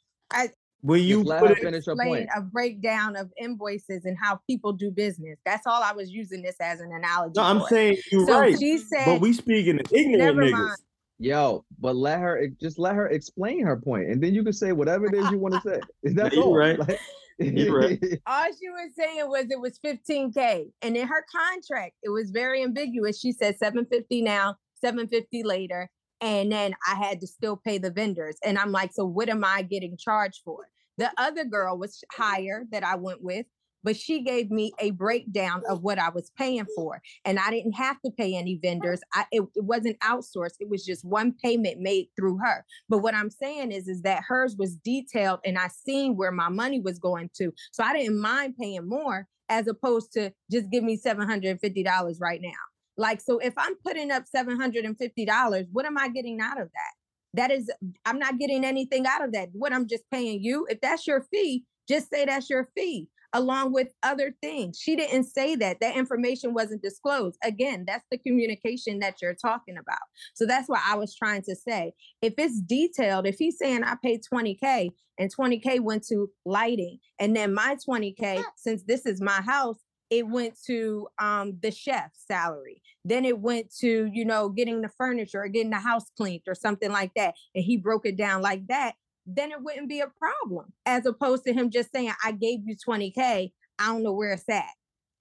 I, 0.82 0.86
When 0.86 1.02
you 1.02 1.18
Just 1.18 1.26
let 1.28 1.40
put 1.40 1.48
her 1.50 1.54
finish 1.56 1.86
her 1.86 1.92
explain 1.92 2.16
point. 2.16 2.28
a 2.36 2.40
breakdown 2.40 3.16
of 3.16 3.30
invoices 3.40 4.04
and 4.04 4.16
how 4.20 4.40
people 4.48 4.72
do 4.72 4.90
business. 4.90 5.38
That's 5.44 5.66
all 5.66 5.82
I 5.82 5.92
was 5.92 6.10
using 6.10 6.42
this 6.42 6.56
as 6.60 6.80
an 6.80 6.90
analogy. 6.92 7.32
no, 7.36 7.42
I'm 7.42 7.60
for. 7.60 7.68
saying 7.68 7.96
you're 8.10 8.26
So 8.26 8.40
right. 8.40 8.58
she 8.58 8.78
said, 8.78 9.06
But 9.06 9.20
we 9.20 9.32
speaking 9.32 9.80
of 9.80 9.92
ignorant 9.92 10.38
niggas. 10.38 10.50
mind. 10.52 10.78
Yo, 11.18 11.64
but 11.78 11.94
let 11.94 12.18
her 12.18 12.48
just 12.60 12.80
let 12.80 12.96
her 12.96 13.06
explain 13.08 13.64
her 13.64 13.76
point, 13.76 14.08
and 14.10 14.20
then 14.20 14.34
you 14.34 14.42
can 14.42 14.52
say 14.52 14.72
whatever 14.72 15.06
it 15.06 15.14
is 15.14 15.30
you 15.30 15.38
want 15.38 15.54
to 15.54 15.60
say. 15.60 15.80
That's 16.14 16.34
you're 16.34 16.44
all. 16.44 16.56
right. 16.56 16.78
Like- 16.78 16.98
You're 17.38 17.78
right. 17.78 18.02
all 18.26 18.44
she 18.46 18.68
was 18.70 18.90
saying 18.96 19.28
was 19.28 19.46
it 19.48 19.60
was 19.60 19.78
15k, 19.84 20.70
and 20.82 20.96
in 20.96 21.06
her 21.06 21.24
contract 21.30 21.94
it 22.02 22.08
was 22.10 22.30
very 22.30 22.62
ambiguous. 22.62 23.20
She 23.20 23.30
said 23.32 23.56
750 23.56 24.22
now, 24.22 24.56
750 24.80 25.44
later, 25.44 25.88
and 26.20 26.50
then 26.50 26.74
I 26.88 26.96
had 26.96 27.20
to 27.20 27.26
still 27.28 27.56
pay 27.56 27.78
the 27.78 27.90
vendors. 27.90 28.36
And 28.44 28.58
I'm 28.58 28.72
like, 28.72 28.92
so 28.92 29.04
what 29.04 29.28
am 29.28 29.44
I 29.44 29.62
getting 29.62 29.96
charged 29.96 30.40
for? 30.44 30.66
The 30.98 31.10
other 31.16 31.44
girl 31.44 31.78
was 31.78 32.02
higher 32.12 32.64
that 32.70 32.84
I 32.84 32.96
went 32.96 33.22
with, 33.22 33.46
but 33.82 33.96
she 33.96 34.22
gave 34.22 34.50
me 34.50 34.72
a 34.78 34.90
breakdown 34.90 35.62
of 35.68 35.82
what 35.82 35.98
I 35.98 36.10
was 36.10 36.30
paying 36.36 36.66
for. 36.74 37.00
And 37.24 37.38
I 37.38 37.50
didn't 37.50 37.72
have 37.72 38.00
to 38.02 38.10
pay 38.10 38.36
any 38.36 38.58
vendors. 38.62 39.00
I 39.14 39.24
it, 39.32 39.42
it 39.54 39.64
wasn't 39.64 39.98
outsourced. 40.00 40.56
It 40.60 40.68
was 40.68 40.84
just 40.84 41.04
one 41.04 41.32
payment 41.32 41.80
made 41.80 42.08
through 42.16 42.38
her. 42.38 42.64
But 42.88 42.98
what 42.98 43.14
I'm 43.14 43.30
saying 43.30 43.72
is, 43.72 43.88
is 43.88 44.02
that 44.02 44.22
hers 44.26 44.56
was 44.58 44.76
detailed 44.76 45.40
and 45.44 45.58
I 45.58 45.68
seen 45.68 46.16
where 46.16 46.32
my 46.32 46.48
money 46.48 46.80
was 46.80 46.98
going 46.98 47.30
to. 47.38 47.52
So 47.72 47.82
I 47.82 47.96
didn't 47.96 48.20
mind 48.20 48.54
paying 48.60 48.88
more 48.88 49.26
as 49.48 49.66
opposed 49.66 50.12
to 50.12 50.32
just 50.50 50.70
give 50.70 50.84
me 50.84 50.98
$750 50.98 52.20
right 52.20 52.40
now. 52.42 52.50
Like, 52.96 53.20
so 53.20 53.38
if 53.38 53.54
I'm 53.56 53.74
putting 53.76 54.10
up 54.10 54.24
$750, 54.34 55.66
what 55.72 55.86
am 55.86 55.98
I 55.98 56.08
getting 56.08 56.40
out 56.40 56.60
of 56.60 56.68
that? 56.68 57.01
That 57.34 57.50
is, 57.50 57.70
I'm 58.04 58.18
not 58.18 58.38
getting 58.38 58.64
anything 58.64 59.06
out 59.06 59.24
of 59.24 59.32
that. 59.32 59.48
What 59.52 59.72
I'm 59.72 59.88
just 59.88 60.04
paying 60.10 60.42
you, 60.42 60.66
if 60.68 60.80
that's 60.80 61.06
your 61.06 61.26
fee, 61.32 61.64
just 61.88 62.10
say 62.10 62.24
that's 62.24 62.50
your 62.50 62.68
fee 62.76 63.08
along 63.32 63.72
with 63.72 63.88
other 64.02 64.34
things. 64.42 64.78
She 64.78 64.94
didn't 64.94 65.24
say 65.24 65.56
that. 65.56 65.80
That 65.80 65.96
information 65.96 66.52
wasn't 66.52 66.82
disclosed. 66.82 67.38
Again, 67.42 67.84
that's 67.86 68.04
the 68.10 68.18
communication 68.18 68.98
that 68.98 69.22
you're 69.22 69.34
talking 69.34 69.78
about. 69.78 70.02
So 70.34 70.46
that's 70.46 70.68
what 70.68 70.82
I 70.86 70.96
was 70.96 71.16
trying 71.16 71.42
to 71.42 71.56
say. 71.56 71.94
If 72.20 72.34
it's 72.36 72.60
detailed, 72.60 73.26
if 73.26 73.36
he's 73.38 73.58
saying 73.58 73.84
I 73.84 73.96
paid 74.02 74.20
20K 74.32 74.90
and 75.18 75.34
20K 75.34 75.80
went 75.80 76.06
to 76.08 76.28
lighting, 76.44 76.98
and 77.18 77.34
then 77.34 77.54
my 77.54 77.76
20K, 77.88 78.44
since 78.56 78.82
this 78.84 79.06
is 79.06 79.22
my 79.22 79.40
house, 79.40 79.78
it 80.12 80.28
went 80.28 80.54
to 80.66 81.08
um, 81.18 81.58
the 81.62 81.70
chef's 81.70 82.24
salary. 82.26 82.82
Then 83.04 83.24
it 83.24 83.38
went 83.38 83.74
to, 83.80 84.10
you 84.12 84.24
know, 84.24 84.48
getting 84.48 84.82
the 84.82 84.90
furniture 84.90 85.42
or 85.42 85.48
getting 85.48 85.70
the 85.70 85.78
house 85.78 86.04
cleaned 86.16 86.42
or 86.46 86.54
something 86.54 86.92
like 86.92 87.12
that. 87.16 87.34
And 87.54 87.64
he 87.64 87.76
broke 87.76 88.06
it 88.06 88.16
down 88.16 88.42
like 88.42 88.66
that 88.68 88.94
then 89.26 89.52
it 89.52 89.62
wouldn't 89.62 89.88
be 89.88 90.00
a 90.00 90.08
problem 90.18 90.72
as 90.86 91.06
opposed 91.06 91.44
to 91.44 91.52
him 91.52 91.70
just 91.70 91.92
saying, 91.92 92.12
I 92.24 92.32
gave 92.32 92.60
you 92.64 92.76
20K. 92.76 93.52
I 93.78 93.86
don't 93.86 94.02
know 94.02 94.12
where 94.12 94.32
it's 94.32 94.48
at. 94.48 94.64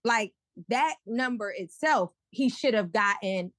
Like 0.04 0.34
that 0.70 0.96
number 1.06 1.54
itself, 1.56 2.12
he 2.32 2.50
should 2.50 2.74
have 2.74 2.92
gotten 2.92 3.52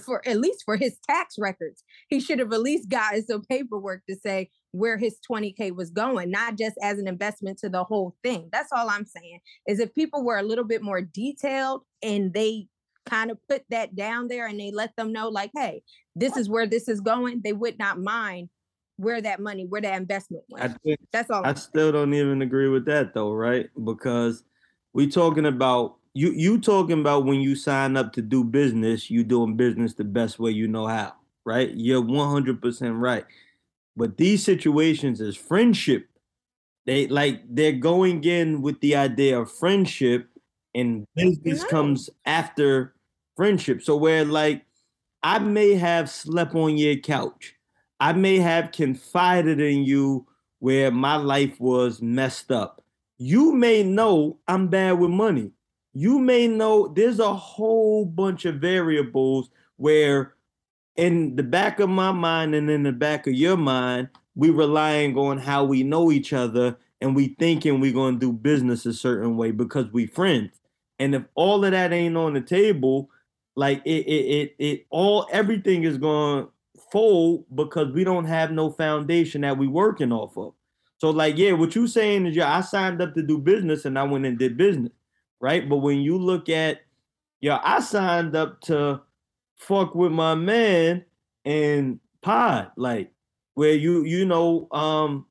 for 0.00 0.26
at 0.26 0.38
least 0.38 0.62
for 0.64 0.76
his 0.76 0.96
tax 1.08 1.36
records, 1.38 1.84
he 2.08 2.20
should 2.20 2.38
have 2.38 2.52
at 2.52 2.60
least 2.60 2.88
gotten 2.88 3.24
some 3.24 3.42
paperwork 3.42 4.02
to 4.08 4.16
say 4.16 4.50
where 4.72 4.98
his 4.98 5.18
20K 5.30 5.74
was 5.74 5.90
going, 5.90 6.30
not 6.30 6.56
just 6.58 6.76
as 6.82 6.98
an 6.98 7.06
investment 7.06 7.58
to 7.58 7.68
the 7.68 7.84
whole 7.84 8.16
thing. 8.22 8.48
That's 8.50 8.72
all 8.72 8.88
I'm 8.88 9.04
saying. 9.04 9.40
Is 9.68 9.78
if 9.78 9.94
people 9.94 10.24
were 10.24 10.38
a 10.38 10.42
little 10.42 10.64
bit 10.64 10.82
more 10.82 11.00
detailed 11.00 11.82
and 12.02 12.32
they 12.32 12.66
kind 13.06 13.30
of 13.30 13.38
put 13.48 13.62
that 13.70 13.94
down 13.94 14.28
there 14.28 14.46
and 14.46 14.58
they 14.58 14.70
let 14.70 14.96
them 14.96 15.12
know, 15.12 15.28
like, 15.28 15.50
hey, 15.54 15.82
this 16.16 16.36
is 16.36 16.48
where 16.48 16.66
this 16.66 16.88
is 16.88 17.00
going, 17.00 17.42
they 17.44 17.52
would 17.52 17.78
not 17.78 18.00
mind 18.00 18.48
where 18.96 19.20
that 19.20 19.40
money, 19.40 19.66
where 19.68 19.80
that 19.80 20.00
investment 20.00 20.44
I 20.56 20.68
went. 20.68 20.82
think 20.82 21.00
That's 21.12 21.30
all. 21.30 21.44
I 21.44 21.50
I'm 21.50 21.56
still 21.56 21.92
don't 21.92 22.14
even 22.14 22.42
agree 22.42 22.68
with 22.68 22.86
that 22.86 23.14
though, 23.14 23.32
right? 23.32 23.68
Because 23.84 24.44
we're 24.92 25.10
talking 25.10 25.46
about 25.46 25.96
you 26.14 26.30
you 26.32 26.60
talking 26.60 27.00
about 27.00 27.24
when 27.26 27.40
you 27.40 27.56
sign 27.56 27.96
up 27.96 28.12
to 28.14 28.22
do 28.22 28.44
business, 28.44 29.10
you 29.10 29.24
doing 29.24 29.56
business 29.56 29.94
the 29.94 30.04
best 30.04 30.38
way 30.38 30.52
you 30.52 30.68
know 30.68 30.86
how, 30.86 31.12
right? 31.44 31.70
You're 31.74 32.02
100% 32.02 33.00
right. 33.00 33.24
But 33.96 34.16
these 34.16 34.44
situations 34.44 35.20
is 35.20 35.36
friendship. 35.36 36.06
They 36.86 37.08
like 37.08 37.42
they're 37.48 37.72
going 37.72 38.22
in 38.24 38.62
with 38.62 38.80
the 38.80 38.96
idea 38.96 39.40
of 39.40 39.50
friendship 39.50 40.28
and 40.74 41.06
business 41.16 41.64
comes 41.64 42.10
after 42.26 42.94
friendship. 43.36 43.82
So 43.82 43.96
where 43.96 44.24
like 44.24 44.64
I 45.22 45.38
may 45.38 45.74
have 45.74 46.10
slept 46.10 46.54
on 46.54 46.76
your 46.76 46.96
couch. 46.96 47.54
I 47.98 48.12
may 48.12 48.38
have 48.38 48.72
confided 48.72 49.60
in 49.60 49.84
you 49.84 50.26
where 50.58 50.90
my 50.90 51.16
life 51.16 51.58
was 51.58 52.02
messed 52.02 52.52
up. 52.52 52.84
You 53.16 53.52
may 53.52 53.82
know 53.82 54.38
I'm 54.46 54.68
bad 54.68 54.98
with 54.98 55.10
money. 55.10 55.52
You 55.94 56.18
may 56.18 56.48
know 56.48 56.88
there's 56.88 57.20
a 57.20 57.34
whole 57.34 58.04
bunch 58.04 58.44
of 58.44 58.56
variables 58.56 59.50
where 59.76 60.34
in 60.96 61.36
the 61.36 61.42
back 61.42 61.80
of 61.80 61.88
my 61.88 62.12
mind 62.12 62.54
and 62.54 62.68
in 62.68 62.82
the 62.82 62.92
back 62.92 63.26
of 63.26 63.34
your 63.34 63.56
mind, 63.56 64.08
we 64.34 64.50
relying 64.50 65.16
on 65.16 65.38
how 65.38 65.64
we 65.64 65.82
know 65.82 66.10
each 66.10 66.32
other 66.32 66.76
and 67.00 67.14
we 67.14 67.28
thinking 67.38 67.80
we're 67.80 67.92
gonna 67.92 68.18
do 68.18 68.32
business 68.32 68.86
a 68.86 68.92
certain 68.92 69.36
way 69.36 69.50
because 69.50 69.90
we 69.92 70.06
friends. 70.06 70.60
And 70.98 71.14
if 71.14 71.22
all 71.34 71.64
of 71.64 71.72
that 71.72 71.92
ain't 71.92 72.16
on 72.16 72.34
the 72.34 72.40
table, 72.40 73.10
like 73.56 73.82
it 73.84 74.06
it 74.06 74.10
it, 74.10 74.54
it 74.58 74.86
all 74.90 75.28
everything 75.30 75.84
is 75.84 75.98
going 75.98 76.44
to 76.44 76.50
fold 76.90 77.44
because 77.54 77.92
we 77.92 78.04
don't 78.04 78.24
have 78.24 78.50
no 78.50 78.70
foundation 78.70 79.42
that 79.42 79.58
we 79.58 79.66
working 79.66 80.12
off 80.12 80.36
of. 80.36 80.54
So 80.98 81.10
like 81.10 81.36
yeah, 81.36 81.52
what 81.52 81.74
you 81.74 81.86
saying 81.86 82.26
is 82.26 82.36
yeah, 82.36 82.56
I 82.56 82.60
signed 82.60 83.02
up 83.02 83.14
to 83.14 83.22
do 83.22 83.38
business 83.38 83.84
and 83.84 83.98
I 83.98 84.04
went 84.04 84.26
and 84.26 84.38
did 84.38 84.56
business, 84.56 84.92
right? 85.44 85.68
But 85.68 85.76
when 85.78 85.98
you 85.98 86.16
look 86.16 86.48
at 86.48 86.80
yeah, 87.42 87.60
I 87.62 87.80
signed 87.80 88.34
up 88.34 88.62
to 88.62 89.02
fuck 89.56 89.94
with 89.94 90.10
my 90.10 90.34
man 90.34 91.04
and 91.44 92.00
pod, 92.22 92.70
like 92.78 93.12
where 93.52 93.74
you 93.74 94.04
you 94.04 94.24
know 94.24 94.66
um 94.72 95.26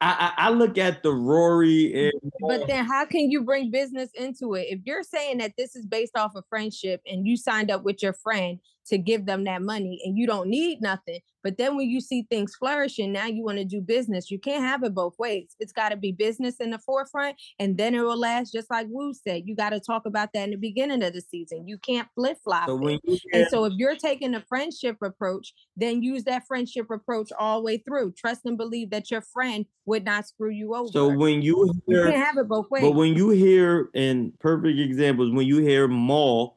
I, 0.00 0.32
I 0.38 0.46
I 0.46 0.50
look 0.50 0.78
at 0.78 1.02
the 1.02 1.12
Rory 1.12 2.08
and 2.08 2.32
But 2.40 2.66
then 2.66 2.86
how 2.86 3.04
can 3.04 3.30
you 3.30 3.42
bring 3.42 3.70
business 3.70 4.08
into 4.14 4.54
it? 4.54 4.68
If 4.70 4.80
you're 4.84 5.02
saying 5.02 5.38
that 5.38 5.52
this 5.58 5.76
is 5.76 5.84
based 5.84 6.16
off 6.16 6.34
of 6.36 6.44
friendship 6.48 7.02
and 7.06 7.26
you 7.26 7.36
signed 7.36 7.70
up 7.70 7.84
with 7.84 8.02
your 8.02 8.14
friend 8.14 8.58
to 8.86 8.98
give 8.98 9.26
them 9.26 9.44
that 9.44 9.62
money 9.62 10.00
and 10.04 10.16
you 10.16 10.26
don't 10.26 10.48
need 10.48 10.80
nothing, 10.80 11.20
but 11.42 11.58
then 11.58 11.76
when 11.76 11.88
you 11.88 12.00
see 12.00 12.26
things 12.30 12.54
flourishing, 12.54 13.12
now 13.12 13.26
you 13.26 13.44
want 13.44 13.58
to 13.58 13.64
do 13.64 13.80
business. 13.80 14.30
You 14.30 14.38
can't 14.38 14.64
have 14.64 14.82
it 14.82 14.94
both 14.94 15.14
ways. 15.18 15.54
It's 15.60 15.72
got 15.72 15.90
to 15.90 15.96
be 15.96 16.12
business 16.12 16.56
in 16.56 16.70
the 16.70 16.78
forefront 16.78 17.36
and 17.58 17.76
then 17.76 17.94
it 17.94 18.00
will 18.00 18.18
last 18.18 18.52
just 18.52 18.70
like 18.70 18.86
Wu 18.90 19.14
said. 19.14 19.42
You 19.46 19.54
got 19.54 19.70
to 19.70 19.80
talk 19.80 20.06
about 20.06 20.30
that 20.34 20.44
in 20.44 20.50
the 20.50 20.56
beginning 20.56 21.02
of 21.02 21.12
the 21.12 21.20
season. 21.20 21.68
You 21.68 21.78
can't 21.78 22.08
flip 22.14 22.38
flop 22.42 22.68
so 22.68 22.98
And 23.32 23.46
so 23.50 23.64
if 23.64 23.74
you're 23.76 23.96
taking 23.96 24.34
a 24.34 24.40
friendship 24.48 24.96
approach, 25.02 25.54
then 25.76 26.02
use 26.02 26.24
that 26.24 26.46
friendship 26.46 26.90
approach 26.90 27.30
all 27.38 27.60
the 27.60 27.64
way 27.64 27.78
through. 27.78 28.12
Trust 28.12 28.42
and 28.44 28.56
believe 28.56 28.90
that 28.90 29.10
your 29.10 29.22
friend 29.22 29.66
would 29.86 30.04
not 30.04 30.26
screw 30.26 30.50
you 30.50 30.74
over. 30.74 30.88
so 30.88 31.08
when 31.08 31.42
you 31.42 31.54
you 31.54 31.82
hear 31.86 32.10
can't 32.10 32.24
have 32.24 32.38
it 32.38 32.48
both 32.48 32.70
ways. 32.70 32.82
But 32.82 32.92
when 32.92 33.14
you 33.14 33.30
hear, 33.30 33.90
and 33.94 34.38
perfect 34.38 34.78
examples, 34.78 35.30
when 35.30 35.46
you 35.46 35.58
hear 35.58 35.88
Mal 35.88 36.56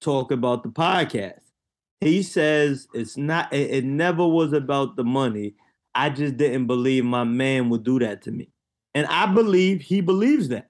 talk 0.00 0.30
about 0.30 0.62
the 0.62 0.68
podcast, 0.68 1.40
he 2.04 2.22
says 2.22 2.86
it's 2.92 3.16
not, 3.16 3.52
it, 3.52 3.70
it 3.70 3.84
never 3.84 4.26
was 4.26 4.52
about 4.52 4.96
the 4.96 5.04
money. 5.04 5.54
I 5.94 6.10
just 6.10 6.36
didn't 6.36 6.66
believe 6.66 7.04
my 7.04 7.24
man 7.24 7.70
would 7.70 7.84
do 7.84 7.98
that 8.00 8.22
to 8.22 8.30
me. 8.32 8.48
And 8.94 9.06
I 9.06 9.26
believe 9.26 9.80
he 9.80 10.00
believes 10.00 10.48
that. 10.48 10.68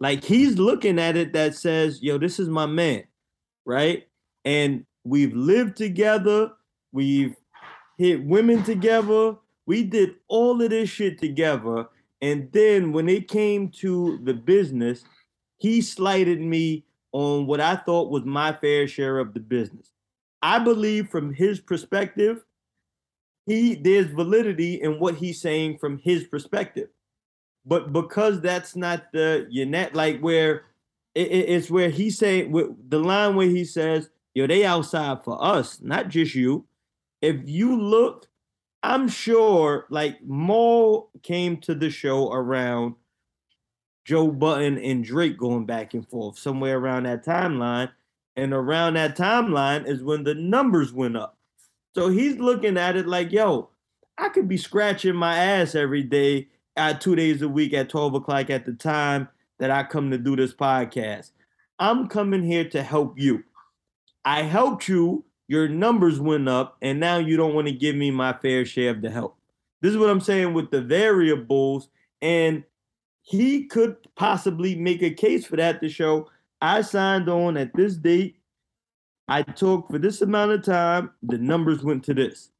Like 0.00 0.24
he's 0.24 0.58
looking 0.58 0.98
at 0.98 1.16
it 1.16 1.32
that 1.32 1.54
says, 1.54 2.02
yo, 2.02 2.18
this 2.18 2.38
is 2.38 2.48
my 2.48 2.66
man, 2.66 3.04
right? 3.64 4.06
And 4.44 4.84
we've 5.04 5.34
lived 5.34 5.76
together, 5.76 6.52
we've 6.92 7.34
hit 7.96 8.24
women 8.24 8.62
together, 8.62 9.36
we 9.66 9.84
did 9.84 10.16
all 10.28 10.60
of 10.60 10.70
this 10.70 10.90
shit 10.90 11.18
together. 11.18 11.86
And 12.20 12.50
then 12.52 12.92
when 12.92 13.08
it 13.08 13.28
came 13.28 13.68
to 13.80 14.18
the 14.22 14.34
business, 14.34 15.04
he 15.58 15.80
slighted 15.80 16.40
me 16.40 16.84
on 17.12 17.46
what 17.46 17.60
I 17.60 17.76
thought 17.76 18.10
was 18.10 18.24
my 18.24 18.52
fair 18.52 18.86
share 18.86 19.18
of 19.18 19.32
the 19.32 19.40
business. 19.40 19.92
I 20.42 20.58
believe 20.58 21.08
from 21.08 21.32
his 21.32 21.60
perspective, 21.60 22.44
he 23.46 23.74
there's 23.74 24.06
validity 24.08 24.80
in 24.82 24.98
what 24.98 25.16
he's 25.16 25.40
saying 25.40 25.78
from 25.78 25.98
his 25.98 26.24
perspective. 26.24 26.88
But 27.64 27.92
because 27.92 28.40
that's 28.40 28.76
not 28.76 29.12
the 29.12 29.46
you 29.50 29.66
net 29.66 29.94
like 29.94 30.20
where 30.20 30.64
it, 31.14 31.28
it- 31.28 31.48
it's 31.50 31.70
where 31.70 31.90
saying 31.92 32.52
with 32.52 32.68
the 32.90 32.98
line 33.00 33.36
where 33.36 33.48
he 33.48 33.64
says, 33.64 34.10
yo, 34.34 34.46
they 34.46 34.64
outside 34.64 35.24
for 35.24 35.42
us, 35.42 35.80
not 35.80 36.08
just 36.08 36.34
you. 36.34 36.66
If 37.22 37.48
you 37.48 37.80
look, 37.80 38.28
I'm 38.82 39.08
sure 39.08 39.86
like 39.90 40.22
Mal 40.24 41.10
came 41.22 41.58
to 41.62 41.74
the 41.74 41.90
show 41.90 42.32
around 42.32 42.94
Joe 44.04 44.30
Budden 44.30 44.78
and 44.78 45.04
Drake 45.04 45.36
going 45.36 45.66
back 45.66 45.94
and 45.94 46.08
forth 46.08 46.38
somewhere 46.38 46.78
around 46.78 47.04
that 47.04 47.24
timeline. 47.24 47.90
And 48.36 48.52
around 48.52 48.94
that 48.94 49.16
timeline 49.16 49.86
is 49.86 50.02
when 50.02 50.24
the 50.24 50.34
numbers 50.34 50.92
went 50.92 51.16
up. 51.16 51.36
So 51.94 52.08
he's 52.08 52.36
looking 52.36 52.76
at 52.76 52.96
it 52.96 53.06
like, 53.06 53.32
yo, 53.32 53.70
I 54.18 54.28
could 54.28 54.48
be 54.48 54.58
scratching 54.58 55.14
my 55.14 55.38
ass 55.38 55.74
every 55.74 56.02
day 56.02 56.48
at 56.76 57.00
two 57.00 57.16
days 57.16 57.40
a 57.40 57.48
week 57.48 57.72
at 57.72 57.88
12 57.88 58.14
o'clock 58.14 58.50
at 58.50 58.66
the 58.66 58.74
time 58.74 59.28
that 59.58 59.70
I 59.70 59.82
come 59.82 60.10
to 60.10 60.18
do 60.18 60.36
this 60.36 60.52
podcast. 60.52 61.30
I'm 61.78 62.08
coming 62.08 62.42
here 62.42 62.68
to 62.70 62.82
help 62.82 63.18
you. 63.18 63.44
I 64.24 64.42
helped 64.42 64.88
you, 64.88 65.24
your 65.48 65.68
numbers 65.68 66.20
went 66.20 66.48
up, 66.48 66.76
and 66.82 67.00
now 67.00 67.18
you 67.18 67.36
don't 67.36 67.54
want 67.54 67.68
to 67.68 67.72
give 67.72 67.96
me 67.96 68.10
my 68.10 68.32
fair 68.34 68.64
share 68.64 68.90
of 68.90 69.00
the 69.00 69.10
help. 69.10 69.38
This 69.80 69.92
is 69.92 69.98
what 69.98 70.10
I'm 70.10 70.20
saying 70.20 70.52
with 70.52 70.70
the 70.70 70.82
variables. 70.82 71.88
And 72.20 72.64
he 73.22 73.64
could 73.64 73.96
possibly 74.16 74.74
make 74.74 75.02
a 75.02 75.10
case 75.10 75.46
for 75.46 75.56
that 75.56 75.80
to 75.80 75.88
show 75.88 76.28
I 76.60 76.80
signed 76.82 77.28
on 77.28 77.56
at 77.56 77.74
this 77.74 77.96
date. 77.96 78.38
I 79.28 79.42
talked 79.42 79.90
for 79.90 79.98
this 79.98 80.22
amount 80.22 80.52
of 80.52 80.62
time. 80.62 81.10
The 81.22 81.38
numbers 81.38 81.82
went 81.82 82.04
to 82.04 82.14
this. 82.14 82.50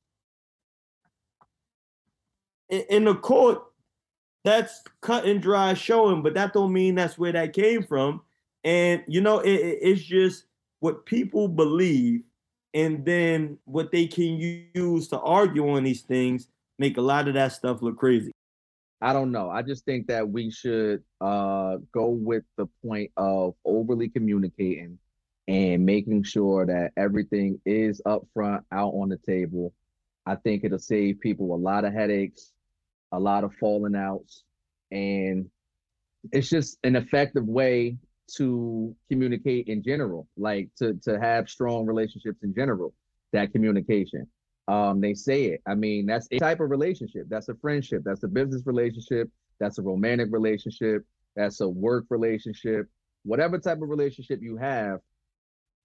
In, 2.68 2.82
in 2.90 3.04
the 3.04 3.14
court, 3.14 3.62
that's 4.44 4.82
cut 5.00 5.24
and 5.26 5.40
dry 5.42 5.74
showing, 5.74 6.22
but 6.22 6.34
that 6.34 6.52
don't 6.52 6.72
mean 6.72 6.94
that's 6.94 7.18
where 7.18 7.32
that 7.32 7.52
came 7.52 7.82
from. 7.82 8.22
And 8.64 9.02
you 9.08 9.20
know, 9.20 9.40
it, 9.40 9.50
it- 9.52 9.78
it's 9.82 10.02
just 10.02 10.44
what 10.80 11.06
people 11.06 11.48
believe, 11.48 12.22
and 12.74 13.04
then 13.04 13.58
what 13.64 13.90
they 13.90 14.06
can 14.06 14.68
use 14.74 15.08
to 15.08 15.18
argue 15.20 15.68
on 15.70 15.84
these 15.84 16.02
things 16.02 16.48
make 16.78 16.98
a 16.98 17.00
lot 17.00 17.26
of 17.26 17.34
that 17.34 17.52
stuff 17.52 17.80
look 17.80 17.96
crazy. 17.96 18.32
I 19.00 19.12
don't 19.12 19.30
know. 19.30 19.50
I 19.50 19.62
just 19.62 19.84
think 19.84 20.06
that 20.08 20.28
we 20.28 20.50
should 20.50 21.02
uh 21.20 21.76
go 21.92 22.08
with 22.08 22.44
the 22.56 22.66
point 22.84 23.10
of 23.16 23.54
overly 23.64 24.08
communicating 24.08 24.98
and 25.48 25.84
making 25.86 26.24
sure 26.24 26.66
that 26.66 26.92
everything 26.96 27.60
is 27.66 28.00
upfront 28.06 28.62
out 28.72 28.92
on 28.94 29.10
the 29.10 29.18
table. 29.18 29.72
I 30.24 30.36
think 30.36 30.64
it'll 30.64 30.78
save 30.78 31.20
people 31.20 31.54
a 31.54 31.56
lot 31.56 31.84
of 31.84 31.92
headaches, 31.92 32.52
a 33.12 33.20
lot 33.20 33.44
of 33.44 33.54
falling 33.54 33.94
outs, 33.94 34.42
and 34.90 35.48
it's 36.32 36.48
just 36.48 36.78
an 36.82 36.96
effective 36.96 37.46
way 37.46 37.98
to 38.36 38.96
communicate 39.10 39.68
in 39.68 39.82
general, 39.82 40.26
like 40.36 40.70
to 40.78 40.94
to 41.02 41.20
have 41.20 41.48
strong 41.48 41.86
relationships 41.86 42.42
in 42.42 42.54
general, 42.54 42.94
that 43.32 43.52
communication 43.52 44.26
um 44.68 45.00
they 45.00 45.14
say 45.14 45.44
it. 45.46 45.62
I 45.66 45.74
mean 45.74 46.06
that's 46.06 46.28
a 46.30 46.38
type 46.38 46.60
of 46.60 46.70
relationship. 46.70 47.26
That's 47.28 47.48
a 47.48 47.54
friendship. 47.54 48.02
That's 48.04 48.22
a 48.24 48.28
business 48.28 48.62
relationship. 48.66 49.30
That's 49.60 49.78
a 49.78 49.82
romantic 49.82 50.28
relationship. 50.30 51.04
That's 51.34 51.60
a 51.60 51.68
work 51.68 52.06
relationship. 52.10 52.88
Whatever 53.24 53.58
type 53.58 53.80
of 53.82 53.88
relationship 53.88 54.40
you 54.42 54.56
have 54.56 55.00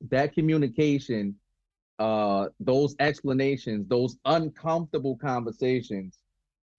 that 0.10 0.34
communication 0.34 1.36
uh 2.00 2.48
those 2.60 2.96
explanations 3.00 3.88
those 3.88 4.18
uncomfortable 4.26 5.16
conversations 5.18 6.18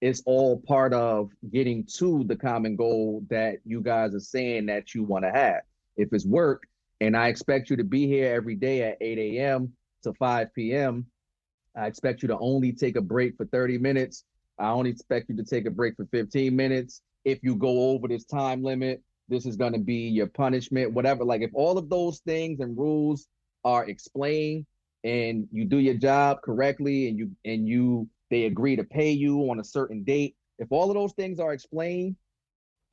is 0.00 0.20
all 0.26 0.60
part 0.66 0.92
of 0.92 1.30
getting 1.52 1.84
to 1.84 2.24
the 2.24 2.34
common 2.34 2.74
goal 2.74 3.22
that 3.30 3.58
you 3.64 3.80
guys 3.80 4.12
are 4.16 4.20
saying 4.20 4.66
that 4.66 4.96
you 4.96 5.04
want 5.04 5.24
to 5.24 5.30
have. 5.30 5.60
If 5.96 6.12
it's 6.12 6.26
work 6.26 6.64
and 7.00 7.16
i 7.16 7.28
expect 7.28 7.70
you 7.70 7.76
to 7.76 7.84
be 7.84 8.06
here 8.06 8.34
every 8.34 8.54
day 8.54 8.82
at 8.82 8.96
8 9.00 9.18
a.m 9.18 9.72
to 10.02 10.12
5 10.14 10.54
p.m 10.54 11.06
I 11.76 11.86
expect 11.86 12.22
you 12.22 12.28
to 12.28 12.38
only 12.38 12.72
take 12.72 12.96
a 12.96 13.00
break 13.00 13.36
for 13.36 13.46
30 13.46 13.78
minutes. 13.78 14.24
I 14.58 14.70
only 14.70 14.90
expect 14.90 15.28
you 15.28 15.36
to 15.36 15.44
take 15.44 15.66
a 15.66 15.70
break 15.70 15.96
for 15.96 16.06
15 16.06 16.54
minutes. 16.54 17.02
If 17.24 17.40
you 17.42 17.56
go 17.56 17.90
over 17.90 18.08
this 18.08 18.24
time 18.24 18.62
limit, 18.62 19.02
this 19.28 19.46
is 19.46 19.56
going 19.56 19.72
to 19.72 19.78
be 19.78 20.08
your 20.08 20.26
punishment, 20.26 20.92
whatever. 20.92 21.24
Like 21.24 21.40
if 21.40 21.50
all 21.54 21.78
of 21.78 21.88
those 21.88 22.20
things 22.20 22.60
and 22.60 22.76
rules 22.76 23.28
are 23.64 23.86
explained 23.86 24.66
and 25.04 25.48
you 25.50 25.64
do 25.64 25.78
your 25.78 25.94
job 25.94 26.42
correctly 26.42 27.08
and 27.08 27.18
you 27.18 27.30
and 27.44 27.66
you 27.66 28.08
they 28.30 28.44
agree 28.44 28.76
to 28.76 28.84
pay 28.84 29.10
you 29.10 29.50
on 29.50 29.60
a 29.60 29.64
certain 29.64 30.04
date, 30.04 30.36
if 30.58 30.68
all 30.70 30.90
of 30.90 30.94
those 30.94 31.12
things 31.12 31.38
are 31.38 31.52
explained 31.52 32.16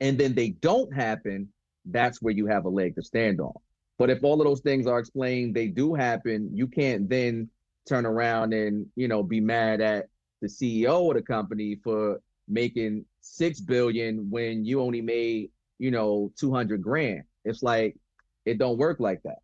and 0.00 0.18
then 0.18 0.34
they 0.34 0.50
don't 0.50 0.94
happen, 0.94 1.48
that's 1.86 2.22
where 2.22 2.32
you 2.32 2.46
have 2.46 2.64
a 2.64 2.68
leg 2.68 2.94
to 2.94 3.02
stand 3.02 3.40
on. 3.40 3.52
But 3.98 4.10
if 4.10 4.24
all 4.24 4.40
of 4.40 4.46
those 4.46 4.60
things 4.60 4.86
are 4.86 4.98
explained, 4.98 5.54
they 5.54 5.66
do 5.66 5.94
happen, 5.94 6.50
you 6.54 6.66
can't 6.66 7.08
then 7.08 7.50
turn 7.88 8.06
around 8.06 8.52
and 8.52 8.86
you 8.96 9.08
know 9.08 9.22
be 9.22 9.40
mad 9.40 9.80
at 9.80 10.06
the 10.40 10.48
CEO 10.48 11.10
of 11.10 11.16
the 11.16 11.22
company 11.22 11.76
for 11.82 12.20
making 12.48 13.04
six 13.20 13.60
billion 13.60 14.28
when 14.30 14.64
you 14.64 14.80
only 14.80 15.00
made 15.00 15.50
you 15.78 15.90
know 15.90 16.32
200 16.38 16.82
grand. 16.82 17.22
It's 17.44 17.62
like 17.62 17.96
it 18.44 18.58
don't 18.58 18.78
work 18.78 19.00
like 19.00 19.22
that. 19.24 19.38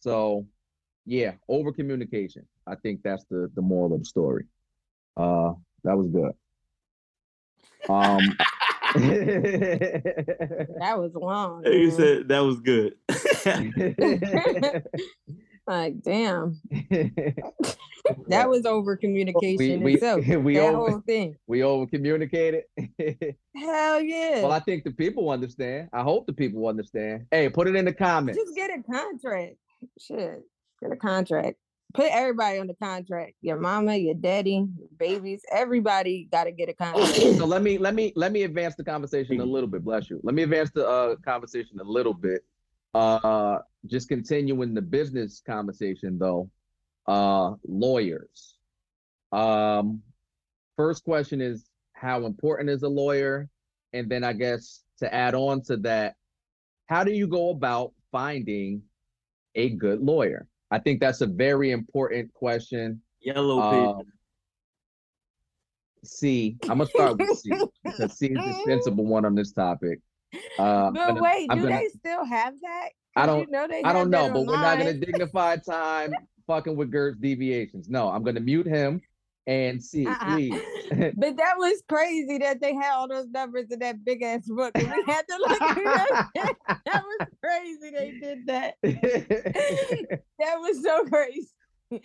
So 0.00 0.46
yeah, 1.06 1.32
over 1.48 1.72
communication. 1.72 2.46
I 2.66 2.76
think 2.76 3.00
that's 3.02 3.24
the 3.30 3.50
the 3.54 3.62
moral 3.62 3.94
of 3.94 4.00
the 4.00 4.06
story. 4.06 4.44
Uh, 5.16 5.52
that 5.84 5.96
was 5.96 6.08
good. 6.08 6.32
Um, 7.88 8.36
That 8.94 10.94
was 10.98 11.14
long. 11.14 11.64
You 11.66 11.90
said 11.90 12.28
that 12.28 12.40
was 12.40 12.60
good. 12.60 12.94
like, 15.66 16.02
damn, 16.02 16.60
that 18.28 18.48
was 18.48 18.66
over 18.66 18.96
communication 18.96 19.82
we 19.82 19.94
itself. 19.94 20.26
we 20.26 20.54
that 20.56 20.74
over 20.74 20.90
whole 20.90 21.00
thing. 21.00 21.36
we 21.46 21.62
over 21.62 21.86
communicated. 21.86 22.64
Hell 23.56 24.00
yeah. 24.00 24.42
well, 24.42 24.52
I 24.52 24.60
think 24.60 24.84
the 24.84 24.90
people 24.90 25.30
understand. 25.30 25.88
I 25.92 26.02
hope 26.02 26.26
the 26.26 26.32
people 26.32 26.66
understand. 26.66 27.26
Hey, 27.30 27.48
put 27.48 27.66
it 27.66 27.76
in 27.76 27.86
the 27.86 27.94
comments. 27.94 28.38
Just 28.38 28.54
get 28.54 28.70
a 28.70 28.82
contract. 28.82 29.56
Shit. 29.98 30.42
Get 30.82 30.92
a 30.92 30.96
contract. 30.96 31.56
Put 31.94 32.10
everybody 32.10 32.58
on 32.58 32.66
the 32.66 32.74
contract. 32.74 33.34
Your 33.40 33.56
mama, 33.56 33.94
your 33.94 34.14
daddy, 34.14 34.66
your 34.78 34.88
babies, 34.98 35.42
everybody 35.50 36.28
gotta 36.30 36.50
get 36.50 36.68
a 36.68 36.74
contract. 36.74 37.14
so 37.14 37.46
let 37.46 37.62
me 37.62 37.78
let 37.78 37.94
me 37.94 38.12
let 38.16 38.32
me 38.32 38.42
advance 38.42 38.74
the 38.74 38.84
conversation 38.84 39.40
a 39.40 39.44
little 39.44 39.68
bit. 39.68 39.84
Bless 39.84 40.10
you. 40.10 40.20
Let 40.24 40.34
me 40.34 40.42
advance 40.42 40.72
the 40.72 40.86
uh, 40.86 41.16
conversation 41.24 41.78
a 41.80 41.84
little 41.84 42.12
bit. 42.12 42.44
Uh, 42.94 43.58
just 43.86 44.08
continuing 44.08 44.72
the 44.74 44.82
business 44.82 45.42
conversation 45.46 46.18
though. 46.18 46.50
Uh, 47.06 47.54
lawyers. 47.66 48.56
Um, 49.32 50.02
first 50.76 51.04
question 51.04 51.40
is 51.40 51.66
how 51.92 52.24
important 52.24 52.70
is 52.70 52.82
a 52.82 52.88
lawyer, 52.88 53.48
and 53.92 54.08
then 54.08 54.24
I 54.24 54.32
guess 54.32 54.82
to 54.98 55.12
add 55.12 55.34
on 55.34 55.60
to 55.62 55.76
that, 55.78 56.14
how 56.86 57.04
do 57.04 57.12
you 57.12 57.26
go 57.26 57.50
about 57.50 57.92
finding 58.12 58.82
a 59.54 59.70
good 59.70 60.00
lawyer? 60.00 60.46
I 60.70 60.78
think 60.78 61.00
that's 61.00 61.20
a 61.20 61.26
very 61.26 61.72
important 61.72 62.32
question. 62.32 63.02
Yellow 63.20 63.60
Um, 63.60 63.96
paper. 63.98 64.10
C. 66.04 66.56
I'm 66.64 66.78
gonna 66.78 66.86
start 66.86 67.18
with 67.18 67.38
C 67.38 67.50
because 67.82 68.18
C 68.18 68.26
is 68.26 68.34
the 68.34 68.62
sensible 68.66 69.04
one 69.04 69.24
on 69.24 69.34
this 69.34 69.52
topic. 69.52 70.00
Uh, 70.58 70.90
but 70.90 71.06
gonna- 71.08 71.22
wait, 71.22 71.48
I'm 71.50 71.58
do 71.58 71.64
gonna- 71.64 71.76
they 71.78 71.88
still 71.88 72.24
have 72.24 72.54
that? 72.62 72.88
I 73.16 73.26
don't. 73.26 73.40
You 73.40 73.50
know 73.50 73.66
they 73.68 73.82
I 73.82 73.92
don't 73.92 74.10
know, 74.10 74.30
but 74.30 74.44
we're 74.46 74.56
not 74.60 74.78
gonna 74.78 74.94
dignify 74.94 75.56
time 75.56 76.12
fucking 76.46 76.76
with 76.76 76.90
Gert's 76.90 77.18
deviations. 77.18 77.88
No, 77.88 78.08
I'm 78.08 78.22
gonna 78.24 78.40
mute 78.40 78.66
him 78.66 79.00
and 79.46 79.82
see, 79.82 80.06
Uh-uh. 80.06 80.34
please. 80.34 80.60
But 81.16 81.36
that 81.38 81.54
was 81.58 81.82
crazy 81.88 82.38
that 82.38 82.60
they 82.60 82.74
had 82.74 82.92
all 82.92 83.08
those 83.08 83.26
numbers 83.30 83.66
in 83.70 83.78
that 83.80 84.04
big 84.04 84.22
ass 84.22 84.46
book. 84.46 84.72
we 84.76 84.84
had 84.84 85.22
to 85.28 85.36
look 85.38 85.58
through 85.74 85.84
that. 85.84 86.28
That 86.86 87.02
was 87.04 87.28
crazy. 87.42 87.90
They 87.90 88.18
did 88.20 88.46
that. 88.46 88.74
That 90.38 90.58
was 90.60 90.82
so 90.82 91.04
crazy. 91.04 91.48
All 91.92 91.98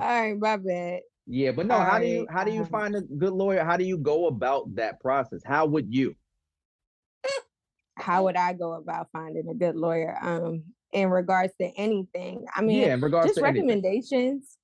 right, 0.00 0.38
my 0.38 0.56
bad. 0.56 1.00
yeah, 1.26 1.52
but 1.52 1.66
no. 1.66 1.78
How 1.78 1.98
do 1.98 2.06
you 2.06 2.26
how 2.30 2.44
do 2.44 2.50
you 2.50 2.64
find 2.64 2.94
a 2.96 3.00
good 3.02 3.32
lawyer? 3.32 3.64
How 3.64 3.76
do 3.76 3.84
you 3.84 3.96
go 3.98 4.26
about 4.26 4.74
that 4.74 5.00
process? 5.00 5.42
How 5.44 5.66
would 5.66 5.92
you? 5.94 6.14
How 7.96 8.24
would 8.24 8.36
I 8.36 8.52
go 8.52 8.74
about 8.74 9.08
finding 9.12 9.48
a 9.48 9.54
good 9.54 9.76
lawyer? 9.76 10.16
Um, 10.20 10.64
in 10.92 11.10
regards 11.10 11.52
to 11.60 11.66
anything. 11.76 12.46
I 12.54 12.62
mean, 12.62 12.80
yeah, 12.80 12.94
in 12.94 13.00
regards 13.00 13.28
just 13.28 13.38
to 13.38 13.44
anything. 13.44 13.66
recommendations. 13.66 14.56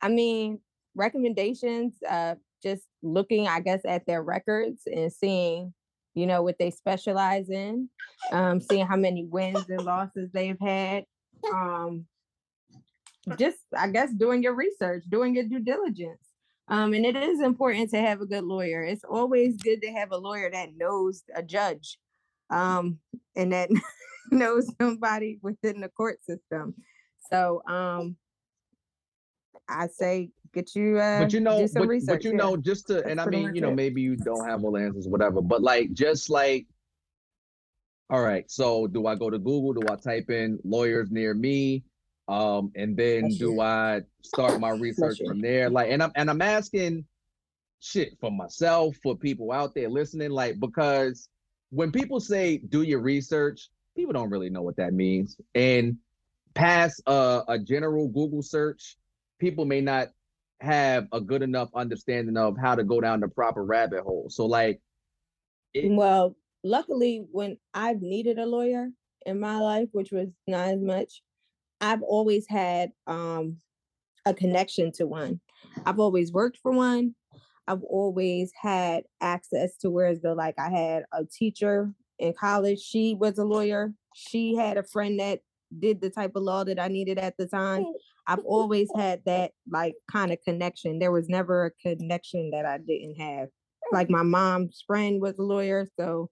I 0.00 0.08
mean, 0.08 0.60
recommendations, 0.94 1.94
uh, 2.08 2.36
just 2.62 2.82
looking, 3.02 3.46
I 3.46 3.60
guess, 3.60 3.82
at 3.84 4.06
their 4.06 4.22
records 4.22 4.82
and 4.86 5.12
seeing, 5.12 5.72
you 6.14 6.26
know, 6.26 6.42
what 6.42 6.58
they 6.58 6.70
specialize 6.70 7.50
in, 7.50 7.88
um, 8.32 8.60
seeing 8.60 8.86
how 8.86 8.96
many 8.96 9.24
wins 9.24 9.68
and 9.68 9.82
losses 9.84 10.30
they've 10.32 10.58
had. 10.60 11.04
Um, 11.52 12.06
just, 13.36 13.58
I 13.76 13.88
guess, 13.88 14.12
doing 14.12 14.42
your 14.42 14.54
research, 14.54 15.04
doing 15.08 15.34
your 15.34 15.44
due 15.44 15.60
diligence. 15.60 16.24
Um, 16.68 16.92
and 16.92 17.06
it 17.06 17.16
is 17.16 17.40
important 17.40 17.90
to 17.90 18.00
have 18.00 18.20
a 18.20 18.26
good 18.26 18.44
lawyer. 18.44 18.82
It's 18.82 19.04
always 19.04 19.56
good 19.56 19.80
to 19.82 19.92
have 19.92 20.12
a 20.12 20.16
lawyer 20.16 20.50
that 20.50 20.76
knows 20.76 21.22
a 21.34 21.42
judge, 21.42 21.98
um, 22.50 22.98
and 23.36 23.52
that 23.52 23.70
knows 24.30 24.70
somebody 24.80 25.38
within 25.42 25.80
the 25.80 25.88
court 25.88 26.18
system. 26.24 26.74
So, 27.30 27.62
um, 27.68 28.16
I 29.68 29.86
say 29.88 30.30
get 30.54 30.74
you 30.74 30.98
uh 30.98 31.20
but 31.20 31.32
you 31.32 31.40
know, 31.40 31.60
do 31.60 31.68
some 31.68 31.82
but, 31.82 31.88
research. 31.88 32.16
but 32.16 32.24
you 32.24 32.30
yeah. 32.30 32.36
know, 32.36 32.56
just 32.56 32.86
to 32.88 33.04
and 33.04 33.20
I 33.20 33.26
mean, 33.26 33.54
you 33.54 33.60
know, 33.60 33.70
it. 33.70 33.76
maybe 33.76 34.00
you 34.00 34.16
don't 34.16 34.48
have 34.48 34.64
all 34.64 34.72
the 34.72 34.80
answers, 34.80 35.06
whatever. 35.06 35.42
But 35.42 35.62
like, 35.62 35.92
just 35.92 36.30
like, 36.30 36.66
all 38.10 38.22
right, 38.22 38.50
so 38.50 38.86
do 38.86 39.06
I 39.06 39.14
go 39.14 39.30
to 39.30 39.38
Google? 39.38 39.74
Do 39.74 39.82
I 39.90 39.96
type 39.96 40.30
in 40.30 40.58
lawyers 40.64 41.10
near 41.10 41.34
me? 41.34 41.84
Um, 42.28 42.72
and 42.76 42.96
then 42.96 43.22
Bless 43.22 43.36
do. 43.36 43.60
I 43.60 44.02
start 44.22 44.60
my 44.60 44.70
research 44.70 45.20
you. 45.20 45.28
from 45.28 45.40
there? 45.40 45.70
Like, 45.70 45.90
and 45.90 46.02
I'm 46.02 46.12
and 46.14 46.30
I'm 46.30 46.42
asking 46.42 47.04
shit 47.80 48.16
for 48.20 48.30
myself, 48.30 48.96
for 49.02 49.16
people 49.16 49.52
out 49.52 49.74
there 49.74 49.88
listening, 49.88 50.30
like 50.30 50.58
because 50.60 51.28
when 51.70 51.92
people 51.92 52.20
say 52.20 52.58
do 52.58 52.82
your 52.82 53.00
research, 53.00 53.68
people 53.96 54.12
don't 54.12 54.30
really 54.30 54.50
know 54.50 54.62
what 54.62 54.76
that 54.76 54.92
means. 54.92 55.36
And 55.54 55.98
past 56.54 57.02
uh, 57.06 57.42
a 57.48 57.58
general 57.58 58.08
Google 58.08 58.42
search, 58.42 58.96
people 59.38 59.64
may 59.64 59.80
not 59.80 60.08
have 60.60 61.06
a 61.12 61.20
good 61.20 61.42
enough 61.42 61.68
understanding 61.74 62.36
of 62.36 62.56
how 62.56 62.74
to 62.74 62.84
go 62.84 63.00
down 63.00 63.20
the 63.20 63.28
proper 63.28 63.64
rabbit 63.64 64.02
hole. 64.02 64.28
So 64.28 64.46
like 64.46 64.80
it- 65.74 65.90
Well, 65.92 66.36
luckily, 66.64 67.24
when 67.30 67.58
I've 67.74 68.02
needed 68.02 68.38
a 68.38 68.46
lawyer 68.46 68.88
in 69.26 69.38
my 69.38 69.60
life, 69.60 69.88
which 69.92 70.10
was 70.10 70.28
not 70.46 70.68
as 70.68 70.80
much, 70.80 71.22
I've 71.80 72.02
always 72.02 72.46
had 72.48 72.90
um 73.06 73.58
a 74.26 74.34
connection 74.34 74.90
to 74.92 75.06
one. 75.06 75.40
I've 75.86 76.00
always 76.00 76.32
worked 76.32 76.58
for 76.58 76.72
one. 76.72 77.14
I've 77.68 77.82
always 77.82 78.50
had 78.60 79.04
access 79.20 79.76
to 79.78 79.90
whereas 79.90 80.22
the 80.22 80.34
like 80.34 80.54
I 80.58 80.70
had 80.70 81.04
a 81.12 81.24
teacher 81.24 81.92
in 82.18 82.32
college. 82.32 82.80
She 82.80 83.14
was 83.14 83.38
a 83.38 83.44
lawyer. 83.44 83.92
She 84.14 84.56
had 84.56 84.78
a 84.78 84.82
friend 84.82 85.20
that 85.20 85.40
did 85.78 86.00
the 86.00 86.08
type 86.08 86.32
of 86.34 86.42
law 86.42 86.64
that 86.64 86.80
I 86.80 86.88
needed 86.88 87.18
at 87.18 87.36
the 87.36 87.46
time. 87.46 87.84
I've 88.26 88.44
always 88.44 88.88
had 88.96 89.20
that 89.26 89.52
like 89.70 89.94
kind 90.10 90.32
of 90.32 90.38
connection. 90.44 90.98
There 90.98 91.12
was 91.12 91.28
never 91.28 91.66
a 91.66 91.70
connection 91.96 92.50
that 92.52 92.64
I 92.64 92.78
didn't 92.78 93.16
have. 93.16 93.48
Like 93.92 94.10
my 94.10 94.22
mom's 94.22 94.82
friend 94.86 95.20
was 95.20 95.38
a 95.38 95.42
lawyer, 95.42 95.86
so 95.98 96.30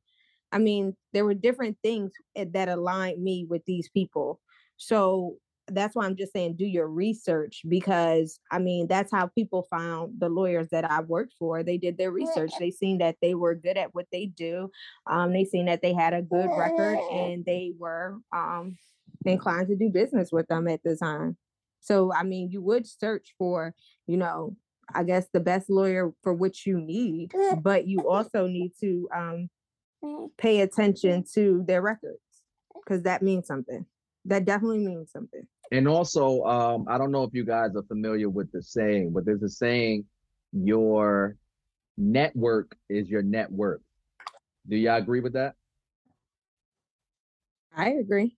I 0.53 0.59
mean, 0.59 0.97
there 1.13 1.25
were 1.25 1.35
different 1.35 1.77
things 1.83 2.13
eh, 2.35 2.47
that 2.53 2.69
aligned 2.69 3.23
me 3.23 3.47
with 3.49 3.63
these 3.67 3.89
people. 3.91 4.41
So 4.77 5.37
that's 5.69 5.97
why 5.97 6.05
I'm 6.05 6.17
just 6.17 6.33
saying 6.33 6.57
do 6.57 6.65
your 6.65 6.89
research 6.89 7.63
because 7.69 8.39
I 8.51 8.59
mean 8.59 8.87
that's 8.87 9.11
how 9.11 9.27
people 9.27 9.67
found 9.71 10.21
the 10.21 10.29
lawyers 10.29 10.69
that 10.71 10.89
I 10.91 11.01
worked 11.01 11.35
for. 11.39 11.63
They 11.63 11.77
did 11.79 11.99
their 11.99 12.11
research. 12.13 12.53
They 12.59 12.71
seen 12.71 12.99
that 12.99 13.17
they 13.21 13.35
were 13.35 13.55
good 13.55 13.77
at 13.77 13.95
what 13.95 14.07
they 14.13 14.27
do. 14.27 14.71
Um, 15.07 15.33
they 15.33 15.45
seen 15.45 15.67
that 15.67 15.83
they 15.83 15.93
had 15.93 16.15
a 16.15 16.23
good 16.23 16.49
record 16.57 16.99
and 17.13 17.45
they 17.45 17.73
were 17.79 18.19
um 18.33 18.77
inclined 19.25 19.69
to 19.69 19.77
do 19.77 19.89
business 19.89 20.31
with 20.31 20.47
them 20.49 20.69
at 20.69 20.83
the 20.85 20.97
time. 20.97 21.37
So 21.81 22.13
I 22.13 22.23
mean 22.23 22.51
you 22.51 22.63
would 22.63 22.87
search 22.87 23.35
for, 23.39 23.75
you 24.07 24.17
know, 24.17 24.57
I 24.95 25.03
guess 25.03 25.27
the 25.33 25.41
best 25.41 25.69
lawyer 25.69 26.13
for 26.23 26.33
what 26.33 26.65
you 26.65 26.81
need, 26.81 27.33
but 27.61 27.87
you 27.89 28.09
also 28.09 28.47
need 28.47 28.73
to 28.81 29.09
um 29.15 29.49
pay 30.39 30.61
attention 30.61 31.25
to 31.35 31.65
their 31.67 31.83
records 31.83 32.21
because 32.85 33.03
that 33.03 33.23
means 33.23 33.47
something. 33.47 33.85
That 34.25 34.45
definitely 34.45 34.79
means 34.81 35.13
something. 35.13 35.47
And 35.73 35.89
also 35.89 36.43
um 36.45 36.87
I 36.89 36.99
don't 36.99 37.11
know 37.11 37.25
if 37.25 37.35
you 37.35 37.45
guys 37.45 37.71
are 37.77 37.83
familiar 37.83 38.29
with 38.29 38.51
the 38.53 38.63
saying, 38.63 39.13
but 39.13 39.25
there's 39.25 39.43
a 39.43 39.49
saying 39.49 40.05
your 40.53 41.37
network 41.97 42.77
is 42.89 43.09
your 43.09 43.23
net 43.23 43.51
worth. 43.51 43.81
Do 44.69 44.77
y'all 44.77 44.97
agree 44.97 45.21
with 45.21 45.35
that? 45.35 45.55
I 47.77 47.91
agree. 47.91 48.37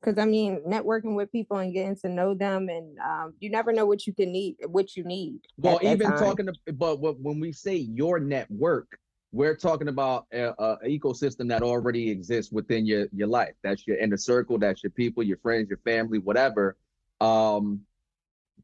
Because 0.00 0.18
I 0.18 0.24
mean, 0.24 0.60
networking 0.66 1.16
with 1.16 1.32
people 1.32 1.58
and 1.58 1.72
getting 1.72 1.96
to 1.96 2.08
know 2.08 2.34
them, 2.34 2.68
and 2.68 2.98
um, 2.98 3.34
you 3.40 3.50
never 3.50 3.72
know 3.72 3.86
what 3.86 4.06
you 4.06 4.14
can 4.14 4.30
need, 4.30 4.56
what 4.68 4.94
you 4.94 5.04
need. 5.04 5.40
Well, 5.56 5.80
even 5.82 6.06
time. 6.08 6.18
talking, 6.18 6.46
to, 6.46 6.72
but 6.72 7.00
when 7.00 7.40
we 7.40 7.50
say 7.50 7.76
your 7.76 8.20
network, 8.20 8.98
we're 9.36 9.54
talking 9.54 9.88
about 9.88 10.26
a, 10.32 10.48
a 10.48 10.78
ecosystem 10.86 11.48
that 11.48 11.62
already 11.62 12.10
exists 12.10 12.50
within 12.50 12.86
your 12.86 13.06
your 13.12 13.28
life. 13.28 13.54
That's 13.62 13.86
your 13.86 13.98
inner 13.98 14.16
circle. 14.16 14.58
That's 14.58 14.82
your 14.82 14.90
people, 14.90 15.22
your 15.22 15.36
friends, 15.38 15.68
your 15.68 15.78
family, 15.78 16.18
whatever. 16.18 16.76
Um, 17.20 17.82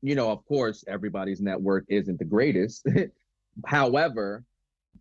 you 0.01 0.15
know, 0.15 0.31
of 0.31 0.45
course, 0.47 0.83
everybody's 0.89 1.41
network 1.41 1.85
isn't 1.89 2.19
the 2.19 2.25
greatest. 2.25 2.87
However, 3.67 4.45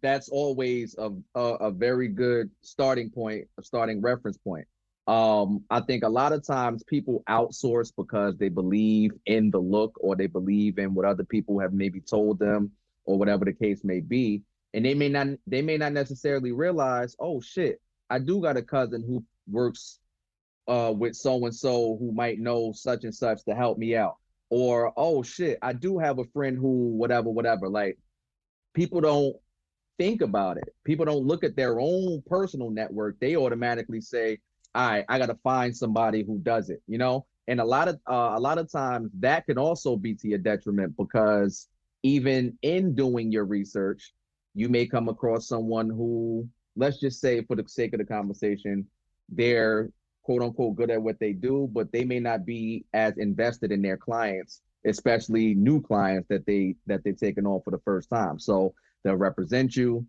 that's 0.01 0.27
always 0.27 0.95
a, 0.97 1.11
a 1.35 1.41
a 1.41 1.71
very 1.71 2.09
good 2.09 2.51
starting 2.61 3.09
point, 3.09 3.47
a 3.57 3.63
starting 3.63 4.01
reference 4.01 4.37
point. 4.37 4.67
Um, 5.07 5.63
I 5.69 5.79
think 5.79 6.03
a 6.03 6.09
lot 6.09 6.33
of 6.33 6.45
times 6.45 6.83
people 6.83 7.23
outsource 7.29 7.91
because 7.95 8.37
they 8.37 8.49
believe 8.49 9.11
in 9.25 9.49
the 9.51 9.59
look 9.59 9.95
or 9.99 10.15
they 10.15 10.27
believe 10.27 10.77
in 10.79 10.93
what 10.93 11.05
other 11.05 11.23
people 11.23 11.59
have 11.59 11.73
maybe 11.73 12.01
told 12.01 12.39
them 12.39 12.71
or 13.05 13.17
whatever 13.17 13.45
the 13.45 13.53
case 13.53 13.83
may 13.83 14.01
be. 14.01 14.43
And 14.73 14.85
they 14.85 14.93
may 14.93 15.09
not 15.09 15.27
they 15.47 15.61
may 15.61 15.77
not 15.77 15.93
necessarily 15.93 16.51
realize, 16.51 17.15
oh 17.19 17.41
shit, 17.41 17.81
I 18.09 18.19
do 18.19 18.41
got 18.41 18.57
a 18.57 18.61
cousin 18.63 19.03
who 19.05 19.23
works 19.49 19.99
uh 20.67 20.93
with 20.95 21.15
so 21.15 21.45
and 21.45 21.55
so 21.55 21.97
who 21.99 22.11
might 22.13 22.39
know 22.39 22.71
such 22.73 23.03
and 23.03 23.13
such 23.15 23.43
to 23.45 23.55
help 23.55 23.77
me 23.77 23.95
out. 23.95 24.17
or 24.49 24.93
oh 24.97 25.23
shit, 25.23 25.57
I 25.61 25.73
do 25.73 25.97
have 25.99 26.19
a 26.19 26.25
friend 26.33 26.57
who 26.57 26.89
whatever, 26.97 27.29
whatever. 27.29 27.69
Like 27.69 27.97
people 28.73 29.01
don't 29.01 29.35
think 29.97 30.21
about 30.21 30.57
it. 30.57 30.69
People 30.85 31.05
don't 31.05 31.25
look 31.25 31.43
at 31.43 31.55
their 31.55 31.79
own 31.79 32.21
personal 32.27 32.69
network. 32.69 33.19
They 33.19 33.35
automatically 33.35 34.01
say, 34.01 34.39
"All 34.75 34.89
right, 34.89 35.05
I 35.09 35.19
got 35.19 35.27
to 35.27 35.37
find 35.43 35.75
somebody 35.75 36.23
who 36.23 36.39
does 36.39 36.69
it," 36.69 36.81
you 36.87 36.97
know. 36.97 37.25
And 37.47 37.59
a 37.61 37.65
lot 37.65 37.87
of 37.87 37.95
uh, 38.09 38.33
a 38.35 38.39
lot 38.39 38.57
of 38.57 38.71
times 38.71 39.11
that 39.19 39.45
can 39.45 39.57
also 39.57 39.95
be 39.95 40.15
to 40.15 40.27
your 40.27 40.39
detriment 40.39 40.95
because 40.97 41.67
even 42.03 42.57
in 42.61 42.95
doing 42.95 43.31
your 43.31 43.45
research, 43.45 44.13
you 44.53 44.69
may 44.69 44.85
come 44.85 45.09
across 45.09 45.47
someone 45.47 45.89
who, 45.89 46.47
let's 46.75 46.99
just 46.99 47.19
say, 47.21 47.43
for 47.43 47.55
the 47.55 47.63
sake 47.67 47.93
of 47.93 47.99
the 47.99 48.05
conversation, 48.05 48.85
they're 49.29 49.89
quote 50.23 50.41
unquote 50.41 50.75
good 50.75 50.91
at 50.91 51.01
what 51.01 51.19
they 51.19 51.33
do, 51.33 51.69
but 51.71 51.91
they 51.91 52.03
may 52.03 52.19
not 52.19 52.45
be 52.45 52.85
as 52.93 53.17
invested 53.17 53.71
in 53.71 53.81
their 53.81 53.97
clients, 53.97 54.61
especially 54.85 55.53
new 55.53 55.81
clients 55.81 56.27
that 56.29 56.45
they 56.45 56.75
that 56.87 57.03
they're 57.03 57.13
taking 57.13 57.45
on 57.45 57.61
for 57.63 57.71
the 57.71 57.79
first 57.79 58.09
time. 58.09 58.39
So 58.39 58.73
they'll 59.03 59.15
represent 59.15 59.75
you, 59.75 60.05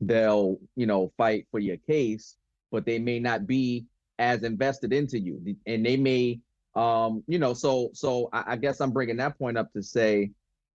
they'll 0.00 0.58
you 0.74 0.86
know 0.86 1.12
fight 1.16 1.46
for 1.50 1.60
your 1.60 1.76
case, 1.76 2.36
but 2.72 2.86
they 2.86 2.98
may 2.98 3.18
not 3.18 3.46
be 3.46 3.86
as 4.18 4.42
invested 4.42 4.92
into 4.92 5.18
you, 5.18 5.56
and 5.66 5.84
they 5.84 5.96
may 5.96 6.40
um 6.74 7.22
you 7.26 7.38
know 7.38 7.54
so 7.54 7.90
so 7.94 8.28
I, 8.32 8.52
I 8.52 8.56
guess 8.56 8.80
I'm 8.80 8.90
bringing 8.90 9.16
that 9.18 9.38
point 9.38 9.56
up 9.56 9.72
to 9.72 9.82
say 9.82 10.30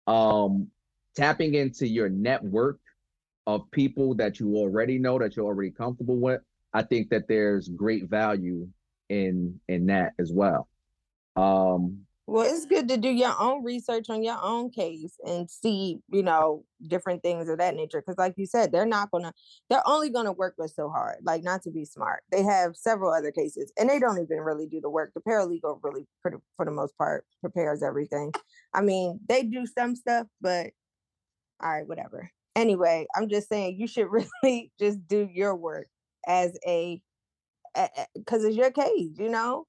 um 0.07 0.67
tapping 1.15 1.55
into 1.55 1.87
your 1.87 2.09
network 2.09 2.79
of 3.55 3.69
people 3.71 4.15
that 4.15 4.39
you 4.39 4.55
already 4.55 4.97
know 4.97 5.19
that 5.19 5.35
you're 5.35 5.45
already 5.45 5.71
comfortable 5.71 6.17
with 6.17 6.41
i 6.73 6.81
think 6.81 7.09
that 7.09 7.27
there's 7.27 7.67
great 7.69 8.09
value 8.09 8.67
in 9.09 9.59
in 9.67 9.85
that 9.87 10.13
as 10.19 10.31
well 10.31 10.67
um 11.35 12.05
Well, 12.27 12.45
it's 12.45 12.67
good 12.67 12.87
to 12.89 12.97
do 12.97 13.09
your 13.09 13.33
own 13.39 13.63
research 13.63 14.07
on 14.09 14.21
your 14.23 14.37
own 14.39 14.69
case 14.69 15.15
and 15.25 15.49
see, 15.49 15.97
you 16.09 16.21
know, 16.21 16.63
different 16.87 17.23
things 17.23 17.49
of 17.49 17.57
that 17.57 17.75
nature. 17.75 18.01
Because, 18.01 18.19
like 18.19 18.35
you 18.37 18.45
said, 18.45 18.71
they're 18.71 18.85
not 18.85 19.09
gonna, 19.09 19.33
they're 19.67 19.87
only 19.87 20.11
gonna 20.11 20.31
work 20.31 20.53
with 20.59 20.71
so 20.71 20.89
hard, 20.89 21.17
like 21.23 21.43
not 21.43 21.63
to 21.63 21.71
be 21.71 21.85
smart. 21.85 22.21
They 22.31 22.43
have 22.43 22.77
several 22.77 23.11
other 23.11 23.31
cases, 23.31 23.73
and 23.79 23.89
they 23.89 23.97
don't 23.97 24.21
even 24.21 24.41
really 24.41 24.67
do 24.67 24.79
the 24.79 24.91
work. 24.91 25.11
The 25.15 25.21
paralegal 25.21 25.79
really, 25.81 26.05
for 26.21 26.39
for 26.55 26.65
the 26.65 26.71
most 26.71 26.95
part, 26.99 27.25
prepares 27.41 27.81
everything. 27.81 28.31
I 28.75 28.81
mean, 28.81 29.19
they 29.27 29.41
do 29.41 29.65
some 29.65 29.95
stuff, 29.95 30.27
but 30.39 30.67
all 31.63 31.71
right, 31.71 31.87
whatever. 31.87 32.29
Anyway, 32.59 33.07
I'm 33.15 33.29
just 33.29 33.49
saying 33.49 33.77
you 33.79 33.87
should 33.87 34.07
really 34.43 34.71
just 34.79 35.07
do 35.07 35.29
your 35.31 35.55
work 35.55 35.87
as 36.27 36.57
a, 36.67 37.01
because 38.15 38.43
it's 38.43 38.57
your 38.57 38.71
case, 38.71 39.17
you 39.17 39.29
know 39.29 39.65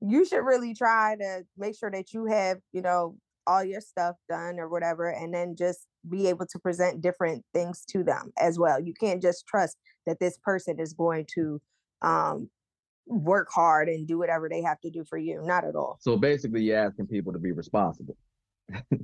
you 0.00 0.24
should 0.24 0.44
really 0.44 0.74
try 0.74 1.16
to 1.16 1.42
make 1.58 1.76
sure 1.76 1.90
that 1.90 2.12
you 2.12 2.26
have, 2.26 2.58
you 2.72 2.80
know, 2.80 3.16
all 3.46 3.62
your 3.64 3.80
stuff 3.80 4.16
done 4.28 4.58
or 4.58 4.68
whatever, 4.68 5.08
and 5.08 5.32
then 5.32 5.54
just 5.56 5.86
be 6.08 6.28
able 6.28 6.46
to 6.46 6.58
present 6.58 7.00
different 7.00 7.44
things 7.52 7.84
to 7.90 8.02
them 8.02 8.32
as 8.38 8.58
well. 8.58 8.80
You 8.80 8.94
can't 8.98 9.20
just 9.20 9.46
trust 9.46 9.76
that 10.06 10.18
this 10.20 10.38
person 10.42 10.78
is 10.78 10.92
going 10.94 11.26
to 11.34 11.60
um, 12.02 12.48
work 13.06 13.48
hard 13.52 13.88
and 13.88 14.06
do 14.06 14.18
whatever 14.18 14.48
they 14.48 14.62
have 14.62 14.80
to 14.80 14.90
do 14.90 15.04
for 15.04 15.18
you. 15.18 15.42
Not 15.42 15.64
at 15.64 15.74
all. 15.74 15.98
so 16.00 16.16
basically 16.16 16.62
you're 16.62 16.78
asking 16.78 17.06
people 17.08 17.32
to 17.32 17.38
be 17.38 17.52
responsible 17.52 18.16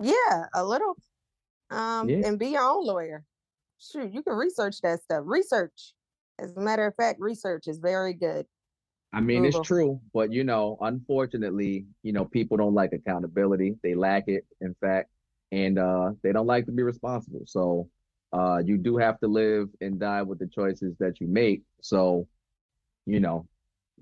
Yeah, 0.00 0.46
a 0.54 0.64
little. 0.64 0.96
Um, 1.72 2.08
Yeah. 2.08 2.22
and 2.24 2.38
be 2.38 2.48
your 2.48 2.62
own 2.62 2.84
lawyer. 2.84 3.24
Shoot, 3.78 4.12
you 4.12 4.22
can 4.22 4.34
research 4.34 4.80
that 4.82 5.02
stuff. 5.02 5.24
Research. 5.26 5.94
As 6.38 6.56
a 6.56 6.60
matter 6.60 6.86
of 6.86 6.94
fact, 6.94 7.20
research 7.20 7.66
is 7.68 7.78
very 7.78 8.14
good. 8.14 8.46
I 9.12 9.20
mean, 9.20 9.44
it's 9.44 9.60
true, 9.60 10.00
but 10.14 10.32
you 10.32 10.42
know, 10.42 10.78
unfortunately, 10.80 11.86
you 12.02 12.12
know, 12.12 12.24
people 12.24 12.56
don't 12.56 12.74
like 12.74 12.92
accountability. 12.94 13.76
They 13.82 13.94
lack 13.94 14.24
it, 14.28 14.46
in 14.62 14.74
fact, 14.80 15.10
and 15.50 15.78
uh, 15.78 16.12
they 16.22 16.32
don't 16.32 16.46
like 16.46 16.64
to 16.66 16.72
be 16.72 16.82
responsible. 16.82 17.42
So, 17.44 17.90
uh, 18.32 18.62
you 18.64 18.78
do 18.78 18.96
have 18.96 19.20
to 19.20 19.28
live 19.28 19.68
and 19.82 20.00
die 20.00 20.22
with 20.22 20.38
the 20.38 20.46
choices 20.46 20.96
that 20.98 21.20
you 21.20 21.26
make. 21.28 21.62
So, 21.82 22.26
you 23.04 23.20
know, 23.20 23.46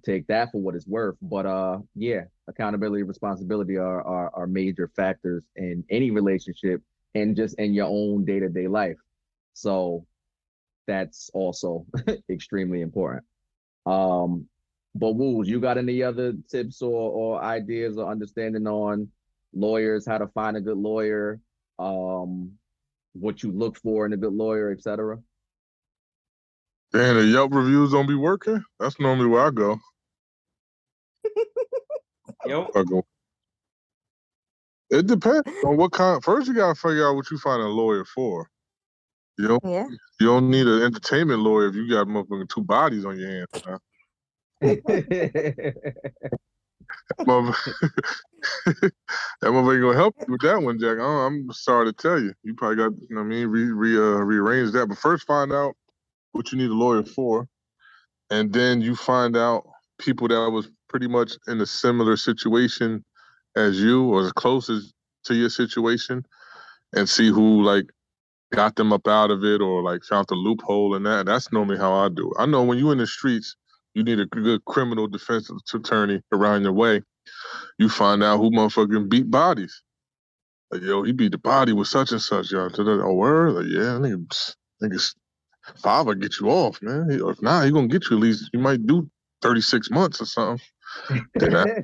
take 0.05 0.29
that 0.29 0.53
for 0.53 0.61
what 0.61 0.77
it's 0.77 0.87
worth. 0.87 1.17
But 1.21 1.45
uh, 1.47 1.79
yeah, 1.97 2.25
accountability, 2.47 3.03
responsibility 3.03 3.77
are 3.77 4.03
are, 4.03 4.31
are 4.33 4.47
major 4.47 4.89
factors 4.95 5.43
in 5.57 5.85
any 5.91 6.13
relationship 6.13 6.83
and 7.15 7.37
just 7.37 7.59
in 7.59 7.75
your 7.75 7.87
own 7.87 8.25
day 8.25 8.41
to 8.41 8.49
day 8.49 8.69
life. 8.69 8.99
So, 9.55 10.07
that's 10.87 11.31
also 11.33 11.87
extremely 12.31 12.81
important. 12.81 13.25
Um, 13.87 14.47
but 14.95 15.13
Woos, 15.13 15.49
you 15.49 15.61
got 15.61 15.79
any 15.79 16.03
other 16.03 16.35
tips 16.51 16.83
or, 16.83 17.11
or 17.11 17.43
ideas 17.43 17.97
or 17.97 18.11
understanding 18.11 18.67
on 18.67 19.09
lawyers, 19.55 20.07
how 20.07 20.19
to 20.19 20.27
find 20.29 20.57
a 20.57 20.61
good 20.61 20.77
lawyer, 20.77 21.41
um, 21.79 22.53
what 23.13 23.43
you 23.43 23.53
look 23.53 23.77
for 23.79 24.05
in 24.07 24.13
a 24.13 24.17
good 24.17 24.33
lawyer, 24.33 24.71
etc. 24.73 25.19
Damn, 26.93 27.17
the 27.17 27.25
Yelp 27.25 27.55
reviews 27.55 27.93
don't 27.93 28.09
be 28.09 28.17
working. 28.17 28.63
That's 28.81 28.99
normally 28.99 29.29
where 29.29 29.47
I 29.47 29.51
go. 29.51 29.79
Yo, 32.47 32.69
I 32.75 32.83
go. 32.83 33.05
It 34.91 35.07
depends 35.07 35.43
on 35.65 35.77
what 35.77 35.93
kind. 35.93 36.23
First, 36.23 36.49
you 36.49 36.55
gotta 36.55 36.75
figure 36.75 37.09
out 37.09 37.15
what 37.17 37.31
you 37.31 37.39
find 37.39 37.63
a 37.63 37.67
lawyer 37.69 38.05
for. 38.05 38.49
You 39.39 39.49
know, 39.49 39.61
Yeah. 39.65 39.87
you 40.21 40.27
don't 40.27 40.51
need 40.51 40.67
an 40.67 40.83
entertainment 40.83 41.41
lawyer 41.43 41.69
if 41.69 41.75
you 41.75 41.89
got 41.89 42.07
motherfucking 42.09 42.49
two 42.49 42.63
bodies 42.65 43.05
on 43.05 43.19
your 43.19 43.31
hands. 43.31 43.47
Motherf- 47.21 47.57
that 48.67 48.93
motherfucker 49.43 49.81
gonna 49.81 49.97
help 49.97 50.15
you 50.21 50.33
with 50.33 50.41
that 50.43 50.61
one, 50.63 50.79
Jack. 50.79 50.99
I 50.99 51.05
I'm 51.27 51.51
sorry 51.53 51.87
to 51.87 51.93
tell 51.93 52.21
you. 52.21 52.35
You 52.43 52.55
probably 52.55 52.77
got, 52.77 52.93
you 53.01 53.15
know 53.15 53.21
what 53.23 53.27
I 53.27 53.29
mean, 53.29 53.49
re, 53.49 53.65
re 53.71 53.97
uh, 53.97 54.19
rearrange 54.25 54.73
that. 54.73 54.89
But 54.89 54.99
first, 54.99 55.27
find 55.27 55.53
out 55.53 55.75
what 56.33 56.51
you 56.53 56.59
need 56.59 56.71
a 56.71 56.75
lawyer 56.75 57.05
for, 57.05 57.49
and 58.31 58.53
then 58.53 58.81
you 58.81 58.97
find 58.97 59.37
out 59.37 59.65
people 59.99 60.29
that 60.29 60.51
was 60.51 60.71
pretty 60.89 61.07
much 61.09 61.35
in 61.49 61.61
a 61.61 61.67
similar 61.67 62.17
situation 62.17 63.05
as 63.57 63.81
you, 63.81 64.05
or 64.05 64.23
as 64.27 64.33
close 64.33 64.71
as 64.71 64.93
to 65.25 65.35
your 65.35 65.51
situation, 65.51 66.25
and 66.95 67.09
see 67.09 67.29
who 67.29 67.63
like 67.63 67.87
got 68.53 68.77
them 68.77 68.93
up 68.93 69.09
out 69.09 69.31
of 69.31 69.45
it, 69.45 69.61
or 69.61 69.83
like 69.83 70.03
found 70.05 70.27
the 70.29 70.35
loophole 70.37 70.95
in 70.97 71.05
that. 71.05 71.27
That's 71.27 71.53
normally 71.53 71.79
how 71.79 71.93
I 71.95 72.09
do. 72.09 72.33
I 72.39 72.47
know 72.47 72.65
when 72.65 72.79
you 72.79 72.91
in 72.91 72.99
the 72.99 73.07
streets, 73.07 73.57
you 73.95 74.03
need 74.05 74.21
a 74.21 74.27
good 74.27 74.65
criminal 74.65 75.09
defense 75.09 75.51
attorney 75.75 76.23
around 76.33 76.63
your 76.65 76.73
way. 76.73 77.03
You 77.79 77.89
find 77.89 78.23
out 78.23 78.39
who 78.39 78.51
motherfucking 78.51 79.09
beat 79.09 79.31
bodies. 79.31 79.83
Like, 80.71 80.83
yo, 80.83 81.03
he 81.03 81.13
beat 81.13 81.33
the 81.33 81.39
body 81.39 81.73
with 81.73 81.89
such 81.89 82.13
and 82.13 82.23
such, 82.23 82.53
yo. 82.53 82.69
To 82.69 82.85
the, 82.85 83.03
oh, 83.05 83.15
word? 83.15 83.55
Like, 83.55 83.67
yeah, 83.67 83.99
nigga, 83.99 84.27
psst, 84.29 84.55
niggas, 84.83 85.15
five 85.77 86.07
will 86.07 86.15
get 86.15 86.41
you 86.41 86.49
off, 86.51 86.81
man. 86.83 87.09
If 87.11 87.43
not, 87.43 87.65
he 87.65 87.73
gonna 87.73 87.89
get 87.89 88.11
you 88.11 88.17
at 88.17 88.23
least, 88.23 88.51
you 88.53 88.61
might 88.61 88.87
do 88.87 89.11
36 89.43 89.91
months 89.91 90.21
or 90.23 90.27
something. 90.27 90.65
Then 91.35 91.57
I- 91.57 91.65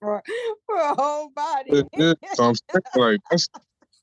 for, 0.00 0.22
for 0.66 0.76
a 0.76 0.94
whole 0.94 1.30
body. 1.30 1.82
So 2.34 2.44
I'm 2.44 2.54
saying, 2.54 2.82
like, 2.96 3.20
that's, 3.30 3.48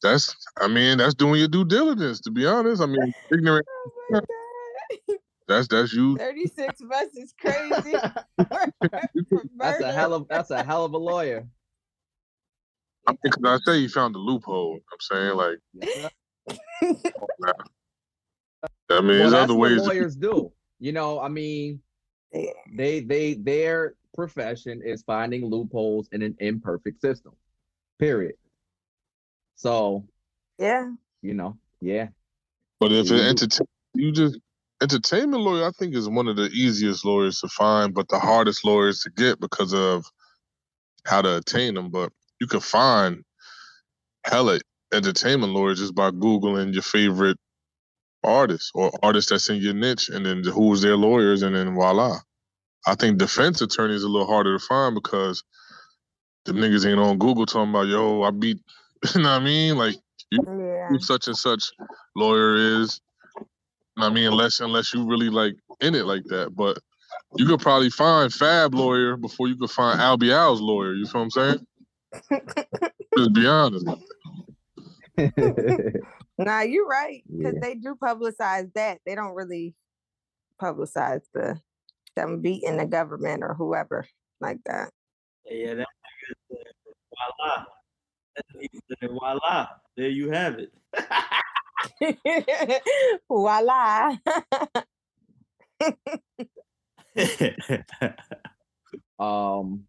that's, 0.02 0.36
I 0.60 0.68
mean, 0.68 0.98
that's 0.98 1.14
doing 1.14 1.40
your 1.40 1.48
due 1.48 1.66
diligence, 1.66 2.20
to 2.22 2.32
be 2.32 2.46
honest. 2.46 2.82
I 2.82 2.86
mean, 2.88 3.14
ignorant, 3.34 3.66
Oh 3.70 3.92
my 4.12 4.20
God. 4.20 5.18
that's, 5.48 5.68
that's 5.68 5.94
you. 5.94 6.18
36 6.18 6.82
bucks 6.90 7.16
is 7.18 7.34
crazy. 7.40 7.96
that's 9.58 9.82
a 9.84 9.92
hell 9.92 10.14
of 10.14 10.28
that's 10.28 10.50
a 10.52 10.64
hell 10.64 10.86
of 10.86 10.94
a 10.94 10.98
lawyer. 10.98 11.48
I 13.08 13.12
mean, 13.12 13.32
'cause 13.32 13.62
I 13.68 13.72
say 13.72 13.78
you 13.80 13.90
found 13.90 14.14
the 14.16 14.20
loophole. 14.20 14.76
I'm 14.92 15.00
saying, 15.00 15.36
like, 15.36 15.58
I 16.84 16.84
mean, 16.84 17.02
well, 18.90 19.04
there's 19.06 19.32
that's 19.32 19.44
other 19.44 19.56
what 19.56 19.70
ways. 19.72 19.78
to- 19.78 19.84
lawyers 19.88 20.16
do. 20.16 20.52
You 20.80 20.92
know, 20.94 21.20
I 21.20 21.28
mean, 21.28 21.74
Yeah. 21.74 21.78
They 22.32 23.02
they 23.02 23.34
their 23.36 23.96
profession 24.16 24.82
is 24.84 25.04
finding 25.04 25.46
loopholes 25.46 26.10
in 26.12 26.22
an 26.22 26.36
imperfect 26.40 27.02
system. 27.02 27.34
Period. 28.00 28.36
So, 29.56 30.06
yeah. 30.58 30.92
you 31.22 31.34
know, 31.34 31.58
yeah. 31.82 32.08
But 32.80 32.92
if 32.92 33.08
it 33.12 33.14
Mhm. 33.14 33.30
entertain, 33.30 33.68
you 33.94 34.12
just 34.12 34.40
entertainment 34.82 35.44
lawyer, 35.44 35.66
I 35.68 35.72
think 35.72 35.96
is 35.96 36.10
one 36.10 36.28
of 36.28 36.36
the 36.36 36.50
easiest 36.50 37.06
lawyers 37.06 37.40
to 37.42 37.48
find, 37.48 37.94
but 37.94 38.10
the 38.10 38.20
hardest 38.20 38.66
lawyers 38.66 39.04
to 39.04 39.12
get 39.12 39.40
because 39.40 39.74
of 39.74 40.06
how 41.06 41.22
to 41.22 41.38
attain 41.38 41.76
them. 41.76 41.92
But 41.92 42.12
you 42.40 42.48
can 42.48 42.60
find 42.60 43.24
hella 44.26 44.60
entertainment 44.94 45.54
lawyers 45.54 45.80
just 45.80 45.96
by 45.96 46.12
googling 46.12 46.74
your 46.74 46.82
favorite 46.82 47.38
artists 48.24 48.72
or 48.76 48.92
artists 49.04 49.32
that's 49.32 49.50
in 49.50 49.58
your 49.58 49.74
niche, 49.76 50.10
and 50.10 50.26
then 50.26 50.44
who's 50.44 50.82
their 50.82 50.98
lawyers, 50.98 51.44
and 51.44 51.56
then 51.56 51.76
voila. 51.76 52.20
I 52.88 52.96
think 52.96 53.20
defense 53.20 53.62
attorney 53.62 53.96
is 53.96 54.04
a 54.04 54.10
little 54.10 54.28
harder 54.28 54.58
to 54.58 54.66
find 54.66 54.96
because 54.96 55.44
the 56.46 56.54
niggas 56.54 56.90
ain't 56.90 57.00
on 57.00 57.20
Google 57.20 57.46
talking 57.46 57.72
about 57.72 57.88
yo, 57.88 58.24
I 58.24 58.32
beat. 58.32 58.60
You 59.16 59.22
know 59.24 59.32
what 59.34 59.42
I 59.42 59.46
mean? 59.46 59.78
Like 59.78 59.96
Yeah. 60.32 60.90
who 60.90 61.00
such 61.00 61.28
and 61.28 61.38
such 61.38 61.72
lawyer 62.16 62.56
is. 62.82 63.02
I 63.98 64.10
mean, 64.10 64.28
unless 64.28 64.60
unless 64.62 64.94
you 64.94 65.06
really 65.08 65.30
like 65.30 65.56
in 65.82 65.96
it 65.96 66.06
like 66.06 66.24
that. 66.30 66.56
But 66.56 66.78
You 67.38 67.48
could 67.48 67.62
probably 67.62 67.90
find 67.90 68.32
Fab 68.34 68.76
lawyer 68.76 69.18
before 69.18 69.48
you 69.50 69.58
could 69.58 69.72
find 69.72 70.00
Albee 70.00 70.34
Al's 70.34 70.62
lawyer. 70.62 70.94
You 70.94 71.08
feel 71.08 71.22
what 71.22 71.26
I'm 71.26 71.32
saying? 71.32 71.68
Just 73.18 73.34
be 73.34 73.48
honest. 73.48 73.88
Nah, 76.46 76.62
you're 76.62 76.88
right. 76.88 77.24
Because 77.30 77.54
Yeah. 77.56 77.60
they 77.62 77.76
do 77.76 77.96
publicize 77.96 78.72
that. 78.74 79.00
They 79.06 79.16
don't 79.16 79.36
really 79.36 79.76
publicize 80.62 81.22
the 81.34 81.60
them 82.16 82.42
beating 82.42 82.78
the 82.78 82.86
government 82.86 83.44
or 83.44 83.54
whoever 83.54 84.06
like 84.42 84.60
that. 84.66 84.92
Yeah, 85.46 85.76
that 85.76 85.88
nigga 85.88 86.34
said, 86.50 86.74
voila. 87.40 87.66
That 88.36 88.46
nigga 88.56 88.80
said, 89.00 89.10
voila. 89.12 89.68
There 89.96 90.10
you 90.10 90.32
have 90.32 90.60
it. 90.60 90.74
Voila. 93.28 94.16
um, 99.20 99.84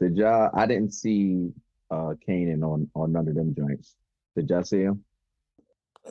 did 0.00 0.16
y'all? 0.16 0.50
I 0.54 0.66
didn't 0.66 0.92
see 0.94 1.52
uh 1.90 2.14
Kanan 2.26 2.62
on 2.62 2.90
on 2.94 3.12
none 3.12 3.28
of 3.28 3.34
them 3.34 3.54
joints. 3.54 3.94
Did 4.36 4.48
y'all 4.50 4.64
see 4.64 4.80
him? 4.82 5.04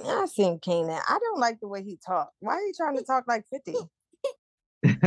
I 0.04 0.26
seen 0.26 0.60
Kanan. 0.60 1.02
I 1.08 1.20
don't 1.20 1.40
like 1.40 1.60
the 1.60 1.68
way 1.68 1.84
he 1.84 1.98
talk. 2.06 2.32
Why 2.40 2.56
are 2.56 2.62
you 2.62 2.74
trying 2.76 2.98
to 2.98 3.04
talk 3.04 3.26
like 3.28 3.46
50? 3.50 3.76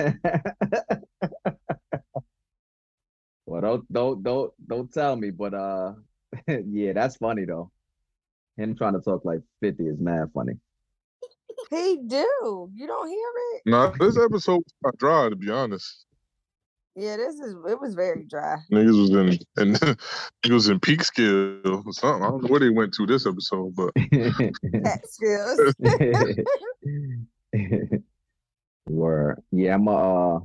well, 3.46 3.60
don't 3.60 3.92
don't 3.92 4.22
don't 4.22 4.52
don't 4.66 4.92
tell 4.92 5.14
me, 5.16 5.30
but 5.30 5.54
uh, 5.54 5.92
yeah, 6.66 6.92
that's 6.94 7.16
funny 7.16 7.44
though. 7.44 7.70
Him 8.56 8.74
trying 8.76 8.94
to 8.94 9.00
talk 9.00 9.24
like 9.24 9.40
fifty 9.60 9.86
is 9.86 10.00
mad 10.00 10.30
funny. 10.34 10.54
He 11.70 12.00
do. 12.06 12.70
You 12.74 12.86
don't 12.86 13.08
hear 13.08 13.28
it? 13.54 13.62
Nah, 13.66 13.90
this 13.98 14.18
episode 14.18 14.62
was 14.64 14.74
kinda 14.82 14.96
dry 14.98 15.28
to 15.28 15.36
be 15.36 15.50
honest. 15.50 16.06
Yeah, 17.00 17.16
this 17.16 17.36
is 17.36 17.54
it 17.68 17.80
was 17.80 17.94
very 17.94 18.24
dry. 18.24 18.56
Niggas 18.72 18.98
was 19.00 19.10
in 19.10 19.38
and 19.56 19.76
niggas 20.44 20.50
was 20.52 20.68
in 20.68 20.80
Peekskill 20.80 21.64
or 21.86 21.92
something. 21.92 22.24
I 22.24 22.28
don't 22.28 22.42
know 22.42 22.48
where 22.48 22.58
they 22.58 22.70
went 22.70 22.92
to 22.94 23.06
this 23.06 23.24
episode, 23.24 23.76
but 23.76 23.94
Cat 23.94 25.02
skills. 25.08 25.74
Word. 28.88 29.40
Yeah, 29.52 29.74
I'm 29.74 29.86
uh 29.86 30.36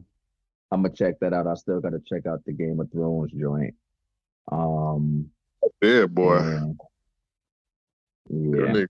I'm 0.71 0.83
gonna 0.83 0.93
check 0.93 1.19
that 1.21 1.33
out. 1.33 1.47
I 1.47 1.55
still 1.55 1.79
gotta 1.79 1.99
check 2.07 2.27
out 2.27 2.45
the 2.45 2.51
Game 2.53 2.79
of 2.79 2.91
Thrones 2.91 3.31
joint. 3.31 3.73
Um 4.51 5.31
yeah, 5.81 6.05
boy. 6.05 6.37
and- 6.37 6.79
That 8.29 8.29
yeah. 8.29 8.73
nigga- 8.73 8.87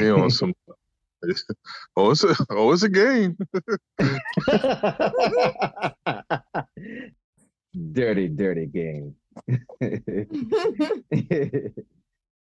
He 0.00 0.10
on 0.10 0.30
some 0.30 0.54
Oh, 1.96 2.12
it's 2.12 2.24
a 2.24 2.34
oh, 2.50 2.72
it's 2.72 2.82
a 2.82 2.88
game. 2.88 3.36
dirty, 7.92 8.28
dirty 8.28 8.66
game. 8.66 9.14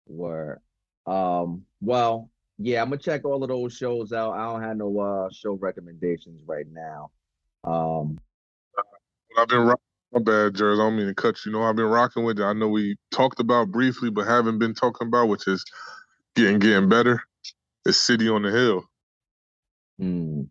Word. 0.07 0.59
Um, 1.05 1.65
well, 1.81 2.29
yeah, 2.57 2.81
I'm 2.81 2.89
gonna 2.89 3.01
check 3.01 3.25
all 3.25 3.43
of 3.43 3.49
those 3.49 3.73
shows 3.73 4.13
out. 4.13 4.33
I 4.33 4.45
don't 4.45 4.61
have 4.61 4.77
no 4.77 4.99
uh 4.99 5.29
show 5.31 5.53
recommendations 5.53 6.41
right 6.45 6.67
now. 6.71 7.11
Um, 7.63 8.19
I've 9.37 9.47
been 9.47 9.61
rocking. 9.61 9.83
My 10.11 10.21
bad, 10.21 10.53
Jerz. 10.53 10.75
I 10.75 10.77
don't 10.77 10.97
mean 10.97 11.07
to 11.07 11.13
cut 11.13 11.45
you. 11.45 11.51
You 11.51 11.57
know, 11.57 11.63
I've 11.63 11.75
been 11.75 11.85
rocking 11.85 12.23
with 12.23 12.39
it. 12.39 12.43
I 12.43 12.53
know 12.53 12.67
we 12.67 12.97
talked 13.11 13.39
about 13.39 13.71
briefly, 13.71 14.09
but 14.09 14.25
haven't 14.25 14.57
been 14.57 14.73
talking 14.73 15.07
about, 15.07 15.27
which 15.27 15.47
is 15.47 15.63
getting 16.35 16.57
getting 16.57 16.89
better. 16.89 17.21
It's 17.85 17.97
City 17.97 18.29
on 18.29 18.43
the 18.43 18.51
Hill. 18.51 18.83
hmm. 19.97 20.43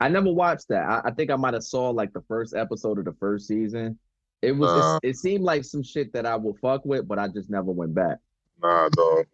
I 0.00 0.08
never 0.08 0.30
watched 0.32 0.68
that. 0.68 0.84
I, 0.84 1.02
I 1.08 1.10
think 1.12 1.30
I 1.30 1.36
might 1.36 1.54
have 1.54 1.62
saw 1.64 1.90
like 1.90 2.12
the 2.12 2.20
first 2.28 2.54
episode 2.54 2.98
of 2.98 3.04
the 3.04 3.14
first 3.14 3.46
season. 3.46 3.98
It 4.42 4.52
was 4.52 4.70
Uh. 4.70 4.76
it's- 4.76 5.00
it 5.02 5.16
seemed 5.20 5.44
like 5.44 5.64
some 5.64 5.82
shit 5.82 6.12
that 6.12 6.26
I 6.26 6.36
will 6.36 6.54
fuck 6.60 6.84
with, 6.84 7.06
but 7.08 7.18
I 7.18 7.28
just 7.28 7.48
never 7.48 7.70
went 7.70 7.94
back. 7.94 8.18
Nah, 8.62 8.88
dog. 8.90 9.26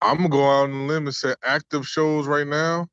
I'm 0.00 0.16
gonna 0.16 0.28
go 0.28 0.42
out 0.42 0.64
on 0.64 0.72
a 0.72 0.86
limb 0.86 1.06
and 1.06 1.14
say 1.14 1.34
active 1.44 1.86
shows 1.86 2.26
right 2.26 2.46
now, 2.46 2.88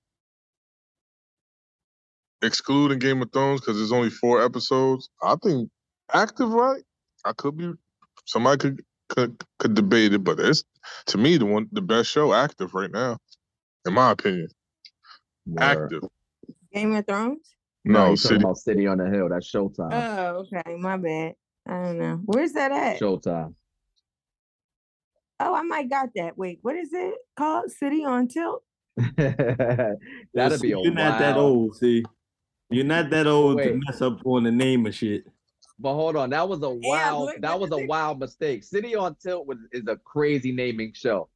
excluding 2.42 3.00
Game 3.00 3.22
of 3.22 3.32
Thrones 3.32 3.62
because 3.62 3.78
there's 3.78 3.92
only 3.92 4.10
four 4.12 4.44
episodes. 4.44 5.10
I 5.22 5.36
think 5.42 5.70
active, 6.14 6.50
right? 6.50 6.84
I 7.26 7.34
could 7.34 7.58
be. 7.58 7.72
Somebody 8.26 8.58
could 8.60 8.86
could 9.10 9.44
could 9.60 9.74
debate 9.76 10.14
it, 10.14 10.24
but 10.24 10.40
it's 10.40 10.64
to 11.08 11.18
me 11.18 11.38
the 11.38 11.46
one 11.46 11.68
the 11.72 11.82
best 11.82 12.10
show 12.10 12.34
active 12.34 12.74
right 12.74 12.92
now, 12.92 13.18
in 13.86 13.94
my 13.94 14.12
opinion. 14.12 14.48
Word. 15.46 15.62
Active. 15.64 16.04
Game 16.74 16.94
of 16.96 17.06
Thrones? 17.08 17.56
No, 17.84 18.10
No, 18.10 18.16
City. 18.16 18.36
about 18.36 18.58
City 18.58 18.88
on 18.88 19.00
the 19.00 19.10
Hill. 19.10 19.30
That's 19.30 19.52
Showtime. 19.52 19.90
Oh, 19.92 20.46
okay. 20.54 20.76
My 20.76 20.98
bad. 20.98 21.34
I 21.68 21.84
don't 21.84 21.98
know. 21.98 22.22
Where's 22.26 22.54
that 22.54 22.72
at? 22.72 23.00
Showtime. 23.00 23.56
Oh, 25.40 25.56
I 25.56 25.62
might 25.64 25.90
got 25.90 26.10
that. 26.16 26.38
Wait, 26.38 26.60
what 26.62 26.76
is 26.76 26.90
it 26.92 27.16
called? 27.38 27.72
City 27.72 28.04
on 28.04 28.28
Tilt? 28.28 28.62
That'd 28.98 30.62
be 30.62 30.74
a 30.74 30.80
You're 30.82 30.92
not 30.92 31.20
that 31.20 31.38
old, 31.38 31.78
see. 31.78 32.04
You're 32.70 32.86
not 32.86 33.10
that 33.10 33.26
old 33.26 33.60
to 33.60 33.80
mess 33.86 34.02
up 34.02 34.20
on 34.26 34.44
the 34.44 34.52
name 34.52 34.86
of 34.86 34.94
shit. 34.94 35.24
But 35.80 35.94
hold 35.94 36.16
on, 36.18 36.32
that 36.32 36.48
was 36.48 36.62
a 36.62 36.70
wild 36.70 37.28
look, 37.28 37.42
that 37.42 37.60
was 37.60 37.72
a 37.72 37.86
wild 37.86 38.20
mistake. 38.20 38.64
City 38.64 38.96
on 38.96 39.16
Tilt 39.16 39.48
was 39.48 39.58
is 39.72 39.88
a 39.88 39.96
crazy 39.96 40.52
naming 40.52 40.94
show. 40.94 41.30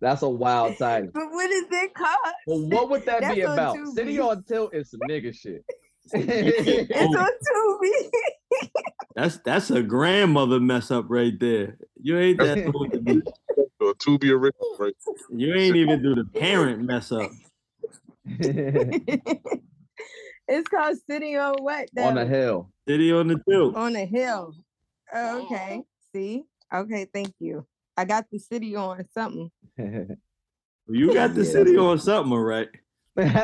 That's 0.00 0.22
a 0.22 0.28
wild 0.28 0.78
title. 0.78 1.10
But 1.12 1.30
what 1.30 1.50
is 1.50 1.64
it 1.70 1.94
called? 1.94 2.34
Well, 2.46 2.68
what 2.68 2.90
would 2.90 3.04
that 3.06 3.20
be 3.20 3.40
That's 3.40 3.48
on 3.48 3.52
about? 3.54 3.76
Tubi. 3.76 3.94
City 3.94 4.20
on 4.20 4.44
Tilt 4.44 4.74
is 4.74 4.90
some 4.92 5.00
nigga 5.00 5.34
shit. 5.34 5.64
It's 6.12 7.16
on 7.16 7.30
Tubi. 7.82 8.70
That's 9.16 9.38
that's 9.38 9.70
a 9.72 9.82
grandmother 9.82 10.60
mess 10.60 10.92
up 10.92 11.06
right 11.08 11.38
there. 11.40 11.78
You 12.00 12.18
ain't 12.18 12.38
that 12.38 12.72
old 12.72 12.92
to 12.92 13.00
be, 13.00 13.20
So 13.80 13.92
to 13.92 14.32
original, 14.32 14.76
right? 14.78 14.94
you 15.30 15.54
ain't 15.54 15.76
even 15.76 16.02
do 16.02 16.14
the 16.14 16.24
parent 16.24 16.82
mess 16.82 17.12
up. 17.12 17.30
it's 20.48 20.68
called 20.68 20.96
City 21.08 21.36
on 21.36 21.54
what? 21.62 21.88
on 21.98 22.14
though? 22.14 22.24
the 22.24 22.26
hill. 22.26 22.70
City 22.88 23.12
on 23.12 23.28
the 23.28 23.40
hill. 23.46 23.76
On 23.76 23.94
a 23.94 24.04
hill. 24.04 24.54
Oh, 25.14 25.42
okay. 25.44 25.82
See? 26.14 26.44
Okay, 26.74 27.06
thank 27.12 27.34
you. 27.38 27.66
I 27.96 28.04
got 28.04 28.26
the 28.30 28.38
city 28.38 28.76
on 28.76 29.04
something. 29.12 29.50
You 30.90 31.12
got 31.12 31.34
the 31.34 31.44
city 31.44 31.76
on 31.76 31.98
something, 31.98 32.32
all 32.32 32.38
right. 32.38 32.68
Got 33.18 33.34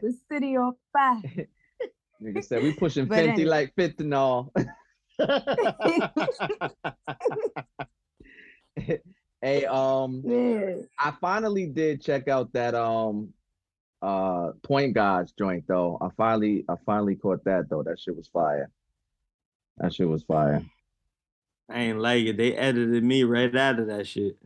the 0.00 0.14
city 0.30 0.56
on 0.56 0.74
fire. 0.92 1.22
Nigga 2.22 2.44
said 2.44 2.62
we 2.62 2.72
pushing 2.74 3.06
But 3.06 3.16
50 3.16 3.30
anyway. 3.32 3.50
like 3.50 3.74
fentanyl. 3.74 4.50
hey, 9.42 9.64
um, 9.66 10.22
Yeah. 10.24 10.76
I 10.98 11.12
finally 11.20 11.66
did 11.66 12.00
check 12.00 12.28
out 12.28 12.52
that 12.52 12.74
um 12.76 13.30
uh 14.02 14.52
Point 14.62 14.94
Guards 14.94 15.32
joint 15.38 15.64
though. 15.66 15.98
I 16.00 16.08
finally 16.16 16.64
I 16.68 16.74
finally 16.84 17.16
caught 17.16 17.44
that 17.44 17.68
though. 17.68 17.82
That 17.82 17.98
shit 17.98 18.16
was 18.16 18.28
fire. 18.28 18.70
That 19.78 19.94
shit 19.94 20.08
was 20.08 20.22
fire. 20.22 20.62
I 21.68 21.80
ain't 21.80 21.98
like 21.98 22.24
it. 22.26 22.36
They 22.36 22.54
edited 22.54 23.02
me 23.02 23.24
right 23.24 23.54
out 23.56 23.80
of 23.80 23.88
that 23.88 24.06
shit. 24.06 24.36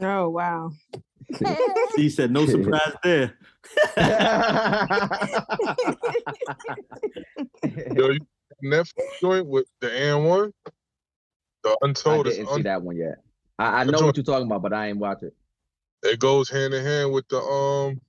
Oh 0.00 0.28
wow. 0.30 0.72
He 1.96 2.08
said, 2.10 2.30
no 2.30 2.46
surprise 2.46 2.94
there. 3.02 3.34
Yo, 7.96 8.10
you 8.10 8.20
Netflix 8.64 9.20
joint 9.20 9.46
with 9.46 9.66
the 9.80 9.88
AND1, 9.88 10.52
the 11.62 11.76
Untold. 11.82 12.26
is 12.26 12.36
didn't 12.36 12.48
see 12.48 12.54
un- 12.54 12.62
that 12.62 12.82
one 12.82 12.96
yet. 12.96 13.16
I, 13.58 13.80
I 13.80 13.84
know 13.84 13.92
joint- 13.92 14.04
what 14.06 14.16
you're 14.16 14.24
talking 14.24 14.46
about, 14.46 14.62
but 14.62 14.72
I 14.72 14.88
ain't 14.88 14.98
watch 14.98 15.22
it. 15.22 15.34
it 16.02 16.18
goes 16.18 16.48
hand 16.48 16.74
in 16.74 16.84
hand 16.84 17.12
with 17.12 17.26
the 17.28 17.38
um 17.38 18.00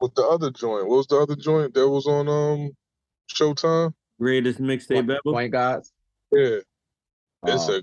with 0.00 0.14
the 0.14 0.22
other 0.22 0.50
joint. 0.50 0.88
What 0.88 0.96
was 0.98 1.06
the 1.06 1.18
other 1.18 1.36
joint 1.36 1.74
that 1.74 1.88
was 1.88 2.06
on 2.06 2.28
um 2.28 2.70
Showtime? 3.32 3.92
Greatest 4.18 4.60
mixtape 4.60 4.94
Point, 4.94 5.10
ever. 5.10 5.20
Point 5.24 5.52
Guards. 5.52 5.92
Yeah, 6.32 6.58
it's 7.46 7.68
Oh. 7.68 7.74
a 7.76 7.82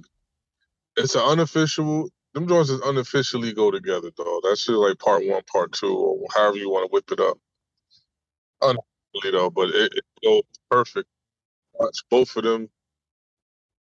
it's 0.98 1.16
an 1.16 1.22
unofficial. 1.22 2.10
Them 2.34 2.48
joints 2.48 2.70
is 2.70 2.82
unofficially 2.82 3.54
go 3.54 3.72
together, 3.72 4.12
though. 4.16 4.42
That's 4.44 4.62
shit 4.62 4.76
like 4.76 5.00
part 5.00 5.26
one, 5.26 5.42
part 5.52 5.72
two, 5.72 5.96
or 5.96 6.26
however 6.36 6.58
you 6.58 6.70
want 6.70 6.86
to 6.86 6.92
whip 6.92 7.12
it 7.12 7.20
up. 7.20 7.38
Unofficially 8.62 9.32
though, 9.32 9.50
but 9.50 9.70
it, 9.70 9.94
it 9.96 10.04
goes 10.24 10.44
perfect. 10.70 11.08
Watch 11.74 11.98
both 12.10 12.36
of 12.36 12.44
them 12.44 12.70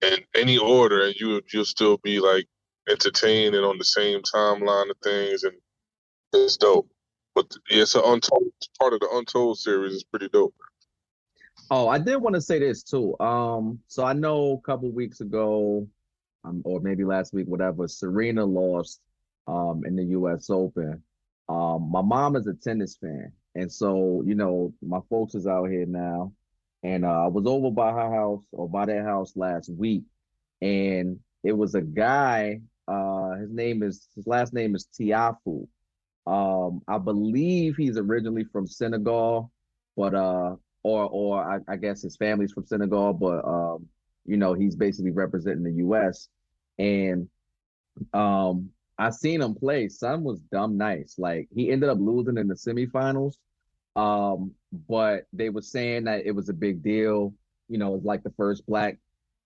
in 0.01 0.17
any 0.35 0.57
order, 0.57 1.05
and 1.05 1.15
you 1.15 1.41
you'll 1.51 1.65
still 1.65 1.97
be 1.97 2.19
like 2.19 2.47
entertained 2.89 3.55
and 3.55 3.65
on 3.65 3.77
the 3.77 3.85
same 3.85 4.21
timeline 4.21 4.89
of 4.89 4.97
things, 5.03 5.43
and 5.43 5.53
it's 6.33 6.57
dope. 6.57 6.89
But 7.35 7.55
yeah, 7.69 7.83
it's 7.83 7.95
an 7.95 8.01
untold 8.05 8.51
part 8.79 8.93
of 8.93 8.99
the 8.99 9.09
Untold 9.13 9.59
series. 9.59 9.93
is 9.93 10.03
pretty 10.03 10.29
dope. 10.29 10.53
Oh, 11.71 11.87
I 11.87 11.99
did 11.99 12.17
want 12.17 12.35
to 12.35 12.41
say 12.41 12.59
this 12.59 12.83
too. 12.83 13.17
Um, 13.19 13.79
so 13.87 14.03
I 14.03 14.13
know 14.13 14.53
a 14.53 14.65
couple 14.65 14.91
weeks 14.91 15.21
ago, 15.21 15.87
um, 16.43 16.61
or 16.65 16.79
maybe 16.79 17.03
last 17.03 17.33
week, 17.33 17.47
whatever, 17.47 17.87
Serena 17.87 18.45
lost 18.45 19.01
um 19.47 19.83
in 19.85 19.95
the 19.95 20.03
US 20.05 20.49
Open. 20.49 21.03
Um, 21.47 21.89
my 21.91 22.01
mom 22.01 22.35
is 22.35 22.47
a 22.47 22.53
tennis 22.53 22.97
fan, 22.97 23.31
and 23.55 23.71
so 23.71 24.23
you 24.25 24.35
know 24.35 24.73
my 24.81 24.99
folks 25.09 25.35
is 25.35 25.47
out 25.47 25.65
here 25.69 25.85
now, 25.85 26.33
and 26.83 27.05
uh, 27.05 27.25
I 27.25 27.27
was 27.27 27.45
over 27.45 27.71
by 27.71 27.91
her 27.91 28.13
house 28.13 28.43
or 28.51 28.69
by 28.69 28.85
their 28.85 29.03
house 29.03 29.33
last 29.35 29.69
week, 29.69 30.03
and 30.61 31.19
it 31.43 31.53
was 31.53 31.75
a 31.75 31.81
guy. 31.81 32.61
Uh, 32.87 33.35
his 33.35 33.51
name 33.51 33.83
is 33.83 34.07
his 34.15 34.25
last 34.25 34.53
name 34.53 34.75
is 34.75 34.87
Tiafoe. 34.99 35.67
Um, 36.29 36.81
I 36.87 36.99
believe 36.99 37.75
he's 37.75 37.97
originally 37.97 38.43
from 38.43 38.67
Senegal, 38.67 39.51
but 39.97 40.13
uh, 40.13 40.55
or 40.83 41.05
or 41.05 41.43
I, 41.43 41.59
I 41.67 41.75
guess 41.77 42.03
his 42.03 42.15
family's 42.17 42.51
from 42.51 42.65
Senegal, 42.65 43.13
but 43.13 43.43
um, 43.45 43.87
you 44.25 44.37
know, 44.37 44.53
he's 44.53 44.75
basically 44.75 45.11
representing 45.11 45.63
the 45.63 45.73
U.S. 45.83 46.29
and 46.77 47.27
um, 48.13 48.69
I 48.99 49.09
seen 49.09 49.41
him 49.41 49.55
play. 49.55 49.89
Son 49.89 50.23
was 50.23 50.39
dumb 50.51 50.77
nice. 50.77 51.15
Like 51.17 51.47
he 51.55 51.71
ended 51.71 51.89
up 51.89 51.97
losing 51.99 52.37
in 52.37 52.47
the 52.47 52.53
semifinals. 52.53 53.35
Um, 53.95 54.51
but 54.87 55.25
they 55.33 55.49
were 55.49 55.63
saying 55.63 56.03
that 56.03 56.25
it 56.25 56.31
was 56.31 56.49
a 56.49 56.53
big 56.53 56.83
deal. 56.83 57.33
You 57.69 57.79
know, 57.79 57.95
it's 57.95 58.05
like 58.05 58.21
the 58.23 58.33
first 58.37 58.65
black 58.67 58.97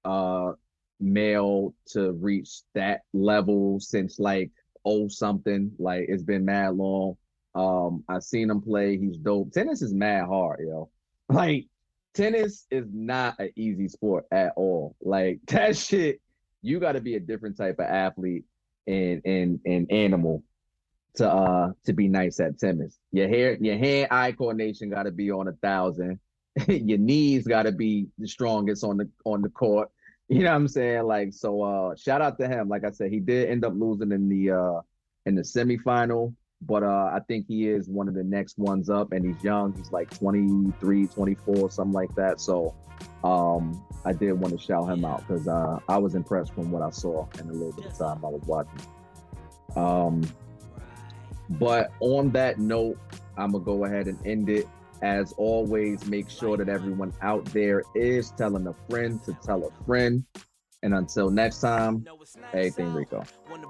uh 0.04 0.52
male 1.00 1.74
to 1.86 2.12
reach 2.12 2.62
that 2.74 3.02
level 3.14 3.80
since 3.80 4.20
like 4.20 4.52
oh 4.86 5.08
something. 5.08 5.72
Like 5.80 6.06
it's 6.10 6.24
been 6.24 6.46
mad 6.46 6.76
long. 6.76 7.18
Um, 7.56 8.04
I've 8.10 8.24
seen 8.24 8.50
him 8.50 8.62
play. 8.62 8.98
He's 8.98 9.18
dope. 9.18 9.52
Tennis 9.52 9.82
is 9.82 9.94
mad 9.94 10.26
hard, 10.26 10.60
yo. 10.66 10.90
Like 11.30 11.68
tennis 12.14 12.68
is 12.70 12.86
not 12.94 13.40
an 13.40 13.50
easy 13.56 13.88
sport 13.88 14.26
at 14.32 14.54
all. 14.56 14.96
Like 15.02 15.40
that 15.48 15.78
shit, 15.78 16.22
you 16.62 16.80
got 16.80 16.94
to 16.94 17.02
be 17.02 17.16
a 17.16 17.20
different 17.20 17.58
type 17.58 17.80
of 17.80 17.86
athlete 17.86 18.46
and 18.86 19.22
and 19.26 19.60
and 19.66 19.92
animal 19.92 20.44
to 21.16 21.30
uh 21.30 21.72
to 21.86 21.94
be 21.94 22.08
nice 22.08 22.40
at 22.40 22.60
tennis. 22.60 22.98
Your 23.12 23.28
hair, 23.28 23.58
your 23.60 23.78
hand 23.78 24.10
eye 24.12 24.32
coordination 24.34 24.90
got 24.90 25.04
to 25.04 25.12
be 25.12 25.32
on 25.32 25.48
a 25.48 25.54
thousand. 25.54 26.20
your 26.68 26.98
knees 26.98 27.48
got 27.48 27.64
to 27.64 27.72
be 27.72 28.08
the 28.18 28.28
strongest 28.28 28.84
on 28.84 28.98
the 28.98 29.10
on 29.26 29.42
the 29.42 29.50
court. 29.50 29.90
You 30.30 30.40
know 30.40 30.52
what 30.52 30.56
I'm 30.56 30.68
saying? 30.68 31.04
Like 31.04 31.34
so. 31.34 31.62
Uh, 31.62 31.96
shout 31.96 32.22
out 32.22 32.40
to 32.40 32.48
him. 32.48 32.70
Like 32.70 32.86
I 32.86 32.92
said, 32.92 33.12
he 33.12 33.20
did 33.20 33.50
end 33.50 33.66
up 33.66 33.74
losing 33.76 34.12
in 34.12 34.30
the 34.30 34.52
uh 34.52 34.82
in 35.26 35.36
the 35.36 35.42
semifinal, 35.42 36.34
but 36.62 36.84
uh, 36.84 37.12
I 37.14 37.20
think 37.28 37.46
he 37.48 37.68
is 37.68 37.88
one 37.88 38.08
of 38.08 38.14
the 38.14 38.24
next 38.24 38.58
ones 38.58 38.90
up, 38.90 39.12
and 39.12 39.26
he's 39.26 39.44
young. 39.44 39.74
He's 39.74 39.92
like 39.92 40.10
23, 40.18 41.08
24, 41.08 41.72
something 41.72 41.94
like 41.94 42.14
that. 42.16 42.40
So 42.40 42.74
um, 43.24 43.86
I 44.06 44.14
did 44.14 44.34
want 44.34 44.58
to 44.58 44.64
shout 44.64 44.90
him 44.90 45.06
out 45.06 45.28
because 45.28 45.48
uh, 45.48 45.80
I 45.88 45.98
was 45.98 46.16
impressed 46.16 46.54
from 46.54 46.72
what 46.72 46.82
I 46.82 46.90
saw 46.90 47.28
in 47.40 47.50
a 47.50 47.54
little 47.54 47.74
bit 47.74 47.86
of 47.86 47.98
time 47.98 48.24
I 48.24 48.30
was 48.30 48.42
watching. 48.46 48.80
Um, 49.76 50.24
but 51.52 51.92
on 52.00 52.32
that 52.32 52.60
note, 52.60 52.98
I'm 53.38 53.52
gonna 53.52 53.64
go 53.64 53.86
ahead 53.86 54.08
and 54.08 54.26
end 54.26 54.50
it. 54.50 54.68
As 55.04 55.34
always, 55.34 56.06
make 56.06 56.30
sure 56.30 56.56
that 56.56 56.70
everyone 56.70 57.12
out 57.22 57.44
there 57.48 57.84
is 57.94 58.32
telling 58.32 58.66
a 58.68 58.74
friend 58.90 59.22
to 59.26 59.38
tell 59.44 59.68
a 59.68 59.86
friend. 59.86 60.24
And 60.82 60.94
until 60.94 61.30
next 61.30 61.60
time, 61.60 62.06
everything 62.54 62.94
Rico. 62.94 63.24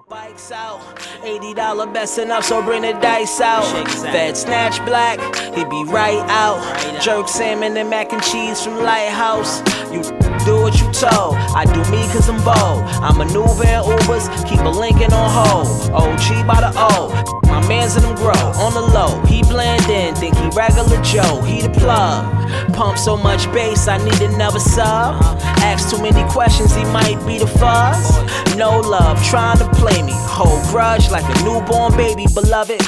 Bikes 0.10 0.52
out, 0.52 0.80
$80 1.22 1.94
best 1.94 2.20
enough, 2.20 2.44
so 2.44 2.62
bring 2.64 2.84
the 2.84 2.94
dice 2.94 3.42
out. 3.42 3.64
Fed 3.88 4.38
snatch 4.38 4.84
black, 4.86 5.20
he 5.56 5.64
be 5.66 5.84
right 5.92 6.24
out. 6.30 7.02
Jerk 7.02 7.28
salmon 7.28 7.78
and 7.78 7.90
mac 7.90 8.14
and 8.14 8.22
cheese 8.24 8.64
from 8.64 8.78
Lighthouse. 8.78 9.60
You 9.92 10.02
do 10.46 10.62
what 10.62 10.80
you 10.80 10.92
told, 10.92 11.36
I 11.54 11.66
do 11.66 11.80
me 11.92 12.02
cause 12.14 12.30
I'm 12.30 12.38
bold. 12.44 12.84
I 13.02 13.12
maneuver 13.16 13.64
in 13.64 13.82
Ubers, 13.82 14.48
keep 14.48 14.60
a 14.60 14.70
Lincoln 14.70 15.14
on 15.14 15.30
hold. 15.30 15.92
OG 15.94 16.48
by 16.48 16.62
the 16.62 16.72
O, 16.76 17.33
mans 17.68 17.96
in 17.96 18.04
them 18.04 18.16
grow. 18.16 18.44
On 18.64 18.74
the 18.74 18.82
low, 18.82 19.22
he 19.26 19.42
blend 19.44 19.90
in, 19.90 20.16
think 20.16 20.36
he 20.38 20.48
regular 20.50 21.02
Joe, 21.02 21.42
he 21.42 21.62
the 21.62 21.70
plug. 21.70 22.26
Pump 22.74 22.98
so 22.98 23.18
much 23.18 23.52
bass, 23.52 23.88
I 23.88 23.98
need 23.98 24.22
another 24.22 24.60
sub. 24.60 25.22
Ask 25.64 25.96
too 25.96 26.02
many 26.02 26.24
questions, 26.32 26.76
he 26.76 26.84
might 26.86 27.20
be 27.26 27.38
the 27.38 27.48
fuzz. 27.48 28.56
No 28.56 28.80
love, 28.80 29.24
trying 29.24 29.58
to 29.58 29.70
play 29.72 30.02
me. 30.02 30.14
Hold 30.14 30.62
grudge 30.70 31.10
like 31.12 31.26
a 31.26 31.44
newborn 31.44 31.96
baby, 31.96 32.26
beloved. 32.34 32.82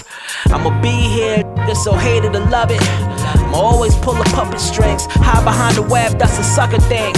I'ma 0.48 0.82
be 0.82 0.90
here, 0.90 1.44
nigga, 1.44 1.76
so 1.76 1.94
hated 1.94 2.34
to 2.34 2.40
love 2.40 2.72
it. 2.72 2.82
I'ma 2.82 3.58
always 3.58 3.96
pull 3.96 4.20
a 4.20 4.26
puppet 4.26 4.60
strings. 4.60 5.06
Hide 5.10 5.44
behind 5.44 5.78
the 5.78 5.84
web, 5.84 6.20
that's 6.20 6.38
a 6.38 6.44
sucker 6.44 6.80
thing. 6.82 7.14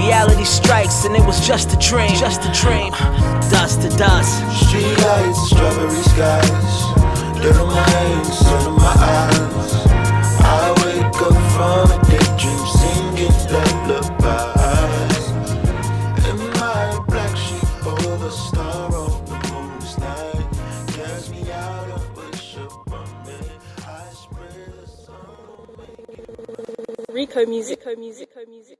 Reality 0.00 0.44
strikes, 0.44 1.04
and 1.04 1.14
it 1.14 1.24
was 1.26 1.46
just 1.46 1.74
a 1.74 1.76
dream. 1.76 2.08
Just 2.16 2.42
a 2.44 2.50
dream. 2.52 2.90
Dust 3.52 3.82
to 3.82 3.90
dust. 3.98 4.32
Street 4.64 4.96
lights, 5.04 5.50
strawberry 5.50 6.02
skies. 6.12 6.74
Dirt 7.42 7.56
on 7.60 7.68
my 7.68 7.82
hands, 7.90 8.38
sun 8.38 8.66
on 8.66 8.76
my 8.80 8.94
eyes. 8.96 9.72
I 10.40 10.72
wake 10.80 11.20
up 11.20 11.36
from 11.52 11.84
a 11.92 11.98
daydream, 12.08 12.64
singing 12.80 13.36
lullabies. 13.52 15.26
In 16.28 16.36
my 16.58 16.84
black 17.06 17.34
sheep 17.36 17.86
over 17.86 18.16
the 18.24 18.30
star 18.30 18.86
on 18.96 19.12
the 19.26 19.36
moon's 19.52 19.92
night. 19.98 20.46
Cast 20.96 21.30
me 21.30 21.40
out 21.52 21.86
and 21.90 22.06
wish 22.16 22.56
upon 22.56 23.08
me. 23.26 23.38
I 23.86 23.88
spread 24.14 24.72
the 24.80 24.86
sun. 24.88 25.36
Rico 27.12 27.44
music, 27.44 27.84
Rico 27.84 28.00
music, 28.00 28.28
Rico 28.34 28.50
music. 28.50 28.79